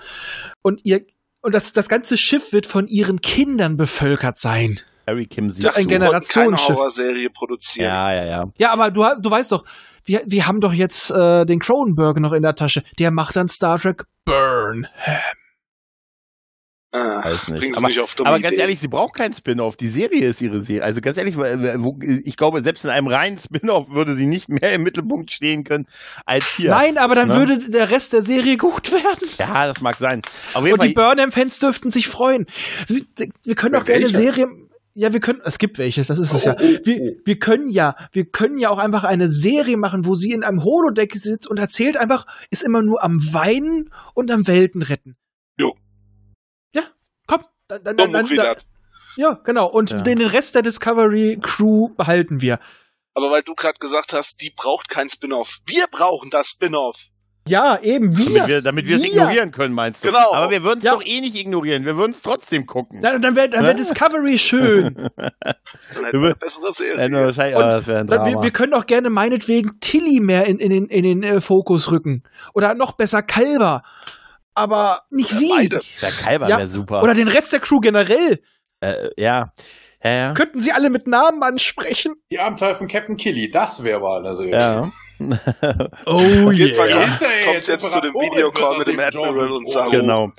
und 0.62 0.82
ihr 0.84 1.02
und 1.42 1.56
das, 1.56 1.72
das 1.72 1.88
ganze 1.88 2.18
Schiff 2.18 2.52
wird 2.52 2.66
von 2.66 2.88
ihren 2.88 3.22
Kindern 3.22 3.78
bevölkert 3.78 4.38
sein. 4.38 4.82
Harry 5.08 5.26
Kim 5.26 5.50
sieht 5.50 5.64
das 5.64 5.78
ein 5.78 5.88
Generationsschiff. 5.88 6.78
Serie 6.90 7.30
produzieren. 7.30 7.88
Ja, 7.88 8.14
ja, 8.14 8.26
ja. 8.26 8.46
Ja, 8.58 8.74
aber 8.74 8.92
du, 8.92 9.06
du 9.22 9.32
weißt 9.32 9.54
doch, 9.54 9.64
wir, 10.04 10.22
wir 10.26 10.48
haben 10.48 10.60
doch 10.60 10.74
jetzt 10.74 11.12
äh, 11.12 11.46
den 11.46 11.60
Cronenberg 11.60 12.18
noch 12.20 12.34
in 12.34 12.42
der 12.42 12.56
Tasche. 12.56 12.84
Der 13.00 13.12
macht 13.12 13.38
dann 13.38 13.48
Star 13.48 13.80
Trek 13.80 14.04
Burnham. 14.26 14.86
Weiß 16.92 17.50
nicht. 17.50 17.78
Aber, 17.78 17.88
mich 17.88 18.00
auf 18.00 18.16
aber 18.20 18.40
ganz 18.40 18.58
ehrlich, 18.58 18.80
sie 18.80 18.88
braucht 18.88 19.14
keinen 19.14 19.34
Spin-off. 19.34 19.78
Die 19.78 19.88
Serie 19.88 20.28
ist 20.28 20.42
ihre 20.42 20.62
Serie. 20.62 20.84
Also 20.84 21.02
ganz 21.02 21.18
ehrlich, 21.18 21.36
ich 22.24 22.36
glaube, 22.36 22.64
selbst 22.64 22.84
in 22.84 22.90
einem 22.90 23.08
reinen 23.08 23.38
Spin-off 23.38 23.90
würde 23.90 24.16
sie 24.16 24.26
nicht 24.26 24.50
mehr 24.50 24.74
im 24.74 24.82
Mittelpunkt 24.82 25.30
stehen 25.32 25.64
können 25.64 25.86
als 26.26 26.56
hier. 26.56 26.72
Nein, 26.72 26.98
aber 26.98 27.14
dann 27.14 27.28
ne? 27.28 27.36
würde 27.36 27.60
der 27.70 27.92
Rest 27.92 28.14
der 28.14 28.24
Serie 28.24 28.58
gut 28.58 28.92
werden. 28.92 29.30
Ja, 29.38 29.68
das 29.68 29.82
mag 29.82 30.00
sein. 30.00 30.24
Und 30.56 30.68
Fall, 30.68 30.88
die 30.88 30.94
Burnham-Fans 30.96 31.60
dürften 31.60 31.92
sich 31.92 32.08
freuen. 32.08 32.48
Wir, 32.88 33.04
wir 33.44 33.56
können 33.56 33.76
auch 33.76 33.86
gerne 33.86 34.08
Serie. 34.08 34.48
Ja, 34.96 35.14
wir 35.14 35.20
können, 35.20 35.40
es 35.46 35.60
gibt 35.60 35.78
welche, 35.78 36.04
das 36.04 36.18
ist 36.18 36.34
es 36.34 36.44
ja. 36.44 36.60
Wir, 36.60 37.16
wir 37.24 37.40
können 37.40 37.70
ja, 37.70 37.96
wir 38.12 38.26
können 38.26 38.58
ja 38.58 38.70
auch 38.70 38.80
einfach 38.80 39.04
eine 39.04 39.32
Serie 39.32 39.78
machen, 39.78 40.06
wo 40.06 40.16
sie 40.16 40.32
in 40.32 40.44
einem 40.44 40.64
Holodeck 40.64 41.16
sitzt 41.16 41.48
und 41.48 41.58
erzählt 41.58 41.96
einfach, 41.96 42.26
ist 42.50 42.64
immer 42.64 42.82
nur 42.82 43.04
am 43.04 43.18
Weinen 43.32 43.92
und 44.16 44.32
am 44.32 44.48
Welten 44.48 44.82
retten. 44.82 45.16
Dann, 47.70 47.84
dann, 47.84 47.98
dann, 47.98 48.12
dann, 48.12 48.56
ja, 49.16 49.34
genau. 49.44 49.68
Und 49.68 49.92
ja. 49.92 49.98
den 49.98 50.22
Rest 50.22 50.56
der 50.56 50.64
Discovery 50.64 51.38
Crew 51.40 51.90
behalten 51.96 52.42
wir. 52.42 52.60
Aber 53.14 53.30
weil 53.30 53.44
du 53.44 53.54
gerade 53.54 53.78
gesagt 53.80 54.14
hast, 54.14 54.42
die 54.42 54.50
braucht 54.50 54.90
kein 54.90 55.08
Spin-off. 55.08 55.60
Wir 55.66 55.86
brauchen 55.92 56.32
das 56.32 56.48
Spin-off. 56.48 56.96
Ja, 57.48 57.80
eben, 57.82 58.16
wir. 58.18 58.62
Damit 58.62 58.88
wir 58.88 58.98
es 58.98 59.04
ignorieren 59.04 59.52
können, 59.52 59.74
meinst 59.74 60.04
du? 60.04 60.10
Genau. 60.10 60.34
Aber 60.34 60.52
wir 60.52 60.64
würden 60.64 60.80
es 60.80 60.86
ja. 60.86 60.94
doch 60.94 61.04
eh 61.06 61.22
nicht 61.22 61.36
ignorieren. 61.36 61.86
Wir 61.86 61.96
würden 61.96 62.12
es 62.12 62.22
trotzdem 62.22 62.66
gucken. 62.66 63.02
Dann, 63.04 63.22
dann 63.22 63.36
wäre 63.36 63.52
wär 63.52 63.74
Discovery 63.74 64.38
schön. 64.38 64.96
dann 64.96 66.06
hätten 66.06 66.22
wir 66.22 66.30
eine 66.30 66.36
bessere 66.36 66.74
Serie. 66.74 67.12
Wahrscheinlich, 67.12 67.56
oh, 67.56 67.62
das 67.62 67.90
ein 67.90 68.08
Drama. 68.08 68.26
Wir, 68.26 68.42
wir, 68.42 68.52
können 68.52 68.72
doch 68.72 68.86
gerne 68.86 69.10
meinetwegen 69.10 69.80
Tilly 69.80 70.20
mehr 70.22 70.46
in, 70.46 70.58
in 70.58 70.70
den, 70.70 70.86
in 70.88 71.04
den 71.04 71.24
äh, 71.24 71.42
Fokus 71.42 71.92
rücken. 71.92 72.24
Oder 72.54 72.74
noch 72.74 72.94
besser 72.94 73.22
Kalber 73.22 73.84
aber 74.60 75.04
nicht 75.10 75.32
ja, 75.32 75.38
sie. 75.38 75.50
Beide. 75.50 75.82
Der 76.02 76.12
Kalber 76.12 76.50
ja. 76.50 76.58
wäre 76.58 76.68
super. 76.68 77.02
Oder 77.04 77.14
den 77.14 77.28
Rest 77.28 77.52
der 77.52 77.60
Crew 77.60 77.80
generell. 77.80 78.42
Äh, 78.82 79.10
ja. 79.18 79.54
Ja, 80.04 80.12
ja. 80.12 80.34
Könnten 80.34 80.62
sie 80.62 80.72
alle 80.72 80.90
mit 80.90 81.08
Namen 81.08 81.44
ansprechen? 81.44 82.16
Die 82.32 82.40
Abenteuer 82.40 82.76
von 82.76 82.88
Captain 82.88 83.18
Killy, 83.18 83.52
das 83.52 83.84
wäre 83.84 84.00
mal 84.00 84.20
eine 84.20 84.36
Serie. 84.36 84.58
Ja. 84.58 84.92
oh 86.06 86.14
Auf 86.14 86.54
jeden 86.54 86.74
Fall 86.74 86.90
yeah. 86.90 87.10
kommt 87.44 87.58
es 87.58 87.68
jetzt 87.68 87.92
zu 87.92 88.00
dem 88.00 88.14
Videocall 88.14 88.78
mit 88.78 88.88
dem 88.88 89.00
Admiral 89.00 89.52
und 89.52 89.68
Saru. 89.68 89.92
Genau, 89.92 90.30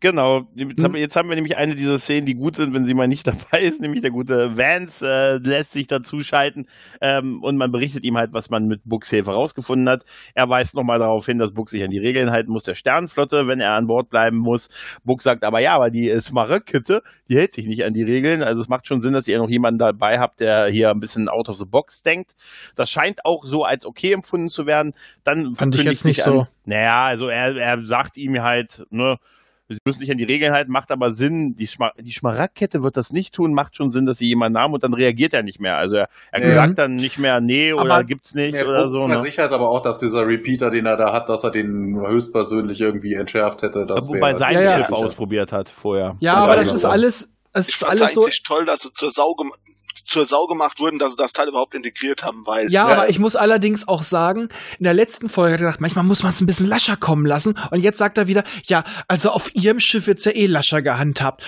genau. 0.00 0.42
Jetzt, 0.54 0.82
haben 0.82 0.94
wir, 0.94 1.00
jetzt 1.00 1.16
haben 1.16 1.28
wir 1.28 1.36
nämlich 1.36 1.56
eine 1.58 1.76
dieser 1.76 1.98
Szenen, 1.98 2.24
die 2.24 2.34
gut 2.34 2.56
sind, 2.56 2.74
wenn 2.74 2.86
sie 2.86 2.94
mal 2.94 3.06
nicht 3.06 3.26
dabei 3.26 3.60
ist, 3.60 3.80
nämlich 3.80 4.00
der 4.00 4.10
gute 4.10 4.56
Vance 4.56 5.06
äh, 5.06 5.36
lässt 5.36 5.72
sich 5.72 5.86
dazuschalten 5.86 6.66
ähm, 7.02 7.42
und 7.42 7.56
man 7.58 7.70
berichtet 7.70 8.04
ihm 8.04 8.16
halt, 8.16 8.32
was 8.32 8.48
man 8.48 8.66
mit 8.66 8.80
Books 8.84 9.10
Hilfe 9.10 9.32
herausgefunden 9.32 9.88
hat. 9.88 10.04
Er 10.34 10.48
weist 10.48 10.74
nochmal 10.74 10.98
darauf 10.98 11.26
hin, 11.26 11.38
dass 11.38 11.52
Book 11.52 11.68
sich 11.68 11.82
an 11.84 11.90
die 11.90 11.98
Regeln 11.98 12.30
halten 12.30 12.50
muss 12.50 12.64
der 12.64 12.74
Sternflotte, 12.74 13.46
wenn 13.46 13.60
er 13.60 13.72
an 13.72 13.86
Bord 13.86 14.08
bleiben 14.08 14.38
muss. 14.38 14.68
Book 15.04 15.22
sagt 15.22 15.44
aber 15.44 15.60
ja, 15.60 15.74
aber 15.74 15.90
die 15.90 16.08
äh, 16.08 16.20
Smaragd-Kette, 16.20 17.02
die 17.28 17.36
hält 17.36 17.52
sich 17.52 17.66
nicht 17.66 17.84
an 17.84 17.92
die 17.92 18.02
Regeln. 18.02 18.42
Also 18.42 18.62
es 18.62 18.68
macht 18.68 18.86
schon 18.86 19.02
Sinn, 19.02 19.12
dass 19.12 19.28
ihr 19.28 19.38
noch 19.38 19.50
jemanden 19.50 19.78
dabei 19.78 20.18
habt, 20.18 20.40
der 20.40 20.68
hier 20.70 20.90
ein 20.90 21.00
bisschen 21.00 21.28
out 21.28 21.48
of 21.48 21.56
the 21.56 21.66
box 21.66 22.02
denkt. 22.02 22.32
Das 22.74 22.90
scheint 22.90 23.24
auch 23.26 23.44
so 23.44 23.64
als 23.64 23.84
okay 23.84 24.12
empfunden 24.12 24.29
empfunden 24.30 24.48
zu 24.48 24.66
werden, 24.66 24.94
dann 25.24 25.54
Fand 25.56 25.74
ich 25.74 25.82
jetzt 25.82 26.04
nicht 26.04 26.26
an, 26.26 26.32
so. 26.32 26.46
Naja, 26.64 27.04
also 27.04 27.28
er, 27.28 27.56
er 27.56 27.84
sagt 27.84 28.16
ihm 28.16 28.40
halt, 28.42 28.84
ne, 28.90 29.18
sie 29.68 29.78
müssen 29.84 30.00
sich 30.00 30.10
an 30.10 30.18
die 30.18 30.24
Regeln 30.24 30.52
halten, 30.52 30.70
macht 30.70 30.90
aber 30.90 31.12
Sinn. 31.14 31.56
Die, 31.56 31.66
Schma 31.66 31.92
die 31.98 32.12
Schmaragdkette 32.12 32.82
wird 32.82 32.96
das 32.96 33.12
nicht 33.12 33.34
tun, 33.34 33.54
macht 33.54 33.76
schon 33.76 33.90
Sinn, 33.90 34.06
dass 34.06 34.18
sie 34.18 34.26
jemanden 34.26 34.58
haben 34.58 34.72
und 34.72 34.82
dann 34.84 34.94
reagiert 34.94 35.32
er 35.32 35.42
nicht 35.42 35.60
mehr. 35.60 35.76
Also 35.76 35.96
er, 35.96 36.08
er 36.30 36.48
ja. 36.48 36.54
sagt 36.54 36.78
dann 36.78 36.96
nicht 36.96 37.18
mehr, 37.18 37.40
nee 37.40 37.72
aber 37.72 37.82
oder 37.82 38.04
gibt's 38.04 38.34
nicht 38.34 38.54
er 38.54 38.68
oder 38.68 38.88
so. 38.88 39.00
Er 39.00 39.08
ne? 39.08 39.14
versichert 39.14 39.52
aber 39.52 39.68
auch, 39.68 39.82
dass 39.82 39.98
dieser 39.98 40.26
Repeater, 40.26 40.70
den 40.70 40.86
er 40.86 40.96
da 40.96 41.12
hat, 41.12 41.28
dass 41.28 41.44
er 41.44 41.50
den 41.50 41.96
höchstpersönlich 41.96 42.80
irgendwie 42.80 43.14
entschärft 43.14 43.62
hätte. 43.62 43.86
Das 43.86 44.08
Wobei 44.08 44.34
sein 44.34 44.54
ja, 44.54 44.76
Schiff 44.76 44.92
ausprobiert 44.92 45.52
hat 45.52 45.70
vorher. 45.70 46.16
Ja, 46.20 46.34
aber 46.34 46.56
das 46.56 46.72
ist 46.72 46.84
alles, 46.84 47.28
es 47.52 47.68
ich 47.68 47.74
ist 47.74 47.84
alles 47.84 48.14
so. 48.14 48.28
toll, 48.44 48.64
dass 48.64 48.82
sie 48.82 48.92
zur 48.92 49.10
Sau 49.10 49.34
zur 49.94 50.24
Sau 50.24 50.46
gemacht 50.46 50.80
wurden, 50.80 50.98
dass 50.98 51.12
sie 51.12 51.16
das 51.16 51.32
Teil 51.32 51.48
überhaupt 51.48 51.74
integriert 51.74 52.24
haben, 52.24 52.46
weil. 52.46 52.70
Ja, 52.70 52.88
äh, 52.88 52.92
aber 52.92 53.08
ich 53.10 53.18
muss 53.18 53.36
allerdings 53.36 53.86
auch 53.88 54.02
sagen, 54.02 54.48
in 54.78 54.84
der 54.84 54.94
letzten 54.94 55.28
Folge 55.28 55.54
hat 55.54 55.60
er 55.60 55.66
gesagt, 55.66 55.80
manchmal 55.80 56.04
muss 56.04 56.22
man 56.22 56.32
es 56.32 56.40
ein 56.40 56.46
bisschen 56.46 56.66
lascher 56.66 56.96
kommen 56.96 57.26
lassen. 57.26 57.58
Und 57.70 57.80
jetzt 57.80 57.98
sagt 57.98 58.18
er 58.18 58.26
wieder, 58.26 58.44
ja, 58.64 58.84
also 59.08 59.30
auf 59.30 59.54
ihrem 59.54 59.80
Schiff 59.80 60.06
wird's 60.06 60.24
ja 60.24 60.32
eh 60.32 60.46
lascher 60.46 60.82
gehandhabt. 60.82 61.44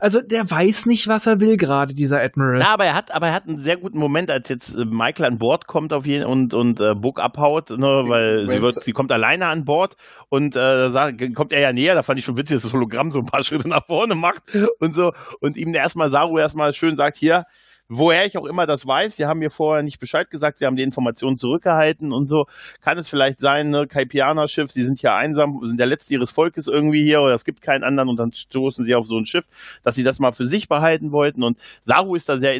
also 0.00 0.20
der 0.20 0.50
weiß 0.50 0.86
nicht, 0.86 1.08
was 1.08 1.26
er 1.26 1.40
will 1.40 1.56
gerade, 1.56 1.94
dieser 1.94 2.22
Admiral. 2.22 2.58
Na, 2.58 2.72
aber 2.74 2.86
er 2.86 2.94
hat, 2.94 3.10
aber 3.10 3.28
er 3.28 3.34
hat 3.34 3.48
einen 3.48 3.60
sehr 3.60 3.76
guten 3.76 3.98
Moment, 3.98 4.30
als 4.30 4.48
jetzt 4.48 4.74
äh, 4.74 4.84
Michael 4.84 5.26
an 5.26 5.38
Bord 5.38 5.66
kommt 5.66 5.92
auf 5.92 6.06
jeden 6.06 6.24
und 6.24 6.54
und 6.54 6.80
äh, 6.80 6.94
Book 6.94 7.20
abhaut, 7.20 7.70
ne, 7.70 8.04
weil 8.06 8.48
sie, 8.48 8.62
wird, 8.62 8.82
sie 8.82 8.92
kommt 8.92 9.12
alleine 9.12 9.46
an 9.46 9.64
Bord 9.64 9.96
und 10.28 10.56
äh, 10.56 10.90
sagt, 10.90 11.34
kommt 11.34 11.52
er 11.52 11.60
ja 11.60 11.72
näher. 11.72 11.94
Da 11.94 12.02
fand 12.02 12.18
ich 12.18 12.24
schon 12.24 12.36
witzig, 12.36 12.56
dass 12.56 12.62
das 12.64 12.72
Hologramm 12.72 13.10
so 13.10 13.18
ein 13.20 13.26
paar 13.26 13.44
Schritte 13.44 13.68
nach 13.68 13.86
vorne 13.86 14.14
macht 14.14 14.42
und 14.80 14.94
so 14.94 15.12
und 15.40 15.56
ihm 15.56 15.74
erstmal 15.74 16.10
Saru 16.10 16.38
erstmal 16.38 16.72
schön 16.74 16.96
sagt, 16.96 17.16
hier, 17.18 17.44
woher 17.88 18.26
ich 18.26 18.38
auch 18.38 18.46
immer 18.46 18.66
das 18.66 18.86
weiß, 18.86 19.16
sie 19.16 19.26
haben 19.26 19.38
mir 19.40 19.50
vorher 19.50 19.82
nicht 19.82 19.98
Bescheid 19.98 20.30
gesagt, 20.30 20.58
sie 20.58 20.66
haben 20.66 20.76
die 20.76 20.82
Informationen 20.82 21.36
zurückgehalten 21.36 22.12
und 22.12 22.26
so. 22.26 22.46
Kann 22.80 22.98
es 22.98 23.08
vielleicht 23.08 23.40
sein, 23.40 23.70
ne, 23.70 23.86
Kaipianer-Schiff, 23.86 24.70
sie 24.70 24.84
sind 24.84 25.00
hier 25.00 25.14
einsam, 25.14 25.60
sind 25.62 25.78
der 25.78 25.86
Letzte 25.86 26.14
ihres 26.14 26.30
Volkes 26.30 26.66
irgendwie 26.66 27.02
hier 27.02 27.20
oder 27.20 27.34
es 27.34 27.44
gibt 27.44 27.60
keinen 27.60 27.84
anderen 27.84 28.08
und 28.08 28.16
dann 28.18 28.32
stoßen 28.32 28.84
sie 28.84 28.94
auf 28.94 29.06
so 29.06 29.18
ein 29.18 29.26
Schiff, 29.26 29.46
dass 29.82 29.94
sie 29.94 30.02
das 30.02 30.18
mal 30.18 30.32
für 30.32 30.46
sich 30.46 30.68
behalten 30.68 31.12
wollten 31.12 31.42
und 31.42 31.58
Saru 31.82 32.14
ist 32.14 32.28
da 32.28 32.38
sehr, 32.38 32.58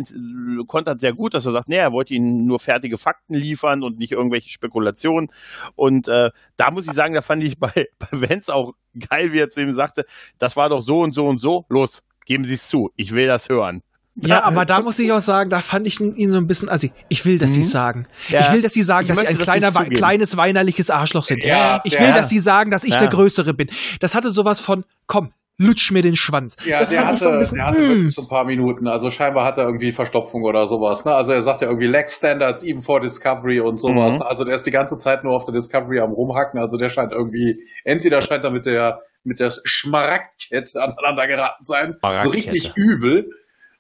kontert 0.67 1.01
sehr 1.01 1.15
gut, 1.15 1.35
dass 1.35 1.47
er 1.47 1.53
sagt, 1.53 1.69
nee, 1.69 1.77
er 1.77 1.93
wollte 1.93 2.15
ihnen 2.15 2.47
nur 2.47 2.61
fertige 2.61 2.99
Fakten 2.99 3.35
liefern 3.35 3.83
und 3.83 3.99
nicht 3.99 4.13
irgendwelche 4.13 4.51
Spekulationen 4.51 5.31
und 5.75 6.09
äh, 6.09 6.31
da 6.57 6.71
muss 6.71 6.87
ich 6.87 6.93
sagen, 6.93 7.15
da 7.15 7.23
fand 7.23 7.43
ich 7.43 7.59
bei, 7.59 7.73
bei 7.99 8.09
Vance 8.13 8.55
auch 8.55 8.75
geil, 9.11 9.33
wie 9.33 9.39
er 9.39 9.49
zu 9.49 9.63
ihm 9.63 9.73
sagte, 9.73 10.05
das 10.39 10.57
war 10.57 10.69
doch 10.69 10.83
so 10.83 11.01
und 11.01 11.15
so 11.15 11.27
und 11.27 11.41
so, 11.41 11.65
los, 11.69 12.03
geben 12.27 12.45
Sie 12.45 12.55
es 12.55 12.69
zu, 12.69 12.91
ich 12.97 13.15
will 13.15 13.27
das 13.27 13.49
hören. 13.49 13.83
Ja, 14.17 14.45
aber 14.45 14.65
da 14.65 14.81
muss 14.81 14.99
ich 14.99 15.11
auch 15.11 15.21
sagen, 15.21 15.51
da 15.51 15.61
fand 15.61 15.87
ich 15.87 16.01
ihn 16.01 16.31
so 16.31 16.37
ein 16.37 16.47
bisschen, 16.47 16.69
also 16.69 16.89
ich 17.09 17.25
will, 17.25 17.39
dass 17.39 17.51
mhm. 17.51 17.55
sie 17.55 17.63
sagen. 17.65 18.07
Ja. 18.29 18.41
Ich 18.41 18.53
will, 18.53 18.63
dass 18.63 18.73
sie 18.73 18.83
sagen, 18.83 19.07
ich 19.07 19.09
dass 19.09 19.17
möchte, 19.17 19.33
sie 19.33 19.39
ein 19.39 19.61
kleiner, 19.61 19.85
kleines, 19.91 20.37
weinerliches 20.37 20.91
Arschloch 20.91 21.25
sind. 21.25 21.43
Ja, 21.43 21.81
ich 21.85 21.99
will, 21.99 22.13
dass 22.13 22.29
sie 22.29 22.39
sagen, 22.39 22.71
dass 22.71 22.85
ich 22.85 22.97
der 22.97 23.09
Größere 23.09 23.55
bin. 23.55 23.69
Das 24.01 24.15
hatte 24.15 24.31
sowas 24.31 24.61
von, 24.61 24.85
komm, 25.07 25.33
lutsch 25.57 25.91
mir 25.91 26.03
den 26.03 26.17
Schwanz. 26.17 26.57
Ja, 26.65 26.81
das 26.81 26.91
der 26.91 27.07
hatte, 27.07 27.19
so 27.19 27.31
bisschen, 27.31 27.57
der 27.59 27.67
hatte 27.67 27.81
hm. 27.81 27.89
wirklich 27.89 28.15
so 28.15 28.23
ein 28.23 28.29
paar 28.29 28.45
Minuten. 28.45 28.87
Also 28.87 29.11
scheinbar 29.11 29.45
hat 29.45 29.59
er 29.59 29.65
irgendwie 29.65 29.93
Verstopfung 29.93 30.43
oder 30.43 30.67
sowas. 30.67 31.05
Ne? 31.05 31.13
Also 31.13 31.33
er 31.33 31.43
sagt 31.43 31.61
ja 31.61 31.69
irgendwie 31.69 31.87
Leg 31.87 32.09
Standards 32.11 32.63
even 32.63 32.81
for 32.81 33.01
Discovery 33.01 33.61
und 33.61 33.79
sowas. 33.79 34.17
Mhm. 34.17 34.23
Also 34.23 34.45
der 34.45 34.55
ist 34.55 34.67
die 34.67 34.71
ganze 34.71 34.99
Zeit 34.99 35.25
nur 35.25 35.35
auf 35.35 35.45
der 35.45 35.55
Discovery 35.55 36.01
am 36.01 36.13
rumhacken. 36.13 36.61
Also 36.61 36.77
der 36.77 36.89
scheint 36.89 37.13
irgendwie, 37.13 37.61
entweder 37.85 38.21
scheint 38.21 38.45
er 38.45 38.51
mit 38.51 38.67
der 38.67 39.03
mit 39.27 39.41
der 39.41 39.51
Schmaragdkette 39.65 40.83
aneinander 40.83 41.27
geraten 41.27 41.65
sein. 41.65 41.97
So 42.23 42.29
richtig 42.29 42.73
übel 42.77 43.31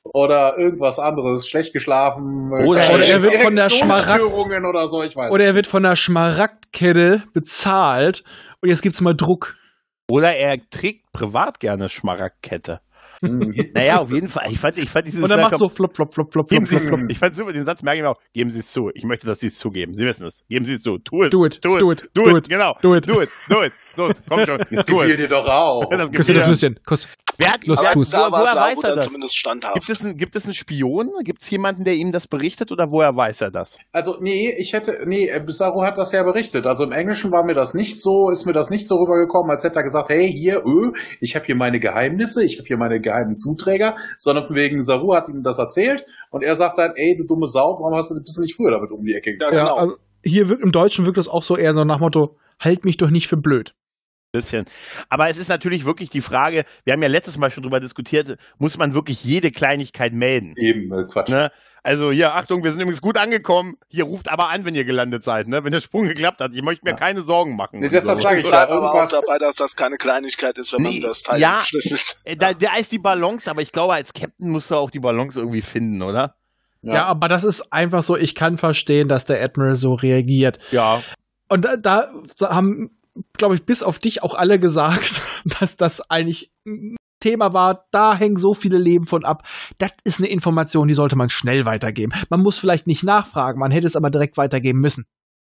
oder 0.05 0.59
irgendwas 0.59 0.98
anderes, 0.98 1.48
schlecht 1.48 1.72
geschlafen, 1.72 2.52
oder, 2.52 2.92
oder 2.94 3.05
er 3.05 3.22
wird 3.22 3.34
von 3.34 3.57
der 3.57 3.70
Schmaragd 3.70 4.22
oder 4.22 4.88
so, 4.88 5.02
ich 5.02 5.16
weiß. 5.16 5.30
Oder 5.30 5.44
er 5.44 5.55
wird 5.55 5.66
von 5.66 5.82
der 5.82 5.96
Schmaragdkette 5.96 7.22
bezahlt 7.32 8.22
und 8.61 8.68
jetzt 8.68 8.82
gibt's 8.82 9.00
mal 9.00 9.14
Druck. 9.14 9.57
Oder 10.09 10.36
er 10.36 10.59
trägt 10.68 11.11
privat 11.12 11.61
gerne 11.61 11.88
Schmaragdkette. 11.88 12.80
Mhm. 13.22 13.70
naja, 13.74 14.00
auf 14.00 14.11
jeden 14.11 14.28
Fall. 14.28 14.50
Ich 14.50 14.59
fand, 14.59 14.76
ich 14.78 14.90
fand 14.90 15.07
dieses 15.07 15.22
Und 15.22 15.30
er 15.30 15.38
macht 15.38 15.57
so 15.57 15.68
flop, 15.68 15.96
flop, 15.96 16.14
flop, 16.14 16.32
flop, 16.32 16.48
flop, 16.48 16.68
flop, 16.68 16.82
flop. 16.82 17.00
Ich 17.09 17.18
fand 17.18 17.34
super, 17.34 17.52
den 17.52 17.64
Satz 17.64 17.82
merke 17.82 17.98
ich 17.98 18.02
mir 18.02 18.11
auch. 18.11 18.20
Geben 18.32 18.52
Sie 18.52 18.59
es 18.59 18.70
zu. 18.70 18.90
Ich 18.94 19.05
möchte, 19.05 19.26
dass 19.26 19.40
Sie 19.40 19.46
es 19.46 19.59
zugeben. 19.59 19.94
Sie 19.94 20.05
wissen 20.05 20.26
es. 20.26 20.44
Geben 20.48 20.66
Sie 20.66 20.74
es 20.74 20.82
zu. 20.82 20.98
Tu 20.98 21.22
es. 21.22 21.30
Do 21.30 21.44
it. 21.46 21.64
Do 21.64 21.76
it. 21.76 21.82
Do 21.82 21.90
it. 21.90 22.11
Do 22.14 22.36
it. 22.36 22.48
Genau. 22.48 22.76
Do 22.82 22.94
it. 22.94 23.09
Do 23.09 23.22
it. 23.22 23.30
Do 23.48 23.62
it. 23.62 23.72
Los, 23.97 24.22
komm 24.28 24.45
schon. 24.47 24.64
Das 24.70 24.86
gefiel 24.86 25.16
dir 25.16 25.28
doch 25.28 25.49
auch. 25.49 25.88
Küsse 26.12 26.34
das 26.34 26.47
Flüsschen. 26.47 26.80
Kuss. 26.84 27.09
Wer 27.36 27.53
hat, 27.53 27.66
Los, 27.66 27.80
wer, 27.82 27.95
woher, 27.95 28.30
woher 28.30 28.55
weiß 28.55 28.84
er 28.84 28.97
das? 28.97 29.07
Zumindest 29.07 29.36
standhaft. 29.36 29.74
Gibt 29.74 29.88
es, 29.88 30.05
einen, 30.05 30.16
gibt 30.16 30.36
es 30.36 30.45
einen 30.45 30.55
Spion? 30.55 31.11
Gibt 31.24 31.42
es 31.42 31.51
jemanden, 31.51 31.84
der 31.84 31.95
ihm 31.95 32.12
das 32.12 32.28
berichtet 32.28 32.70
oder 32.70 32.92
woher 32.92 33.16
weiß 33.16 33.40
er 33.40 33.51
das? 33.51 33.78
Also, 33.92 34.18
nee, 34.20 34.55
ich 34.57 34.72
hätte, 34.72 35.01
nee, 35.05 35.30
Saru 35.49 35.82
hat 35.82 35.99
das 35.99 36.12
ja 36.12 36.22
berichtet. 36.22 36.66
Also 36.66 36.84
im 36.84 36.92
Englischen 36.92 37.32
war 37.32 37.45
mir 37.45 37.55
das 37.55 37.74
nicht 37.74 38.01
so, 38.01 38.30
ist 38.30 38.47
mir 38.47 38.53
das 38.53 38.70
nicht 38.70 38.86
so 38.86 38.97
rübergekommen, 38.97 39.51
als 39.51 39.64
hätte 39.64 39.80
er 39.80 39.82
gesagt, 39.82 40.11
hey, 40.11 40.30
hier, 40.30 40.62
öh, 40.64 40.92
ich 41.20 41.34
habe 41.34 41.45
hier 41.45 41.57
meine 41.57 41.80
Geheimnisse, 41.80 42.45
ich 42.45 42.59
habe 42.59 42.68
hier 42.68 42.76
meine 42.76 43.01
geheimen 43.01 43.36
Zuträger, 43.36 43.97
sondern 44.16 44.45
von 44.45 44.55
wegen 44.55 44.84
Saru 44.84 45.14
hat 45.14 45.28
ihm 45.28 45.42
das 45.42 45.59
erzählt 45.59 46.07
und 46.30 46.45
er 46.45 46.55
sagt 46.55 46.78
dann, 46.78 46.92
ey, 46.95 47.16
du 47.16 47.24
dumme 47.24 47.49
Sau, 47.49 47.78
warum 47.80 47.97
hast 47.97 48.11
du, 48.11 48.22
bist 48.22 48.38
du 48.38 48.42
nicht 48.42 48.55
früher 48.55 48.70
damit 48.70 48.92
um 48.92 49.05
die 49.05 49.14
Ecke 49.14 49.32
gegangen? 49.32 49.57
Ja, 49.57 49.64
genau. 49.64 49.76
Ja, 49.76 49.82
also 49.82 49.97
hier 50.24 50.49
wirkt, 50.49 50.62
im 50.62 50.70
Deutschen 50.70 51.05
wirkt 51.05 51.18
das 51.18 51.28
auch 51.28 51.42
so 51.42 51.57
eher 51.57 51.74
so 51.74 51.84
nach 51.84 51.99
Motto, 51.99 52.36
halt 52.61 52.84
mich 52.84 52.97
doch 52.97 53.11
nicht 53.11 53.26
für 53.26 53.36
blöd 53.36 53.74
bisschen. 54.35 54.66
Aber 55.09 55.30
es 55.30 55.39
ist 55.39 55.49
natürlich 55.49 55.85
wirklich 55.87 56.11
die 56.11 56.20
Frage, 56.20 56.64
wir 56.85 56.93
haben 56.93 57.03
ja 57.03 57.09
letztes 57.09 57.39
Mal 57.39 57.51
schon 57.51 57.62
drüber 57.62 57.80
diskutiert, 57.80 58.37
muss 58.59 58.76
man 58.76 58.93
wirklich 58.93 59.24
jede 59.24 59.51
Kleinigkeit 59.51 60.12
melden? 60.12 60.55
Eben, 60.57 60.93
äh, 60.93 61.05
Quatsch. 61.05 61.30
Ne? 61.30 61.51
Also 61.82 62.11
hier, 62.11 62.35
Achtung, 62.35 62.64
wir 62.64 62.70
sind 62.70 62.80
übrigens 62.80 63.03
gut 63.03 63.18
angekommen. 63.18 63.76
Hier 63.89 64.05
ruft 64.05 64.30
aber 64.30 64.49
an, 64.49 64.64
wenn 64.64 64.74
ihr 64.74 64.87
gelandet 64.87 65.22
seid, 65.22 65.49
ne? 65.49 65.64
Wenn 65.64 65.72
der 65.72 65.82
Sprung 65.82 66.09
geklappt 66.09 66.41
hat. 66.41 66.53
Ich 66.55 66.62
möchte 66.62 66.82
mir 66.82 66.93
ja. 66.93 66.97
keine 66.97 67.20
Sorgen 67.20 67.57
machen. 67.57 67.80
Nee, 67.80 67.91
deshalb 67.91 68.18
so. 68.18 68.24
sage 68.24 68.41
ich 68.41 68.51
ja 68.51 68.66
irgendwas 68.66 69.11
dabei, 69.11 69.39
dass 69.39 69.57
das 69.57 69.76
keine 69.76 69.97
Kleinigkeit 69.97 70.57
ist, 70.57 70.72
wenn 70.72 70.82
nee, 70.82 71.01
man 71.01 71.11
das 71.11 71.22
Teil 71.22 71.41
ja, 71.41 71.61
schlüsselt. 71.62 72.16
Äh, 72.24 72.37
da, 72.37 72.55
da 72.55 72.76
ist 72.76 72.91
die 72.91 72.99
Balance, 72.99 73.51
aber 73.51 73.61
ich 73.61 73.70
glaube, 73.70 73.93
als 73.93 74.14
Captain 74.14 74.49
musst 74.49 74.70
du 74.70 74.76
auch 74.76 74.91
die 74.91 74.99
Balance 74.99 75.39
irgendwie 75.39 75.61
finden, 75.61 76.01
oder? 76.01 76.37
Ja. 76.80 76.95
ja, 76.95 77.05
aber 77.05 77.28
das 77.28 77.45
ist 77.45 77.70
einfach 77.70 78.03
so, 78.03 78.16
ich 78.16 78.35
kann 78.35 78.57
verstehen, 78.57 79.09
dass 79.09 79.26
der 79.26 79.43
Admiral 79.43 79.74
so 79.74 79.93
reagiert. 79.93 80.59
Ja. 80.70 81.03
Und 81.51 81.66
da, 81.66 81.76
da 81.76 82.11
haben 82.41 82.97
glaube 83.37 83.55
ich, 83.55 83.65
bis 83.65 83.83
auf 83.83 83.99
dich 83.99 84.23
auch 84.23 84.35
alle 84.35 84.59
gesagt, 84.59 85.23
dass 85.61 85.77
das 85.77 86.11
eigentlich 86.11 86.51
ein 86.67 86.97
Thema 87.21 87.53
war. 87.53 87.87
Da 87.91 88.15
hängen 88.15 88.37
so 88.37 88.55
viele 88.55 88.79
Leben 88.79 89.07
von 89.07 89.25
ab. 89.25 89.47
Das 89.79 89.91
ist 90.05 90.19
eine 90.19 90.29
Information, 90.29 90.89
die 90.89 90.95
sollte 90.95 91.17
man 91.17 91.31
schnell 91.31 91.65
weitergeben. 91.65 92.12
Man 92.29 92.41
muss 92.41 92.59
vielleicht 92.59 92.87
nicht 92.87 93.03
nachfragen, 93.03 93.59
man 93.59 93.71
hätte 93.71 93.87
es 93.87 93.97
aber 93.97 94.11
direkt 94.11 94.37
weitergeben 94.37 94.81
müssen. 94.81 95.07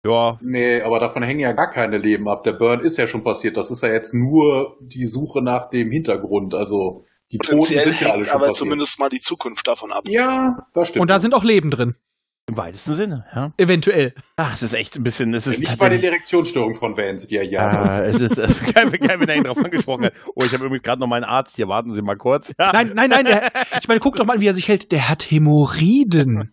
Ja. 0.05 0.39
Nee, 0.43 0.83
aber 0.83 1.01
davon 1.01 1.23
hängen 1.23 1.41
ja 1.41 1.53
gar 1.53 1.71
keine 1.71 1.97
Leben 1.97 2.29
ab. 2.29 2.45
Der 2.45 2.53
Burn 2.53 2.81
ist 2.81 2.99
ja 2.99 3.07
schon 3.07 3.25
passiert. 3.25 3.57
Das 3.57 3.71
ist 3.71 3.83
ja 3.83 3.89
jetzt 3.89 4.13
nur 4.13 4.77
die 4.81 5.07
Suche 5.07 5.41
nach 5.43 5.71
dem 5.71 5.91
Hintergrund. 5.91 6.55
Also 6.55 7.05
die 7.33 7.39
Toten 7.39 7.63
sind 7.65 8.01
ja 8.01 8.13
alle 8.13 8.25
schon 8.25 8.35
aber 8.35 8.47
passiert. 8.49 8.57
zumindest 8.57 8.99
mal 8.99 9.09
die 9.09 9.21
Zukunft 9.21 9.67
davon 9.67 9.93
ab. 9.93 10.05
Ja, 10.07 10.67
das 10.75 10.89
stimmt. 10.89 11.01
Und 11.01 11.11
da 11.11 11.19
sind 11.19 11.33
auch 11.33 11.43
Leben 11.43 11.71
drin. 11.71 11.95
Im 12.47 12.59
weitesten 12.59 12.95
Sinne, 12.95 13.24
ja. 13.34 13.53
Eventuell. 13.57 14.12
Ach, 14.36 14.53
es 14.53 14.62
ist 14.62 14.74
echt 14.74 14.97
ein 14.97 15.03
bisschen. 15.03 15.32
Es 15.32 15.47
ist 15.47 15.55
ja, 15.62 15.70
nicht 15.70 15.78
bei 15.78 15.88
der 15.88 15.99
Direktionsstörung 15.99 16.74
von 16.74 16.95
Vans, 16.95 17.26
die 17.26 17.36
er 17.36 17.45
ja. 17.45 17.61
Ah, 17.61 18.03
es 18.03 18.20
ist 18.20 18.36
äh, 18.36 18.72
geil, 18.72 18.90
geil, 18.90 19.18
wenn 19.18 19.28
er 19.30 19.36
ihn 19.36 19.45
drauf 19.45 19.57
angesprochen 19.57 20.05
hat. 20.05 20.12
Oh, 20.34 20.45
ich 20.45 20.53
habe 20.53 20.64
irgendwie 20.64 20.82
gerade 20.82 21.01
noch 21.01 21.07
meinen 21.07 21.24
Arzt 21.24 21.57
hier. 21.57 21.68
Warten 21.68 21.95
Sie 21.95 22.03
mal 22.03 22.16
kurz. 22.16 22.53
Ja. 22.59 22.70
Nein, 22.72 22.92
nein, 22.95 23.09
nein. 23.09 23.24
Der, 23.24 23.51
ich 23.80 23.88
meine, 23.88 23.99
guck 23.99 24.16
doch 24.16 24.26
mal, 24.26 24.42
wie 24.42 24.47
er 24.47 24.53
sich 24.53 24.68
hält. 24.68 24.92
Der 24.92 25.09
hat 25.09 25.22
Hämorrhoiden. 25.22 26.51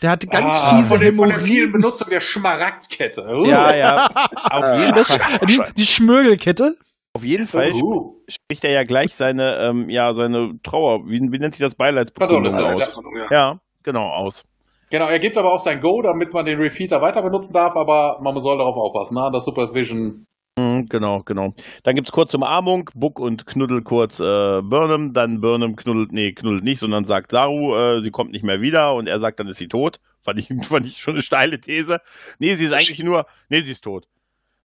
Der 0.00 0.10
hat 0.10 0.30
ganz 0.30 0.54
ah, 0.56 0.76
fiese 0.76 0.88
von 0.88 1.00
der, 1.00 1.08
Hämorrhoiden. 1.10 1.34
Von 1.34 1.44
der 1.44 1.54
vielen 1.54 1.72
Benutzung 1.72 2.08
der 2.08 2.20
Schmaragdkette. 2.20 3.26
Uh. 3.28 3.44
Ja, 3.44 3.74
ja. 3.74 4.06
Auf 4.06 4.80
jeden 4.80 5.04
Fall. 5.04 5.46
Die, 5.46 5.60
die 5.76 5.86
Schmürgelkette. 5.86 6.76
Auf 7.12 7.24
jeden 7.24 7.46
Fall 7.46 7.72
uh. 7.72 8.16
spricht 8.26 8.64
er 8.64 8.72
ja 8.72 8.84
gleich 8.84 9.14
seine, 9.14 9.58
ähm, 9.58 9.90
ja, 9.90 10.14
seine 10.14 10.58
Trauer, 10.62 11.06
wie, 11.06 11.20
wie 11.30 11.38
nennt 11.38 11.54
sich 11.54 11.62
das 11.62 11.74
Beileidsprotokoll 11.74 12.48
aus? 12.54 12.94
Ja, 13.30 13.60
genau, 13.82 14.08
aus. 14.08 14.44
Genau, 14.90 15.06
er 15.06 15.18
gibt 15.18 15.36
aber 15.36 15.52
auch 15.52 15.60
sein 15.60 15.80
Go, 15.80 16.02
damit 16.02 16.32
man 16.32 16.44
den 16.44 16.58
Repeater 16.58 17.00
weiter 17.00 17.22
benutzen 17.22 17.52
darf, 17.52 17.76
aber 17.76 18.18
man 18.22 18.38
soll 18.40 18.58
darauf 18.58 18.76
aufpassen, 18.76 19.14
ne? 19.14 19.30
Das 19.32 19.44
Supervision. 19.44 20.26
Mhm, 20.56 20.86
genau, 20.86 21.22
genau. 21.24 21.54
Dann 21.82 21.94
gibt 21.96 22.08
es 22.08 22.12
kurze 22.12 22.36
Umarmung, 22.36 22.90
Buck 22.94 23.18
und 23.18 23.44
Knuddel 23.46 23.82
kurz 23.82 24.20
äh, 24.20 24.62
Burnham, 24.62 25.12
dann 25.12 25.40
Burnham 25.40 25.74
knuddelt, 25.74 26.12
nee, 26.12 26.32
knuddelt 26.32 26.62
nicht, 26.62 26.78
sondern 26.78 27.04
sagt 27.04 27.32
Saru, 27.32 27.74
äh, 27.74 28.02
sie 28.02 28.10
kommt 28.10 28.30
nicht 28.30 28.44
mehr 28.44 28.60
wieder 28.60 28.94
und 28.94 29.08
er 29.08 29.18
sagt, 29.18 29.40
dann 29.40 29.48
ist 29.48 29.58
sie 29.58 29.68
tot. 29.68 30.00
Fand 30.24 30.38
ich, 30.38 30.48
fand 30.66 30.86
ich 30.86 30.96
schon 30.96 31.14
eine 31.14 31.22
steile 31.22 31.60
These. 31.60 32.00
Nee, 32.38 32.54
sie 32.54 32.64
ist 32.64 32.72
eigentlich 32.72 33.02
nur, 33.02 33.26
nee, 33.50 33.60
sie 33.60 33.72
ist 33.72 33.84
tot. 33.84 34.06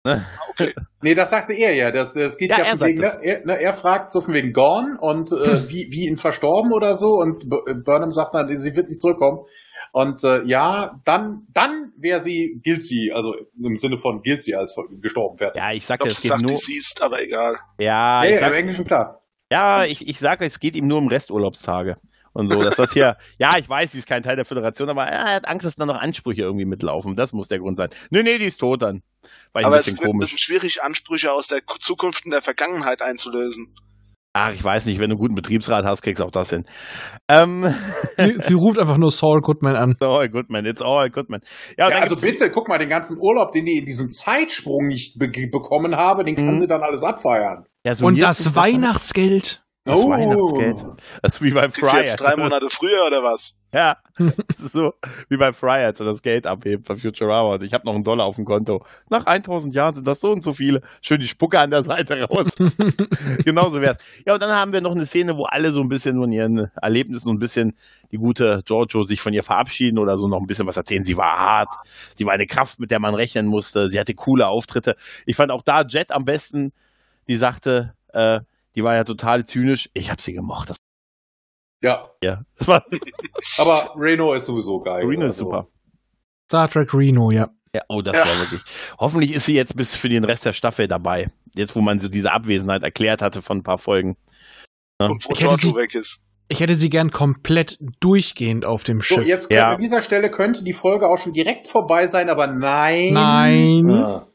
Ne? 0.07 0.25
Okay. 0.51 0.73
nee, 1.03 1.15
das 1.15 1.31
sagte 1.31 1.53
er 1.55 1.75
ja. 1.75 1.91
Das, 1.91 2.13
das 2.13 2.37
geht 2.37 2.51
ja, 2.51 2.59
ja 2.59 2.65
von 2.65 2.81
wegen, 2.81 3.01
ne? 3.01 3.19
er, 3.23 3.45
ne, 3.45 3.61
er, 3.61 3.75
fragt 3.75 4.13
so 4.13 4.21
von 4.21 4.35
wegen 4.35 4.53
Gone 4.53 4.99
und 5.01 5.33
äh, 5.33 5.69
wie, 5.69 5.89
wie 5.91 6.09
ihn 6.09 6.17
verstorben 6.17 6.73
oder 6.73 6.95
so 6.95 7.15
und 7.15 7.49
Burnham 7.49 8.13
sagt 8.13 8.35
dann, 8.35 8.55
sie 8.57 8.77
wird 8.77 8.89
nicht 8.89 9.01
zurückkommen. 9.01 9.47
Und 9.97 10.25
äh, 10.25 10.43
ja, 10.45 11.01
dann, 11.07 11.47
dann 11.55 11.95
wäre 11.97 12.21
sie 12.21 12.61
guilty, 12.63 13.13
also 13.13 13.35
im 13.59 13.77
Sinne 13.77 13.97
von 13.97 14.21
guilty 14.21 14.55
als 14.55 14.77
gestorben 15.01 15.39
fertig. 15.39 15.59
Ja, 15.59 15.73
ich 15.73 15.87
sag, 15.87 16.05
ich 16.05 16.13
es 16.13 16.21
geht 16.21 16.39
nur. 16.39 16.55
Sie 16.59 16.77
ist, 16.77 17.01
aber 17.01 17.23
egal. 17.23 17.57
Ja, 17.79 18.23
ja, 18.23 18.41
ja 18.41 18.47
im 18.49 18.53
Englischen 18.53 18.85
klar. 18.85 19.23
Ja, 19.51 19.87
ich, 19.87 20.07
ich 20.07 20.19
sage, 20.19 20.45
es 20.45 20.61
geht 20.61 20.77
ihm 20.77 20.87
nur 20.87 20.99
um 20.99 21.09
Resturlaubstage 21.09 21.97
und 22.35 22.53
so. 22.53 22.63
Dass 22.63 22.77
das 22.77 22.93
hier, 22.93 23.17
ja, 23.39 23.57
ich 23.57 23.71
weiß, 23.71 23.93
sie 23.93 24.01
ist 24.01 24.07
kein 24.07 24.23
Teil 24.23 24.37
der 24.37 24.45
Föderation, 24.45 24.91
aber 24.91 25.05
er 25.05 25.37
hat 25.37 25.49
Angst, 25.49 25.65
dass 25.65 25.77
da 25.77 25.87
noch 25.87 25.99
Ansprüche 25.99 26.43
irgendwie 26.43 26.67
mitlaufen. 26.67 27.17
Das 27.17 27.33
muss 27.33 27.49
der 27.49 27.61
Grund 27.61 27.79
sein. 27.79 27.89
Nee, 28.11 28.23
nee, 28.23 28.37
die 28.37 28.45
ist 28.45 28.59
tot 28.61 28.83
dann. 28.83 29.03
Aber 29.55 29.79
es 29.79 29.87
wird 29.87 29.97
komisch. 29.97 30.13
ein 30.13 30.19
bisschen 30.19 30.39
schwierig, 30.39 30.83
Ansprüche 30.83 31.33
aus 31.33 31.49
der 31.49 31.63
Zukunft 31.81 32.27
in 32.27 32.33
der 32.33 32.43
Vergangenheit 32.43 33.01
einzulösen. 33.01 33.75
Ach, 34.39 34.53
ich 34.53 34.63
weiß 34.63 34.85
nicht, 34.85 34.99
wenn 34.99 35.09
du 35.09 35.15
einen 35.15 35.19
guten 35.19 35.35
Betriebsrat 35.35 35.87
hast, 35.87 36.03
kriegst 36.03 36.21
du 36.21 36.27
auch 36.27 36.31
das 36.31 36.51
hin. 36.51 36.67
Ähm. 37.27 37.75
Sie, 38.19 38.37
sie, 38.41 38.55
ruft 38.55 38.79
einfach 38.79 38.99
nur 38.99 39.11
Saul 39.11 39.41
Goodman 39.41 39.77
an. 39.77 39.95
Saul 39.99 40.29
Goodman, 40.29 40.67
it's 40.67 40.83
all 40.83 41.09
Goodman. 41.09 41.41
Ja, 41.79 41.89
ja 41.89 42.01
also 42.01 42.17
bitte, 42.17 42.51
guck 42.51 42.69
mal, 42.69 42.79
den 42.79 42.91
ganzen 42.91 43.17
Urlaub, 43.19 43.53
den 43.53 43.65
die 43.65 43.79
in 43.79 43.87
diesem 43.87 44.09
Zeitsprung 44.11 44.89
nicht 44.89 45.19
be 45.19 45.29
bekommen 45.29 45.97
habe, 45.97 46.23
den 46.25 46.35
kann 46.35 46.55
mhm. 46.55 46.59
sie 46.59 46.67
dann 46.67 46.83
alles 46.83 47.03
abfeiern. 47.03 47.65
Ja, 47.85 47.95
so 47.95 48.07
Und 48.07 48.23
das 48.23 48.55
Weihnachtsgeld. 48.55 49.63
Das 49.87 49.99
Oh. 50.01 50.11
Weihnachtsgeld. 50.11 50.85
Das 51.23 51.35
ist 51.35 51.43
wie 51.43 51.51
beim 51.53 51.71
Ist 51.71 51.79
Fry. 51.81 52.01
jetzt 52.01 52.17
drei 52.17 52.37
Monate 52.37 52.67
früher 52.69 53.07
oder 53.07 53.23
was? 53.23 53.55
Ja, 53.73 53.97
ist 54.59 54.73
so 54.73 54.95
wie 55.29 55.37
bei 55.37 55.53
Fry, 55.53 55.85
als 55.85 56.01
er 56.01 56.07
das 56.07 56.23
Geld 56.23 56.47
abhebt 56.47 56.89
bei 56.89 56.97
Futurama. 56.97 57.55
Und 57.55 57.63
ich 57.63 57.73
habe 57.75 57.85
noch 57.87 57.95
einen 57.95 58.05
Dollar 58.05 58.25
auf 58.27 58.37
dem 58.37 58.45
Konto. 58.45 58.85
Nach 59.11 59.27
1000 59.27 59.75
Jahren 59.75 59.95
sind 59.95 60.07
das 60.07 60.21
so 60.21 60.31
und 60.33 60.43
so 60.43 60.53
viele. 60.55 60.81
Schön 61.03 61.21
die 61.21 61.27
Spucke 61.29 61.59
an 61.61 61.71
der 61.71 61.85
Seite 61.85 62.23
raus. 62.25 62.53
Genauso 63.45 63.81
wär's. 63.81 63.99
Ja, 64.27 64.35
und 64.35 64.43
dann 64.43 64.51
haben 64.51 64.73
wir 64.73 64.81
noch 64.81 64.93
eine 64.93 65.05
Szene, 65.07 65.37
wo 65.37 65.45
alle 65.45 65.71
so 65.73 65.81
ein 65.83 65.89
bisschen 65.89 66.17
von 66.19 66.33
ihren 66.33 66.71
Erlebnissen 66.81 67.29
und 67.29 67.37
ein 67.37 67.41
bisschen 67.41 67.77
die 68.13 68.19
gute 68.19 68.63
Giorgio 68.65 69.05
sich 69.05 69.21
von 69.21 69.33
ihr 69.35 69.43
verabschieden 69.43 69.99
oder 69.99 70.17
so 70.17 70.27
noch 70.27 70.41
ein 70.41 70.47
bisschen 70.47 70.67
was 70.67 70.77
erzählen. 70.77 71.05
Sie 71.05 71.17
war 71.17 71.39
hart. 71.39 71.71
Sie 72.15 72.25
war 72.25 72.33
eine 72.33 72.47
Kraft, 72.47 72.81
mit 72.81 72.91
der 72.91 72.99
man 72.99 73.15
rechnen 73.15 73.47
musste. 73.47 73.89
Sie 73.91 74.01
hatte 74.01 74.15
coole 74.15 74.47
Auftritte. 74.49 74.97
Ich 75.27 75.37
fand 75.37 75.53
auch 75.53 75.63
da 75.63 75.83
Jet 75.83 76.13
am 76.13 76.25
besten, 76.25 76.73
die 77.29 77.37
sagte, 77.37 77.95
äh, 78.13 78.41
die 78.77 78.85
war 78.85 78.95
ja 78.95 79.05
total 79.05 79.45
zynisch. 79.47 79.91
Ich 79.95 80.11
habe 80.11 80.21
sie 80.23 80.33
gemocht. 80.35 80.71
Das, 80.71 80.77
Ja, 81.83 82.11
ja, 82.23 82.43
das 82.57 82.69
war 82.69 82.85
aber 83.59 83.95
Reno 83.97 84.33
ist 84.35 84.47
sowieso 84.47 84.81
geil. 84.81 85.05
Reno 85.05 85.27
ist 85.27 85.35
Also, 85.41 85.45
super. 85.45 85.69
Star 86.49 86.69
Trek 86.69 86.93
Reno, 86.95 87.31
ja. 87.31 87.49
Ja, 87.75 87.83
oh, 87.89 88.01
das 88.03 88.17
Ja. 88.17 88.25
war 88.27 88.39
wirklich. 88.41 88.63
Hoffentlich 88.99 89.33
ist 89.35 89.45
sie 89.47 89.55
jetzt 89.55 89.77
bis 89.77 89.95
für 89.97 90.09
den 90.09 90.25
Rest 90.25 90.47
der 90.47 90.53
Staffel 90.55 90.89
dabei. 90.89 91.31
Jetzt, 91.55 91.75
wo 91.77 91.81
man 91.81 92.01
so 92.01 92.09
diese 92.09 92.33
Abwesenheit 92.33 92.83
erklärt 92.83 93.21
hatte 93.23 93.43
von 93.43 93.59
ein 93.59 93.63
paar 93.63 93.79
Folgen. 93.79 94.17
Ja. 95.01 95.09
Und 95.09 95.25
wo 95.27 95.33
Ich 95.33 95.41
hätte 95.41 95.49
Giorgio 95.57 95.69
sie- 95.71 95.75
weg 95.77 95.95
ist. 95.95 96.23
Ich 96.49 96.61
hätte 96.61 96.77
sie 96.77 96.89
gern 96.91 97.11
komplett 97.11 97.77
durchgehend 97.99 98.65
auf 98.67 98.85
dem 98.85 99.01
So, 99.01 99.17
Schiff. 99.17 99.27
jetzt 99.27 99.51
Ja. 99.51 99.73
an 99.73 99.81
dieser 99.81 100.01
Stelle 100.01 100.31
könnte 100.31 100.63
die 100.63 100.73
Folge 100.73 101.09
auch 101.09 101.19
schon 101.19 101.33
direkt 101.33 101.67
vorbei 101.67 102.07
sein, 102.07 102.31
aber 102.31 102.47
nein. 102.47 103.13
Nein. 103.13 103.89
Ja. 103.89 104.29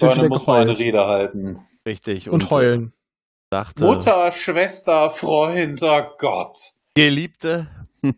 Wird 0.00 0.18
Dann 0.18 0.28
muss 0.28 0.46
man 0.46 0.62
eine. 0.62 0.78
Rede 0.78 1.04
halten. 1.06 1.66
Richtig. 1.86 2.28
Und 2.30 2.50
heulen. 2.50 2.92
Dachte, 3.50 3.84
Mutter, 3.84 4.32
Schwester, 4.32 5.10
Freund, 5.10 5.82
oh 5.82 6.02
Gott. 6.18 6.58
Geliebte. 6.94 7.68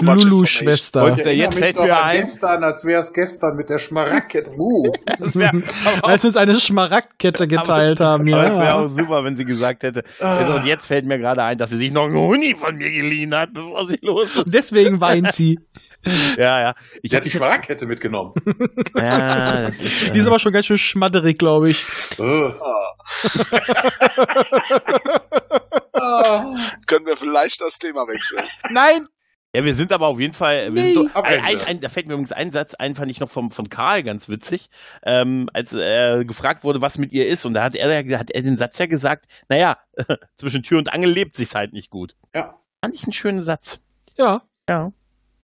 Lulu-Schwester. 0.00 1.04
Und- 1.04 1.18
Ich 1.18 1.24
erinnere 1.24 1.34
jetzt 1.34 1.54
mich 1.54 1.64
fällt 1.64 1.76
mir 1.76 1.96
an 1.96 2.02
ein- 2.04 2.20
gestern, 2.20 2.64
als 2.64 2.84
wäre 2.84 3.00
es 3.00 3.12
gestern 3.12 3.56
mit 3.56 3.70
der 3.70 3.78
Schmaragdkette. 3.78 4.52
Uh. 4.58 4.92
Das 5.18 5.36
Als 6.02 6.22
wir 6.22 6.28
uns 6.28 6.36
eine 6.36 6.58
Schmaragdkette 6.58 7.48
geteilt 7.48 8.00
haben, 8.00 8.32
aber 8.32 8.46
es 8.46 8.56
wäre 8.56 8.64
ja. 8.64 8.74
auch 8.80 8.88
super, 8.88 9.24
wenn 9.24 9.36
sie 9.36 9.44
gesagt 9.44 9.82
hätte. 9.82 10.04
Jetzt, 10.20 10.50
und 10.50 10.66
jetzt 10.66 10.86
fällt 10.86 11.06
mir 11.06 11.18
gerade 11.18 11.42
ein, 11.42 11.58
dass 11.58 11.70
sie 11.70 11.78
sich 11.78 11.92
noch 11.92 12.04
einen 12.04 12.16
Huni 12.16 12.54
von 12.54 12.76
mir 12.76 12.90
geliehen 12.90 13.34
hat, 13.34 13.52
bevor 13.52 13.88
sie 13.88 13.98
los 14.02 14.34
ist. 14.34 14.44
Deswegen 14.46 15.00
weint 15.00 15.32
sie. 15.32 15.58
Ja, 16.38 16.60
ja. 16.60 16.74
Ich 17.02 17.14
hat 17.14 17.24
die 17.24 17.30
Schmaragdkette 17.30 17.86
mitgenommen. 17.86 18.32
Ja, 18.96 19.62
das 19.66 19.80
ist. 19.80 20.02
Äh, 20.04 20.10
Die 20.12 20.18
ist 20.18 20.26
aber 20.26 20.38
schon 20.38 20.52
ganz 20.52 20.66
schön 20.66 20.78
schmadderig, 20.78 21.38
glaube 21.38 21.70
ich. 21.70 21.82
Äh. 22.18 22.52
Ah. 25.96 26.52
Können 26.86 27.06
wir 27.06 27.16
vielleicht 27.16 27.60
das 27.60 27.78
Thema 27.78 28.02
wechseln? 28.06 28.44
Nein! 28.70 29.06
Ja, 29.54 29.64
wir 29.64 29.74
sind 29.74 29.92
aber 29.92 30.08
auf 30.08 30.18
jeden 30.18 30.34
Fall. 30.34 30.68
Wir 30.72 30.82
Nee. 30.82 30.92
sind 30.94 31.06
doch, 31.06 31.14
Am 31.14 31.24
ein, 31.24 31.40
ein, 31.40 31.60
ein, 31.66 31.80
da 31.80 31.88
fällt 31.88 32.06
mir 32.08 32.14
übrigens 32.14 32.32
ein 32.32 32.50
Satz 32.50 32.74
ein, 32.74 32.96
fand 32.96 33.08
ich 33.10 33.20
noch 33.20 33.30
vom, 33.30 33.52
von 33.52 33.68
Karl 33.68 34.02
ganz 34.02 34.28
witzig, 34.28 34.66
ähm, 35.04 35.48
als 35.52 35.72
er 35.72 36.24
gefragt 36.24 36.64
wurde, 36.64 36.80
was 36.80 36.98
mit 36.98 37.12
ihr 37.12 37.28
ist. 37.28 37.44
Und 37.46 37.54
da 37.54 37.62
hat 37.62 37.76
er, 37.76 38.04
ja- 38.04 38.18
hat 38.18 38.32
er 38.32 38.42
den 38.42 38.58
Satz 38.58 38.76
ja 38.78 38.86
gesagt: 38.86 39.26
Naja, 39.48 39.76
zwischen 40.36 40.64
Tür 40.64 40.78
und 40.78 40.92
Angel 40.92 41.10
lebt 41.10 41.36
sich's 41.36 41.54
halt 41.54 41.72
nicht 41.72 41.88
gut. 41.90 42.16
Ja. 42.34 42.58
Fand 42.84 42.94
ich 42.96 43.04
einen 43.04 43.12
schönen 43.12 43.42
Satz. 43.44 43.80
Ja. 44.18 44.42
Ja. 44.68 44.90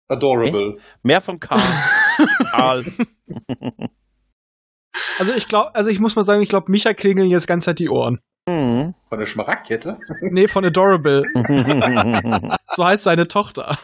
Adorable. 0.09 0.79
Mehr 1.03 1.21
von 1.21 1.39
Karl. 1.39 1.61
Karl. 2.51 2.85
Also 5.21 5.33
ich 5.33 5.47
glaube, 5.47 5.75
also 5.75 5.91
ich 5.91 6.01
muss 6.01 6.17
mal 6.17 6.25
sagen, 6.25 6.43
ich 6.43 6.49
glaube, 6.49 6.71
Micha 6.71 6.93
klingeln 6.95 7.29
jetzt 7.29 7.47
ganz 7.47 7.65
Zeit 7.65 7.79
die 7.79 7.89
Ohren. 7.89 8.21
Mhm. 8.49 8.95
Von 9.09 9.19
der 9.19 9.27
Schmaragdkette? 9.27 9.99
Nee, 10.31 10.49
von 10.49 10.65
Adorable. 10.65 11.25
So 12.75 12.85
heißt 12.85 13.05
seine 13.05 13.29
Tochter. 13.29 13.79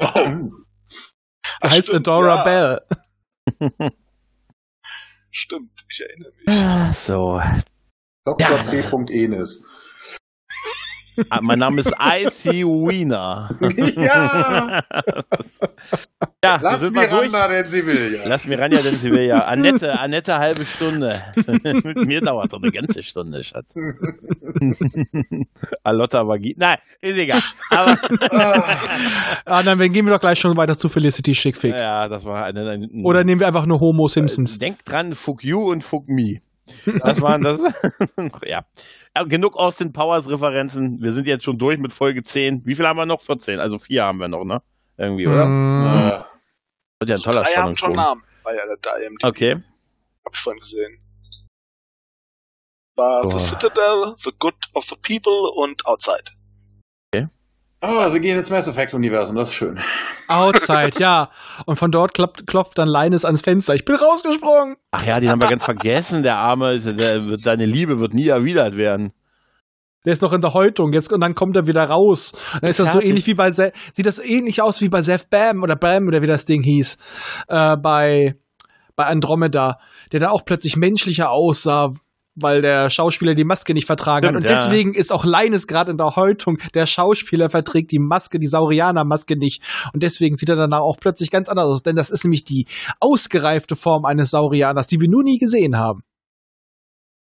Ach, 0.00 0.14
heißt 1.62 1.88
stimmt, 1.88 2.08
Adora 2.08 2.36
ja, 2.36 2.44
Bell. 2.44 3.80
Stimmt, 5.30 5.84
ich 5.90 6.00
erinnere 6.00 6.32
mich. 6.38 6.58
Ah, 6.58 6.92
so. 6.94 7.42
Dr. 8.24 8.48
Ja, 8.48 8.56
P. 8.62 9.24
Enes. 9.24 9.66
Ah, 11.30 11.40
Mein 11.42 11.58
Name 11.58 11.80
ist 11.80 11.88
IC 11.92 12.64
Wiener. 12.64 13.50
ja! 13.96 14.82
ja, 16.44 16.58
so 16.58 16.62
Lass 16.62 16.82
wir 16.82 16.90
durch. 17.08 17.30
Miranda, 17.30 17.48
denn 17.48 17.64
sie 17.66 17.86
will 17.86 18.14
ja. 18.16 18.28
Lass 18.28 18.46
Miranda, 18.46 18.78
denn 18.78 18.94
sie 18.96 19.10
will 19.10 19.22
ja. 19.24 19.44
Annette, 19.44 19.98
Annette, 19.98 20.38
halbe 20.38 20.64
Stunde. 20.64 21.20
Mit 21.84 21.96
mir 22.06 22.20
dauert 22.20 22.48
es 22.52 22.54
eine 22.54 22.70
ganze 22.72 23.02
Stunde, 23.02 23.42
Schatz. 23.44 23.72
Alotta 25.82 26.26
Vagi. 26.26 26.54
Nein, 26.58 26.78
ist 27.00 27.18
egal. 27.18 27.40
Aber, 27.70 27.96
Ah, 29.44 29.62
dann 29.62 29.78
gehen 29.92 30.06
wir 30.06 30.12
doch 30.12 30.20
gleich 30.20 30.38
schon 30.38 30.56
weiter 30.56 30.78
zu 30.78 30.88
Felicity 30.88 31.34
Schickfick. 31.34 31.72
ja, 31.74 32.08
das 32.08 32.24
war 32.24 32.44
eine. 32.44 32.68
eine 32.70 32.88
Oder 33.04 33.24
nehmen 33.24 33.40
wir 33.40 33.46
einfach 33.46 33.66
nur 33.66 33.80
Homo 33.80 34.08
Simpsons. 34.08 34.58
Denk 34.58 34.84
dran, 34.84 35.14
fuck 35.14 35.42
you 35.44 35.60
und 35.70 35.84
fuck 35.84 36.08
me. 36.08 36.40
Das 37.00 37.20
waren 37.20 37.42
das. 37.42 37.60
ja. 38.46 38.64
Genug 39.26 39.56
Austin 39.56 39.92
Powers 39.92 40.30
Referenzen. 40.30 41.00
Wir 41.02 41.12
sind 41.12 41.26
jetzt 41.26 41.44
schon 41.44 41.58
durch 41.58 41.78
mit 41.78 41.92
Folge 41.92 42.22
10. 42.22 42.64
Wie 42.64 42.74
viel 42.74 42.86
haben 42.86 42.96
wir 42.96 43.06
noch? 43.06 43.20
14. 43.20 43.60
Also 43.60 43.78
vier 43.78 44.04
haben 44.04 44.18
wir 44.18 44.28
noch, 44.28 44.44
ne? 44.44 44.62
Irgendwie, 44.96 45.26
oder? 45.26 45.46
Mm. 45.46 46.08
Ja. 46.08 46.26
Wird 47.00 47.10
ja 47.10 47.16
ein 47.16 47.22
toller 47.22 47.42
Drei 47.42 47.52
haben 47.52 47.76
schon. 47.76 47.92
Namen 47.92 48.22
bei 48.42 48.52
der 48.52 48.76
der 48.76 49.06
IMDb. 49.06 49.24
Okay. 49.24 49.62
Hab 50.24 50.34
ich 50.34 50.40
vorhin 50.40 50.60
gesehen. 50.60 50.98
War 52.96 53.22
Boah. 53.22 53.32
The 53.32 53.38
Citadel, 53.40 54.14
The 54.18 54.30
Good 54.38 54.54
of 54.74 54.84
the 54.84 54.96
People 54.96 55.50
und 55.50 55.84
Outside. 55.86 56.30
Oh, 57.86 58.08
sie 58.08 58.20
gehen 58.20 58.36
ins 58.36 58.50
Mass 58.50 58.66
Effect-Universum, 58.68 59.36
das 59.36 59.50
ist 59.50 59.54
schön. 59.54 59.78
Outside, 60.28 60.92
ja. 60.98 61.30
Und 61.66 61.76
von 61.76 61.90
dort 61.90 62.14
klopft, 62.14 62.46
klopft 62.46 62.78
dann 62.78 62.88
Linus 62.88 63.24
ans 63.24 63.42
Fenster. 63.42 63.74
Ich 63.74 63.84
bin 63.84 63.96
rausgesprungen. 63.96 64.76
Ach 64.90 65.04
ja, 65.04 65.20
den 65.20 65.30
haben 65.30 65.40
wir 65.42 65.48
ganz 65.48 65.64
vergessen. 65.64 66.22
Der 66.22 66.36
Arme, 66.36 66.72
ist- 66.74 66.86
der, 66.86 67.20
seine 67.38 67.66
Liebe 67.66 67.98
wird 68.00 68.14
nie 68.14 68.28
erwidert 68.28 68.76
werden. 68.76 69.12
Der 70.04 70.12
ist 70.12 70.22
noch 70.22 70.32
in 70.34 70.40
der 70.42 70.52
Häutung 70.54 70.92
jetzt 70.92 71.12
und 71.12 71.20
dann 71.20 71.34
kommt 71.34 71.56
er 71.56 71.66
wieder 71.66 71.84
raus. 71.84 72.32
Dann 72.60 72.68
ist 72.70 72.78
das 72.78 72.92
so 72.92 73.00
ähnlich 73.00 73.26
wie 73.26 73.34
bei 73.34 73.52
Se 73.52 73.72
sieht 73.94 74.04
das 74.06 74.18
ähnlich 74.18 74.60
aus 74.60 74.80
wie 74.82 74.90
bei 74.90 75.00
Seth 75.00 75.30
Bam 75.30 75.62
oder 75.62 75.76
Bam 75.76 76.06
oder 76.08 76.20
wie 76.20 76.26
das 76.26 76.44
Ding 76.44 76.62
hieß 76.62 76.98
äh, 77.48 77.76
bei 77.78 78.34
bei 78.96 79.06
Andromeda, 79.06 79.78
der 80.12 80.20
dann 80.20 80.28
auch 80.28 80.44
plötzlich 80.44 80.76
menschlicher 80.76 81.30
aussah, 81.30 81.90
weil 82.36 82.62
der 82.62 82.90
Schauspieler 82.90 83.34
die 83.34 83.44
Maske 83.44 83.74
nicht 83.74 83.86
vertragen 83.86 84.26
Stimmt, 84.26 84.44
hat. 84.44 84.50
Und 84.50 84.50
ja. 84.50 84.66
deswegen 84.66 84.94
ist 84.94 85.12
auch 85.12 85.24
Linus 85.24 85.66
gerade 85.66 85.92
in 85.92 85.98
der 85.98 86.16
Häutung. 86.16 86.58
Der 86.74 86.86
Schauspieler 86.86 87.50
verträgt 87.50 87.92
die 87.92 87.98
Maske, 87.98 88.38
die 88.38 88.46
Saurianer-Maske 88.46 89.36
nicht. 89.36 89.62
Und 89.92 90.02
deswegen 90.02 90.36
sieht 90.36 90.48
er 90.48 90.56
danach 90.56 90.80
auch 90.80 90.98
plötzlich 90.98 91.30
ganz 91.30 91.48
anders 91.48 91.66
aus. 91.66 91.82
Denn 91.82 91.96
das 91.96 92.10
ist 92.10 92.24
nämlich 92.24 92.44
die 92.44 92.66
ausgereifte 93.00 93.76
Form 93.76 94.04
eines 94.04 94.30
Saurianers, 94.30 94.86
die 94.86 95.00
wir 95.00 95.08
nur 95.08 95.22
nie 95.22 95.38
gesehen 95.38 95.76
haben. 95.76 96.02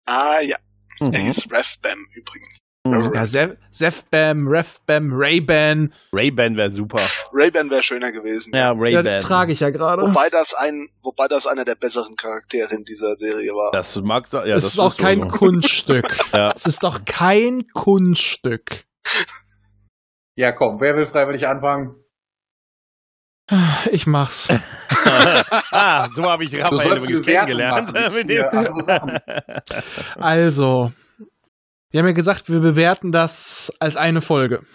Ah 0.05 0.39
ja, 0.41 0.57
Mhm. 0.99 1.11
er 1.13 1.19
hieß 1.19 1.51
Rev 1.51 1.75
Bam 1.81 1.99
übrigens. 2.13 2.59
Mhm. 2.85 3.13
Ja, 3.15 3.25
Seth, 3.25 3.57
Seth 3.71 4.09
Bam, 4.11 4.47
Ref 4.47 4.79
Bam, 4.85 5.09
Ray-Ban. 5.11 5.91
Ray-Ban 6.13 6.55
wäre 6.55 6.71
super. 6.71 7.01
Ray-Ban 7.33 7.69
wäre 7.71 7.81
schöner 7.81 8.11
gewesen. 8.11 8.51
Ja, 8.53 8.71
Ja, 8.71 8.73
Ray-Ban. 8.77 9.21
trage 9.21 9.51
ich 9.53 9.59
ja 9.61 9.71
gerade. 9.71 10.03
Wobei 10.03 10.29
das 10.29 10.53
ein, 10.53 10.87
wobei 11.01 11.27
das 11.27 11.47
einer 11.47 11.65
der 11.65 11.75
besseren 11.75 12.15
Charaktere 12.15 12.73
in 12.75 12.83
dieser 12.83 13.15
Serie 13.15 13.51
war. 13.53 13.71
das 13.71 13.95
mag 13.95 14.27
sein. 14.27 14.47
Ja, 14.47 14.53
das, 14.55 14.65
ist 14.65 14.79
auch 14.79 14.93
so 14.93 15.01
kein 15.01 15.21
so. 15.21 15.29
Kunststück. 15.29 16.05
Ja. 16.33 16.51
Es 16.55 16.65
ist 16.65 16.83
doch 16.83 17.05
kein 17.05 17.67
Kunststück. 17.73 18.83
Ja, 20.35 20.51
komm, 20.51 20.79
wer 20.81 20.95
will 20.95 21.05
freiwillig 21.07 21.47
anfangen? 21.47 21.95
Ich 23.91 24.05
mach's. 24.07 24.49
ah, 25.71 26.07
so 26.15 26.23
habe 26.23 26.43
ich 26.43 26.59
Raphael 26.61 26.97
übrigens 26.97 27.25
kennengelernt. 27.25 27.93
machen, 27.93 28.29
ja. 28.29 28.49
Also, 30.15 30.91
wir 31.95 31.99
haben 31.99 32.07
ja 32.07 32.11
gesagt, 32.11 32.49
wir 32.49 32.59
bewerten 32.59 33.13
das 33.13 33.71
als 33.79 33.95
eine 33.95 34.19
Folge. 34.19 34.65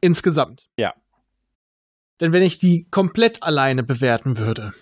Insgesamt. 0.00 0.66
Ja. 0.78 0.94
Denn 2.22 2.32
wenn 2.32 2.42
ich 2.42 2.58
die 2.58 2.88
komplett 2.90 3.42
alleine 3.42 3.82
bewerten 3.82 4.38
würde, 4.38 4.72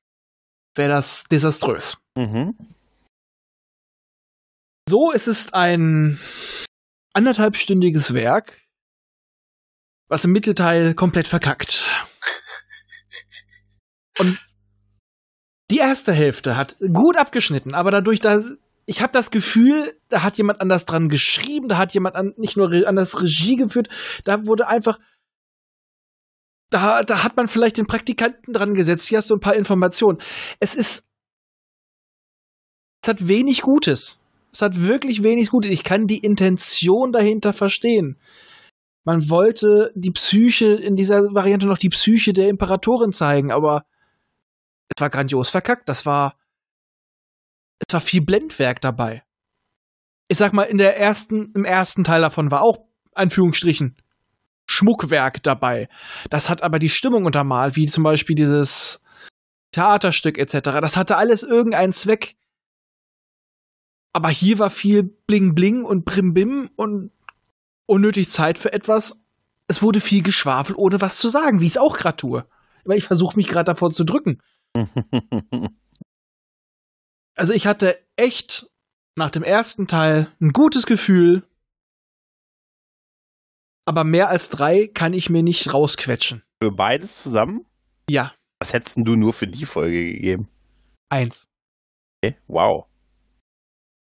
wäre 0.76 0.90
das 0.90 1.24
desaströs. 1.24 1.98
mhm. 2.16 2.56
So 4.88 5.10
ist 5.10 5.26
es 5.26 5.52
ein 5.52 6.20
anderthalbstündiges 7.14 8.14
Werk, 8.14 8.60
was 10.08 10.24
im 10.24 10.30
Mittelteil 10.30 10.94
komplett 10.94 11.26
verkackt. 11.26 11.84
Und 14.20 14.38
die 15.72 15.78
erste 15.78 16.12
Hälfte 16.12 16.56
hat 16.56 16.76
gut 16.78 17.16
abgeschnitten, 17.16 17.74
aber 17.74 17.90
dadurch, 17.90 18.20
dass 18.20 18.56
ich 18.86 19.02
habe 19.02 19.12
das 19.12 19.30
Gefühl, 19.30 19.96
da 20.08 20.22
hat 20.22 20.36
jemand 20.36 20.60
anders 20.60 20.84
dran 20.84 21.08
geschrieben, 21.08 21.68
da 21.68 21.78
hat 21.78 21.94
jemand 21.94 22.16
an, 22.16 22.34
nicht 22.36 22.56
nur 22.56 22.72
an 22.86 22.96
das 22.96 23.20
Regie 23.20 23.56
geführt, 23.56 23.88
da 24.24 24.46
wurde 24.46 24.68
einfach 24.68 24.98
da, 26.70 27.02
da 27.02 27.24
hat 27.24 27.36
man 27.36 27.48
vielleicht 27.48 27.78
den 27.78 27.86
Praktikanten 27.86 28.52
dran 28.52 28.74
gesetzt. 28.74 29.08
Hier 29.08 29.18
hast 29.18 29.28
du 29.28 29.34
ein 29.34 29.40
paar 29.40 29.56
Informationen. 29.56 30.18
Es 30.60 30.76
ist 30.76 31.04
es 33.02 33.08
hat 33.08 33.26
wenig 33.26 33.62
Gutes. 33.62 34.18
Es 34.52 34.62
hat 34.62 34.82
wirklich 34.82 35.22
wenig 35.22 35.50
Gutes. 35.50 35.70
Ich 35.70 35.84
kann 35.84 36.06
die 36.06 36.18
Intention 36.18 37.12
dahinter 37.12 37.52
verstehen. 37.52 38.18
Man 39.04 39.30
wollte 39.30 39.92
die 39.94 40.10
Psyche 40.10 40.66
in 40.66 40.96
dieser 40.96 41.34
Variante 41.34 41.66
noch 41.66 41.78
die 41.78 41.88
Psyche 41.88 42.32
der 42.32 42.48
Imperatorin 42.48 43.12
zeigen, 43.12 43.50
aber 43.50 43.84
es 44.94 45.00
war 45.00 45.08
grandios 45.08 45.48
verkackt. 45.48 45.88
Das 45.88 46.04
war 46.04 46.36
es 47.86 47.92
war 47.92 48.00
viel 48.00 48.22
Blendwerk 48.22 48.80
dabei. 48.80 49.22
Ich 50.28 50.38
sag 50.38 50.52
mal, 50.52 50.64
in 50.64 50.78
der 50.78 50.98
ersten, 50.98 51.52
im 51.54 51.64
ersten 51.64 52.04
Teil 52.04 52.20
davon 52.20 52.50
war 52.50 52.62
auch, 52.62 52.86
Anführungsstrichen, 53.14 53.96
Schmuckwerk 54.66 55.42
dabei. 55.42 55.88
Das 56.30 56.48
hat 56.48 56.62
aber 56.62 56.78
die 56.78 56.88
Stimmung 56.88 57.24
untermalt, 57.24 57.74
wie 57.74 57.86
zum 57.86 58.04
Beispiel 58.04 58.36
dieses 58.36 59.00
Theaterstück 59.72 60.38
etc. 60.38 60.58
Das 60.80 60.96
hatte 60.96 61.16
alles 61.16 61.42
irgendeinen 61.42 61.92
Zweck. 61.92 62.36
Aber 64.12 64.28
hier 64.28 64.58
war 64.58 64.70
viel 64.70 65.02
Bling 65.02 65.54
Bling 65.54 65.84
und 65.84 66.04
Brimbim 66.04 66.70
und 66.76 67.10
unnötig 67.86 68.30
Zeit 68.30 68.58
für 68.58 68.72
etwas. 68.72 69.24
Es 69.66 69.82
wurde 69.82 70.00
viel 70.00 70.22
geschwafelt, 70.22 70.78
ohne 70.78 71.00
was 71.00 71.18
zu 71.18 71.28
sagen, 71.28 71.60
wie 71.60 71.66
ich 71.66 71.72
es 71.72 71.78
auch 71.78 71.96
gerade 71.96 72.16
tue. 72.16 72.46
Weil 72.84 72.98
ich 72.98 73.04
versuche 73.04 73.36
mich 73.36 73.48
gerade 73.48 73.64
davor 73.64 73.90
zu 73.90 74.04
drücken. 74.04 74.40
also 77.40 77.54
ich 77.54 77.66
hatte 77.66 77.98
echt 78.16 78.66
nach 79.16 79.30
dem 79.30 79.42
ersten 79.42 79.86
Teil 79.86 80.30
ein 80.42 80.50
gutes 80.50 80.84
Gefühl, 80.84 81.42
aber 83.86 84.04
mehr 84.04 84.28
als 84.28 84.50
drei 84.50 84.88
kann 84.88 85.14
ich 85.14 85.30
mir 85.30 85.42
nicht 85.42 85.72
rausquetschen. 85.72 86.42
Für 86.62 86.70
beides 86.70 87.22
zusammen? 87.22 87.64
Ja. 88.10 88.34
Was 88.58 88.74
hättest 88.74 88.98
du 88.98 89.16
nur 89.16 89.32
für 89.32 89.46
die 89.46 89.64
Folge 89.64 90.04
gegeben? 90.12 90.50
Eins. 91.08 91.48
Okay, 92.22 92.36
wow. 92.46 92.84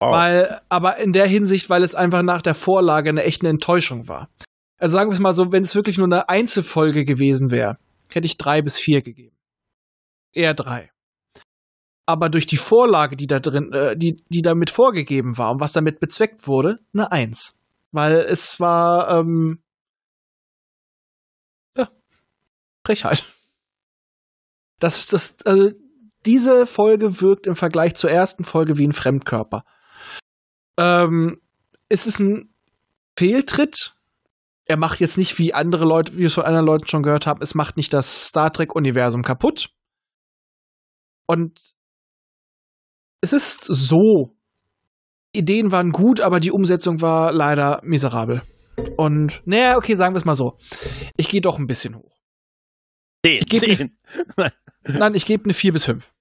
wow. 0.00 0.12
Weil, 0.12 0.60
aber 0.68 0.98
in 0.98 1.12
der 1.12 1.26
Hinsicht, 1.26 1.70
weil 1.70 1.82
es 1.82 1.94
einfach 1.94 2.22
nach 2.22 2.42
der 2.42 2.54
Vorlage 2.54 3.08
eine 3.08 3.24
echte 3.24 3.48
Enttäuschung 3.48 4.06
war. 4.06 4.28
Also 4.78 4.92
sagen 4.92 5.08
wir 5.08 5.14
es 5.14 5.20
mal 5.20 5.32
so, 5.32 5.50
wenn 5.50 5.62
es 5.62 5.74
wirklich 5.74 5.96
nur 5.96 6.08
eine 6.08 6.28
Einzelfolge 6.28 7.06
gewesen 7.06 7.50
wäre, 7.50 7.78
hätte 8.12 8.26
ich 8.26 8.36
drei 8.36 8.60
bis 8.60 8.78
vier 8.78 9.00
gegeben. 9.00 9.36
Eher 10.34 10.52
drei. 10.52 10.90
Aber 12.06 12.28
durch 12.28 12.46
die 12.46 12.56
Vorlage, 12.56 13.16
die 13.16 13.26
da 13.26 13.40
drin, 13.40 13.72
äh, 13.72 13.96
die, 13.96 14.16
die 14.28 14.42
damit 14.42 14.70
vorgegeben 14.70 15.38
war 15.38 15.52
und 15.52 15.60
was 15.60 15.72
damit 15.72 16.00
bezweckt 16.00 16.46
wurde, 16.46 16.80
eine 16.92 17.12
Eins. 17.12 17.56
Weil 17.92 18.16
es 18.16 18.58
war, 18.58 19.20
ähm, 19.20 19.62
ja, 21.76 21.88
Frechheit. 22.84 23.24
Das, 24.78 25.06
das, 25.06 25.36
also, 25.44 25.70
diese 26.26 26.66
Folge 26.66 27.20
wirkt 27.20 27.46
im 27.46 27.56
Vergleich 27.56 27.94
zur 27.94 28.10
ersten 28.10 28.44
Folge 28.44 28.76
wie 28.76 28.86
ein 28.86 28.92
Fremdkörper. 28.92 29.64
Ähm, 30.78 31.40
es 31.88 32.06
ist 32.06 32.18
ein 32.18 32.54
Fehltritt. 33.18 33.94
Er 34.64 34.76
macht 34.76 35.00
jetzt 35.00 35.18
nicht 35.18 35.38
wie 35.38 35.52
andere 35.52 35.84
Leute, 35.84 36.14
wie 36.14 36.18
wir 36.18 36.26
es 36.26 36.34
von 36.34 36.44
anderen 36.44 36.66
Leuten 36.66 36.88
schon 36.88 37.02
gehört 37.02 37.26
haben, 37.26 37.42
es 37.42 37.54
macht 37.54 37.76
nicht 37.76 37.92
das 37.92 38.26
Star 38.26 38.52
Trek-Universum 38.52 39.22
kaputt. 39.22 39.70
Und 41.26 41.74
es 43.20 43.32
ist 43.32 43.64
so. 43.64 44.36
Ideen 45.32 45.70
waren 45.70 45.92
gut, 45.92 46.20
aber 46.20 46.40
die 46.40 46.50
Umsetzung 46.50 47.00
war 47.00 47.32
leider 47.32 47.80
miserabel. 47.84 48.42
Und, 48.96 49.42
naja, 49.44 49.76
okay, 49.76 49.94
sagen 49.94 50.14
wir 50.14 50.18
es 50.18 50.24
mal 50.24 50.34
so. 50.34 50.58
Ich 51.16 51.28
gehe 51.28 51.40
doch 51.40 51.58
ein 51.58 51.66
bisschen 51.66 51.96
hoch. 51.96 52.16
Ich 53.22 53.46
gebe 53.46 53.66
eine, 53.66 54.52
nein, 54.84 55.14
ich 55.14 55.26
gebe 55.26 55.44
eine 55.44 55.54
4 55.54 55.72
bis 55.72 55.84
5. 55.84 56.12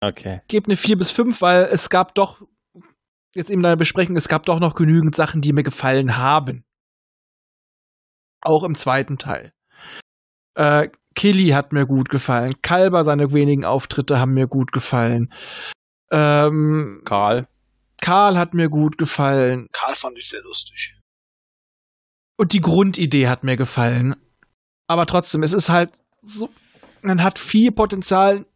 Okay. 0.00 0.40
Ich 0.42 0.48
gebe 0.48 0.66
eine 0.66 0.76
4 0.76 0.98
bis 0.98 1.10
5, 1.10 1.40
weil 1.40 1.64
es 1.64 1.88
gab 1.88 2.14
doch, 2.14 2.42
jetzt 3.34 3.50
in 3.50 3.62
der 3.62 3.76
Besprechung, 3.76 4.16
es 4.16 4.28
gab 4.28 4.44
doch 4.46 4.60
noch 4.60 4.74
genügend 4.74 5.14
Sachen, 5.14 5.40
die 5.40 5.52
mir 5.52 5.62
gefallen 5.62 6.16
haben. 6.16 6.64
Auch 8.42 8.64
im 8.64 8.74
zweiten 8.74 9.16
Teil. 9.16 9.52
Äh, 10.54 10.88
Killy 11.14 11.50
hat 11.50 11.72
mir 11.72 11.86
gut 11.86 12.08
gefallen. 12.10 12.54
Kalber, 12.60 13.04
seine 13.04 13.32
wenigen 13.32 13.64
Auftritte 13.64 14.18
haben 14.18 14.34
mir 14.34 14.46
gut 14.46 14.72
gefallen. 14.72 15.32
Ähm, 16.10 17.02
Karl. 17.04 17.48
Karl 18.00 18.36
hat 18.36 18.54
mir 18.54 18.68
gut 18.68 18.98
gefallen. 18.98 19.68
Karl 19.72 19.94
fand 19.94 20.18
ich 20.18 20.28
sehr 20.28 20.42
lustig. 20.42 20.94
Und 22.36 22.52
die 22.52 22.60
Grundidee 22.60 23.28
hat 23.28 23.44
mir 23.44 23.56
gefallen. 23.56 24.16
Aber 24.86 25.06
trotzdem, 25.06 25.42
es 25.42 25.52
ist 25.52 25.68
halt 25.68 25.98
so, 26.20 26.50
man 27.02 27.22
hat 27.22 27.38
viel 27.38 27.72
Potenzial 27.72 28.46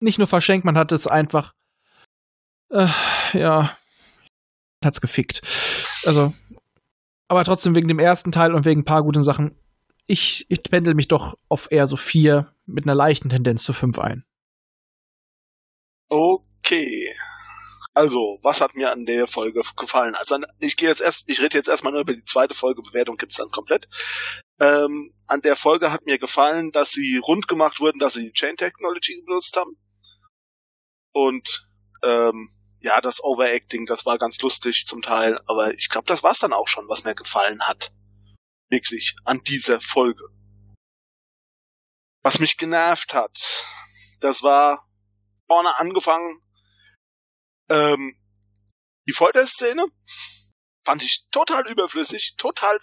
nicht 0.00 0.18
nur 0.18 0.26
verschenkt, 0.26 0.64
man 0.64 0.76
hat 0.76 0.92
es 0.92 1.06
einfach, 1.06 1.54
äh, 2.70 2.88
ja, 3.32 3.76
hat's 4.84 5.00
gefickt. 5.00 5.40
Also, 6.04 6.34
aber 7.28 7.44
trotzdem 7.44 7.74
wegen 7.74 7.88
dem 7.88 8.00
ersten 8.00 8.32
Teil 8.32 8.52
und 8.52 8.64
wegen 8.64 8.80
ein 8.80 8.84
paar 8.84 9.04
guten 9.04 9.22
Sachen, 9.22 9.56
ich, 10.06 10.44
ich 10.48 10.62
pendel 10.64 10.94
mich 10.94 11.08
doch 11.08 11.38
auf 11.48 11.68
eher 11.70 11.86
so 11.86 11.96
vier 11.96 12.52
mit 12.66 12.84
einer 12.84 12.94
leichten 12.94 13.28
Tendenz 13.28 13.62
zu 13.62 13.72
fünf 13.72 13.98
ein. 13.98 14.24
Okay. 16.08 16.51
Also, 17.94 18.38
was 18.42 18.60
hat 18.62 18.74
mir 18.74 18.90
an 18.90 19.04
der 19.04 19.26
Folge 19.26 19.62
gefallen? 19.76 20.14
Also, 20.14 20.38
ich 20.60 20.76
gehe 20.76 20.88
jetzt 20.88 21.02
erst, 21.02 21.28
ich 21.28 21.40
rede 21.40 21.58
jetzt 21.58 21.68
erstmal 21.68 21.92
nur 21.92 22.02
über 22.02 22.14
die 22.14 22.24
zweite 22.24 22.54
Folge, 22.54 22.82
Bewertung 22.82 23.16
gibt's 23.16 23.36
dann 23.36 23.50
komplett. 23.50 23.86
Ähm, 24.60 25.14
an 25.26 25.42
der 25.42 25.56
Folge 25.56 25.92
hat 25.92 26.06
mir 26.06 26.18
gefallen, 26.18 26.70
dass 26.70 26.92
sie 26.92 27.18
rund 27.18 27.48
gemacht 27.48 27.80
wurden, 27.80 27.98
dass 27.98 28.14
sie 28.14 28.32
Chain 28.32 28.56
Technology 28.56 29.22
benutzt 29.26 29.56
haben. 29.56 29.76
Und 31.12 31.68
ähm, 32.02 32.50
ja, 32.80 33.00
das 33.00 33.22
Overacting, 33.22 33.86
das 33.86 34.06
war 34.06 34.18
ganz 34.18 34.40
lustig 34.40 34.86
zum 34.86 35.02
Teil, 35.02 35.38
aber 35.46 35.72
ich 35.74 35.88
glaube, 35.88 36.06
das 36.06 36.22
war's 36.22 36.40
dann 36.40 36.52
auch 36.52 36.68
schon, 36.68 36.88
was 36.88 37.04
mir 37.04 37.14
gefallen 37.14 37.62
hat. 37.62 37.92
Wirklich 38.70 39.14
an 39.24 39.42
dieser 39.44 39.80
Folge. 39.80 40.24
Was 42.22 42.38
mich 42.38 42.56
genervt 42.56 43.14
hat, 43.14 43.66
das 44.20 44.42
war 44.42 44.88
vorne 45.46 45.78
angefangen. 45.78 46.40
Ähm, 47.68 48.16
die 49.06 49.12
Folterszene 49.12 49.84
fand 50.84 51.02
ich 51.02 51.26
total 51.30 51.66
überflüssig, 51.68 52.34
total 52.36 52.80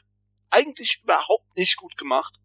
eigentlich 0.49 1.01
überhaupt 1.03 1.55
nicht 1.55 1.77
gut 1.77 1.97
gemacht. 1.97 2.35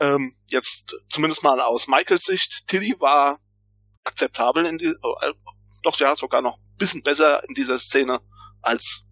Ähm, 0.00 0.36
jetzt 0.46 0.96
zumindest 1.08 1.42
mal 1.42 1.60
aus 1.60 1.86
Michaels 1.86 2.24
Sicht, 2.24 2.66
Tilly 2.66 2.96
war 2.98 3.40
akzeptabel 4.02 4.66
in 4.66 4.78
die, 4.78 4.86
äh, 4.86 5.32
doch 5.82 5.98
ja 5.98 6.16
sogar 6.16 6.42
noch 6.42 6.58
ein 6.58 6.76
bisschen 6.76 7.02
besser 7.02 7.44
in 7.48 7.54
dieser 7.54 7.78
Szene 7.78 8.20
als 8.60 9.06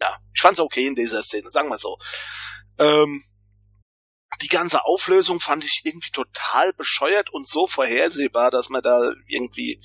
ja, 0.00 0.18
ich 0.34 0.40
fand's 0.40 0.60
okay 0.60 0.86
in 0.86 0.94
dieser 0.94 1.22
Szene, 1.22 1.50
sagen 1.50 1.68
wir 1.68 1.78
so. 1.78 1.98
Ähm, 2.78 3.24
die 4.42 4.48
ganze 4.48 4.84
Auflösung 4.84 5.40
fand 5.40 5.64
ich 5.64 5.82
irgendwie 5.84 6.10
total 6.10 6.72
bescheuert 6.74 7.32
und 7.32 7.48
so 7.48 7.66
vorhersehbar, 7.66 8.50
dass 8.50 8.68
man 8.68 8.82
da 8.82 9.12
irgendwie, 9.26 9.80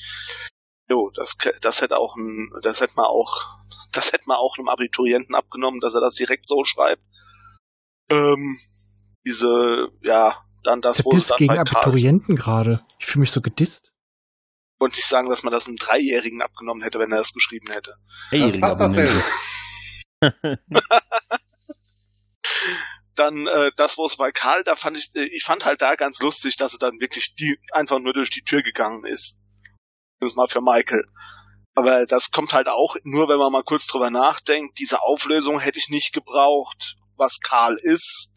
jo, 0.92 1.10
das, 1.16 1.38
das 1.62 1.82
hätte 1.82 1.98
auch 1.98 2.16
ein, 2.16 2.52
das 2.62 2.82
hätte 2.82 2.94
man 2.96 3.06
auch, 3.06 3.48
das 3.92 4.14
hätte 4.14 4.26
man 4.28 4.38
auch 4.38 4.58
einem 4.58 4.70
Abiturienten 4.70 5.36
abgenommen, 5.36 5.80
dass 5.80 5.96
er 5.96 6.02
das 6.02 6.16
direkt 6.16 6.48
so 6.48 6.64
schreibt. 6.64 7.04
Ähm, 8.10 8.58
diese, 9.26 9.90
ja, 10.02 10.44
dann 10.64 10.82
das, 10.82 11.06
wo 11.06 11.14
es 11.14 11.28
dann 11.28 11.38
gegen 11.38 11.58
Abiturienten 11.58 12.36
gerade. 12.36 12.82
Ich 13.00 13.06
fühle 13.06 13.22
mich 13.22 13.32
so 13.32 13.42
gedisst. 13.42 13.94
Und 14.80 14.96
nicht 14.96 15.08
sagen, 15.08 15.30
dass 15.30 15.44
man 15.44 15.54
das 15.54 15.68
einem 15.68 15.78
Dreijährigen 15.78 16.42
abgenommen 16.42 16.82
hätte, 16.84 17.00
wenn 17.00 17.12
er 17.12 17.20
das 17.20 17.34
geschrieben 17.34 17.72
hätte. 17.72 17.96
Hey, 18.30 18.42
das 18.42 18.60
passt 18.60 18.80
dasselbe. 18.80 19.14
dann 23.16 23.48
äh, 23.48 23.72
das, 23.76 23.98
wo 23.98 24.06
es 24.06 24.18
bei 24.18 24.32
Karl, 24.32 24.64
da 24.64 24.76
fand 24.76 24.98
ich, 24.98 25.12
äh, 25.16 25.26
ich 25.26 25.44
fand 25.44 25.66
halt 25.66 25.82
da 25.82 25.96
ganz 25.96 26.22
lustig, 26.22 26.56
dass 26.58 26.74
er 26.74 26.80
dann 26.80 27.00
wirklich 27.00 27.36
die 27.36 27.60
einfach 27.72 28.00
nur 28.00 28.14
durch 28.14 28.30
die 28.30 28.44
Tür 28.44 28.64
gegangen 28.64 29.06
ist. 29.06 29.41
Das 30.22 30.36
mal 30.36 30.48
für 30.48 30.62
Michael. 30.62 31.04
Aber 31.74 32.06
das 32.06 32.30
kommt 32.30 32.54
halt 32.54 32.68
auch 32.68 32.96
nur, 33.04 33.28
wenn 33.28 33.40
man 33.40 33.52
mal 33.52 33.64
kurz 33.64 33.88
drüber 33.88 34.12
nachdenkt. 34.12 34.78
Diese 34.78 35.02
Auflösung 35.02 35.60
hätte 35.60 35.80
ich 35.80 35.90
nicht 35.90 36.14
gebraucht, 36.14 36.96
was 37.18 37.40
Karl 37.40 37.78
ist. 37.82 38.32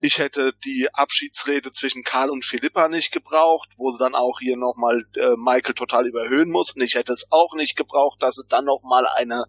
Ich 0.00 0.18
hätte 0.18 0.52
die 0.64 0.88
Abschiedsrede 0.92 1.72
zwischen 1.72 2.04
Karl 2.04 2.30
und 2.30 2.44
Philippa 2.44 2.88
nicht 2.88 3.10
gebraucht, 3.10 3.70
wo 3.76 3.90
sie 3.90 3.98
dann 3.98 4.14
auch 4.14 4.38
hier 4.38 4.56
nochmal 4.56 5.04
äh, 5.16 5.34
Michael 5.36 5.74
total 5.74 6.06
überhöhen 6.06 6.50
muss. 6.50 6.72
Und 6.72 6.82
ich 6.82 6.94
hätte 6.94 7.12
es 7.12 7.26
auch 7.30 7.54
nicht 7.54 7.74
gebraucht, 7.74 8.22
dass 8.22 8.36
sie 8.36 8.46
dann 8.46 8.66
nochmal 8.66 9.06
eine, 9.16 9.44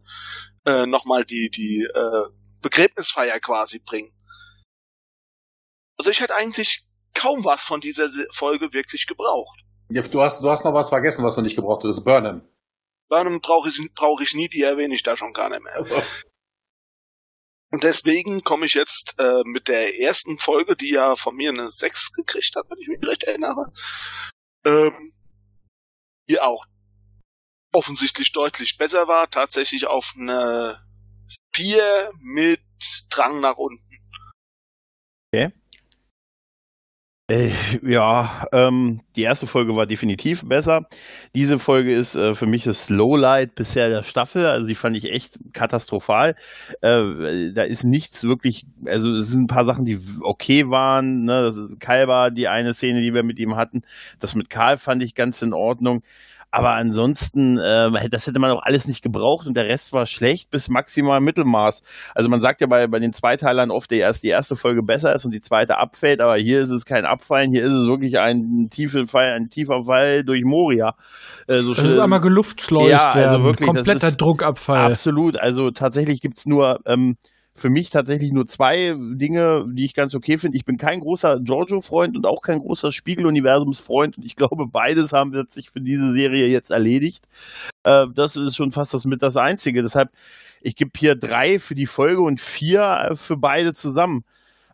äh, 0.66 0.88
nochmal 0.88 1.24
die, 1.24 1.52
die 1.52 1.84
äh, 1.94 2.34
Begräbnisfeier 2.62 3.40
quasi 3.40 3.78
bringen. 3.78 4.12
Also 6.00 6.10
ich 6.10 6.20
hätte 6.20 6.36
eigentlich 6.36 6.84
kaum 7.14 7.46
was 7.46 7.64
von 7.64 7.80
dieser 7.80 8.08
Folge 8.32 8.74
wirklich 8.74 9.06
gebraucht. 9.06 9.67
Ja, 9.90 10.02
du 10.02 10.22
hast, 10.22 10.42
du 10.42 10.50
hast 10.50 10.66
noch 10.66 10.74
was 10.74 10.90
vergessen, 10.90 11.24
was 11.24 11.36
du 11.36 11.42
nicht 11.42 11.56
gebraucht 11.56 11.84
hast. 11.84 11.90
Das 11.90 11.98
ist 12.00 12.04
Burnham. 12.04 12.42
Burnham 13.10 13.40
brauche 13.40 13.70
ich, 13.70 13.80
brauch 13.94 14.20
ich 14.22 14.34
nie, 14.34 14.50
die 14.50 14.64
erwähne 14.64 14.96
ich 14.96 15.04
da 15.04 15.16
schon 15.16 15.34
gar 15.34 15.50
nicht 15.50 15.64
mehr. 15.64 15.76
Also. 15.76 15.96
Und 17.72 17.84
deswegen 17.84 18.44
komme 18.44 18.66
ich 18.66 18.74
jetzt 18.74 19.16
äh, 19.20 19.44
mit 19.46 19.68
der 19.68 20.00
ersten 20.00 20.38
Folge, 20.38 20.76
die 20.76 20.92
ja 20.92 21.16
von 21.16 21.36
mir 21.36 21.50
eine 21.50 21.70
6 21.70 22.14
gekriegt 22.14 22.56
hat, 22.56 22.66
wenn 22.70 22.80
ich 22.80 22.88
mich 22.88 23.06
recht 23.08 23.24
erinnere, 23.24 23.72
ähm, 24.66 25.14
hier 26.28 26.46
auch 26.46 26.66
offensichtlich 27.74 28.32
deutlich 28.32 28.78
besser 28.78 29.08
war, 29.08 29.30
tatsächlich 29.30 29.86
auf 29.86 30.14
eine 30.18 30.82
4 31.54 32.12
mit 32.20 32.62
Drang 33.10 33.40
nach 33.42 33.58
unten. 33.58 33.84
Okay. 35.34 35.52
Äh, 37.30 37.52
ja, 37.84 38.48
ähm, 38.54 39.02
die 39.18 39.24
erste 39.24 39.48
Folge 39.48 39.76
war 39.76 39.86
definitiv 39.86 40.46
besser. 40.46 40.88
Diese 41.36 41.60
Folge 41.60 41.94
ist 41.94 42.16
äh, 42.16 42.36
für 42.36 42.46
mich 42.46 42.64
das 42.64 42.90
Lowlight 42.90 43.54
bisher 43.54 43.90
der 43.90 44.04
Staffel. 44.04 44.46
Also 44.46 44.66
die 44.66 44.76
fand 44.76 44.96
ich 44.96 45.12
echt 45.12 45.38
katastrophal. 45.52 46.36
Äh, 46.82 47.52
da 47.52 47.64
ist 47.64 47.84
nichts 47.84 48.24
wirklich, 48.24 48.66
also 48.86 49.12
es 49.12 49.28
sind 49.28 49.44
ein 49.44 49.48
paar 49.48 49.66
Sachen, 49.66 49.84
die 49.84 50.00
okay 50.22 50.70
waren. 50.70 51.26
Ne? 51.26 51.42
Das 51.42 51.58
ist 51.58 51.82
Kalber, 51.82 52.32
die 52.32 52.48
eine 52.48 52.74
Szene, 52.74 53.02
die 53.02 53.14
wir 53.14 53.24
mit 53.24 53.40
ihm 53.40 53.58
hatten. 53.58 53.82
Das 54.20 54.34
mit 54.34 54.50
Karl 54.50 54.78
fand 54.78 55.04
ich 55.04 55.14
ganz 55.14 55.42
in 55.42 55.52
Ordnung. 55.54 56.04
Aber 56.50 56.72
ansonsten, 56.76 57.58
äh, 57.58 58.10
das 58.10 58.26
hätte 58.26 58.40
man 58.40 58.52
auch 58.52 58.64
alles 58.64 58.88
nicht 58.88 59.02
gebraucht 59.02 59.48
und 59.48 59.56
der 59.56 59.66
Rest 59.66 59.92
war 59.94 60.06
schlecht 60.06 60.50
bis 60.50 60.70
maximal 60.70 61.20
Mittelmaß. 61.20 61.84
Also 62.16 62.30
man 62.30 62.42
sagt 62.42 62.62
ja 62.62 62.68
bei, 62.68 62.88
bei 62.88 63.00
den 63.00 63.12
Zweiteilern 63.14 63.70
oft, 63.70 63.92
dass 63.92 63.98
erst 63.98 64.24
die 64.24 64.30
erste 64.30 64.56
Folge 64.56 64.82
besser 64.82 65.14
ist 65.14 65.26
und 65.26 65.32
die 65.32 65.42
zweite 65.42 65.78
abfällt, 65.78 66.22
aber 66.22 66.38
hier 66.38 66.60
ist 66.60 66.70
es 66.70 66.86
kein 66.86 67.06
Abfallen, 67.06 67.52
hier 67.52 67.64
ist 67.64 67.74
es 67.74 67.88
wirklich 67.88 68.20
ein 68.20 68.70
tiefer 68.70 69.08
Fall, 69.08 69.34
ein 69.34 69.50
tiefer 69.50 69.84
Fall 69.84 70.24
durch 70.24 70.44
Moria. 70.46 70.96
Äh, 71.48 71.62
so 71.62 71.74
das 71.74 71.88
ist 71.88 72.00
einmal 72.00 72.22
geluftschleust 72.22 72.90
ja, 72.92 73.12
also 73.12 73.44
wirklich, 73.44 73.68
kompletter 73.68 74.12
Druckabfall. 74.12 74.92
Absolut, 74.92 75.38
also 75.38 75.72
tatsächlich 75.72 76.22
gibt's 76.22 76.46
nur 76.46 76.80
ähm, 76.86 77.18
für 77.58 77.70
mich 77.70 77.90
tatsächlich 77.90 78.32
nur 78.32 78.48
zwei 78.48 78.96
Dinge, 78.96 79.66
die 79.68 79.86
ich 79.86 79.96
ganz 79.96 80.14
okay 80.14 80.38
finde. 80.38 80.58
Ich 80.58 80.66
bin 80.66 80.78
kein 80.78 81.00
großer 81.00 81.40
Giorgio-Freund 81.40 82.16
und 82.16 82.26
auch 82.26 82.42
kein 82.42 82.60
großer 82.60 82.92
Spiegel-Universums-Freund 82.92 84.18
und 84.18 84.26
ich 84.26 84.36
glaube, 84.36 84.68
beides 84.68 85.12
haben 85.12 85.34
wir 85.34 85.46
sich 85.50 85.72
für 85.72 85.82
diese 85.82 86.14
Serie 86.14 86.48
jetzt 86.48 86.70
erledigt. 86.70 87.28
Äh, 87.84 88.06
das 88.14 88.36
ist 88.36 88.56
schon 88.56 88.72
fast 88.72 88.94
das 88.94 89.06
mit 89.06 89.24
das 89.24 89.38
Einzige. 89.38 89.82
Deshalb, 89.82 90.12
ich 90.62 90.76
gebe 90.76 90.92
hier 90.98 91.16
drei 91.16 91.58
für 91.58 91.76
die 91.76 91.88
Folge 91.88 92.22
und 92.22 92.40
vier 92.40 93.14
für 93.16 93.38
beide 93.38 93.74
zusammen. 93.74 94.24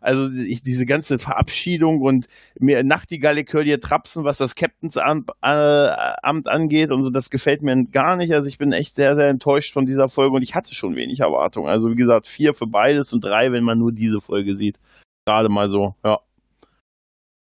Also 0.04 0.28
ich, 0.30 0.62
diese 0.62 0.84
ganze 0.84 1.18
Verabschiedung 1.18 2.02
und 2.02 2.26
mir 2.58 2.84
Nachtigall, 2.84 3.38
ich 3.38 3.50
dir 3.50 3.80
trapsen, 3.80 4.22
was 4.24 4.36
das 4.36 4.54
Captainsamt 4.54 5.30
äh, 5.40 5.88
angeht 6.22 6.90
und 6.90 7.04
so, 7.04 7.10
das 7.10 7.30
gefällt 7.30 7.62
mir 7.62 7.84
gar 7.86 8.16
nicht. 8.16 8.32
Also 8.34 8.50
ich 8.50 8.58
bin 8.58 8.72
echt 8.72 8.94
sehr, 8.96 9.16
sehr 9.16 9.28
enttäuscht 9.28 9.72
von 9.72 9.86
dieser 9.86 10.10
Folge 10.10 10.36
und 10.36 10.42
ich 10.42 10.54
hatte 10.54 10.74
schon 10.74 10.94
wenig 10.94 11.20
Erwartungen. 11.20 11.68
Also 11.68 11.88
wie 11.90 11.96
gesagt, 11.96 12.28
vier 12.28 12.52
für 12.52 12.66
beides 12.66 13.14
und 13.14 13.24
drei, 13.24 13.50
wenn 13.50 13.64
man 13.64 13.78
nur 13.78 13.92
diese 13.92 14.20
Folge 14.20 14.54
sieht. 14.54 14.78
Gerade 15.26 15.48
mal 15.48 15.70
so, 15.70 15.94
ja. 16.04 16.18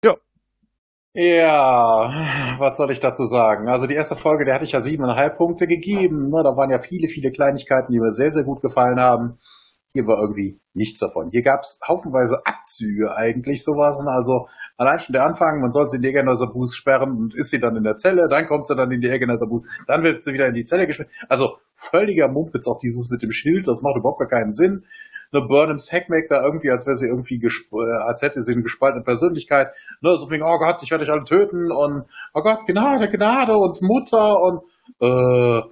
Ja. 0.05 0.17
Ja, 1.15 2.57
was 2.59 2.77
soll 2.77 2.91
ich 2.91 3.01
dazu 3.01 3.25
sagen? 3.25 3.69
Also 3.71 3.87
die 3.87 3.95
erste 3.95 4.15
Folge, 4.15 4.45
der 4.45 4.55
hatte 4.55 4.65
ich 4.65 4.73
ja 4.73 4.83
siebeneinhalb 4.83 5.39
Punkte 5.39 5.67
gegeben. 5.67 6.29
Ne? 6.29 6.43
Da 6.43 6.55
waren 6.55 6.71
ja 6.71 6.81
viele, 6.81 7.09
viele 7.09 7.31
Kleinigkeiten, 7.31 7.93
die 7.93 7.99
mir 7.99 8.13
sehr, 8.13 8.31
sehr 8.31 8.45
gut 8.45 8.61
gefallen 8.61 9.01
haben. 9.01 9.39
Hier 9.95 10.07
war 10.07 10.21
irgendwie 10.23 10.59
nichts 10.73 11.01
davon. 11.01 11.29
Hier 11.31 11.43
gab 11.43 11.61
es 11.61 11.79
haufenweise 11.87 12.41
Abzüge 12.47 13.15
eigentlich, 13.15 13.63
sowas. 13.63 14.01
Also 14.07 14.49
allein 14.79 14.99
schon 14.99 15.13
der 15.13 15.25
Anfang, 15.25 15.61
man 15.61 15.71
soll 15.71 15.87
sie 15.87 15.97
in 15.97 16.03
die 16.03 16.09
Egerneser 16.09 16.47
Bus 16.47 16.75
sperren 16.75 17.11
und 17.11 17.35
ist 17.35 17.51
sie 17.51 17.61
dann 17.61 17.77
in 17.77 17.85
der 17.85 17.97
Zelle, 17.97 18.27
dann 18.29 18.47
kommt 18.47 18.67
sie 18.67 18.75
dann 18.75 18.91
in 18.91 19.03
die 19.03 19.09
Egerneser 19.09 19.47
Bus, 19.47 19.69
dann 19.87 20.03
wird 20.03 20.23
sie 20.23 20.33
wieder 20.33 20.47
in 20.47 20.55
die 20.55 20.65
Zelle 20.65 20.87
gesperrt. 20.87 21.11
Also 21.29 21.59
völliger 21.77 22.29
Mumpitz, 22.29 22.67
auch 22.69 22.79
dieses 22.79 23.11
mit 23.11 23.23
dem 23.23 23.33
Schild, 23.33 23.69
das 23.69 23.83
macht 23.83 23.97
überhaupt 23.97 24.21
gar 24.21 24.29
keinen 24.29 24.53
Sinn. 24.53 24.87
Eine 25.31 25.47
Burnhams 25.47 25.93
Hackmack 25.93 26.29
da 26.29 26.43
irgendwie, 26.43 26.71
als 26.71 26.87
wäre 26.87 26.97
sie 26.97 27.09
irgendwie, 27.09 27.37
äh, 27.37 28.03
als 28.07 28.23
hätte 28.23 28.41
sie 28.41 28.53
eine 28.53 28.63
gespaltene 28.63 29.05
Persönlichkeit. 29.05 29.69
Ne, 30.01 30.17
so 30.17 30.31
wegen, 30.31 30.43
oh 30.43 30.59
Gott, 30.59 30.83
ich 30.83 30.91
werde 30.91 31.05
euch 31.05 31.11
alle 31.11 31.25
töten 31.25 31.71
und, 31.71 32.05
oh 32.35 32.43
Gott, 32.43 32.67
Gnade, 32.67 33.09
Gnade 33.11 33.57
und 33.57 33.81
Mutter 33.83 34.41
und, 34.41 34.63
äh, 35.01 35.63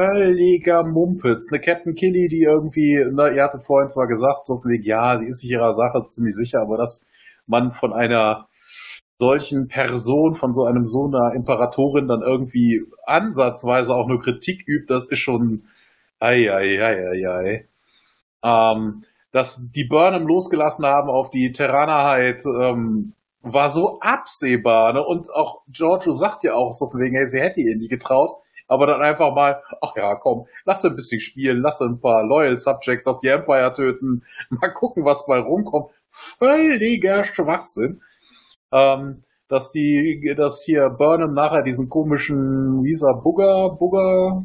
völliger 0.00 0.84
Mumpitz. 0.84 1.52
Eine 1.52 1.60
Captain 1.60 1.94
Killy, 1.94 2.28
die 2.28 2.42
irgendwie, 2.42 3.04
na, 3.12 3.30
ihr 3.30 3.42
hattet 3.42 3.62
vorhin 3.62 3.90
zwar 3.90 4.06
gesagt, 4.06 4.46
so 4.46 4.56
von 4.56 4.72
ja, 4.82 5.18
die 5.18 5.26
ist 5.26 5.40
sich 5.40 5.50
ihrer 5.50 5.72
Sache 5.72 6.06
ziemlich 6.06 6.34
sicher, 6.34 6.62
aber 6.62 6.78
dass 6.78 7.06
man 7.46 7.70
von 7.70 7.92
einer 7.92 8.46
solchen 9.18 9.68
Person, 9.68 10.34
von 10.34 10.54
so 10.54 10.64
einem 10.64 10.86
so 10.86 11.06
einer 11.06 11.34
Imperatorin 11.34 12.08
dann 12.08 12.22
irgendwie 12.22 12.82
ansatzweise 13.04 13.94
auch 13.94 14.08
nur 14.08 14.20
Kritik 14.20 14.66
übt, 14.66 14.86
das 14.88 15.06
ist 15.08 15.18
schon, 15.18 15.64
ei, 16.18 16.50
ei, 16.50 16.82
ei, 16.82 17.08
ei, 17.10 17.28
ei. 17.28 17.68
Ähm, 18.42 19.04
dass 19.32 19.70
die 19.70 19.84
Burnham 19.84 20.26
losgelassen 20.26 20.86
haben 20.86 21.10
auf 21.10 21.30
die 21.30 21.52
Terranerheit, 21.52 22.42
ähm, 22.46 23.12
war 23.42 23.68
so 23.68 24.00
absehbar, 24.00 24.94
ne? 24.94 25.04
Und 25.04 25.28
auch 25.34 25.60
Giorgio 25.68 26.12
sagt 26.12 26.44
ja 26.44 26.54
auch 26.54 26.70
so 26.72 26.86
von 26.90 27.00
wegen, 27.00 27.16
hey, 27.16 27.26
sie 27.26 27.40
hätte 27.40 27.60
ihr 27.60 27.76
nie 27.76 27.88
getraut 27.88 28.39
aber 28.70 28.86
dann 28.86 29.02
einfach 29.02 29.34
mal, 29.34 29.60
ach 29.82 29.94
ja, 29.96 30.14
komm, 30.14 30.46
lass 30.64 30.84
ein 30.84 30.94
bisschen 30.94 31.20
spielen, 31.20 31.60
lass 31.60 31.80
ein 31.80 32.00
paar 32.00 32.24
Loyal 32.24 32.56
Subjects 32.56 33.08
auf 33.08 33.18
die 33.18 33.28
Empire 33.28 33.72
töten, 33.72 34.22
mal 34.50 34.72
gucken, 34.72 35.04
was 35.04 35.26
bei 35.26 35.38
rumkommt. 35.38 35.90
Völliger 36.10 37.24
Schwachsinn. 37.24 38.00
Ähm, 38.72 39.24
dass 39.48 39.72
die, 39.72 40.32
dass 40.36 40.62
hier 40.62 40.90
Burnham 40.90 41.34
nachher 41.34 41.62
diesen 41.62 41.88
komischen, 41.88 42.84
dieser 42.84 43.14
Bugger, 43.14 43.76
Bugger, 43.76 44.44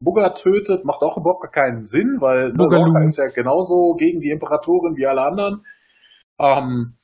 Bugger 0.00 0.34
tötet, 0.34 0.84
macht 0.84 1.02
auch 1.02 1.16
überhaupt 1.16 1.52
keinen 1.52 1.84
Sinn, 1.84 2.16
weil 2.18 2.48
Lorca 2.48 3.00
ist 3.04 3.16
ja 3.16 3.28
genauso 3.28 3.94
gegen 3.94 4.20
die 4.20 4.30
Imperatorin 4.30 4.96
wie 4.96 5.06
alle 5.06 5.22
anderen. 5.22 5.64
Ähm, 6.40 6.94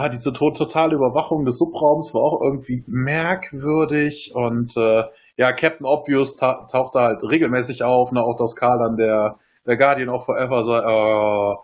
ja, 0.00 0.08
diese 0.08 0.32
totale 0.32 0.96
Überwachung 0.96 1.44
des 1.44 1.58
Subraums 1.58 2.12
war 2.14 2.22
auch 2.22 2.40
irgendwie 2.42 2.82
merkwürdig 2.88 4.32
und 4.34 4.76
äh, 4.76 5.04
ja, 5.38 5.52
Captain 5.52 5.86
Obvious 5.86 6.36
ta 6.36 6.66
taucht 6.70 6.96
da 6.96 7.04
halt 7.04 7.22
regelmäßig 7.22 7.84
auf, 7.84 8.10
ne, 8.12 8.20
auch 8.20 8.36
das 8.36 8.56
Karl 8.56 8.78
dann 8.80 8.96
der, 8.96 9.38
der 9.66 9.76
Guardian 9.76 10.08
of 10.08 10.24
Forever 10.24 10.64
sei, 10.64 10.78
äh, 10.80 11.56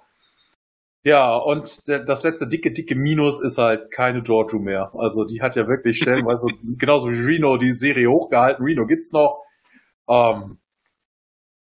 ja, 1.07 1.37
und 1.37 1.87
der, 1.89 1.99
das 2.05 2.23
letzte 2.23 2.47
dicke, 2.47 2.73
dicke 2.73 2.95
Minus 2.95 3.43
ist 3.43 3.59
halt 3.59 3.91
keine 3.91 4.23
Giorgio 4.23 4.61
mehr. 4.61 4.93
Also 4.95 5.25
die 5.25 5.43
hat 5.43 5.57
ja 5.57 5.67
wirklich 5.67 5.99
stellenweise, 5.99 6.47
genauso 6.79 7.11
wie 7.11 7.21
Reno, 7.21 7.57
die 7.59 7.73
Serie 7.73 8.09
hochgehalten. 8.09 8.65
Reno 8.65 8.87
gibt's 8.87 9.13
noch. 9.13 9.43
Ähm, 10.09 10.59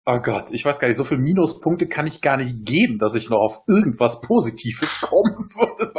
oh 0.05 0.19
Gott, 0.19 0.51
ich 0.51 0.65
weiß 0.65 0.79
gar 0.79 0.87
nicht, 0.89 0.97
so 0.97 1.05
viele 1.05 1.21
Minuspunkte 1.21 1.87
kann 1.87 2.07
ich 2.07 2.21
gar 2.21 2.35
nicht 2.35 2.65
geben, 2.65 2.97
dass 2.97 3.15
ich 3.15 3.29
noch 3.29 3.39
auf 3.39 3.61
irgendwas 3.67 4.21
Positives 4.21 4.99
kommen 5.01 5.37
würde. 5.37 5.93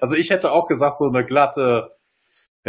Also 0.00 0.16
ich 0.16 0.30
hätte 0.30 0.52
auch 0.52 0.66
gesagt, 0.66 0.98
so 0.98 1.06
eine 1.06 1.24
glatte 1.24 1.97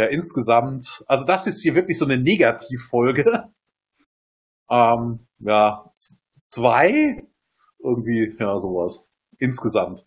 ja, 0.00 0.06
insgesamt, 0.06 1.04
also 1.06 1.26
das 1.26 1.46
ist 1.46 1.62
hier 1.62 1.74
wirklich 1.74 1.98
so 1.98 2.04
eine 2.04 2.18
Negativfolge. 2.18 3.24
Ähm, 4.72 5.26
ja, 5.40 5.84
zwei, 6.48 7.24
irgendwie, 7.80 8.36
ja, 8.38 8.56
sowas. 8.56 9.04
Insgesamt. 9.40 10.04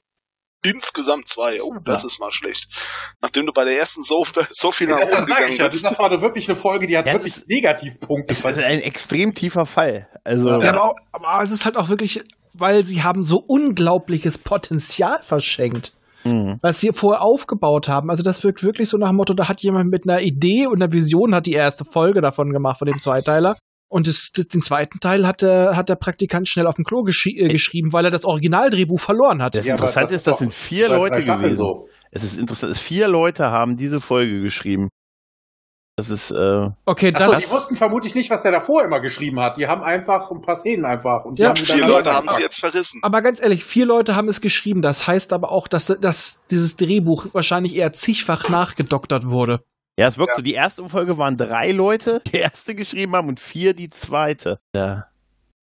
Insgesamt 0.65 1.28
zwei. 1.28 1.61
Oh, 1.61 1.74
das 1.84 2.03
ja. 2.03 2.07
ist 2.07 2.20
mal 2.22 2.32
schlecht. 2.32 2.70
Nachdem 3.22 3.45
du 3.45 3.52
bei 3.52 3.65
der 3.65 3.78
ersten 3.78 4.03
so, 4.03 4.26
so 4.52 4.72
viel 4.72 4.88
nach 4.88 4.99
oben 4.99 5.26
gegangen 5.26 5.57
bist. 5.57 5.84
Das 5.84 5.99
war 5.99 6.10
doch 6.10 6.22
wirklich 6.22 6.48
eine 6.48 6.56
Folge, 6.56 6.88
die 6.88 6.98
hat 6.98 7.07
ja, 7.07 7.11
wirklich 7.11 7.45
Negativpunkte. 7.45 8.34
Das 8.34 8.56
ist 8.56 8.64
ein 8.64 8.80
extrem 8.80 9.34
tiefer 9.34 9.65
Fall. 9.65 10.07
Also. 10.24 10.48
Ja, 10.48 10.70
aber, 10.70 10.84
auch, 10.86 10.95
aber 11.11 11.44
es 11.44 11.52
ist 11.52 11.65
halt 11.65 11.76
auch 11.76 11.90
wirklich, 11.90 12.24
weil 12.53 12.86
sie 12.86 13.03
haben 13.03 13.26
so 13.26 13.44
unglaubliches 13.45 14.38
Potenzial 14.38 15.22
verschenkt 15.24 15.94
mhm. 16.24 16.58
was 16.62 16.80
sie 16.80 16.91
vorher 16.94 17.22
aufgebaut 17.22 17.88
haben. 17.88 18.10
Also 18.10 18.24
das 18.24 18.44
wirkt 18.44 18.64
wirklich 18.64 18.90
so 18.90 18.98
nach 18.98 19.10
dem 19.10 19.18
Motto, 19.18 19.34
da 19.34 19.48
hat 19.48 19.62
jemand 19.62 19.90
mit 19.90 20.08
einer 20.08 20.22
Idee 20.22 20.68
und 20.68 20.82
einer 20.82 20.91
Vision 20.91 21.34
hat 21.36 21.45
die 21.45 21.54
erste 21.54 21.86
Folge 21.86 22.22
davon 22.22 22.52
gemacht, 22.52 22.80
von 22.80 22.88
dem 22.88 23.00
Zweiteiler. 23.00 23.56
Und 23.94 24.08
das, 24.08 24.32
das, 24.34 24.48
den 24.48 24.64
zweiten 24.64 25.00
Teil 25.00 25.28
hat 25.28 25.44
der, 25.44 25.76
hat 25.76 25.88
der 25.88 25.95
Praktikant 25.95 26.50
schnell 26.50 26.66
auf 26.66 26.78
dem 26.78 26.84
Klo 26.84 27.04
geschri 27.04 27.38
äh, 27.38 27.48
geschrieben, 27.50 27.94
weil 27.94 28.06
er 28.06 28.10
das 28.10 28.26
Originaldrehbuch 28.26 29.00
verloren 29.00 29.44
hat. 29.44 29.54
Das 29.54 29.68
ja, 29.68 29.74
Interessante 29.74 30.16
ist, 30.16 30.26
das 30.26 30.40
sind 30.40 30.52
vier 30.52 30.90
Leute 30.90 31.20
gewesen. 31.20 31.56
So. 31.56 31.88
Es 32.10 32.24
ist 32.24 32.40
interessant, 32.40 32.76
vier 32.76 33.08
Leute 33.08 33.52
haben 33.52 33.78
diese 33.78 34.02
Folge 34.02 34.41
geschrieben. 34.41 34.90
Das 35.95 36.10
ist, 36.10 36.32
äh. 36.32 36.70
Okay, 36.86 37.11
das. 37.11 37.30
Achso, 37.30 37.41
die 37.41 37.52
wussten 37.52 37.76
vermutlich 37.76 38.15
nicht, 38.15 38.32
was 38.32 38.41
der 38.41 38.52
davor 38.52 38.84
immer 38.84 38.99
geschrieben 38.99 39.40
hat. 39.40 39.57
Die 39.57 39.68
haben 39.68 39.84
einfach 39.84 40.32
ein 40.32 40.41
paar 40.41 40.56
Szenen 40.56 40.86
einfach. 40.86 41.24
Und 41.24 41.38
ja, 41.38 41.49
haben 41.49 41.56
vier 41.56 41.86
Leute 41.86 42.11
haben 42.11 42.28
es 42.28 42.40
jetzt 42.40 42.60
verrissen. 42.60 42.99
Aber 43.03 43.22
ganz 43.22 43.40
ehrlich, 43.40 43.64
vier 43.64 43.86
Leute 43.86 44.15
haben 44.15 44.28
es 44.28 44.41
geschrieben. 44.41 44.82
Das 44.82 45.06
heißt 45.06 45.34
aber 45.34 45.52
auch, 45.52 45.68
dass, 45.68 45.86
dass 45.86 46.40
dieses 46.49 46.78
Drehbuch 46.78 47.28
wahrscheinlich 47.34 47.76
eher 47.76 47.94
zigfach 47.94 48.49
nachgedoktert 48.49 49.28
wurde. 49.28 49.64
Ja, 49.99 50.07
es 50.07 50.18
wirkt 50.18 50.32
ja. 50.32 50.36
so, 50.38 50.41
die 50.41 50.56
erste 50.56 50.90
Folge 50.90 51.20
waren 51.20 51.38
drei 51.38 51.72
Leute, 51.72 52.22
die 52.34 52.38
erste 52.38 52.74
geschrieben 52.74 53.15
haben 53.15 53.28
und 53.28 53.40
vier 53.40 53.76
die 53.76 53.90
zweite. 53.90 54.60
Ja. 54.76 55.10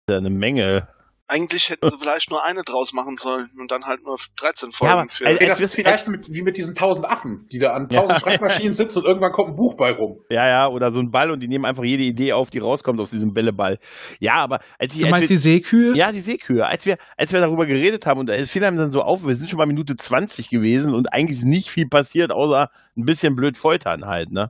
ja 0.09 0.17
eine 0.17 0.31
Menge. 0.31 0.87
Eigentlich 1.29 1.69
hätten 1.69 1.89
sie 1.89 1.97
vielleicht 1.99 2.29
nur 2.29 2.45
eine 2.45 2.63
draus 2.63 2.93
machen 2.93 3.17
sollen 3.17 3.49
und 3.59 3.69
dann 3.69 3.83
halt 3.83 4.01
nur 4.05 4.15
13 4.37 4.71
Folgen 4.71 4.93
ja, 4.93 5.01
aber, 5.01 5.09
für. 5.09 5.25
Ey, 5.25 5.45
das 5.45 5.59
ist 5.59 5.75
vielleicht 5.75 6.07
mit, 6.07 6.31
wie 6.31 6.41
mit 6.41 6.55
diesen 6.55 6.73
tausend 6.73 7.05
Affen, 7.05 7.45
die 7.51 7.59
da 7.59 7.73
an 7.73 7.89
tausend 7.89 8.11
ja. 8.11 8.19
Schreibmaschinen 8.19 8.73
sitzen 8.73 8.99
und 8.99 9.05
irgendwann 9.05 9.33
kommt 9.33 9.49
ein 9.49 9.55
Buch 9.57 9.75
bei 9.75 9.91
rum. 9.91 10.21
Ja, 10.29 10.47
ja, 10.47 10.67
oder 10.69 10.93
so 10.93 11.01
ein 11.01 11.11
Ball 11.11 11.29
und 11.29 11.41
die 11.41 11.49
nehmen 11.49 11.65
einfach 11.65 11.83
jede 11.83 12.03
Idee 12.03 12.31
auf, 12.31 12.49
die 12.49 12.59
rauskommt 12.59 13.01
aus 13.01 13.09
diesem 13.09 13.33
Bälleball. 13.33 13.77
Ja, 14.21 14.35
aber 14.35 14.59
als 14.79 14.95
ich. 14.95 15.01
Du 15.01 15.09
meinst 15.09 15.23
wir, 15.23 15.35
die 15.35 15.37
Seekühe? 15.37 15.95
Ja, 15.97 16.13
die 16.13 16.21
Seekühe. 16.21 16.65
Als 16.65 16.85
wir, 16.85 16.97
als 17.17 17.33
wir 17.33 17.41
darüber 17.41 17.65
geredet 17.65 18.05
haben 18.05 18.21
und 18.21 18.31
viele 18.31 18.65
haben 18.65 18.77
dann 18.77 18.91
so 18.91 19.01
auf, 19.01 19.27
wir 19.27 19.35
sind 19.35 19.49
schon 19.49 19.59
bei 19.59 19.65
Minute 19.65 19.97
20 19.97 20.49
gewesen 20.49 20.93
und 20.93 21.11
eigentlich 21.11 21.39
ist 21.39 21.45
nicht 21.45 21.69
viel 21.69 21.89
passiert, 21.89 22.31
außer 22.31 22.69
ein 22.95 23.05
bisschen 23.05 23.35
blöd 23.35 23.57
foltern 23.57 24.05
halt, 24.05 24.31
ne? 24.31 24.49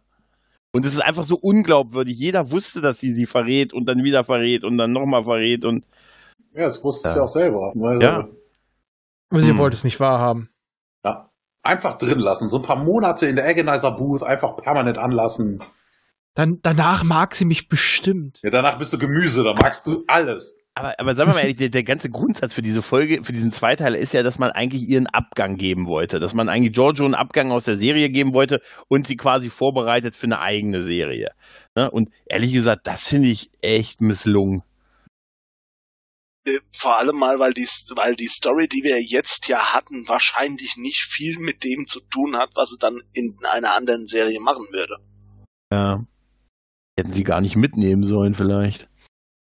Und 0.73 0.85
es 0.85 0.93
ist 0.93 1.01
einfach 1.01 1.23
so 1.23 1.39
unglaubwürdig. 1.41 2.15
Jeder 2.19 2.51
wusste, 2.51 2.81
dass 2.81 2.99
sie 2.99 3.13
sie 3.13 3.25
verrät 3.25 3.73
und 3.73 3.87
dann 3.87 4.03
wieder 4.03 4.23
verrät 4.23 4.63
und 4.63 4.77
dann 4.77 4.91
nochmal 4.91 5.23
verrät 5.23 5.65
und. 5.65 5.83
Ja, 6.57 6.63
das 6.65 6.83
wusste 6.83 7.07
Ja. 7.09 7.13
sie 7.13 7.19
auch 7.21 7.27
selber. 7.27 7.73
Also, 7.81 8.01
Ja. 8.01 8.27
Aber 9.29 9.39
sie 9.41 9.51
Hm. 9.51 9.57
wollte 9.59 9.75
es 9.75 9.83
nicht 9.83 9.99
wahrhaben. 9.99 10.49
ja. 11.05 11.29
Einfach 11.63 11.97
drin 11.97 12.19
lassen. 12.19 12.47
So 12.47 12.57
ein 12.57 12.63
paar 12.63 12.81
Monate 12.81 13.25
in 13.25 13.35
der 13.35 13.45
Agonizer 13.45 13.91
Booth 13.91 14.23
einfach 14.23 14.55
permanent 14.55 14.97
anlassen. 14.97 15.61
Dann, 16.33 16.59
danach 16.61 17.03
mag 17.03 17.35
sie 17.35 17.43
mich 17.43 17.67
bestimmt. 17.67 18.39
Ja, 18.41 18.49
danach 18.51 18.77
bist 18.77 18.93
du 18.93 18.97
Gemüse, 18.97 19.43
da 19.43 19.53
magst 19.53 19.85
du 19.85 20.03
alles. 20.07 20.57
Aber, 20.75 20.93
aber 20.97 21.13
sagen 21.15 21.31
wir 21.31 21.33
mal 21.33 21.41
ehrlich, 21.41 21.57
der, 21.57 21.69
der 21.69 21.83
ganze 21.83 22.09
Grundsatz 22.09 22.53
für 22.53 22.61
diese 22.61 22.81
Folge, 22.83 23.23
für 23.23 23.33
diesen 23.33 23.51
Zweiteiler 23.51 23.97
ist 23.97 24.13
ja, 24.13 24.23
dass 24.23 24.37
man 24.39 24.51
eigentlich 24.51 24.83
ihren 24.87 25.07
Abgang 25.07 25.57
geben 25.57 25.87
wollte. 25.87 26.19
Dass 26.19 26.33
man 26.35 26.47
eigentlich 26.47 26.71
Giorgio 26.73 27.03
einen 27.03 27.15
Abgang 27.15 27.51
aus 27.51 27.65
der 27.65 27.75
Serie 27.77 28.09
geben 28.11 28.33
wollte 28.33 28.61
und 28.87 29.05
sie 29.07 29.17
quasi 29.17 29.49
vorbereitet 29.49 30.15
für 30.15 30.27
eine 30.27 30.39
eigene 30.39 30.83
Serie. 30.83 31.31
Ne? 31.75 31.89
Und 31.91 32.09
ehrlich 32.27 32.53
gesagt, 32.53 32.85
das 32.87 33.07
finde 33.07 33.27
ich 33.29 33.49
echt 33.61 33.99
misslungen. 34.01 34.61
Äh, 36.47 36.59
Vor 36.77 36.97
allem 36.97 37.17
mal, 37.17 37.39
weil 37.39 37.53
die, 37.53 37.67
weil 37.95 38.15
die 38.15 38.27
Story, 38.27 38.67
die 38.67 38.83
wir 38.83 39.01
jetzt 39.01 39.47
ja 39.47 39.73
hatten, 39.73 40.07
wahrscheinlich 40.07 40.77
nicht 40.77 41.01
viel 41.01 41.37
mit 41.39 41.63
dem 41.63 41.87
zu 41.87 41.99
tun 41.99 42.37
hat, 42.37 42.51
was 42.55 42.69
sie 42.69 42.79
dann 42.79 43.01
in 43.13 43.37
einer 43.51 43.75
anderen 43.75 44.07
Serie 44.07 44.39
machen 44.39 44.65
würde. 44.71 44.97
Ja. 45.71 46.05
Hätten 46.97 47.13
sie 47.13 47.23
gar 47.23 47.41
nicht 47.41 47.55
mitnehmen 47.55 48.05
sollen, 48.05 48.33
vielleicht. 48.33 48.89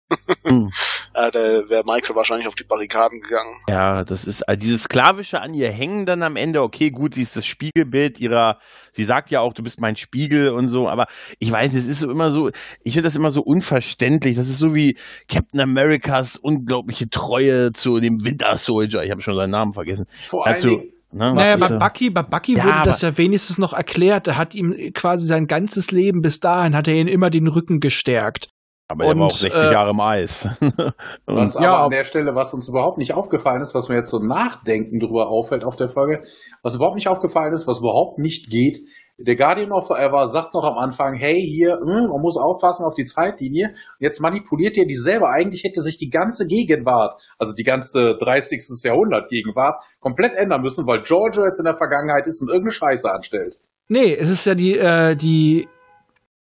hm. 0.44 0.72
Äh, 1.16 1.32
da 1.32 1.40
wäre 1.70 1.84
Michael 1.86 2.16
wahrscheinlich 2.16 2.48
auf 2.48 2.56
die 2.56 2.66
Barrikaden 2.66 3.22
gegangen. 3.22 3.56
Ja, 3.70 4.04
das 4.04 4.26
ist 4.26 4.42
äh, 4.42 4.58
dieses 4.58 4.84
Sklavische 4.84 5.42
an 5.42 5.54
ihr 5.54 5.72
hängen 5.72 6.06
dann 6.06 6.22
am 6.24 6.36
Ende. 6.36 6.62
Okay, 6.62 6.92
gut, 6.92 7.16
sie 7.16 7.22
ist 7.22 7.38
das 7.38 7.46
Spiegelbild 7.46 8.20
ihrer, 8.20 8.60
sie 8.92 9.06
sagt 9.06 9.32
ja 9.32 9.40
auch, 9.40 9.54
du 9.54 9.64
bist 9.64 9.80
mein 9.80 9.96
Spiegel 9.96 10.50
und 10.50 10.68
so, 10.68 10.90
aber 10.90 11.06
ich 11.40 11.50
weiß, 11.50 11.74
es 11.74 11.88
ist 11.88 12.00
so 12.00 12.12
immer 12.12 12.32
so, 12.32 12.50
ich 12.84 12.94
finde 12.94 13.04
das 13.04 13.16
immer 13.16 13.32
so 13.32 13.42
unverständlich. 13.42 14.36
Das 14.36 14.50
ist 14.50 14.60
so 14.60 14.76
wie 14.76 14.98
Captain 15.30 15.62
Americas 15.62 16.36
unglaubliche 16.36 17.10
Treue 17.10 17.72
zu 17.72 18.02
dem 18.02 18.26
Winter 18.26 18.58
Soldier. 18.58 19.04
Ich 19.04 19.12
habe 19.12 19.22
schon 19.22 19.36
seinen 19.36 19.52
Namen 19.52 19.72
vergessen. 19.72 20.08
Vor 20.28 20.46
Dazu, 20.46 20.82
ne, 21.14 21.34
Naja, 21.34 21.56
bei 21.56 21.70
Bucky, 21.78 22.10
bei 22.10 22.24
Bucky 22.24 22.58
Ja, 22.58 22.66
wurde 22.66 22.84
das 22.84 23.02
ja 23.02 23.18
wenigstens 23.18 23.58
noch 23.58 23.72
erklärt. 23.72 24.28
Er 24.28 24.38
hat 24.38 24.54
ihm 24.54 24.76
quasi 24.94 25.26
sein 25.26 25.48
ganzes 25.48 25.92
Leben 25.92 26.22
bis 26.22 26.42
dahin 26.42 26.76
hat 26.76 26.90
er 26.90 26.96
ihn 26.96 27.08
immer 27.08 27.30
den 27.30 27.48
Rücken 27.48 27.80
gestärkt. 27.80 28.50
Aber 28.88 29.06
er 29.06 29.16
war 29.16 29.22
auch 29.22 29.24
und, 29.24 29.34
60 29.34 29.64
äh, 29.64 29.72
Jahre 29.72 29.92
im 29.92 30.00
Eis. 30.00 30.48
und, 30.62 30.74
Was 31.26 31.56
Ja, 31.56 31.74
aber 31.74 31.86
an 31.86 31.92
der 31.92 32.04
Stelle, 32.04 32.36
was 32.36 32.54
uns 32.54 32.68
überhaupt 32.68 32.98
nicht 32.98 33.14
aufgefallen 33.14 33.62
ist, 33.62 33.74
was 33.74 33.90
mir 33.90 33.96
jetzt 33.96 34.12
so 34.12 34.20
nachdenken 34.20 35.00
drüber 35.00 35.30
auffällt 35.30 35.64
auf 35.64 35.76
der 35.76 35.88
Folge, 35.88 36.24
was 36.62 36.76
überhaupt 36.76 36.96
nicht 36.96 37.08
aufgefallen 37.08 37.54
ist, 37.54 37.68
was 37.68 37.80
überhaupt 37.80 38.20
nicht 38.20 38.50
geht, 38.50 38.80
der 39.18 39.38
Guardian 39.38 39.72
of 39.72 39.88
Forever 39.88 40.28
sagt 40.28 40.54
noch 40.54 40.66
am 40.66 40.78
Anfang, 40.78 41.14
hey, 41.16 41.42
hier, 41.42 41.80
hm, 41.80 42.10
man 42.10 42.22
muss 42.22 42.38
aufpassen 42.38 42.84
auf 42.86 42.96
die 42.96 43.06
Zeitlinie. 43.06 43.70
Und 43.70 44.02
jetzt 44.02 44.20
manipuliert 44.20 44.76
ihr 44.76 44.86
dieselbe. 44.86 45.30
Eigentlich 45.30 45.64
hätte 45.64 45.82
sich 45.82 45.98
die 45.98 46.10
ganze 46.10 46.46
Gegenwart, 46.48 47.14
also 47.40 47.54
die 47.56 47.64
ganze 47.64 48.18
30. 48.18 48.62
Jahrhundert 48.84 49.30
Gegenwart, 49.30 49.82
komplett 50.02 50.36
ändern 50.36 50.62
müssen, 50.62 50.86
weil 50.86 51.02
Giorgio 51.04 51.46
jetzt 51.46 51.60
in 51.60 51.66
der 51.66 51.78
Vergangenheit 51.78 52.28
ist 52.28 52.42
und 52.42 52.50
irgendeine 52.50 52.72
Scheiße 52.72 53.10
anstellt. 53.10 53.58
Nee, 53.88 54.14
es 54.16 54.30
ist 54.30 54.46
ja 54.46 54.56
die, 54.56 54.78
äh, 54.78 55.16
die 55.16 55.68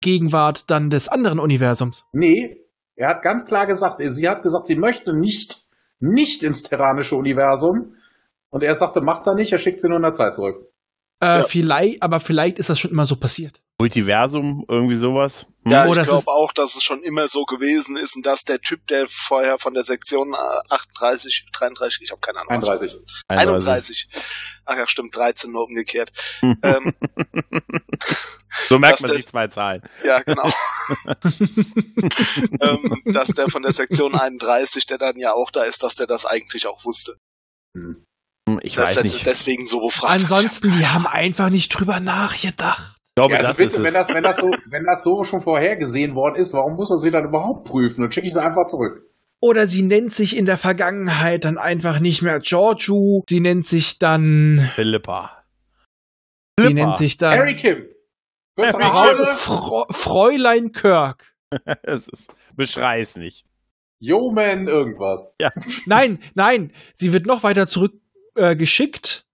Gegenwart 0.01 0.69
dann 0.69 0.89
des 0.89 1.07
anderen 1.07 1.39
Universums. 1.39 2.05
Nee, 2.11 2.57
er 2.95 3.09
hat 3.09 3.21
ganz 3.23 3.45
klar 3.45 3.65
gesagt, 3.67 4.01
sie 4.03 4.27
hat 4.29 4.43
gesagt, 4.43 4.67
sie 4.67 4.75
möchte 4.75 5.13
nicht, 5.13 5.57
nicht 5.99 6.43
ins 6.43 6.63
terranische 6.63 7.15
Universum. 7.15 7.95
Und 8.49 8.63
er 8.63 8.75
sagte, 8.75 9.01
macht 9.01 9.25
er 9.27 9.33
nicht, 9.35 9.51
er 9.53 9.59
schickt 9.59 9.79
sie 9.79 9.87
nur 9.87 9.97
in 9.97 10.03
der 10.03 10.11
Zeit 10.13 10.35
zurück. 10.35 10.67
Äh, 11.21 11.25
Ja. 11.39 11.43
Vielleicht, 11.43 12.03
aber 12.03 12.19
vielleicht 12.19 12.59
ist 12.59 12.69
das 12.69 12.79
schon 12.79 12.91
immer 12.91 13.05
so 13.05 13.15
passiert. 13.15 13.61
Multiversum, 13.81 14.65
irgendwie 14.67 14.95
sowas. 14.95 15.45
Hm? 15.63 15.71
Ja, 15.71 15.85
Oh, 15.85 15.91
ich 15.91 15.95
das 15.97 16.07
glaube 16.07 16.31
auch, 16.31 16.51
dass 16.53 16.75
es 16.75 16.83
schon 16.83 17.03
immer 17.03 17.27
so 17.27 17.43
gewesen 17.43 17.95
ist 17.97 18.15
und 18.15 18.25
dass 18.25 18.43
der 18.45 18.59
Typ, 18.59 18.85
der 18.87 19.05
vorher 19.07 19.57
von 19.59 19.73
der 19.73 19.83
Sektion 19.83 20.33
äh, 20.33 20.73
38, 20.73 21.47
33, 21.53 22.01
ich 22.03 22.11
habe 22.11 22.21
keine 22.21 22.39
Ahnung. 22.39 22.49
was 22.57 22.67
31. 22.67 22.91
das 22.91 22.93
ist. 22.93 23.21
31. 23.27 24.07
Ach 24.65 24.77
ja, 24.77 24.87
stimmt, 24.87 25.15
13 25.15 25.51
nur 25.51 25.65
umgekehrt. 25.67 26.11
ähm, 26.63 26.93
So 28.67 28.79
merkt 28.79 29.01
man 29.01 29.11
der- 29.11 29.19
die 29.19 29.25
zwei 29.25 29.47
Zahlen. 29.47 29.81
ja, 30.03 30.21
genau. 30.23 30.49
ähm, 32.61 33.01
dass 33.13 33.29
der 33.29 33.49
von 33.49 33.61
der 33.61 33.73
Sektion 33.73 34.15
31, 34.15 34.85
der 34.85 34.97
dann 34.97 35.17
ja 35.17 35.33
auch 35.33 35.51
da 35.51 35.63
ist, 35.63 35.83
dass 35.83 35.95
der 35.95 36.07
das 36.07 36.25
eigentlich 36.25 36.67
auch 36.67 36.83
wusste. 36.85 37.17
Hm, 37.77 38.03
Ich 38.61 38.75
dass 38.75 38.95
weiß 38.97 39.03
nicht. 39.03 39.25
deswegen 39.25 39.67
so 39.67 39.79
befragt 39.81 40.13
hat. 40.13 40.21
Ansonsten, 40.31 40.71
die 40.71 40.87
haben 40.87 41.07
einfach 41.07 41.49
nicht 41.49 41.69
drüber 41.69 41.99
nachgedacht. 41.99 42.95
Glaube, 43.21 43.33
Ja, 43.33 43.39
also 43.39 43.49
das 43.49 43.57
bitte, 43.57 43.75
ist 43.77 43.83
wenn 43.83 43.93
das, 43.93 44.09
wenn, 44.09 44.23
das 44.23 44.37
so, 44.37 44.51
wenn 44.71 44.85
das 44.85 45.03
so 45.03 45.23
schon 45.23 45.41
vorhergesehen 45.41 46.15
worden 46.15 46.35
ist, 46.35 46.53
warum 46.53 46.75
muss 46.75 46.89
er 46.89 46.97
sie 46.97 47.11
dann 47.11 47.25
überhaupt 47.25 47.67
prüfen? 47.67 48.01
Dann 48.01 48.11
schicke 48.11 48.25
ich 48.25 48.33
sie 48.33 48.41
einfach 48.41 48.65
zurück. 48.67 49.03
Oder 49.39 49.67
sie 49.67 49.83
nennt 49.83 50.13
sich 50.13 50.35
in 50.35 50.45
der 50.45 50.57
Vergangenheit 50.57 51.45
dann 51.45 51.57
einfach 51.57 51.99
nicht 51.99 52.21
mehr 52.23 52.39
Giorgio. 52.39 53.23
Sie 53.29 53.39
nennt 53.39 53.67
sich 53.67 53.99
dann. 53.99 54.69
Philippa. 54.75 55.43
Sie 56.57 56.65
Philippa. 56.65 56.85
nennt 56.87 56.97
sich 56.97 57.17
dann. 57.17 57.37
Harry 57.37 57.55
Kim. 57.55 57.85
Frau, 58.57 59.85
Fräulein 59.89 60.71
Kirk. 60.71 61.31
Es 61.83 62.07
ist, 62.07 62.33
beschrei's 62.55 63.17
nicht. 63.17 63.45
Yeoman, 63.99 64.67
irgendwas. 64.67 65.35
Nein, 65.85 66.19
nein, 66.33 66.71
sie 66.93 67.13
wird 67.13 67.25
noch 67.25 67.43
weiter 67.43 67.67
zurück 67.67 67.93
äh, 68.35 68.55
geschickt. 68.55 69.25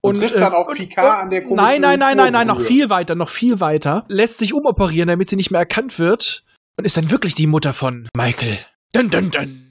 Und 0.00 0.18
trifft 0.18 0.36
dann 0.36 0.52
auf 0.52 0.68
und- 0.68 0.76
Picard 0.78 1.22
an 1.24 1.30
der 1.30 1.42
Nein, 1.42 1.80
nein, 1.80 1.98
nein, 1.98 2.16
nein, 2.16 2.32
nein, 2.32 2.46
noch 2.46 2.60
viel 2.60 2.88
weiter, 2.90 3.14
noch 3.14 3.30
viel 3.30 3.60
weiter. 3.60 4.04
Lässt 4.08 4.38
sich 4.38 4.54
umoperieren, 4.54 5.08
damit 5.08 5.28
sie 5.30 5.36
nicht 5.36 5.50
mehr 5.50 5.60
erkannt 5.60 5.98
wird. 5.98 6.44
Und 6.76 6.84
ist 6.84 6.96
dann 6.96 7.10
wirklich 7.10 7.34
die 7.34 7.48
Mutter 7.48 7.72
von 7.72 8.08
Michael. 8.16 8.58
Dun, 8.92 9.10
dun, 9.10 9.30
dun. 9.30 9.64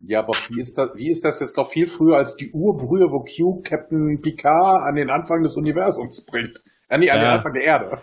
Ja, 0.00 0.20
aber 0.20 0.32
wie 0.48 0.60
ist, 0.60 0.76
das, 0.78 0.90
wie 0.94 1.08
ist 1.10 1.24
das 1.24 1.40
jetzt 1.40 1.56
noch 1.56 1.68
viel 1.70 1.86
früher 1.86 2.16
als 2.16 2.34
die 2.36 2.50
Urbrühe, 2.52 3.06
wo 3.10 3.20
Q 3.24 3.62
Captain 3.62 4.20
Picard 4.20 4.82
an 4.82 4.96
den 4.96 5.10
Anfang 5.10 5.42
des 5.42 5.56
Universums 5.56 6.24
bringt? 6.26 6.60
Ja, 6.90 6.98
nee, 6.98 7.10
an 7.10 7.18
Ja. 7.18 7.24
den 7.24 7.32
Anfang 7.34 7.52
der 7.52 7.62
Erde. 7.62 7.98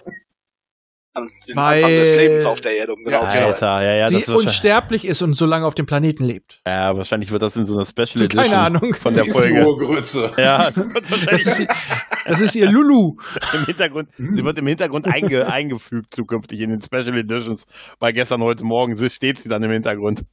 Den 1.48 1.56
Weil- 1.56 1.76
Anfang 1.76 1.90
des 1.92 2.18
Lebens 2.18 2.46
auf 2.46 2.62
der 2.62 2.76
Erde, 2.76 2.94
um 2.94 3.04
genau 3.04 3.22
Ja, 3.24 3.28
zu 3.28 3.34
sein. 3.34 3.44
Alter, 3.44 3.82
ja, 3.84 3.96
ja, 3.96 4.08
sie 4.08 4.14
das 4.16 4.24
ist 4.24 4.30
wahrscheinlich, 4.30 4.48
unsterblich 4.48 5.06
ist 5.06 5.22
und 5.22 5.34
so 5.34 5.46
lange 5.46 5.66
auf 5.66 5.76
dem 5.76 5.86
Planeten 5.86 6.24
lebt. 6.26 6.62
ja, 6.68 6.96
wahrscheinlich 6.98 7.32
wird 7.32 7.42
das 7.42 7.56
in 7.56 7.66
so 7.66 7.76
einer 7.76 7.86
Special 7.86 8.24
Edition 8.26 8.44
Keine 8.44 8.58
Ahnung. 8.58 8.94
von 8.94 9.14
der 9.14 9.24
die 9.24 9.32
Folge. 9.32 9.66
Urgrütze. 9.66 10.32
Ja, 10.38 10.72
Das 11.32 11.46
ist, 11.46 11.68
das 12.26 12.42
ist 12.42 12.56
ihr 12.56 12.70
Lulu. 12.70 13.16
im 13.54 13.66
Hintergrund, 13.66 14.10
sie 14.14 14.44
wird 14.44 14.58
im 14.60 14.68
Hintergrund 14.68 15.08
einge, 15.08 15.48
eingefügt 15.52 16.14
zukünftig 16.14 16.62
in 16.62 16.70
den 16.70 16.82
Special 16.82 17.18
Editions. 17.18 17.66
Bei 18.00 18.12
gestern, 18.12 18.42
heute 18.44 18.64
Morgen 18.64 18.96
sie- 18.96 19.10
steht 19.10 19.40
sie 19.40 19.50
dann 19.50 19.64
im 19.64 19.72
Hintergrund. 19.72 20.24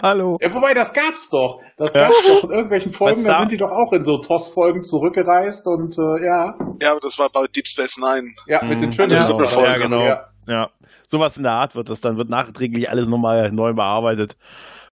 Hallo. 0.00 0.38
Ja, 0.40 0.52
wobei, 0.54 0.74
das 0.74 0.92
gab's 0.92 1.28
doch. 1.30 1.60
Das 1.76 1.92
Ja. 1.94 2.04
gab's 2.08 2.26
doch 2.26 2.44
in 2.44 2.50
irgendwelchen 2.50 2.92
Folgen, 2.92 3.22
da 3.24 3.32
da? 3.32 3.38
sind 3.40 3.52
die 3.52 3.56
doch 3.58 3.70
auch 3.70 3.92
in 3.92 4.04
so 4.04 4.18
TOS-Folgen 4.18 4.82
zurückgereist 4.84 5.66
und 5.66 5.94
äh, 5.98 6.24
ja, 6.24 6.54
Ja, 6.80 6.90
aber 6.92 7.00
das 7.00 7.18
war 7.18 7.28
bei 7.30 7.44
Deep 7.54 7.66
Space 7.66 7.98
Nine. 7.98 8.32
ja, 8.46 8.62
mit 8.64 8.80
den 8.80 8.88
Mhm. 8.88 8.94
Trinity 8.94 9.14
Ja, 9.26 9.26
Brothers. 9.32 9.56
ja, 9.56 9.76
genau. 9.78 10.04
Ja. 10.06 10.28
Ja, 10.48 10.70
sowas 11.08 11.36
in 11.36 11.44
der 11.44 11.52
Art 11.52 11.74
wird 11.74 11.88
das 11.88 12.00
dann, 12.00 12.16
wird 12.16 12.28
nachträglich 12.28 12.90
alles 12.90 13.08
nochmal 13.08 13.52
neu 13.52 13.72
bearbeitet 13.74 14.36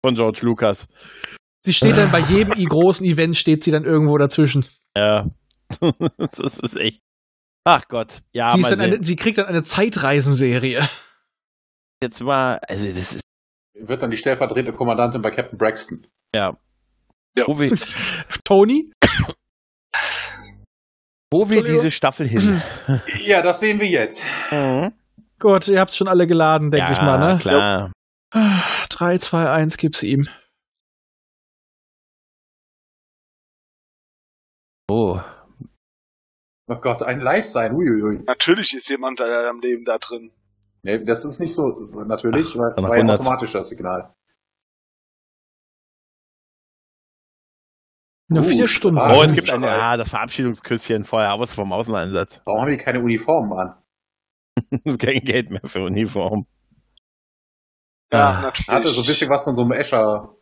von 0.05 0.15
George 0.15 0.41
Lucas. 0.43 0.87
Sie 1.65 1.73
steht 1.73 1.97
dann 1.97 2.11
bei 2.11 2.21
jedem 2.21 2.53
großen 2.69 3.05
Event, 3.07 3.37
steht 3.37 3.63
sie 3.65 3.71
dann 3.71 3.85
irgendwo 3.85 4.17
dazwischen. 4.19 4.67
Ja, 4.97 5.27
das 6.39 6.59
ist 6.59 6.77
echt. 6.77 7.01
Ach 7.65 7.83
Gott, 7.89 8.19
ja, 8.33 8.51
sie, 8.51 8.65
eine, 8.65 9.03
sie 9.03 9.17
kriegt 9.17 9.39
dann 9.39 9.47
eine 9.47 9.63
Zeitreisenserie. 9.65 10.89
Jetzt 12.03 12.23
mal, 12.23 12.59
also 12.69 12.87
das 12.87 13.15
ist, 13.15 13.23
Wird 13.75 14.03
dann 14.03 14.11
die 14.11 14.17
stellvertretende 14.17 14.73
Kommandantin 14.73 15.23
bei 15.23 15.31
Captain 15.31 15.59
Braxton. 15.59 16.07
ja. 16.35 16.57
Ja. 17.39 17.45
Wo 17.49 17.59
wir, 17.59 17.71
Tony? 18.45 18.91
wo 21.31 21.41
wir 21.41 21.59
Entschuldigung. 21.59 21.75
diese 21.75 21.91
Staffel 21.91 22.27
hin? 22.27 22.63
Ja, 23.27 23.43
das 23.43 23.61
sehen 23.61 23.79
wir 23.79 23.89
jetzt. 23.89 24.25
Mhm. 24.51 24.93
Gut, 25.39 25.69
ihr 25.69 25.81
habt 25.81 25.93
schon 25.95 26.09
alle 26.09 26.27
geladen, 26.27 26.71
denke 26.71 26.87
ja, 26.87 26.93
ich 26.93 27.01
mal, 27.01 27.19
ne? 27.19 27.39
klar. 27.39 27.93
3, 28.89 29.19
2, 29.19 29.51
1 29.51 29.77
gib's 29.77 30.03
ihm. 30.03 30.29
Oh, 34.89 35.21
Oh 36.69 36.77
Gott, 36.77 37.03
ein 37.03 37.21
Live 37.21 37.47
sein. 37.47 37.75
Uiuiui. 37.75 38.25
Natürlich 38.27 38.75
ist 38.75 38.89
jemand 38.89 39.21
da 39.21 39.49
am 39.49 39.61
Leben 39.61 39.85
da 39.85 39.99
drin. 39.99 40.33
Nee, 40.83 40.99
das 41.05 41.25
ist 41.25 41.39
nicht 41.39 41.55
so 41.55 41.71
natürlich, 42.07 42.57
weil 42.59 42.71
Nach 42.71 42.83
war 42.83 42.97
ja 42.97 43.03
100. 43.03 43.21
automatisch 43.21 43.53
das 43.53 43.69
Signal. 43.69 44.13
Nur 48.29 48.43
Uh, 48.43 48.47
vier 48.49 48.67
Stunden. 48.67 48.99
ah, 48.99 49.13
oh 49.15 49.21
Ah, 49.21 49.25
es 49.25 49.33
gibt 49.33 49.49
ein, 49.51 49.63
ja, 49.63 49.97
das 49.97 50.09
Verabschiedungsküsschen 50.09 51.05
vorher, 51.05 51.31
aber 51.31 51.45
es 51.45 51.55
vom 51.55 51.73
Außeneinsatz. 51.73 52.41
Warum 52.45 52.63
haben 52.63 52.71
die 52.71 52.77
keine 52.77 52.99
Uniformen 53.01 53.53
an? 53.53 53.81
Es 54.85 54.99
kein 54.99 55.21
Geld 55.21 55.51
mehr 55.51 55.61
für 55.65 55.83
Uniform. 55.83 56.47
Ja, 58.13 58.31
Ah. 58.31 58.41
natürlich. 58.43 58.69
Hatte 58.69 58.89
so 58.89 59.01
ein 59.03 59.07
bisschen 59.07 59.31
was 59.31 59.45
von 59.45 59.57
so 59.57 59.63
einem 59.63 59.73
Escher. 59.73 60.35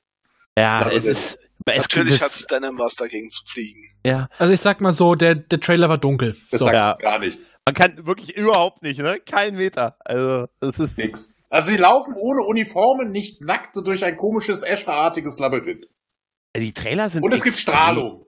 Ja, 0.56 0.90
es 0.90 1.04
ist, 1.04 1.38
Natürlich 1.66 2.20
hat 2.22 2.30
es 2.30 2.46
dann 2.46 2.62
was 2.78 2.94
dagegen 2.94 3.30
zu 3.30 3.42
fliegen. 3.46 3.88
Ja, 4.04 4.28
also 4.38 4.52
ich 4.52 4.60
sag 4.60 4.80
mal 4.80 4.92
so, 4.92 5.14
der, 5.14 5.34
der 5.34 5.58
Trailer 5.60 5.88
war 5.88 5.98
dunkel. 5.98 6.36
Das 6.50 6.60
so. 6.60 6.66
sagt 6.66 6.74
Ja. 6.76 6.94
gar 7.00 7.18
nichts. 7.18 7.58
Man 7.66 7.74
kann 7.74 8.06
wirklich 8.06 8.36
überhaupt 8.36 8.82
nicht, 8.82 9.00
ne? 9.00 9.18
Kein 9.24 9.56
Meter. 9.56 9.96
Also, 10.04 10.46
das 10.60 10.78
ist. 10.78 10.98
Nix. 10.98 11.34
Also 11.48 11.70
sie 11.70 11.76
laufen 11.76 12.14
ohne 12.20 12.42
Uniformen, 12.46 13.08
nicht 13.10 13.40
nackt 13.40 13.76
durch 13.76 14.04
ein 14.04 14.16
komisches 14.16 14.62
Escherartiges 14.62 15.38
Labyrinth. 15.38 15.86
Die 16.56 16.72
Trailer 16.72 17.08
sind. 17.08 17.22
Und 17.24 17.32
es 17.32 17.42
gibt 17.42 17.56
Strahlung. 17.56 18.23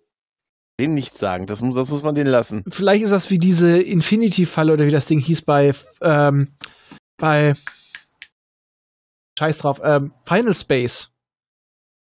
Den 0.78 0.94
nichts 0.94 1.19
sagen. 1.19 1.47
Das 1.47 1.62
muss, 1.62 1.74
das 1.74 1.89
muss 1.89 2.03
man 2.03 2.15
denen 2.15 2.31
lassen. 2.31 2.62
Vielleicht 2.69 3.03
ist 3.03 3.11
das 3.11 3.31
wie 3.31 3.39
diese 3.39 3.81
Infinity-Falle 3.81 4.74
oder 4.74 4.86
wie 4.86 4.90
das 4.90 5.07
Ding 5.07 5.20
hieß 5.20 5.43
bei, 5.43 5.73
ähm, 6.03 6.55
bei 7.16 7.55
Scheiß 9.39 9.59
drauf, 9.59 9.81
ähm, 9.82 10.12
Final 10.27 10.55
Space. 10.55 11.11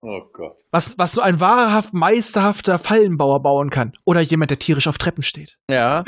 Oh 0.01 0.21
Gott. 0.33 0.57
Was, 0.71 0.97
was 0.97 1.15
nur 1.15 1.25
ein 1.25 1.39
wahrhaft 1.39 1.93
meisterhafter 1.93 2.79
Fallenbauer 2.79 3.41
bauen 3.41 3.69
kann. 3.69 3.93
Oder 4.05 4.21
jemand, 4.21 4.51
der 4.51 4.59
tierisch 4.59 4.87
auf 4.87 4.97
Treppen 4.97 5.21
steht. 5.21 5.57
Ja. 5.69 6.03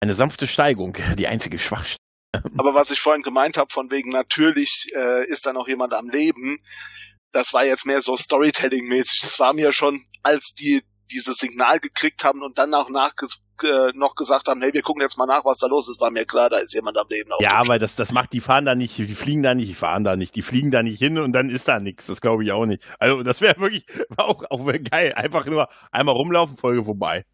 Eine 0.00 0.14
sanfte 0.14 0.46
Steigung. 0.46 0.96
Die 1.16 1.28
einzige 1.28 1.58
Schwachstelle. 1.58 1.98
Aber 2.58 2.74
was 2.74 2.90
ich 2.90 2.98
vorhin 2.98 3.22
gemeint 3.22 3.56
habe, 3.56 3.72
von 3.72 3.92
wegen 3.92 4.10
natürlich 4.10 4.88
äh, 4.94 5.24
ist 5.26 5.46
da 5.46 5.52
noch 5.52 5.68
jemand 5.68 5.94
am 5.94 6.08
Leben, 6.08 6.58
das 7.30 7.54
war 7.54 7.64
jetzt 7.64 7.86
mehr 7.86 8.02
so 8.02 8.16
Storytelling-mäßig. 8.16 9.20
Das 9.20 9.38
war 9.38 9.52
mir 9.52 9.72
schon, 9.72 10.04
als 10.22 10.52
die 10.54 10.82
dieses 11.10 11.38
Signal 11.38 11.78
gekriegt 11.80 12.24
haben 12.24 12.42
und 12.42 12.58
dann 12.58 12.74
auch 12.74 12.90
nachges 12.90 13.40
äh, 13.62 13.92
noch 13.94 14.14
gesagt 14.14 14.48
haben, 14.48 14.60
hey, 14.62 14.72
wir 14.72 14.82
gucken 14.82 15.02
jetzt 15.02 15.16
mal 15.16 15.26
nach, 15.26 15.44
was 15.44 15.58
da 15.58 15.68
los 15.68 15.88
ist, 15.88 16.00
war 16.00 16.10
mir 16.10 16.24
klar, 16.24 16.50
da 16.50 16.56
ist 16.58 16.74
jemand 16.74 16.98
am 16.98 17.06
Leben. 17.08 17.30
auf 17.32 17.40
Ja, 17.40 17.52
aber 17.52 17.78
das, 17.78 17.94
das 17.94 18.12
macht, 18.12 18.32
die 18.32 18.40
fahren 18.40 18.64
da 18.64 18.74
nicht, 18.74 18.98
die 18.98 19.06
fliegen 19.06 19.42
da 19.42 19.54
nicht, 19.54 19.68
die 19.68 19.74
fahren 19.74 20.04
da 20.04 20.16
nicht, 20.16 20.34
die 20.34 20.42
fliegen 20.42 20.70
da 20.70 20.82
nicht 20.82 20.98
hin 20.98 21.18
und 21.18 21.32
dann 21.32 21.50
ist 21.50 21.68
da 21.68 21.78
nichts. 21.78 22.06
Das 22.06 22.20
glaube 22.20 22.44
ich 22.44 22.52
auch 22.52 22.66
nicht. 22.66 22.82
Also, 22.98 23.22
das 23.22 23.40
wäre 23.40 23.60
wirklich 23.60 23.86
auch, 24.16 24.42
auch 24.50 24.66
geil. 24.90 25.12
Einfach 25.14 25.46
nur 25.46 25.68
einmal 25.92 26.14
rumlaufen, 26.14 26.56
Folge 26.56 26.84
vorbei. 26.84 27.24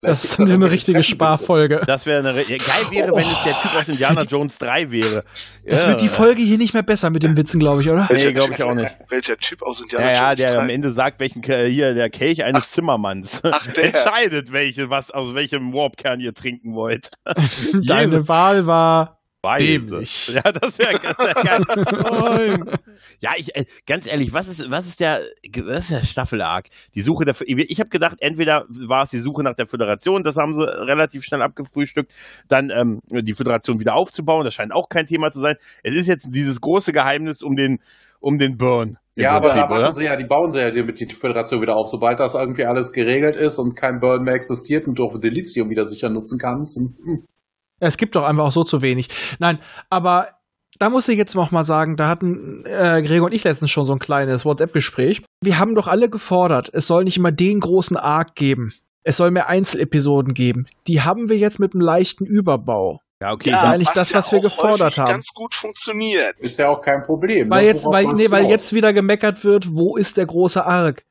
Das 0.00 0.22
ist 0.22 0.38
eine 0.38 0.50
irgendwelche 0.50 0.74
richtige. 0.74 1.02
Sparfolge. 1.02 1.82
Das 1.86 2.06
wäre 2.06 2.20
eine, 2.20 2.40
ja, 2.40 2.56
geil 2.56 2.86
wäre, 2.90 3.10
wenn 3.10 3.26
es 3.26 3.44
der 3.44 3.60
Typ 3.60 3.74
aus 3.74 3.88
Indiana 3.88 4.22
Jones 4.22 4.58
3 4.58 4.92
wäre. 4.92 5.24
Das 5.66 5.82
ja. 5.82 5.88
wird 5.88 6.00
die 6.00 6.08
Folge 6.08 6.40
hier 6.40 6.56
nicht 6.56 6.72
mehr 6.72 6.84
besser 6.84 7.10
mit 7.10 7.24
den 7.24 7.36
Witzen, 7.36 7.58
glaube 7.58 7.82
ich, 7.82 7.90
oder? 7.90 8.08
Nee, 8.12 8.32
glaube 8.32 8.54
ich 8.54 8.62
auch 8.62 8.74
nicht. 8.74 8.96
Welcher 9.08 9.36
Typ 9.36 9.62
aus 9.62 9.80
Indiana 9.80 10.06
Ja, 10.06 10.12
ja, 10.12 10.22
Jones 10.28 10.38
der 10.40 10.50
3? 10.50 10.58
am 10.58 10.70
Ende 10.70 10.92
sagt, 10.92 11.18
welchen 11.18 11.42
hier 11.42 11.94
der 11.94 12.10
Kelch 12.10 12.44
eines 12.44 12.70
Zimmermanns 12.70 13.40
ach, 13.42 13.66
der. 13.72 13.84
entscheidet, 13.86 14.52
welche, 14.52 14.88
was 14.88 15.10
aus 15.10 15.34
welchem 15.34 15.72
Warpkern 15.74 16.20
ihr 16.20 16.32
trinken 16.32 16.74
wollt. 16.74 17.10
Deine 17.72 18.12
Jesus. 18.12 18.28
Wahl 18.28 18.66
war 18.66 19.17
Weise. 19.42 19.64
Dämlich. 19.64 20.28
Ja, 20.34 20.52
das 20.52 20.78
wäre 20.78 20.94
wär 20.94 21.34
geil. 21.34 22.78
Ja, 23.20 23.30
ich 23.36 23.54
äh, 23.54 23.64
ganz 23.86 24.06
ehrlich, 24.06 24.32
was 24.32 24.48
ist 24.48 24.70
was 24.70 24.86
ist 24.86 25.00
der 25.00 25.20
was 25.62 25.84
ist 25.84 25.90
der 25.90 26.06
Staffel-Arc? 26.06 26.66
Die 26.94 27.00
Suche 27.00 27.24
der 27.24 27.34
ich 27.46 27.80
habe 27.80 27.88
gedacht, 27.88 28.16
entweder 28.20 28.66
war 28.68 29.04
es 29.04 29.10
die 29.10 29.20
Suche 29.20 29.42
nach 29.42 29.54
der 29.54 29.66
Föderation, 29.66 30.22
das 30.22 30.36
haben 30.36 30.54
sie 30.54 30.62
relativ 30.62 31.24
schnell 31.24 31.42
abgefrühstückt, 31.42 32.12
dann 32.48 32.70
ähm, 32.70 33.00
die 33.08 33.34
Föderation 33.34 33.80
wieder 33.80 33.94
aufzubauen, 33.94 34.44
das 34.44 34.54
scheint 34.54 34.72
auch 34.72 34.88
kein 34.88 35.06
Thema 35.06 35.30
zu 35.30 35.40
sein. 35.40 35.56
Es 35.82 35.94
ist 35.94 36.08
jetzt 36.08 36.28
dieses 36.32 36.60
große 36.60 36.92
Geheimnis 36.92 37.42
um 37.42 37.54
den 37.56 37.78
um 38.20 38.38
den 38.38 38.56
Burn. 38.56 38.98
Ja, 39.14 39.32
aber 39.32 39.48
Prinzip, 39.48 39.62
da 39.62 39.68
machen 39.68 39.78
oder? 39.80 39.94
sie 39.94 40.04
ja, 40.04 40.16
die 40.16 40.26
bauen 40.26 40.50
sie 40.50 40.60
ja 40.60 40.70
die, 40.70 40.82
mit 40.82 41.00
die 41.00 41.06
Föderation 41.12 41.60
wieder 41.60 41.76
auf. 41.76 41.88
Sobald 41.88 42.20
das 42.20 42.34
irgendwie 42.34 42.66
alles 42.66 42.92
geregelt 42.92 43.36
ist 43.36 43.58
und 43.58 43.74
kein 43.74 43.98
Burn 44.00 44.22
mehr 44.22 44.34
existiert 44.34 44.86
und 44.86 44.96
du 44.98 45.04
auch 45.04 45.18
Delizium 45.18 45.70
wieder 45.70 45.86
sicher 45.86 46.08
nutzen 46.08 46.38
kannst. 46.38 46.80
Es 47.80 47.96
gibt 47.96 48.16
doch 48.16 48.24
einfach 48.24 48.44
auch 48.44 48.52
so 48.52 48.64
zu 48.64 48.82
wenig. 48.82 49.08
Nein, 49.38 49.58
aber 49.90 50.28
da 50.78 50.90
muss 50.90 51.08
ich 51.08 51.18
jetzt 51.18 51.34
noch 51.34 51.50
mal 51.50 51.64
sagen, 51.64 51.96
da 51.96 52.08
hatten 52.08 52.64
äh, 52.64 53.02
Gregor 53.02 53.26
und 53.26 53.34
ich 53.34 53.44
letztens 53.44 53.70
schon 53.70 53.86
so 53.86 53.92
ein 53.92 53.98
kleines 53.98 54.44
WhatsApp-Gespräch. 54.44 55.22
Wir 55.42 55.58
haben 55.58 55.74
doch 55.74 55.88
alle 55.88 56.08
gefordert, 56.08 56.70
es 56.72 56.86
soll 56.86 57.04
nicht 57.04 57.16
immer 57.16 57.32
den 57.32 57.60
großen 57.60 57.96
Arc 57.96 58.34
geben. 58.34 58.72
Es 59.02 59.16
soll 59.16 59.30
mehr 59.30 59.48
Einzelepisoden 59.48 60.34
geben. 60.34 60.66
Die 60.86 61.00
haben 61.00 61.28
wir 61.28 61.38
jetzt 61.38 61.58
mit 61.58 61.72
einem 61.72 61.80
leichten 61.80 62.26
Überbau. 62.26 63.00
Ja, 63.20 63.32
okay, 63.32 63.50
ist 63.50 63.64
eigentlich 63.64 63.88
das, 63.88 64.14
was 64.14 64.30
wir 64.30 64.38
auch 64.38 64.42
gefordert 64.42 64.96
haben. 64.98 65.10
ganz 65.10 65.34
gut 65.34 65.52
funktioniert. 65.52 66.36
Ist 66.38 66.58
ja 66.58 66.68
auch 66.68 66.82
kein 66.82 67.02
Problem. 67.02 67.50
Weil 67.50 67.62
ne? 67.62 67.68
jetzt, 67.68 67.84
weil, 67.86 68.04
nee, 68.12 68.30
weil 68.30 68.46
jetzt 68.46 68.72
wieder 68.74 68.92
gemeckert 68.92 69.44
wird, 69.44 69.74
wo 69.74 69.96
ist 69.96 70.16
der 70.18 70.26
große 70.26 70.64
Arc? 70.64 71.02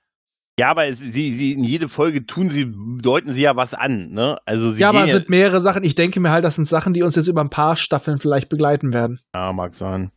Ja, 0.60 0.70
aber 0.70 0.92
sie, 0.92 1.36
sie, 1.36 1.54
in 1.54 1.64
jede 1.64 1.88
Folge 1.88 2.26
tun 2.26 2.50
sie, 2.50 2.74
deuten 3.02 3.32
sie 3.32 3.42
ja 3.44 3.56
was 3.56 3.76
an, 3.76 4.10
ne? 4.10 4.40
Also 4.46 4.70
sie 4.70 4.82
ja, 4.82 4.90
aber 4.90 5.06
es 5.06 5.12
sind 5.12 5.30
mehrere 5.30 5.62
Sachen. 5.62 5.84
Ich 5.84 5.94
denke 5.94 6.20
mir 6.20 6.32
halt, 6.32 6.44
das 6.46 6.56
sind 6.56 6.68
Sachen, 6.68 6.94
die 6.94 7.04
uns 7.04 7.16
jetzt 7.16 7.28
über 7.28 7.42
ein 7.42 7.50
paar 7.52 7.76
Staffeln 7.76 8.18
vielleicht 8.18 8.50
begleiten 8.50 8.92
werden. 8.92 9.20
ja, 9.36 9.54
mag 9.54 9.76
sein. 9.76 10.12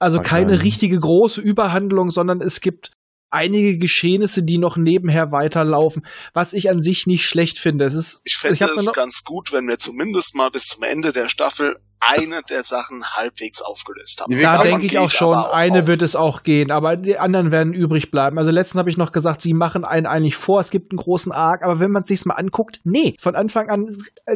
Also 0.00 0.18
Mag 0.18 0.26
keine 0.26 0.56
sein. 0.56 0.60
richtige 0.60 0.98
große 0.98 1.40
Überhandlung, 1.40 2.10
sondern 2.10 2.40
es 2.40 2.60
gibt 2.60 2.90
einige 3.30 3.78
Geschehnisse, 3.78 4.42
die 4.42 4.58
noch 4.58 4.76
nebenher 4.76 5.32
weiterlaufen, 5.32 6.06
was 6.32 6.52
ich 6.52 6.70
an 6.70 6.82
sich 6.82 7.06
nicht 7.06 7.26
schlecht 7.26 7.58
finde. 7.58 7.84
Es 7.84 7.94
ist, 7.94 8.22
Ich 8.24 8.42
mir 8.42 8.50
es 8.52 8.84
noch- 8.84 8.92
ganz 8.92 9.24
gut, 9.24 9.52
wenn 9.52 9.66
wir 9.66 9.78
zumindest 9.78 10.34
mal 10.34 10.50
bis 10.50 10.64
zum 10.66 10.82
Ende 10.84 11.12
der 11.12 11.28
Staffel 11.28 11.76
eine 12.06 12.42
der 12.42 12.64
Sachen 12.64 13.02
halbwegs 13.16 13.62
aufgelöst 13.62 14.20
haben. 14.20 14.38
Da 14.38 14.62
denke 14.62 14.84
ich 14.84 14.98
auch 14.98 15.10
schon, 15.10 15.36
auch 15.38 15.52
eine 15.52 15.82
aus. 15.82 15.86
wird 15.86 16.02
es 16.02 16.16
auch 16.16 16.42
gehen, 16.42 16.70
aber 16.70 16.96
die 16.96 17.18
anderen 17.18 17.50
werden 17.50 17.72
übrig 17.72 18.10
bleiben. 18.10 18.38
Also 18.38 18.50
letztens 18.50 18.78
habe 18.78 18.90
ich 18.90 18.98
noch 18.98 19.10
gesagt, 19.10 19.40
sie 19.40 19.54
machen 19.54 19.84
einen 19.86 20.04
eigentlich 20.06 20.36
vor, 20.36 20.60
es 20.60 20.70
gibt 20.70 20.92
einen 20.92 20.98
großen 20.98 21.32
Arc, 21.32 21.62
aber 21.64 21.80
wenn 21.80 21.90
man 21.90 22.02
es 22.02 22.08
sich 22.08 22.24
mal 22.26 22.34
anguckt, 22.34 22.80
nee, 22.84 23.16
von 23.18 23.34
Anfang 23.34 23.70
an 23.70 23.86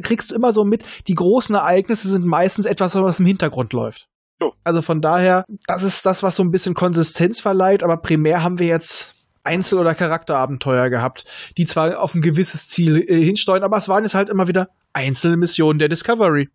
kriegst 0.03 0.31
du 0.31 0.35
immer 0.35 0.53
so 0.53 0.65
mit, 0.65 0.83
die 1.09 1.15
großen 1.15 1.55
Ereignisse 1.55 2.09
sind 2.09 2.25
meistens 2.25 2.65
etwas, 2.65 2.95
was 2.95 3.21
im 3.21 3.27
Hintergrund 3.27 3.75
läuft. 3.75 4.09
Also 4.65 4.83
von 4.83 5.01
daher, 5.01 5.45
das 5.67 5.83
ist 5.83 6.07
das, 6.07 6.23
was 6.23 6.37
so 6.37 6.43
ein 6.43 6.51
bisschen 6.51 6.75
Konsistenz 6.75 7.41
verleiht, 7.41 7.83
aber 7.83 7.97
primär 7.97 8.43
haben 8.43 8.59
wir 8.59 8.67
jetzt 8.67 9.17
Einzel- 9.45 9.79
oder 9.79 9.95
Charakterabenteuer 9.95 10.91
gehabt, 10.91 11.25
die 11.57 11.67
zwar 11.67 12.01
auf 12.03 12.15
ein 12.15 12.23
gewisses 12.23 12.69
Ziel 12.69 13.05
äh, 13.09 13.23
hinsteuern, 13.23 13.63
aber 13.63 13.79
es 13.79 13.89
waren 13.89 14.05
jetzt 14.05 14.15
halt 14.15 14.29
immer 14.29 14.47
wieder 14.47 14.69
einzelne 14.93 15.37
Missionen 15.37 15.79
der 15.79 15.89
Discovery. 15.89 16.51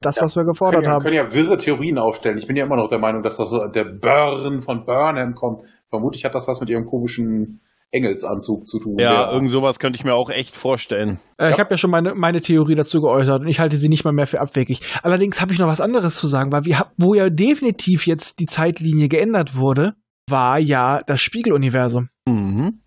Das, 0.00 0.16
Ja, 0.16 0.22
was 0.22 0.34
wir 0.34 0.42
können 0.42 0.52
gefordert 0.52 0.86
ja, 0.86 0.92
haben. 0.92 1.02
können 1.02 1.16
ja 1.16 1.32
wirre 1.32 1.58
Theorien 1.58 1.98
aufstellen. 1.98 2.38
Ich 2.38 2.46
bin 2.46 2.56
ja 2.56 2.64
immer 2.64 2.76
noch 2.76 2.88
der 2.88 2.98
Meinung, 2.98 3.22
dass 3.22 3.36
das 3.36 3.50
so 3.50 3.66
der 3.68 3.84
Burn 3.84 4.62
von 4.62 4.86
Burnham 4.86 5.34
kommt. 5.34 5.62
Vermutlich 5.90 6.24
hat 6.24 6.34
das 6.34 6.48
was 6.48 6.60
mit 6.60 6.70
ihrem 6.70 6.86
komischen 6.86 7.60
Engelsanzug 7.92 8.66
zu 8.66 8.78
tun. 8.78 8.98
Ja, 8.98 9.24
der- 9.26 9.32
irgend 9.34 9.50
sowas 9.50 9.78
könnte 9.78 9.96
ich 9.98 10.04
mir 10.04 10.14
auch 10.14 10.30
echt 10.30 10.56
vorstellen. 10.56 11.18
Äh, 11.38 11.46
Ich 11.50 11.56
Ja. 11.56 11.58
habe 11.58 11.70
ja 11.72 11.76
schon 11.78 11.90
meine, 11.90 12.14
meine 12.14 12.40
Theorie 12.40 12.74
dazu 12.76 13.00
geäußert 13.00 13.40
und 13.42 13.48
ich 13.48 13.58
halte 13.60 13.76
sie 13.76 13.88
nicht 13.88 14.04
mal 14.04 14.12
mehr 14.12 14.26
für 14.26 14.40
abwegig. 14.40 14.80
Allerdings 15.02 15.40
habe 15.40 15.52
ich 15.52 15.58
noch 15.58 15.66
was 15.68 15.80
anderes 15.80 16.16
zu 16.16 16.26
sagen, 16.26 16.52
weil 16.52 16.64
wir 16.64 16.78
hab, 16.78 16.92
wo 16.98 17.14
ja 17.14 17.30
definitiv 17.30 18.06
jetzt 18.06 18.38
die 18.38 18.46
Zeitlinie 18.46 19.08
geändert 19.08 19.56
wurde, 19.56 19.94
war 20.28 20.58
ja 20.58 21.00
das 21.06 21.20
Spiegeluniversum. 21.20 22.08
Mhm. 22.28 22.80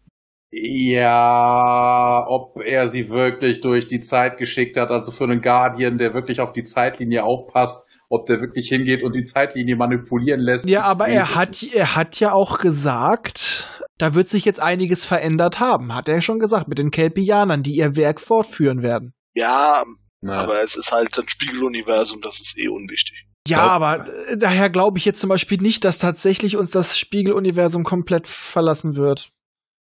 Ja, 0.56 2.26
ob 2.28 2.62
er 2.64 2.88
sie 2.88 3.10
wirklich 3.10 3.62
durch 3.62 3.88
die 3.88 4.02
Zeit 4.02 4.38
geschickt 4.38 4.78
hat, 4.78 4.90
also 4.92 5.12
für 5.12 5.24
einen 5.26 5.42
Guardian, 5.42 5.98
der 5.98 6.14
wirklich 6.14 6.40
auf 6.42 6.54
die 6.54 6.64
Zeitlinie 6.64 7.24
aufpasst, 7.24 7.88
ob 8.10 8.26
der 8.28 8.40
wirklich 8.40 8.70
hingeht 8.70 9.04
und 9.04 9.16
die 9.16 9.24
Zeitlinie 9.24 9.76
manipulieren 9.76 10.40
lässt. 10.40 10.70
Ja, 10.70 10.84
aber 10.84 11.10
Ich 11.10 11.16
er 11.16 11.36
hat, 11.36 11.64
er 11.74 11.96
hat 11.96 12.20
ja 12.20 12.34
auch 12.34 12.60
gesagt, 12.60 13.68
da 13.98 14.14
wird 14.14 14.30
sich 14.30 14.46
jetzt 14.46 14.60
einiges 14.60 15.06
verändert 15.06 15.60
haben, 15.60 15.94
hat 15.94 16.08
er 16.08 16.22
schon 16.22 16.40
gesagt, 16.40 16.68
mit 16.68 16.78
den 16.78 16.92
Kelpianern, 16.92 17.64
die 17.64 17.76
ihr 17.76 17.96
Werk 17.96 18.20
fortführen 18.20 18.82
werden. 18.82 19.14
Ja, 19.36 19.84
Na, 20.22 20.36
aber 20.36 20.62
es 20.62 20.76
ist 20.76 20.92
halt 20.92 21.18
ein 21.18 21.28
Spiegeluniversum, 21.28 22.22
das 22.22 22.40
ist 22.40 22.58
eh 22.58 22.68
unwichtig. 22.68 23.28
Ja, 23.48 23.58
Glaub- 23.58 23.70
aber 23.72 24.08
äh, 24.30 24.38
daher 24.38 24.70
glaube 24.70 24.98
ich 24.98 25.06
jetzt 25.06 25.20
zum 25.20 25.30
Beispiel 25.30 25.58
nicht, 25.60 25.84
dass 25.84 25.98
tatsächlich 25.98 26.56
uns 26.56 26.72
das 26.72 26.98
Spiegeluniversum 26.98 27.84
komplett 27.84 28.28
verlassen 28.28 28.96
wird. 28.96 29.32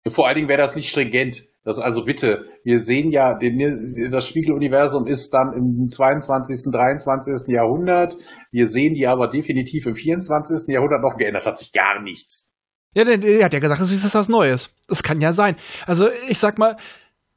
Vor 0.09 0.27
allen 0.27 0.37
Dingen 0.37 0.49
wäre 0.49 0.61
das 0.61 0.77
nicht 0.77 0.89
stringent. 0.89 1.47
Das 1.62 1.78
also 1.78 2.07
bitte, 2.07 2.47
wir 2.65 2.78
sehen 2.81 3.11
ja, 3.11 3.37
den, 3.37 4.11
das 4.11 4.27
Spiegeluniversum 4.27 5.07
ist 5.07 5.35
dann 5.35 5.53
im 5.53 5.91
22., 5.91 6.73
23. 6.73 7.49
Jahrhundert. 7.49 8.16
Wir 8.51 8.66
sehen 8.66 8.95
die 8.95 9.07
aber 9.07 9.28
definitiv 9.28 9.85
im 9.85 9.95
24. 9.95 10.73
Jahrhundert 10.73 11.03
noch 11.03 11.19
geändert. 11.19 11.45
Hat 11.45 11.59
sich 11.59 11.73
gar 11.73 12.01
nichts. 12.03 12.50
Ja, 12.95 13.05
der, 13.05 13.19
der 13.19 13.45
hat 13.45 13.53
ja 13.55 13.61
gesagt, 13.61 13.81
es 13.81 13.93
ist 13.93 14.15
was 14.15 14.29
Neues. 14.29 14.75
Das 14.89 15.03
kann 15.03 15.21
ja 15.21 15.33
sein. 15.33 15.57
Also 15.87 16.09
ich 16.29 16.39
sag 16.39 16.59
mal, 16.59 16.77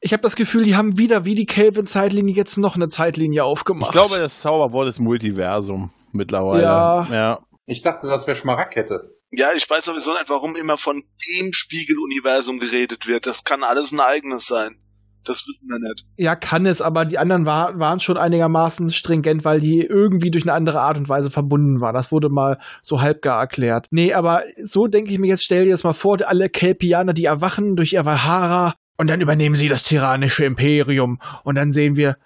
ich 0.00 0.12
habe 0.12 0.22
das 0.22 0.36
Gefühl, 0.36 0.64
die 0.64 0.76
haben 0.76 0.98
wieder 0.98 1.24
wie 1.24 1.34
die 1.34 1.46
Kelvin-Zeitlinie 1.46 2.34
jetzt 2.34 2.56
noch 2.58 2.74
eine 2.76 2.88
Zeitlinie 2.88 3.38
Ich 3.40 3.42
aufgemacht. 3.42 3.92
glaube, 3.92 4.18
das 4.18 4.40
Zauberwort 4.40 4.88
ist 4.88 4.98
Multiversum 4.98 5.92
mittlerweile. 6.12 6.62
Ja. 6.62 7.08
ja. 7.10 7.38
Ich 7.66 7.82
dachte, 7.82 8.06
das 8.08 8.26
wäre 8.26 8.36
Schmaragdkette. 8.36 9.14
Ja, 9.30 9.48
ich 9.56 9.68
weiß 9.68 9.86
sowieso 9.86 10.12
nicht, 10.12 10.28
warum 10.28 10.54
immer 10.56 10.76
von 10.76 11.02
dem 11.28 11.52
Spiegeluniversum 11.52 12.58
geredet 12.58 13.06
wird. 13.06 13.26
Das 13.26 13.44
kann 13.44 13.64
alles 13.64 13.92
ein 13.92 14.00
eigenes 14.00 14.46
sein. 14.46 14.76
Das 15.24 15.46
wissen 15.46 15.68
wir 15.68 15.78
nicht. 15.78 16.06
ja, 16.16 16.36
kann 16.36 16.66
es, 16.66 16.82
aber 16.82 17.04
die 17.04 17.18
anderen 17.18 17.46
war, 17.46 17.78
waren 17.78 18.00
schon 18.00 18.16
einigermaßen 18.16 18.92
stringent, 18.92 19.44
weil 19.44 19.60
die 19.60 19.80
irgendwie 19.80 20.30
durch 20.30 20.44
eine 20.44 20.52
andere 20.52 20.80
Art 20.80 20.98
und 20.98 21.08
Weise 21.08 21.30
verbunden 21.30 21.80
waren. 21.80 21.94
Das 21.94 22.12
wurde 22.12 22.28
mal 22.28 22.58
so 22.82 23.00
halbgar 23.00 23.40
erklärt. 23.40 23.86
Nee, 23.90 24.12
aber 24.12 24.42
so 24.62 24.86
denke 24.86 25.12
ich 25.12 25.18
mir 25.18 25.28
jetzt, 25.28 25.44
stell 25.44 25.64
dir 25.64 25.72
das 25.72 25.84
mal 25.84 25.92
vor, 25.92 26.18
alle 26.24 26.48
Kelpianer, 26.48 27.12
die 27.12 27.24
erwachen 27.24 27.76
durch 27.76 27.92
ihr 27.92 28.04
Valhara 28.04 28.74
und 28.96 29.08
dann 29.08 29.20
übernehmen 29.20 29.54
sie 29.54 29.68
das 29.68 29.82
tyrannische 29.82 30.44
Imperium 30.44 31.20
und 31.42 31.56
dann 31.56 31.72
sehen 31.72 31.96
wir, 31.96 32.16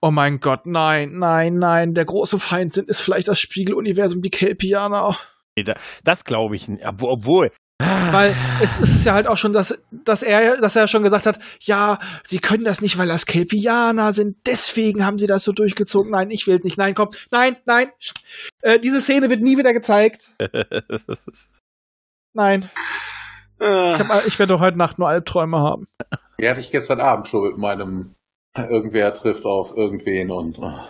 oh 0.00 0.10
mein 0.10 0.40
Gott, 0.40 0.66
nein, 0.66 1.12
nein, 1.18 1.54
nein, 1.54 1.94
der 1.94 2.04
große 2.04 2.38
Feind 2.38 2.74
sind, 2.74 2.88
ist 2.88 3.00
vielleicht 3.00 3.28
das 3.28 3.40
Spiegeluniversum, 3.40 4.22
die 4.22 4.30
Kelpianer. 4.30 5.16
Das 6.04 6.24
glaube 6.24 6.54
ich 6.54 6.68
nicht. 6.68 6.84
Obwohl, 6.86 7.50
Weil 7.80 8.34
es, 8.60 8.78
ist 8.80 9.04
ja 9.04 9.12
halt 9.14 9.28
auch 9.28 9.36
schon, 9.36 9.52
dass, 9.52 9.78
dass 9.90 10.22
er, 10.22 10.56
dass 10.56 10.74
er 10.74 10.88
schon 10.88 11.04
gesagt 11.04 11.26
hat, 11.26 11.38
ja, 11.60 11.98
sie 12.24 12.38
können 12.38 12.64
das 12.64 12.80
nicht, 12.80 12.98
weil 12.98 13.06
das 13.06 13.26
Kelpianer 13.26 14.12
sind, 14.12 14.36
deswegen 14.46 15.04
haben 15.04 15.18
sie 15.18 15.26
das 15.26 15.44
so 15.44 15.52
durchgezogen. 15.52 16.10
Nein, 16.10 16.30
ich 16.30 16.46
will 16.46 16.56
es 16.56 16.64
nicht. 16.64 16.78
Nein, 16.78 16.94
komm, 16.94 17.10
nein, 17.30 17.56
nein. 17.66 17.92
Äh, 18.62 18.80
diese 18.80 19.00
Szene 19.00 19.30
wird 19.30 19.42
nie 19.42 19.56
wieder 19.58 19.72
gezeigt. 19.72 20.32
Nein. 22.34 22.70
Äh, 23.60 23.94
Ich, 23.94 23.98
hab, 24.00 24.26
ich 24.26 24.38
werde 24.38 24.60
heute 24.60 24.78
Nacht 24.78 24.98
nur 24.98 25.08
Albträume 25.08 25.58
haben. 25.58 25.88
Die 26.40 26.48
hatte 26.48 26.60
ich 26.60 26.70
gestern 26.70 27.00
Abend 27.00 27.26
schon 27.26 27.48
mit 27.48 27.58
meinem 27.58 28.14
Irgendwer 28.56 29.12
trifft 29.12 29.44
auf 29.44 29.76
irgendwen 29.76 30.30
und. 30.30 30.58
oh. 30.58 30.80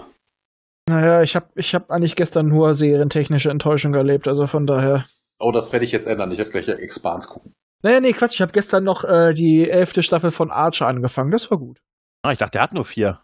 Naja, 0.89 1.23
ich 1.23 1.37
habe 1.37 1.49
ich 1.55 1.75
hab 1.75 1.91
eigentlich 1.91 2.17
gestern 2.17 2.49
nur 2.49 2.75
serientechnische 2.75 3.51
Enttäuschung 3.51 3.95
erlebt, 3.95 4.27
also 4.27 4.47
von 4.47 4.67
daher. 4.67 5.05
Oh, 5.39 5.53
das 5.53 5.73
werde 5.73 5.85
ich 5.85 5.93
jetzt 5.93 6.07
ändern. 6.07 6.33
Ich 6.33 6.39
werde 6.39 6.51
gleich 6.51 6.69
Expans 6.69 7.29
gucken. 7.29 7.55
Naja, 7.83 8.01
nee, 8.01 8.13
Quatsch, 8.13 8.35
ich 8.35 8.41
habe 8.41 8.53
gestern 8.53 8.83
noch 8.83 9.05
äh, 9.05 9.33
die 9.35 9.71
elfte 9.71 10.03
Staffel 10.03 10.33
von 10.33 10.51
Archer 10.51 10.87
angefangen. 10.89 11.31
Das 11.31 11.51
war 11.51 11.59
gut. 11.59 11.81
Ah, 12.23 12.33
ich 12.33 12.39
dachte, 12.39 12.53
der 12.53 12.63
hat 12.63 12.75
nur 12.75 12.85
vier. 12.85 13.21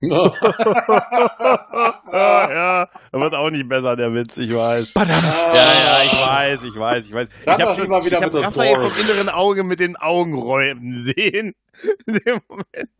ja. 0.00 0.32
ja, 2.12 2.88
er 3.12 3.20
wird 3.20 3.34
auch 3.34 3.50
nicht 3.50 3.68
besser, 3.68 3.94
der 3.96 4.14
Witz, 4.14 4.38
ich 4.38 4.54
weiß. 4.54 4.92
Badam. 4.92 5.16
Ja, 5.22 5.54
ja, 5.54 6.02
ich 6.04 6.12
weiß, 6.12 6.62
ich 6.64 6.76
weiß, 6.76 7.06
ich 7.06 7.12
weiß. 7.12 7.28
Ich 7.28 7.44
Dann 7.44 7.60
habe 7.60 7.72
doch 7.72 7.78
lieber 7.78 8.04
wieder 8.04 8.20
hab 8.22 8.32
mit 8.32 8.42
Raphael 8.42 8.74
Dora. 8.74 8.88
vom 8.88 9.04
inneren 9.04 9.28
Auge 9.28 9.64
mit 9.64 9.80
den 9.80 9.96
Augenräumen 9.96 11.00
sehen. 11.00 11.54
In 12.06 12.14
dem 12.14 12.40
Moment. 12.48 12.90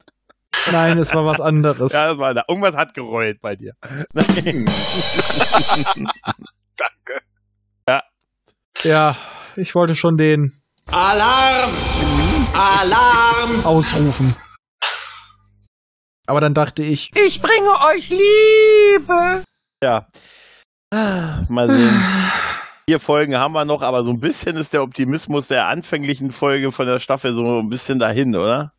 Nein, 0.70 0.98
es 0.98 1.14
war 1.14 1.24
was 1.24 1.40
anderes. 1.40 1.92
Ja, 1.92 2.06
das 2.06 2.18
war 2.18 2.34
da. 2.34 2.44
Irgendwas 2.48 2.76
hat 2.76 2.94
gerollt 2.94 3.40
bei 3.40 3.56
dir. 3.56 3.72
Nein. 4.12 4.66
danke. 6.76 7.20
Ja, 8.82 9.16
ich 9.56 9.74
wollte 9.74 9.94
schon 9.94 10.16
den 10.16 10.52
Alarm! 10.90 11.70
Alarm! 12.52 13.64
ausrufen. 13.64 14.34
Aber 16.26 16.40
dann 16.40 16.54
dachte 16.54 16.82
ich, 16.82 17.10
Ich 17.14 17.40
bringe 17.40 17.70
euch 17.94 18.08
Liebe! 18.10 19.42
Ja. 19.82 20.06
Ah, 20.92 21.44
Mal 21.48 21.70
sehen. 21.70 22.02
Vier 22.86 23.00
Folgen 23.00 23.36
haben 23.36 23.52
wir 23.54 23.64
noch, 23.64 23.82
aber 23.82 24.04
so 24.04 24.10
ein 24.10 24.20
bisschen 24.20 24.56
ist 24.56 24.72
der 24.74 24.82
Optimismus 24.82 25.48
der 25.48 25.68
anfänglichen 25.68 26.30
Folge 26.30 26.70
von 26.70 26.86
der 26.86 26.98
Staffel 26.98 27.34
so 27.34 27.60
ein 27.60 27.68
bisschen 27.68 27.98
dahin, 27.98 28.36
oder? 28.36 28.72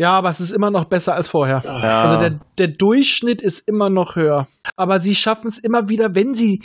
ja, 0.00 0.12
aber 0.12 0.28
es 0.28 0.38
ist 0.38 0.52
immer 0.52 0.70
noch 0.70 0.84
besser 0.84 1.16
als 1.16 1.26
vorher. 1.26 1.60
Ja. 1.64 2.02
Also 2.02 2.20
der, 2.20 2.38
der 2.56 2.68
Durchschnitt 2.68 3.42
ist 3.42 3.66
immer 3.68 3.90
noch 3.90 4.14
höher. 4.14 4.46
Aber 4.76 5.00
sie 5.00 5.16
schaffen 5.16 5.48
es 5.48 5.58
immer 5.58 5.88
wieder, 5.88 6.14
wenn 6.14 6.34
sie, 6.34 6.62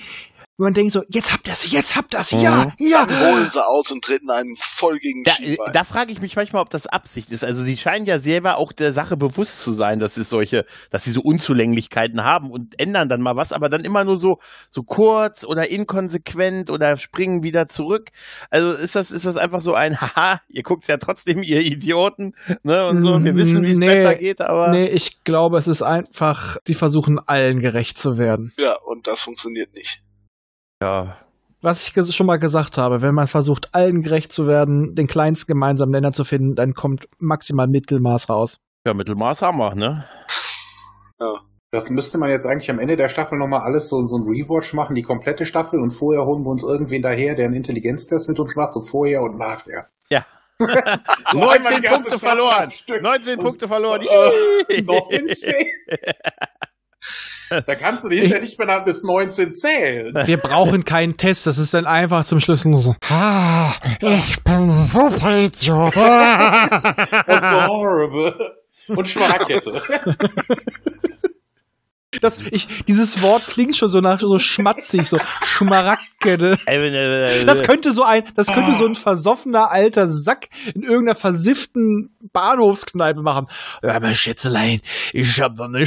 wenn 0.58 0.66
man 0.66 0.74
denkt 0.74 0.94
so, 0.94 1.02
jetzt 1.10 1.34
habt 1.34 1.48
ihr 1.48 1.56
sie, 1.56 1.76
jetzt 1.76 1.96
habt 1.96 2.14
ihr 2.14 2.24
sie, 2.24 2.38
ja, 2.40 2.66
Mhm. 2.66 2.88
ja. 2.88 3.06
Dann 3.08 3.34
holen 3.34 3.50
sie 3.50 3.66
aus 3.66 3.92
und 3.92 4.04
treten 4.04 4.30
einen 4.30 4.56
voll 4.56 5.00
gegen 5.00 5.24
Da, 5.24 5.32
Schienbein. 5.32 5.74
da 5.74 5.84
frage 5.84 6.12
ich 6.12 6.22
mich 6.22 6.36
manchmal, 6.36 6.62
ob 6.62 6.70
das 6.70 6.86
Absicht 6.86 7.32
ist. 7.32 7.44
Also 7.44 7.64
sie 7.64 7.76
scheinen 7.76 8.06
ja 8.06 8.20
selber 8.20 8.58
auch 8.58 8.72
der 8.72 8.94
Sache 8.94 9.18
bewusst 9.18 9.62
zu 9.62 9.72
sein, 9.72 10.00
dass 10.00 10.16
es 10.18 10.30
solche, 10.30 10.66
dass 10.92 11.06
sie 11.06 11.12
so 11.12 11.22
Unzulänglichkeiten 11.22 12.24
haben 12.24 12.52
und 12.52 12.80
ändern 12.80 13.10
dann 13.10 13.22
mal 13.22 13.36
was, 13.36 13.52
aber 13.52 13.68
dann 13.68 13.84
immer 13.84 14.04
nur 14.04 14.20
so, 14.20 14.38
so 14.70 14.84
kurz 14.84 15.44
oder 15.44 15.72
inkonsequent 15.72 16.70
oder 16.70 16.98
springen 16.98 17.42
wieder 17.42 17.68
zurück. 17.68 18.10
Also 18.52 18.74
ist 18.74 18.96
das, 18.96 19.10
ist 19.10 19.26
das 19.26 19.38
einfach 19.38 19.62
so 19.62 19.74
ein, 19.74 20.00
haha, 20.02 20.40
ihr 20.50 20.62
guckt's 20.62 20.88
ja 20.88 20.98
trotzdem, 20.98 21.42
ihr 21.42 21.62
Idioten, 21.62 22.36
ne, 22.62 22.86
und 22.88 23.02
so, 23.04 23.24
wir 23.24 23.36
wissen, 23.36 23.64
wie 23.64 23.72
es 23.72 23.80
Nee, 23.80 23.88
besser 23.88 24.16
geht, 24.16 24.40
aber. 24.40 24.70
Nee, 24.70 24.86
ich 24.86 25.24
glaube, 25.24 25.58
es 25.58 25.68
ist 25.68 25.82
einfach, 25.82 26.58
sie 26.68 26.76
versuchen 26.76 27.18
allen 27.18 27.60
gerecht 27.60 27.98
zu 27.98 28.20
werden. 28.20 28.54
ja, 28.60 28.76
und 28.86 29.08
das 29.08 29.22
funktioniert 29.22 29.74
nicht. 29.74 30.03
Ja. 30.84 31.18
Was 31.62 31.88
ich 31.88 32.16
schon 32.16 32.28
mal 32.28 32.40
gesagt 32.40 32.78
habe, 32.78 33.02
wenn 33.02 33.16
man 33.16 33.28
versucht, 33.28 33.74
allen 33.74 34.02
gerecht 34.02 34.34
zu 34.34 34.48
werden, 34.48 34.96
den 34.96 35.08
kleinsten 35.08 35.54
gemeinsamen 35.54 35.94
Nenner 35.94 36.12
zu 36.12 36.26
finden, 36.26 36.56
dann 36.56 36.74
kommt 36.74 37.08
maximal 37.20 37.68
Mittelmaß 37.68 38.30
raus. 38.30 38.60
Ja, 38.86 38.94
Mittelmaß 38.94 39.42
haben 39.44 39.60
wir, 39.60 39.74
ne? 39.76 40.04
Das 41.72 41.90
müsste 41.90 42.18
man 42.18 42.30
jetzt 42.30 42.46
eigentlich 42.46 42.70
am 42.70 42.80
Ende 42.80 42.98
der 42.98 43.08
Staffel 43.08 43.38
nochmal 43.38 43.62
alles 43.62 43.88
so, 43.88 44.06
so 44.06 44.18
ein 44.18 44.24
Rewatch 44.24 44.74
machen, 44.74 44.94
die 44.94 45.04
komplette 45.04 45.46
Staffel 45.46 45.80
und 45.80 45.92
vorher 45.92 46.26
holen 46.26 46.44
wir 46.44 46.50
uns 46.50 46.64
irgendwen 46.64 47.02
daher, 47.02 47.36
der 47.36 47.46
einen 47.46 47.56
Intelligenztest 47.56 48.28
mit 48.28 48.40
uns 48.40 48.58
macht, 48.58 48.74
so 48.74 48.82
vorher 48.82 49.22
und 49.22 49.38
nachher. 49.38 49.88
Ja. 50.10 50.26
So 51.32 51.40
einmal 51.48 51.72
19 51.72 51.76
die 51.76 51.82
ganze 51.82 52.10
Punkte 52.10 52.20
verloren. 52.20 52.64
am 52.64 52.70
Stück. 52.70 53.02
19 53.02 53.40
Punkte 53.40 53.68
verloren. 53.70 54.02
Äh, 54.70 54.82
19. 54.82 55.54
Da 57.62 57.76
kannst 57.76 58.04
du 58.04 58.10
hinterher 58.10 58.42
nicht 58.42 58.60
mehr 58.60 58.80
bis 58.82 59.04
19 59.04 59.54
zählen. 59.54 60.14
Wir 60.26 60.38
brauchen 60.38 60.86
keinen 60.86 61.18
Test, 61.18 61.48
das 61.48 61.58
ist 61.58 61.74
dann 61.74 61.86
einfach 61.86 62.26
zum 62.26 62.40
Schluss 62.40 62.66
nur 62.66 62.82
so. 62.82 62.96
Ah, 63.10 63.72
ich 64.02 64.44
bin 64.44 64.72
super 64.88 65.38
Idiot. 65.38 65.96
Adorable. 67.28 68.58
Und 68.88 69.08
Schmarkette. 69.08 69.82
Das, 72.22 72.40
ich, 72.52 72.68
dieses 72.88 73.22
Wort 73.22 73.48
klingt 73.48 73.76
schon 73.76 73.90
so 73.90 74.00
nach 74.00 74.20
so 74.20 74.38
schmatzig, 74.40 75.10
so 75.10 75.18
äh, 75.18 75.22
Das 77.46 77.64
könnte 77.64 77.92
so 77.92 78.04
ein, 78.04 78.24
das 78.36 78.48
könnte 78.54 78.76
so 78.76 78.86
ein 78.86 78.96
versoffener 78.96 79.72
alter 79.72 80.10
Sack 80.10 80.50
in 80.74 80.84
irgendeiner 80.84 81.16
versifften 81.16 82.16
Bahnhofskneipe 82.32 83.22
machen. 83.22 83.48
Aber 83.82 84.14
Schätzelein, 84.14 84.82
ich 85.12 85.42
hab 85.42 85.58
noch 85.58 85.66
eine 85.66 85.86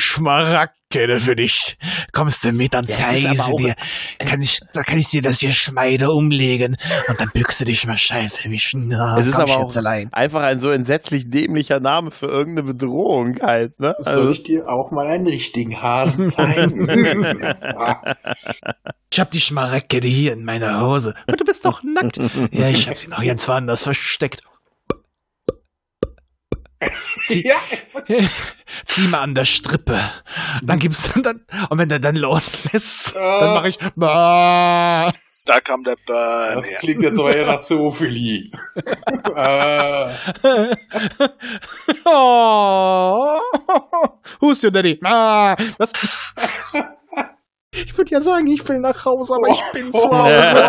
Schmaracke 0.92 1.20
für 1.20 1.34
dich. 1.34 1.76
Kommst 2.12 2.44
du 2.44 2.52
mit, 2.52 2.72
dann 2.74 2.84
Ja, 2.86 2.94
zeige 2.94 3.32
ich 3.32 3.42
sie 3.42 3.52
dir. 3.56 3.74
Kann 4.20 4.40
ich, 4.40 4.60
da 4.72 4.82
kann 4.82 4.98
ich 4.98 5.08
dir 5.08 5.20
das 5.20 5.40
hier 5.40 5.52
Schmeide 5.52 6.10
umlegen 6.12 6.76
und 7.08 7.20
dann 7.20 7.28
bückst 7.34 7.60
du 7.60 7.64
dich 7.64 7.86
mal 7.86 7.98
scheiße 7.98 8.42
für 8.42 8.48
mich. 8.48 8.72
Na, 8.74 9.18
Es 9.18 9.26
ist 9.26 9.34
aber 9.34 9.56
auch- 9.56 9.60
Schätzelein. 9.62 10.12
einfach 10.12 10.42
ein 10.42 10.58
so 10.60 10.70
entsetzlich 10.70 11.28
dämlicher 11.28 11.80
Name 11.80 12.10
für 12.12 12.26
irgendeine 12.26 12.72
Bedrohung 12.72 13.38
halt, 13.42 13.78
ne? 13.80 13.94
Soll 13.98 14.30
ich 14.32 14.44
dir 14.44 14.68
auch 14.68 14.90
mal 14.92 15.06
einen 15.06 15.26
richtigen 15.26 15.80
Hasen 15.82 16.26
zeigen? 16.26 16.86
Ich 19.12 19.20
hab 19.20 19.30
die 19.30 19.40
Schmaracke 19.40 20.00
hier 20.06 20.32
in 20.32 20.44
meiner 20.44 20.80
Hose. 20.86 21.14
Aber 21.26 21.36
du 21.36 21.44
bist 21.44 21.64
doch 21.64 21.82
nackt. 21.82 22.18
Ja, 22.52 22.68
ich 22.68 22.88
hab 22.88 22.96
sie 22.96 23.08
noch 23.08 23.24
ganz 23.24 23.46
woanders 23.48 23.82
versteckt. 23.82 24.42
Zieh, 27.26 27.46
ja, 27.46 27.56
zieh 28.84 29.08
mal 29.08 29.20
an 29.20 29.34
der 29.34 29.44
Strippe. 29.44 29.98
Dann 30.62 30.78
gibst 30.78 31.14
du 31.14 31.20
dann, 31.20 31.44
und 31.70 31.78
wenn 31.78 31.88
der 31.88 31.98
dann 31.98 32.16
loslässt, 32.16 33.14
dann 33.16 33.54
mache 33.54 33.68
ich, 33.68 33.78
bah. 33.94 35.12
Da 35.44 35.60
kam 35.60 35.84
der 35.84 35.94
Burn 36.06 36.56
das 36.56 36.68
her. 36.70 36.78
klingt 36.80 37.02
jetzt 37.04 37.20
aber 37.20 37.34
eher 37.36 37.46
nach 37.46 37.60
Zoophilie. 37.62 38.50
äh, 39.36 40.08
oh. 42.04 43.38
Hust 44.40 44.64
you, 44.64 44.70
Daddy. 44.70 44.98
Ah. 45.04 45.54
Was? 45.78 45.92
Ich 47.72 47.96
würde 47.98 48.10
ja 48.10 48.20
sagen, 48.20 48.46
ich 48.46 48.66
will 48.68 48.78
nach 48.78 49.04
Hause, 49.04 49.34
aber 49.34 49.48
ich 49.48 49.62
bin 49.72 49.92
zu 49.92 50.08
Hause. 50.10 50.68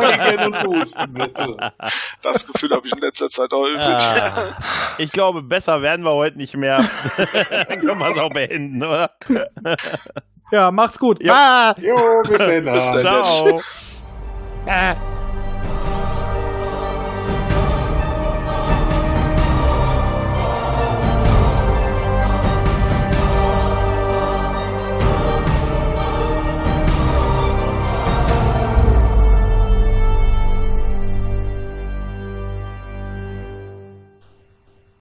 Das 2.22 2.48
Gefühl 2.48 2.72
habe 2.72 2.86
ich 2.86 2.94
in 2.94 3.00
letzter 3.00 3.30
Zeit 3.30 3.50
häufig. 3.52 3.88
Ah, 3.88 4.56
ich 4.98 5.12
glaube, 5.12 5.42
besser 5.44 5.82
werden 5.82 6.04
wir 6.04 6.14
heute 6.14 6.38
nicht 6.38 6.58
mehr. 6.58 6.78
Dann 7.50 7.80
können 7.80 8.00
wir 8.00 8.12
es 8.12 8.20
auch 8.20 8.34
beenden, 8.34 8.84
oder? 8.84 9.12
Ja, 10.52 10.72
macht's 10.72 11.00
gut. 11.00 11.24
Ja. 11.24 11.34
Ah. 11.36 11.76
Jo, 11.80 11.96
bis 12.28 12.38
dann. 12.38 12.66
Bis 12.66 12.86
dann. 12.86 13.02
Ciao. 14.66 15.08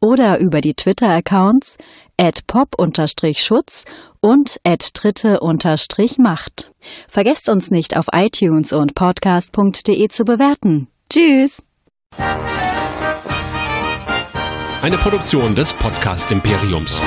oder 0.00 0.38
über 0.38 0.60
die 0.60 0.74
Twitter-Accounts 0.74 1.78
at 2.18 2.46
pop-schutz 2.46 3.84
und 4.20 4.60
at 4.64 4.90
dritte-macht. 4.94 6.70
Vergesst 7.08 7.48
uns 7.48 7.70
nicht 7.70 7.96
auf 7.96 8.06
iTunes 8.12 8.72
und 8.72 8.94
podcast.de 8.94 10.08
zu 10.08 10.24
bewerten. 10.24 10.88
Tschüss! 11.10 11.62
Eine 14.82 14.98
Produktion 14.98 15.54
des 15.54 15.74
Podcast 15.74 16.30
Imperiums. 16.30 17.04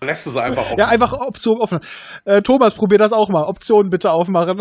Lässt 0.00 0.26
es 0.26 0.36
einfach 0.36 0.62
offen. 0.66 0.78
Ja, 0.78 0.88
einfach 0.88 1.12
Option 1.12 1.60
offen. 1.60 1.80
Äh, 2.24 2.42
Thomas, 2.42 2.74
probier 2.74 2.98
das 2.98 3.12
auch 3.12 3.28
mal. 3.28 3.44
Optionen 3.44 3.90
bitte 3.90 4.10
aufmachen. 4.12 4.58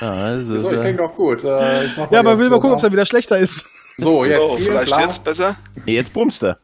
Ja, 0.00 0.10
also, 0.10 0.60
so, 0.60 0.70
ich 0.70 0.80
klingt 0.80 0.98
doch 0.98 1.14
gut. 1.14 1.44
Äh, 1.44 1.86
ja, 1.86 2.20
aber 2.20 2.34
die 2.34 2.40
will 2.40 2.48
mal 2.48 2.56
gucken, 2.56 2.70
ob 2.72 2.76
es 2.76 2.82
dann 2.82 2.92
wieder 2.92 3.06
schlechter 3.06 3.38
ist. 3.38 3.66
So, 3.98 4.24
jetzt 4.24 4.38
So, 4.48 4.56
vielleicht 4.58 4.86
klar. 4.86 5.00
jetzt 5.02 5.24
besser? 5.24 5.56
jetzt 5.84 6.12
brummst 6.12 6.42
du. 6.42 6.56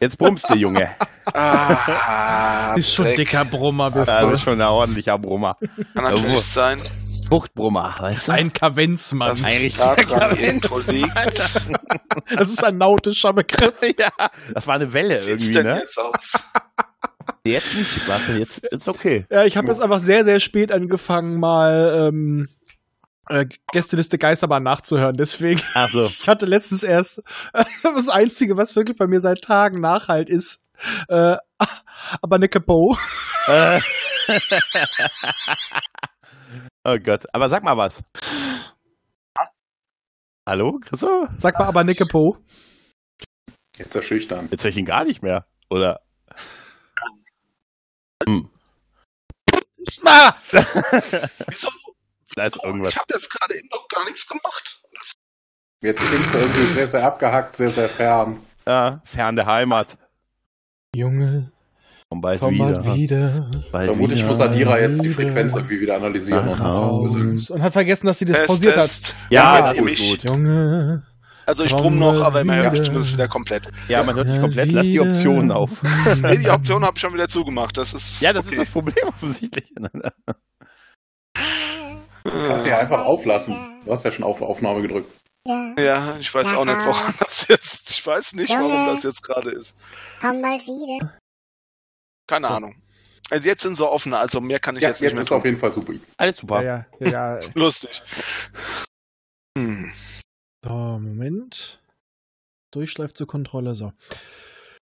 Jetzt 0.00 0.16
brummst 0.18 0.48
du, 0.48 0.54
Junge. 0.56 0.90
Ah, 1.34 2.74
Ist 2.76 2.94
schon 2.94 3.04
Dreck. 3.04 3.16
dicker 3.16 3.44
Brummer, 3.44 3.90
bist 3.90 4.08
Das 4.08 4.20
du. 4.20 4.30
ist 4.34 4.40
schon 4.42 4.60
ein 4.60 4.66
ordentlicher 4.66 5.18
Brummer. 5.18 5.56
Kann 5.94 6.04
natürlich 6.04 6.24
Jawohl. 6.26 6.38
sein, 6.40 6.78
Fruchtbrummer, 7.28 7.94
weißt 8.00 8.28
du? 8.28 8.32
Ein 8.32 8.52
Kavenzmann. 8.52 9.28
dass 9.28 9.44
Ein 9.44 9.52
richtiger 9.52 9.94
Kavenzmann. 9.94 10.36
irgendwo 10.38 10.78
liegt. 10.78 11.12
Das 12.34 12.50
ist 12.50 12.64
ein 12.64 12.78
nautischer 12.78 13.32
Begriff. 13.34 13.74
ja, 13.98 14.10
das 14.54 14.66
war 14.66 14.76
eine 14.76 14.92
Welle 14.92 15.16
Wie 15.16 15.20
sieht's 15.20 15.48
irgendwie, 15.50 15.52
denn 15.52 15.66
ne? 15.74 15.78
jetzt 15.80 15.98
aus? 15.98 16.42
Jetzt 17.44 17.74
nicht, 17.74 18.08
warte, 18.08 18.32
jetzt 18.32 18.64
ist 18.66 18.88
okay. 18.88 19.26
Ja, 19.30 19.44
ich 19.44 19.56
habe 19.56 19.68
jetzt 19.68 19.80
einfach 19.80 20.00
sehr, 20.00 20.24
sehr 20.24 20.40
spät 20.40 20.72
angefangen, 20.72 21.38
mal 21.38 22.08
ähm, 22.08 22.48
äh, 23.30 23.46
Gästeliste 23.72 24.18
Geisterbahn 24.18 24.62
nachzuhören. 24.62 25.16
Deswegen, 25.16 25.62
Also, 25.74 26.04
ich 26.04 26.28
hatte 26.28 26.46
letztens 26.46 26.82
erst 26.82 27.22
das 27.82 28.08
Einzige, 28.08 28.56
was 28.56 28.76
wirklich 28.76 28.96
bei 28.96 29.06
mir 29.06 29.20
seit 29.20 29.42
Tagen 29.42 29.80
Nachhalt 29.80 30.28
ist. 30.28 30.60
Äh, 31.08 31.36
aber 32.22 32.38
ne 32.38 32.48
Capo. 32.48 32.96
äh, 33.46 33.80
oh 36.84 36.98
Gott, 36.98 37.24
aber 37.32 37.48
sag 37.48 37.62
mal 37.62 37.76
was. 37.76 38.02
Hallo, 40.48 40.80
Chriso? 40.80 41.28
Sag 41.38 41.58
mal 41.58 41.66
aber 41.66 41.84
ne 41.84 41.94
Capo. 41.94 42.38
Jetzt 43.76 43.94
er 43.94 44.02
schüchtern. 44.02 44.48
Jetzt 44.50 44.64
höre 44.64 44.70
ich 44.70 44.76
ihn 44.76 44.84
gar 44.84 45.04
nicht 45.04 45.22
mehr, 45.22 45.46
oder? 45.70 46.00
Hm. 48.26 48.50
Ah! 50.04 50.34
Wieso? 51.48 51.70
Da 52.36 52.46
ist 52.46 52.62
irgendwas. 52.62 52.92
Ich 52.92 52.98
habe 52.98 53.06
jetzt 53.12 53.30
gerade 53.30 53.54
eben 53.58 53.68
noch 53.72 53.86
gar 53.88 54.04
nichts 54.04 54.26
gemacht. 54.28 54.80
Das 54.98 55.14
Jetzt 55.82 56.00
klingst 56.02 56.34
du 56.34 56.38
irgendwie 56.38 56.66
sehr, 56.74 56.88
sehr 56.88 57.04
abgehackt, 57.04 57.56
sehr, 57.56 57.70
sehr 57.70 57.88
fern. 57.88 58.38
Ja, 58.66 59.00
fern 59.04 59.34
der 59.36 59.46
Heimat. 59.46 59.96
Junge, 60.94 61.50
Und 62.08 62.20
bald 62.20 62.40
komm 62.40 62.54
wieder. 62.54 62.84
wieder. 62.94 63.50
Bald 63.72 63.86
Vermutlich 63.90 64.18
wieder. 64.20 64.28
muss 64.28 64.40
Adira 64.40 64.78
jetzt 64.80 65.02
die. 65.02 65.08
Frequenz 65.08 65.54
irgendwie 65.54 65.80
wieder 65.80 65.96
analysieren. 65.96 66.48
Und. 66.48 67.50
Und 67.50 67.62
hat 67.62 67.72
vergessen, 67.72 68.06
dass 68.06 68.18
sie 68.18 68.24
das 68.26 68.36
Test, 68.36 68.46
pausiert 68.48 68.76
hat. 68.76 68.82
Test. 68.84 69.16
Ja, 69.30 69.58
Ja, 69.58 69.72
das 69.72 69.78
ist 69.78 70.10
gut. 70.10 70.22
Junge. 70.24 71.06
Also 71.46 71.64
ich 71.64 71.72
Komm 71.72 71.80
brumm 71.82 71.98
noch, 71.98 72.20
aber 72.20 72.44
man 72.44 72.56
hört 72.62 72.84
zumindest 72.84 73.12
wieder 73.12 73.26
komplett. 73.26 73.68
Ja, 73.88 74.04
man 74.04 74.14
hört 74.14 74.28
nicht 74.28 74.40
komplett, 74.40 74.70
lass 74.70 74.86
die. 74.86 75.00
Optionen 75.00 75.50
auf. 75.50 75.70
Nee, 76.22 76.36
die 76.36 76.50
Option 76.50 76.84
habe 76.84 76.92
ich 76.96 77.00
schon 77.00 77.12
wieder 77.14 77.28
zugemacht. 77.28 77.76
Das 77.76 77.92
ist 77.94 78.20
Ja, 78.20 78.32
das 78.32 78.44
okay. 78.44 78.54
ist 78.56 78.60
das 78.60 78.70
Problem 78.70 78.94
offensichtlich. 79.08 79.72
Du 82.32 82.46
kannst 82.48 82.66
ja 82.66 82.78
einfach 82.78 83.04
auflassen. 83.04 83.56
Du 83.84 83.92
hast 83.92 84.04
ja 84.04 84.10
schon 84.10 84.24
auf 84.24 84.40
Aufnahme 84.42 84.82
gedrückt. 84.82 85.10
Ja, 85.78 86.16
ich 86.18 86.32
weiß 86.32 86.54
auch 86.54 86.64
nicht, 86.64 86.84
woran 86.84 87.14
das 87.20 87.48
jetzt. 87.48 87.90
Ich 87.90 88.06
weiß 88.06 88.34
nicht, 88.34 88.50
warum 88.50 88.86
das 88.86 89.02
jetzt 89.02 89.22
gerade 89.22 89.50
ist. 89.50 89.76
Komm 90.20 90.40
mal 90.40 90.58
wieder. 90.60 91.18
Keine 92.28 92.48
Ahnung. 92.48 92.76
Also 93.30 93.48
jetzt 93.48 93.62
sind 93.62 93.76
sie 93.76 93.88
offener, 93.88 94.18
also 94.18 94.40
mehr 94.40 94.58
kann 94.58 94.76
ich 94.76 94.82
Ja, 94.82 94.88
jetzt 94.88 95.00
jetzt, 95.00 95.10
nicht 95.10 95.14
mehr 95.14 95.22
ist 95.22 95.32
auf 95.32 95.42
tun. 95.42 95.50
jeden 95.50 95.60
Fall 95.60 95.72
super. 95.72 95.92
Alles 96.16 96.36
super. 96.36 96.62
Ja, 96.62 96.86
ja, 96.98 97.08
ja, 97.10 97.40
ja. 97.40 97.48
Lustig. 97.54 98.02
Hm. 99.56 99.90
So, 100.64 100.70
Moment. 100.70 101.80
Durchschleif 102.72 103.14
zur 103.14 103.26
Kontrolle, 103.26 103.74
so. 103.74 103.92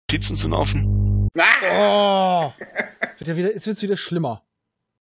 Pizzen 0.09 0.35
sind 0.35 0.53
offen. 0.53 1.27
Oh! 1.35 2.51
Wird 3.17 3.27
ja 3.27 3.35
wieder, 3.35 3.53
jetzt 3.53 3.67
wird's 3.67 3.81
wieder 3.81 3.97
schlimmer. 3.97 4.43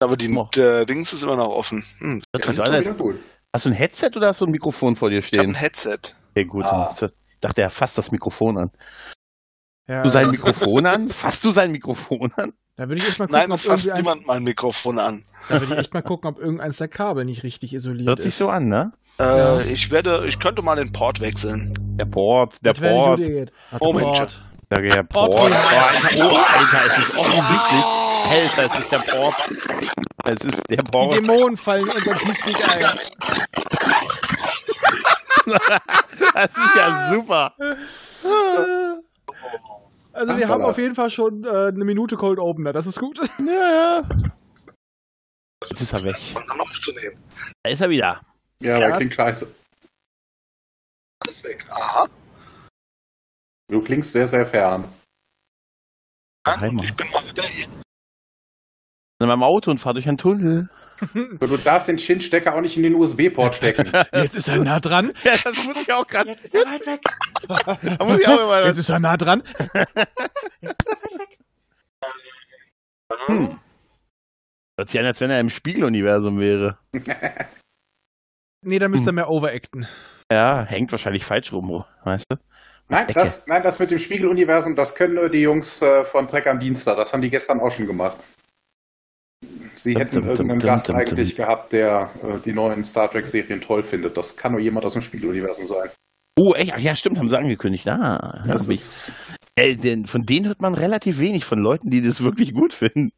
Aber 0.02 0.16
die 0.16 0.34
Oh. 0.36 0.48
der 0.54 0.84
Dings 0.86 1.12
ist 1.12 1.22
immer 1.22 1.36
noch 1.36 1.48
offen. 1.48 1.84
Hm. 1.98 2.22
Das 2.32 2.56
Das 2.56 2.58
ist 2.86 2.98
gut. 2.98 3.16
Hast 3.54 3.64
du 3.66 3.70
ein 3.70 3.74
Headset 3.74 4.10
oder 4.16 4.28
hast 4.28 4.40
du 4.40 4.46
ein 4.46 4.50
Mikrofon 4.50 4.96
vor 4.96 5.10
dir 5.10 5.18
Ich 5.18 5.26
habe 5.26 5.40
ein 5.40 5.50
stehen? 5.50 5.54
Headset. 5.54 5.98
Okay, 6.34 6.44
gut. 6.46 6.64
Ah. 6.64 6.92
du- 6.98 7.06
Ich 7.06 7.40
dachte, 7.40 7.60
er 7.62 7.70
fasst 7.70 7.98
das 7.98 8.10
Mikrofon 8.12 8.56
an. 8.58 8.70
Ja, 9.88 10.02
Du 10.02 10.10
sein 10.10 10.30
Mikrofon 10.30 10.86
an? 10.86 11.10
Fasst 11.10 11.44
du 11.44 11.50
sein 11.50 11.72
Mikrofon 11.72 12.32
an? 12.36 12.52
da 12.76 12.88
würde 12.88 12.96
ich 13.02 13.08
echt 13.08 13.18
mal 13.18 13.26
gucken, 13.26 13.40
Nein, 13.40 13.50
ob 13.50 13.56
es 13.56 13.64
fasst 13.64 13.92
niemand 13.94 14.26
mein 14.26 14.42
Mikrofon 14.44 14.98
an. 14.98 15.24
da 15.48 15.60
würde 15.60 15.74
ich 15.74 15.80
echt 15.80 15.92
mal 15.94 16.02
gucken, 16.02 16.30
ob 16.30 16.38
irgendeins 16.38 16.78
der 16.78 16.88
Kabel 16.88 17.24
nicht 17.26 17.42
richtig 17.42 17.74
isoliert 17.74 18.08
Hört 18.08 18.18
ist. 18.20 18.24
sich 18.24 18.34
so 18.36 18.48
an, 18.48 18.68
ne? 18.68 18.92
Äh, 19.18 19.24
Ja. 19.24 19.60
Ich 19.60 19.90
werde, 19.90 20.24
ich 20.26 20.38
könnte 20.38 20.62
mal 20.62 20.76
den 20.76 20.92
Port 20.92 21.20
wechseln. 21.20 21.74
Der 21.98 22.06
Port, 22.06 22.56
der 22.64 22.72
Das 22.74 22.80
Port. 22.80 23.20
Moment. 23.80 24.04
Port. 24.06 24.42
Der, 24.70 24.80
der 24.80 25.02
Port. 25.02 25.34
Port. 25.34 25.50
Oh, 25.52 25.54
Alter, 25.54 26.32
oh, 26.32 26.36
Alter, 26.36 26.86
es 26.86 26.98
ist 27.08 27.18
offensichtlich. 27.18 27.84
Alter, 28.28 28.64
es 28.66 28.78
ist 28.78 28.92
der 28.92 28.98
Port. 28.98 29.34
Es 30.24 30.44
ist 30.44 30.62
der 30.70 30.76
Die 30.78 30.90
Port. 30.90 31.12
Dämonen 31.14 31.56
fallen 31.56 31.88
unseren 31.88 32.16
Teamspeak 32.16 32.68
ein. 32.68 32.84
Das 36.34 36.50
ist 36.56 36.76
ja 36.76 37.10
super. 37.10 37.54
Also 40.12 40.36
wir 40.36 40.48
haben 40.48 40.62
auf 40.64 40.78
jeden 40.78 40.94
Fall 40.94 41.10
schon 41.10 41.42
äh, 41.44 41.48
eine 41.68 41.84
Minute 41.84 42.16
Cold 42.16 42.38
Opener, 42.38 42.72
das 42.72 42.86
ist 42.86 43.00
gut. 43.00 43.18
Ja, 43.38 44.02
ja. 44.02 44.08
Jetzt 45.68 45.80
ist 45.80 45.92
er 45.92 46.04
weg. 46.04 46.16
Da 47.64 47.70
ist 47.70 47.80
er 47.80 47.90
wieder. 47.90 48.20
Ja, 48.60 48.78
Ja. 48.78 48.86
aber 48.86 48.96
klingt 48.98 49.14
scheiße. 49.14 49.52
Alles 51.24 51.42
weg. 51.44 51.66
Aha. 51.70 52.06
Du 53.68 53.82
klingst 53.82 54.12
sehr, 54.12 54.26
sehr 54.26 54.46
fern. 54.46 54.84
Heimat. 56.46 56.84
Ich 56.84 56.94
bin 56.94 57.10
mal 57.10 57.24
wieder 57.26 57.42
hier. 57.42 57.66
In 59.22 59.28
meinem 59.28 59.42
Auto 59.42 59.70
und 59.70 59.78
fahr 59.78 59.94
durch 59.94 60.08
einen 60.08 60.18
Tunnel. 60.18 60.68
Du 61.40 61.56
darfst 61.56 61.88
den 61.88 61.98
Shin-Stecker 61.98 62.54
auch 62.54 62.60
nicht 62.60 62.76
in 62.76 62.84
den 62.84 62.94
USB-Port 62.94 63.56
stecken. 63.56 63.90
Jetzt 64.14 64.36
ist 64.36 64.46
er 64.48 64.58
nah 64.60 64.78
dran. 64.78 65.12
Ja, 65.24 65.32
das 65.42 65.64
muss 65.64 65.82
ich 65.82 65.92
auch 65.92 66.06
gerade. 66.06 66.30
Jetzt 66.30 66.44
ist 66.44 66.54
er 66.54 66.60
weit 66.62 66.86
weg. 66.86 67.00
Da 67.98 68.04
muss 68.04 68.18
ich 68.20 68.28
auch 68.28 68.40
immer. 68.40 68.64
Jetzt 68.66 68.78
ist 68.78 68.88
er 68.88 69.00
nah 69.00 69.16
dran. 69.16 69.42
Jetzt 70.60 70.78
ist 70.78 70.88
er 70.88 70.96
weit 70.96 71.18
weg. 71.18 71.38
Hm. 73.26 73.58
Hört 74.78 74.88
sich 74.90 75.00
an, 75.00 75.06
als 75.06 75.20
wenn 75.20 75.30
er 75.30 75.40
im 75.40 75.50
Spiegeluniversum 75.50 76.38
wäre. 76.38 76.78
Nee, 78.64 78.78
da 78.78 78.88
müsst 78.88 79.04
ihr 79.04 79.08
Hm. 79.08 79.16
mehr 79.16 79.28
overacten. 79.28 79.86
Ja, 80.30 80.64
hängt 80.64 80.92
wahrscheinlich 80.92 81.24
falsch 81.24 81.52
rum, 81.52 81.84
weißt 82.04 82.26
du? 82.30 82.36
Nein, 82.88 83.06
das, 83.12 83.46
nein, 83.48 83.62
das 83.62 83.78
mit 83.78 83.90
dem 83.90 83.98
Spiegeluniversum, 83.98 84.76
das 84.76 84.94
können 84.94 85.14
nur 85.14 85.28
die 85.28 85.40
Jungs 85.40 85.82
äh, 85.82 86.04
von 86.04 86.28
Trek 86.28 86.46
am 86.46 86.58
Dienstag. 86.60 86.96
Das 86.96 87.12
haben 87.12 87.22
die 87.22 87.30
gestern 87.30 87.60
auch 87.60 87.70
schon 87.70 87.86
gemacht. 87.86 88.16
Sie 89.82 89.94
hätten 89.96 90.14
dum, 90.14 90.22
dum, 90.22 90.30
irgendeinen 90.30 90.58
dum, 90.60 90.66
Gast 90.68 90.90
eigentlich 90.90 91.36
gehabt, 91.36 91.72
der 91.72 92.10
äh, 92.22 92.38
die 92.44 92.52
neuen 92.52 92.84
Star 92.84 93.10
Trek-Serien 93.10 93.60
toll 93.60 93.82
findet. 93.82 94.16
Das 94.16 94.36
kann 94.36 94.52
nur 94.52 94.60
jemand 94.60 94.86
aus 94.86 94.92
dem 94.92 95.02
Spiegeluniversum 95.02 95.66
sein. 95.66 95.90
Oh, 96.38 96.54
echt? 96.54 96.72
Ach 96.74 96.78
Ja, 96.78 96.96
stimmt, 96.96 97.18
haben 97.18 97.28
sie 97.28 97.38
angekündigt. 97.38 97.86
Ah, 97.88 98.42
Das 98.46 98.68
ist, 98.68 99.12
äh, 99.56 99.76
denn 99.76 100.06
von 100.06 100.24
denen 100.24 100.46
hört 100.46 100.62
man 100.62 100.74
relativ 100.74 101.18
wenig 101.18 101.44
von 101.44 101.58
Leuten, 101.58 101.90
die 101.90 102.02
das 102.02 102.22
wirklich 102.22 102.54
gut 102.54 102.72
finden. 102.72 103.12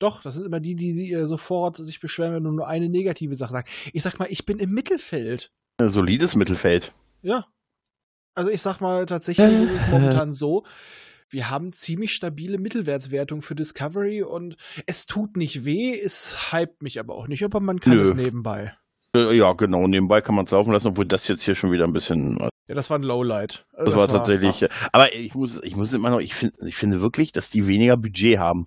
Doch, 0.00 0.22
das 0.22 0.34
sind 0.34 0.46
immer 0.46 0.60
die, 0.60 0.76
die, 0.76 0.94
die 0.94 1.12
äh, 1.12 1.26
sofort 1.26 1.76
sich 1.78 2.00
beschweren, 2.00 2.34
wenn 2.34 2.44
du 2.44 2.52
nur 2.52 2.68
eine 2.68 2.88
negative 2.88 3.34
Sache 3.34 3.52
sagst. 3.52 3.74
Ich 3.92 4.02
sag 4.02 4.18
mal, 4.18 4.28
ich 4.30 4.46
bin 4.46 4.58
im 4.58 4.70
Mittelfeld. 4.70 5.50
Ein 5.80 5.90
solides 5.90 6.36
Mittelfeld. 6.36 6.92
Ja. 7.22 7.46
Also 8.34 8.50
ich 8.50 8.62
sag 8.62 8.80
mal, 8.80 9.06
tatsächlich 9.06 9.48
ist 9.48 9.82
es 9.82 9.88
momentan 9.90 10.32
so, 10.32 10.64
wir 11.30 11.50
haben 11.50 11.72
ziemlich 11.72 12.12
stabile 12.12 12.58
Mittelwertswertung 12.58 13.42
für 13.42 13.54
Discovery 13.54 14.22
und 14.22 14.56
es 14.86 15.06
tut 15.06 15.36
nicht 15.36 15.64
weh, 15.64 15.98
es 15.98 16.52
hypt 16.52 16.82
mich 16.82 16.98
aber 17.00 17.14
auch 17.14 17.28
nicht, 17.28 17.44
aber 17.44 17.60
man 17.60 17.80
kann 17.80 17.96
Nö. 17.96 18.02
es 18.02 18.14
nebenbei. 18.14 18.74
Äh, 19.14 19.34
ja, 19.36 19.52
genau, 19.52 19.86
nebenbei 19.86 20.20
kann 20.20 20.34
man 20.34 20.44
es 20.44 20.50
laufen 20.50 20.72
lassen, 20.72 20.88
obwohl 20.88 21.06
das 21.06 21.26
jetzt 21.28 21.42
hier 21.42 21.54
schon 21.54 21.72
wieder 21.72 21.84
ein 21.84 21.92
bisschen. 21.92 22.38
Ja, 22.68 22.74
das 22.74 22.90
war 22.90 22.98
ein 22.98 23.02
Lowlight. 23.02 23.64
Das, 23.72 23.86
Also 23.86 23.96
war 23.98 24.08
tatsächlich. 24.08 24.62
äh, 24.62 24.68
Aber 24.92 25.14
ich 25.14 25.34
muss, 25.34 25.62
ich 25.62 25.76
muss 25.76 25.94
immer 25.94 26.10
noch, 26.10 26.20
ich 26.20 26.34
finde, 26.34 26.54
ich 26.66 26.76
finde 26.76 27.00
wirklich, 27.00 27.32
dass 27.32 27.48
die 27.48 27.66
weniger 27.66 27.96
Budget 27.96 28.38
haben. 28.38 28.66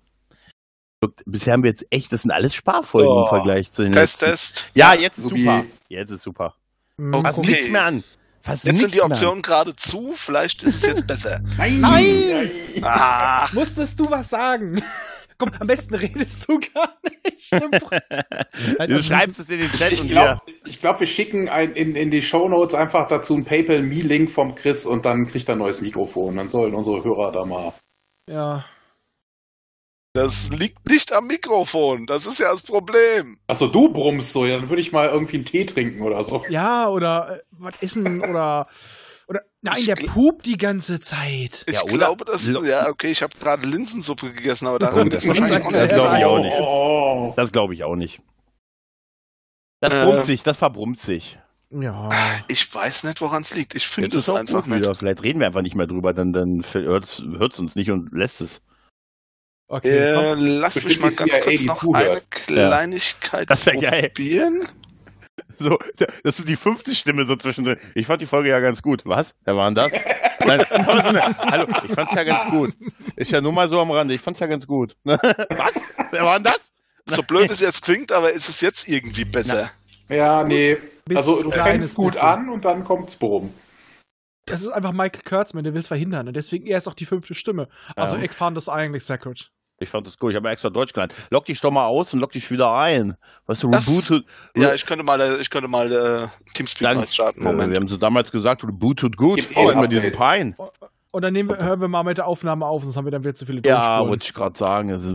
Bisher 1.26 1.52
haben 1.54 1.62
wir 1.64 1.70
jetzt 1.70 1.84
echt, 1.90 2.12
das 2.12 2.22
sind 2.22 2.30
alles 2.30 2.54
Sparfolgen 2.54 3.10
Oh. 3.10 3.22
im 3.22 3.28
Vergleich 3.28 3.72
zu 3.72 3.82
den 3.82 3.92
Test, 3.92 4.20
letzten. 4.22 4.30
Test. 4.62 4.70
Ja, 4.74 4.94
jetzt 4.94 5.18
ist 5.18 5.34
wie- 5.34 5.44
super. 5.44 5.64
Jetzt 5.88 6.10
ist 6.10 6.22
super. 6.22 6.54
Mhm. 6.96 7.12
Fass 7.22 7.38
Okay. 7.38 7.50
nichts 7.50 7.70
mehr 7.70 7.84
an. 7.84 8.04
Fass 8.42 8.64
Jetzt 8.64 8.80
sind 8.80 8.94
die. 8.94 9.00
Optionen 9.02 9.40
gerade 9.42 9.74
zu, 9.76 10.12
vielleicht 10.16 10.62
ist 10.62 10.76
es 10.82 10.86
jetzt 10.86 11.06
besser. 11.06 11.40
nein! 11.58 11.80
Nein! 11.80 12.50
Ach, 12.82 13.52
Musstest 13.54 13.98
du 14.00 14.10
was 14.10 14.28
sagen? 14.28 14.82
Komm, 15.38 15.50
am 15.58 15.66
besten 15.66 15.94
redest 15.94 16.48
du 16.48 16.58
gar 16.74 16.96
nicht. 17.02 17.50
Du 18.88 19.02
schreibst 19.02 19.38
es 19.40 19.48
in 19.48 19.58
den 19.60 19.70
Chat 19.72 19.92
Ich 19.92 20.00
und 20.00 20.08
glaube, 20.08 20.40
wir. 20.46 20.54
ich 20.66 20.80
glaub, 20.80 21.00
wir 21.00 21.06
schicken 21.06 21.48
ein, 21.48 21.72
in, 21.72 21.96
in 21.96 22.10
die 22.10 22.22
Shownotes 22.22 22.74
einfach 22.74 23.08
dazu 23.08 23.34
einen 23.34 23.44
PayPal-Me-Link 23.44 24.30
vom 24.30 24.54
Chris 24.54 24.86
und 24.86 25.04
dann 25.04 25.26
kriegt 25.26 25.48
er 25.48 25.56
ein 25.56 25.58
neues 25.58 25.80
Mikrofon. 25.80 26.36
Dann 26.36 26.48
sollen 26.48 26.74
unsere 26.74 27.02
Hörer 27.02 27.32
da 27.32 27.44
mal. 27.44 27.72
Ja. 28.28 28.64
Das 30.14 30.50
liegt 30.50 30.86
nicht 30.88 31.12
am 31.12 31.26
Mikrofon. 31.26 32.06
Das 32.06 32.26
ist 32.26 32.38
ja 32.38 32.50
das 32.50 32.62
Problem. 32.62 33.38
Achso, 33.46 33.66
du 33.66 33.92
brummst 33.92 34.32
so, 34.32 34.44
ja, 34.46 34.58
dann 34.58 34.68
würde 34.68 34.82
ich 34.82 34.92
mal 34.92 35.08
irgendwie 35.08 35.36
einen 35.36 35.44
Tee 35.46 35.64
trinken 35.64 36.02
oder 36.02 36.22
so. 36.22 36.44
Ja, 36.48 36.88
oder 36.88 37.36
äh, 37.38 37.42
was 37.52 37.74
essen 37.80 38.20
oder 38.30 38.66
Oder, 39.28 39.40
nein, 39.62 39.76
Ich 39.78 39.86
der 39.86 39.94
pupt 39.94 40.44
die 40.46 40.58
ganze 40.58 41.00
Zeit. 41.00 41.64
Ich 41.66 41.74
Ja, 41.74 41.82
oder- 41.84 41.92
glaube, 41.96 42.24
das 42.26 42.46
ja 42.50 42.88
okay. 42.88 43.10
Ich 43.10 43.22
habe 43.22 43.32
gerade 43.38 43.66
Linsensuppe 43.66 44.30
gegessen, 44.30 44.66
aber 44.66 44.78
daran 44.78 45.06
Oh, 45.06 45.08
das 45.08 45.24
es 45.24 45.28
wahrscheinlich 45.28 45.62
auch 45.64 45.72
Das 45.72 45.82
nicht. 45.82 45.94
glaube 45.94 46.18
ich 46.18 46.24
auch 46.24 46.38
nicht. 46.42 46.56
Oh. 46.60 47.32
Das 47.36 47.52
glaube 47.52 47.74
ich 47.74 47.84
auch 47.84 47.96
nicht. 47.96 48.20
Das 49.80 49.92
Äh. 49.94 50.04
brummt 50.04 50.24
sich, 50.26 50.42
das 50.42 50.56
verbrummt 50.58 51.00
sich. 51.00 51.38
Ja. 51.70 52.08
Ich 52.48 52.72
weiß 52.74 53.04
nicht, 53.04 53.22
woran 53.22 53.40
es 53.42 53.54
liegt. 53.54 53.74
Ich 53.74 53.88
finde 53.88 54.18
es 54.18 54.28
einfach 54.28 54.64
gut 54.64 54.66
nicht. 54.66 54.78
wieder. 54.80 54.94
Vielleicht 54.94 55.22
reden 55.22 55.40
wir 55.40 55.46
einfach 55.46 55.62
nicht 55.62 55.74
mehr 55.74 55.86
drüber, 55.86 56.12
dann, 56.12 56.34
dann 56.34 56.62
hört 56.72 57.06
es 57.06 57.58
uns 57.58 57.74
nicht 57.76 57.90
und 57.90 58.12
lässt 58.12 58.42
es. 58.42 58.60
Okay, 59.68 59.88
Äh, 59.88 60.34
lass 60.34 60.82
mich 60.84 61.00
mal 61.00 61.10
ganz 61.10 61.40
kurz 61.40 61.62
noch 61.64 61.78
zuhört. 61.80 62.06
eine 62.08 62.20
Kleinigkeit 62.30 63.50
Das 63.50 63.64
wär 63.66 63.76
geil. 63.76 64.08
probieren. 64.14 64.62
So, 65.58 65.78
das 66.22 66.38
ist 66.40 66.48
die 66.48 66.56
50 66.56 66.98
Stimme 66.98 67.24
so 67.24 67.36
zwischendrin. 67.36 67.76
Ich 67.94 68.06
fand 68.06 68.20
die 68.20 68.26
Folge 68.26 68.50
ja 68.50 68.58
ganz 68.60 68.82
gut. 68.82 69.02
Was? 69.04 69.34
Wer 69.44 69.56
war 69.56 69.66
denn 69.70 69.74
das? 69.76 69.92
Nein, 70.44 70.60
aber 70.70 71.02
so 71.02 71.08
eine, 71.08 71.22
hallo, 71.38 71.66
ich 71.88 71.92
fand's 71.94 72.14
ja 72.14 72.24
ganz 72.24 72.44
gut. 72.50 72.74
Ist 73.16 73.30
ja 73.30 73.40
nur 73.40 73.52
mal 73.52 73.68
so 73.68 73.80
am 73.80 73.90
Rande. 73.90 74.12
Ich 74.14 74.20
fand's 74.20 74.40
ja 74.40 74.46
ganz 74.46 74.66
gut. 74.66 74.96
Was? 75.04 75.20
Wer 76.10 76.24
war 76.24 76.38
denn 76.38 76.44
das? 76.52 76.70
So 77.06 77.22
blöd 77.22 77.50
es 77.50 77.60
jetzt 77.60 77.82
klingt, 77.82 78.12
aber 78.12 78.30
ist 78.32 78.48
es 78.48 78.60
jetzt 78.60 78.88
irgendwie 78.88 79.24
besser? 79.24 79.70
Ja, 80.08 80.44
nee. 80.44 80.76
Also 81.14 81.42
du 81.42 81.50
fängst 81.50 81.94
gut 81.94 82.12
bisschen. 82.14 82.28
an 82.28 82.48
und 82.48 82.64
dann 82.64 82.84
kommt's 82.84 83.16
bumm. 83.16 83.52
Das 84.46 84.62
ist 84.62 84.70
einfach 84.70 84.92
Michael 84.92 85.22
Kurtzman, 85.24 85.64
der 85.64 85.72
will 85.74 85.80
es 85.80 85.88
verhindern. 85.88 86.26
Und 86.28 86.34
deswegen, 86.36 86.66
er 86.66 86.78
ist 86.78 86.88
auch 86.88 86.94
die 86.94 87.04
fünfte 87.06 87.34
Stimme. 87.34 87.68
Also, 87.96 88.16
Ja. 88.16 88.22
ich 88.22 88.32
fand 88.32 88.56
das 88.56 88.68
eigentlich 88.68 89.04
sehr 89.04 89.18
gut. 89.18 89.50
Ich 89.78 89.88
fand 89.88 90.06
das 90.06 90.16
gut. 90.18 90.30
Ich 90.30 90.36
habe 90.36 90.48
extra 90.50 90.70
Deutsch 90.70 90.92
gelernt. 90.92 91.12
Lock 91.30 91.44
dich 91.46 91.60
doch 91.60 91.70
mal 91.72 91.86
aus 91.86 92.12
und 92.14 92.20
lock 92.20 92.30
dich 92.32 92.50
wieder 92.50 92.72
ein. 92.74 93.16
Weißt 93.46 93.62
du, 93.64 93.70
Das- 93.70 93.88
rebooted. 93.88 94.24
Ja, 94.56 94.74
ich 94.74 94.86
könnte 94.86 95.02
mal, 95.04 95.40
ich 95.40 95.50
könnte 95.50 95.66
mal 95.68 95.90
äh, 95.92 96.28
Teamspeak 96.54 96.94
neu 96.94 97.06
starten. 97.06 97.40
Äh, 97.40 97.44
wir 97.46 97.52
Moment. 97.52 97.76
haben 97.76 97.88
so 97.88 97.96
damals 97.96 98.30
gesagt, 98.30 98.62
rebooted 98.64 99.16
gut. 99.16 99.36
Gibt 99.36 99.52
eh 99.52 99.56
Auch 99.56 99.68
ein 99.70 99.78
immer 99.78 99.88
diesen. 99.88 100.12
Pine. 100.12 100.54
Und 101.14 101.22
dann 101.22 101.32
nehmen 101.34 101.50
wir, 101.50 101.58
hören 101.58 101.80
wir 101.80 101.88
mal 101.88 102.04
mit 102.04 102.16
der 102.18 102.26
Aufnahme 102.26 102.64
auf, 102.64 102.84
sonst 102.84 102.96
haben 102.96 103.04
wir 103.04 103.10
dann 103.10 103.22
wieder 103.22 103.34
zu 103.34 103.44
viele 103.44 103.60
Ja, 103.66 104.06
wollte 104.08 104.24
ich 104.24 104.32
gerade 104.32 104.56
sagen. 104.56 104.88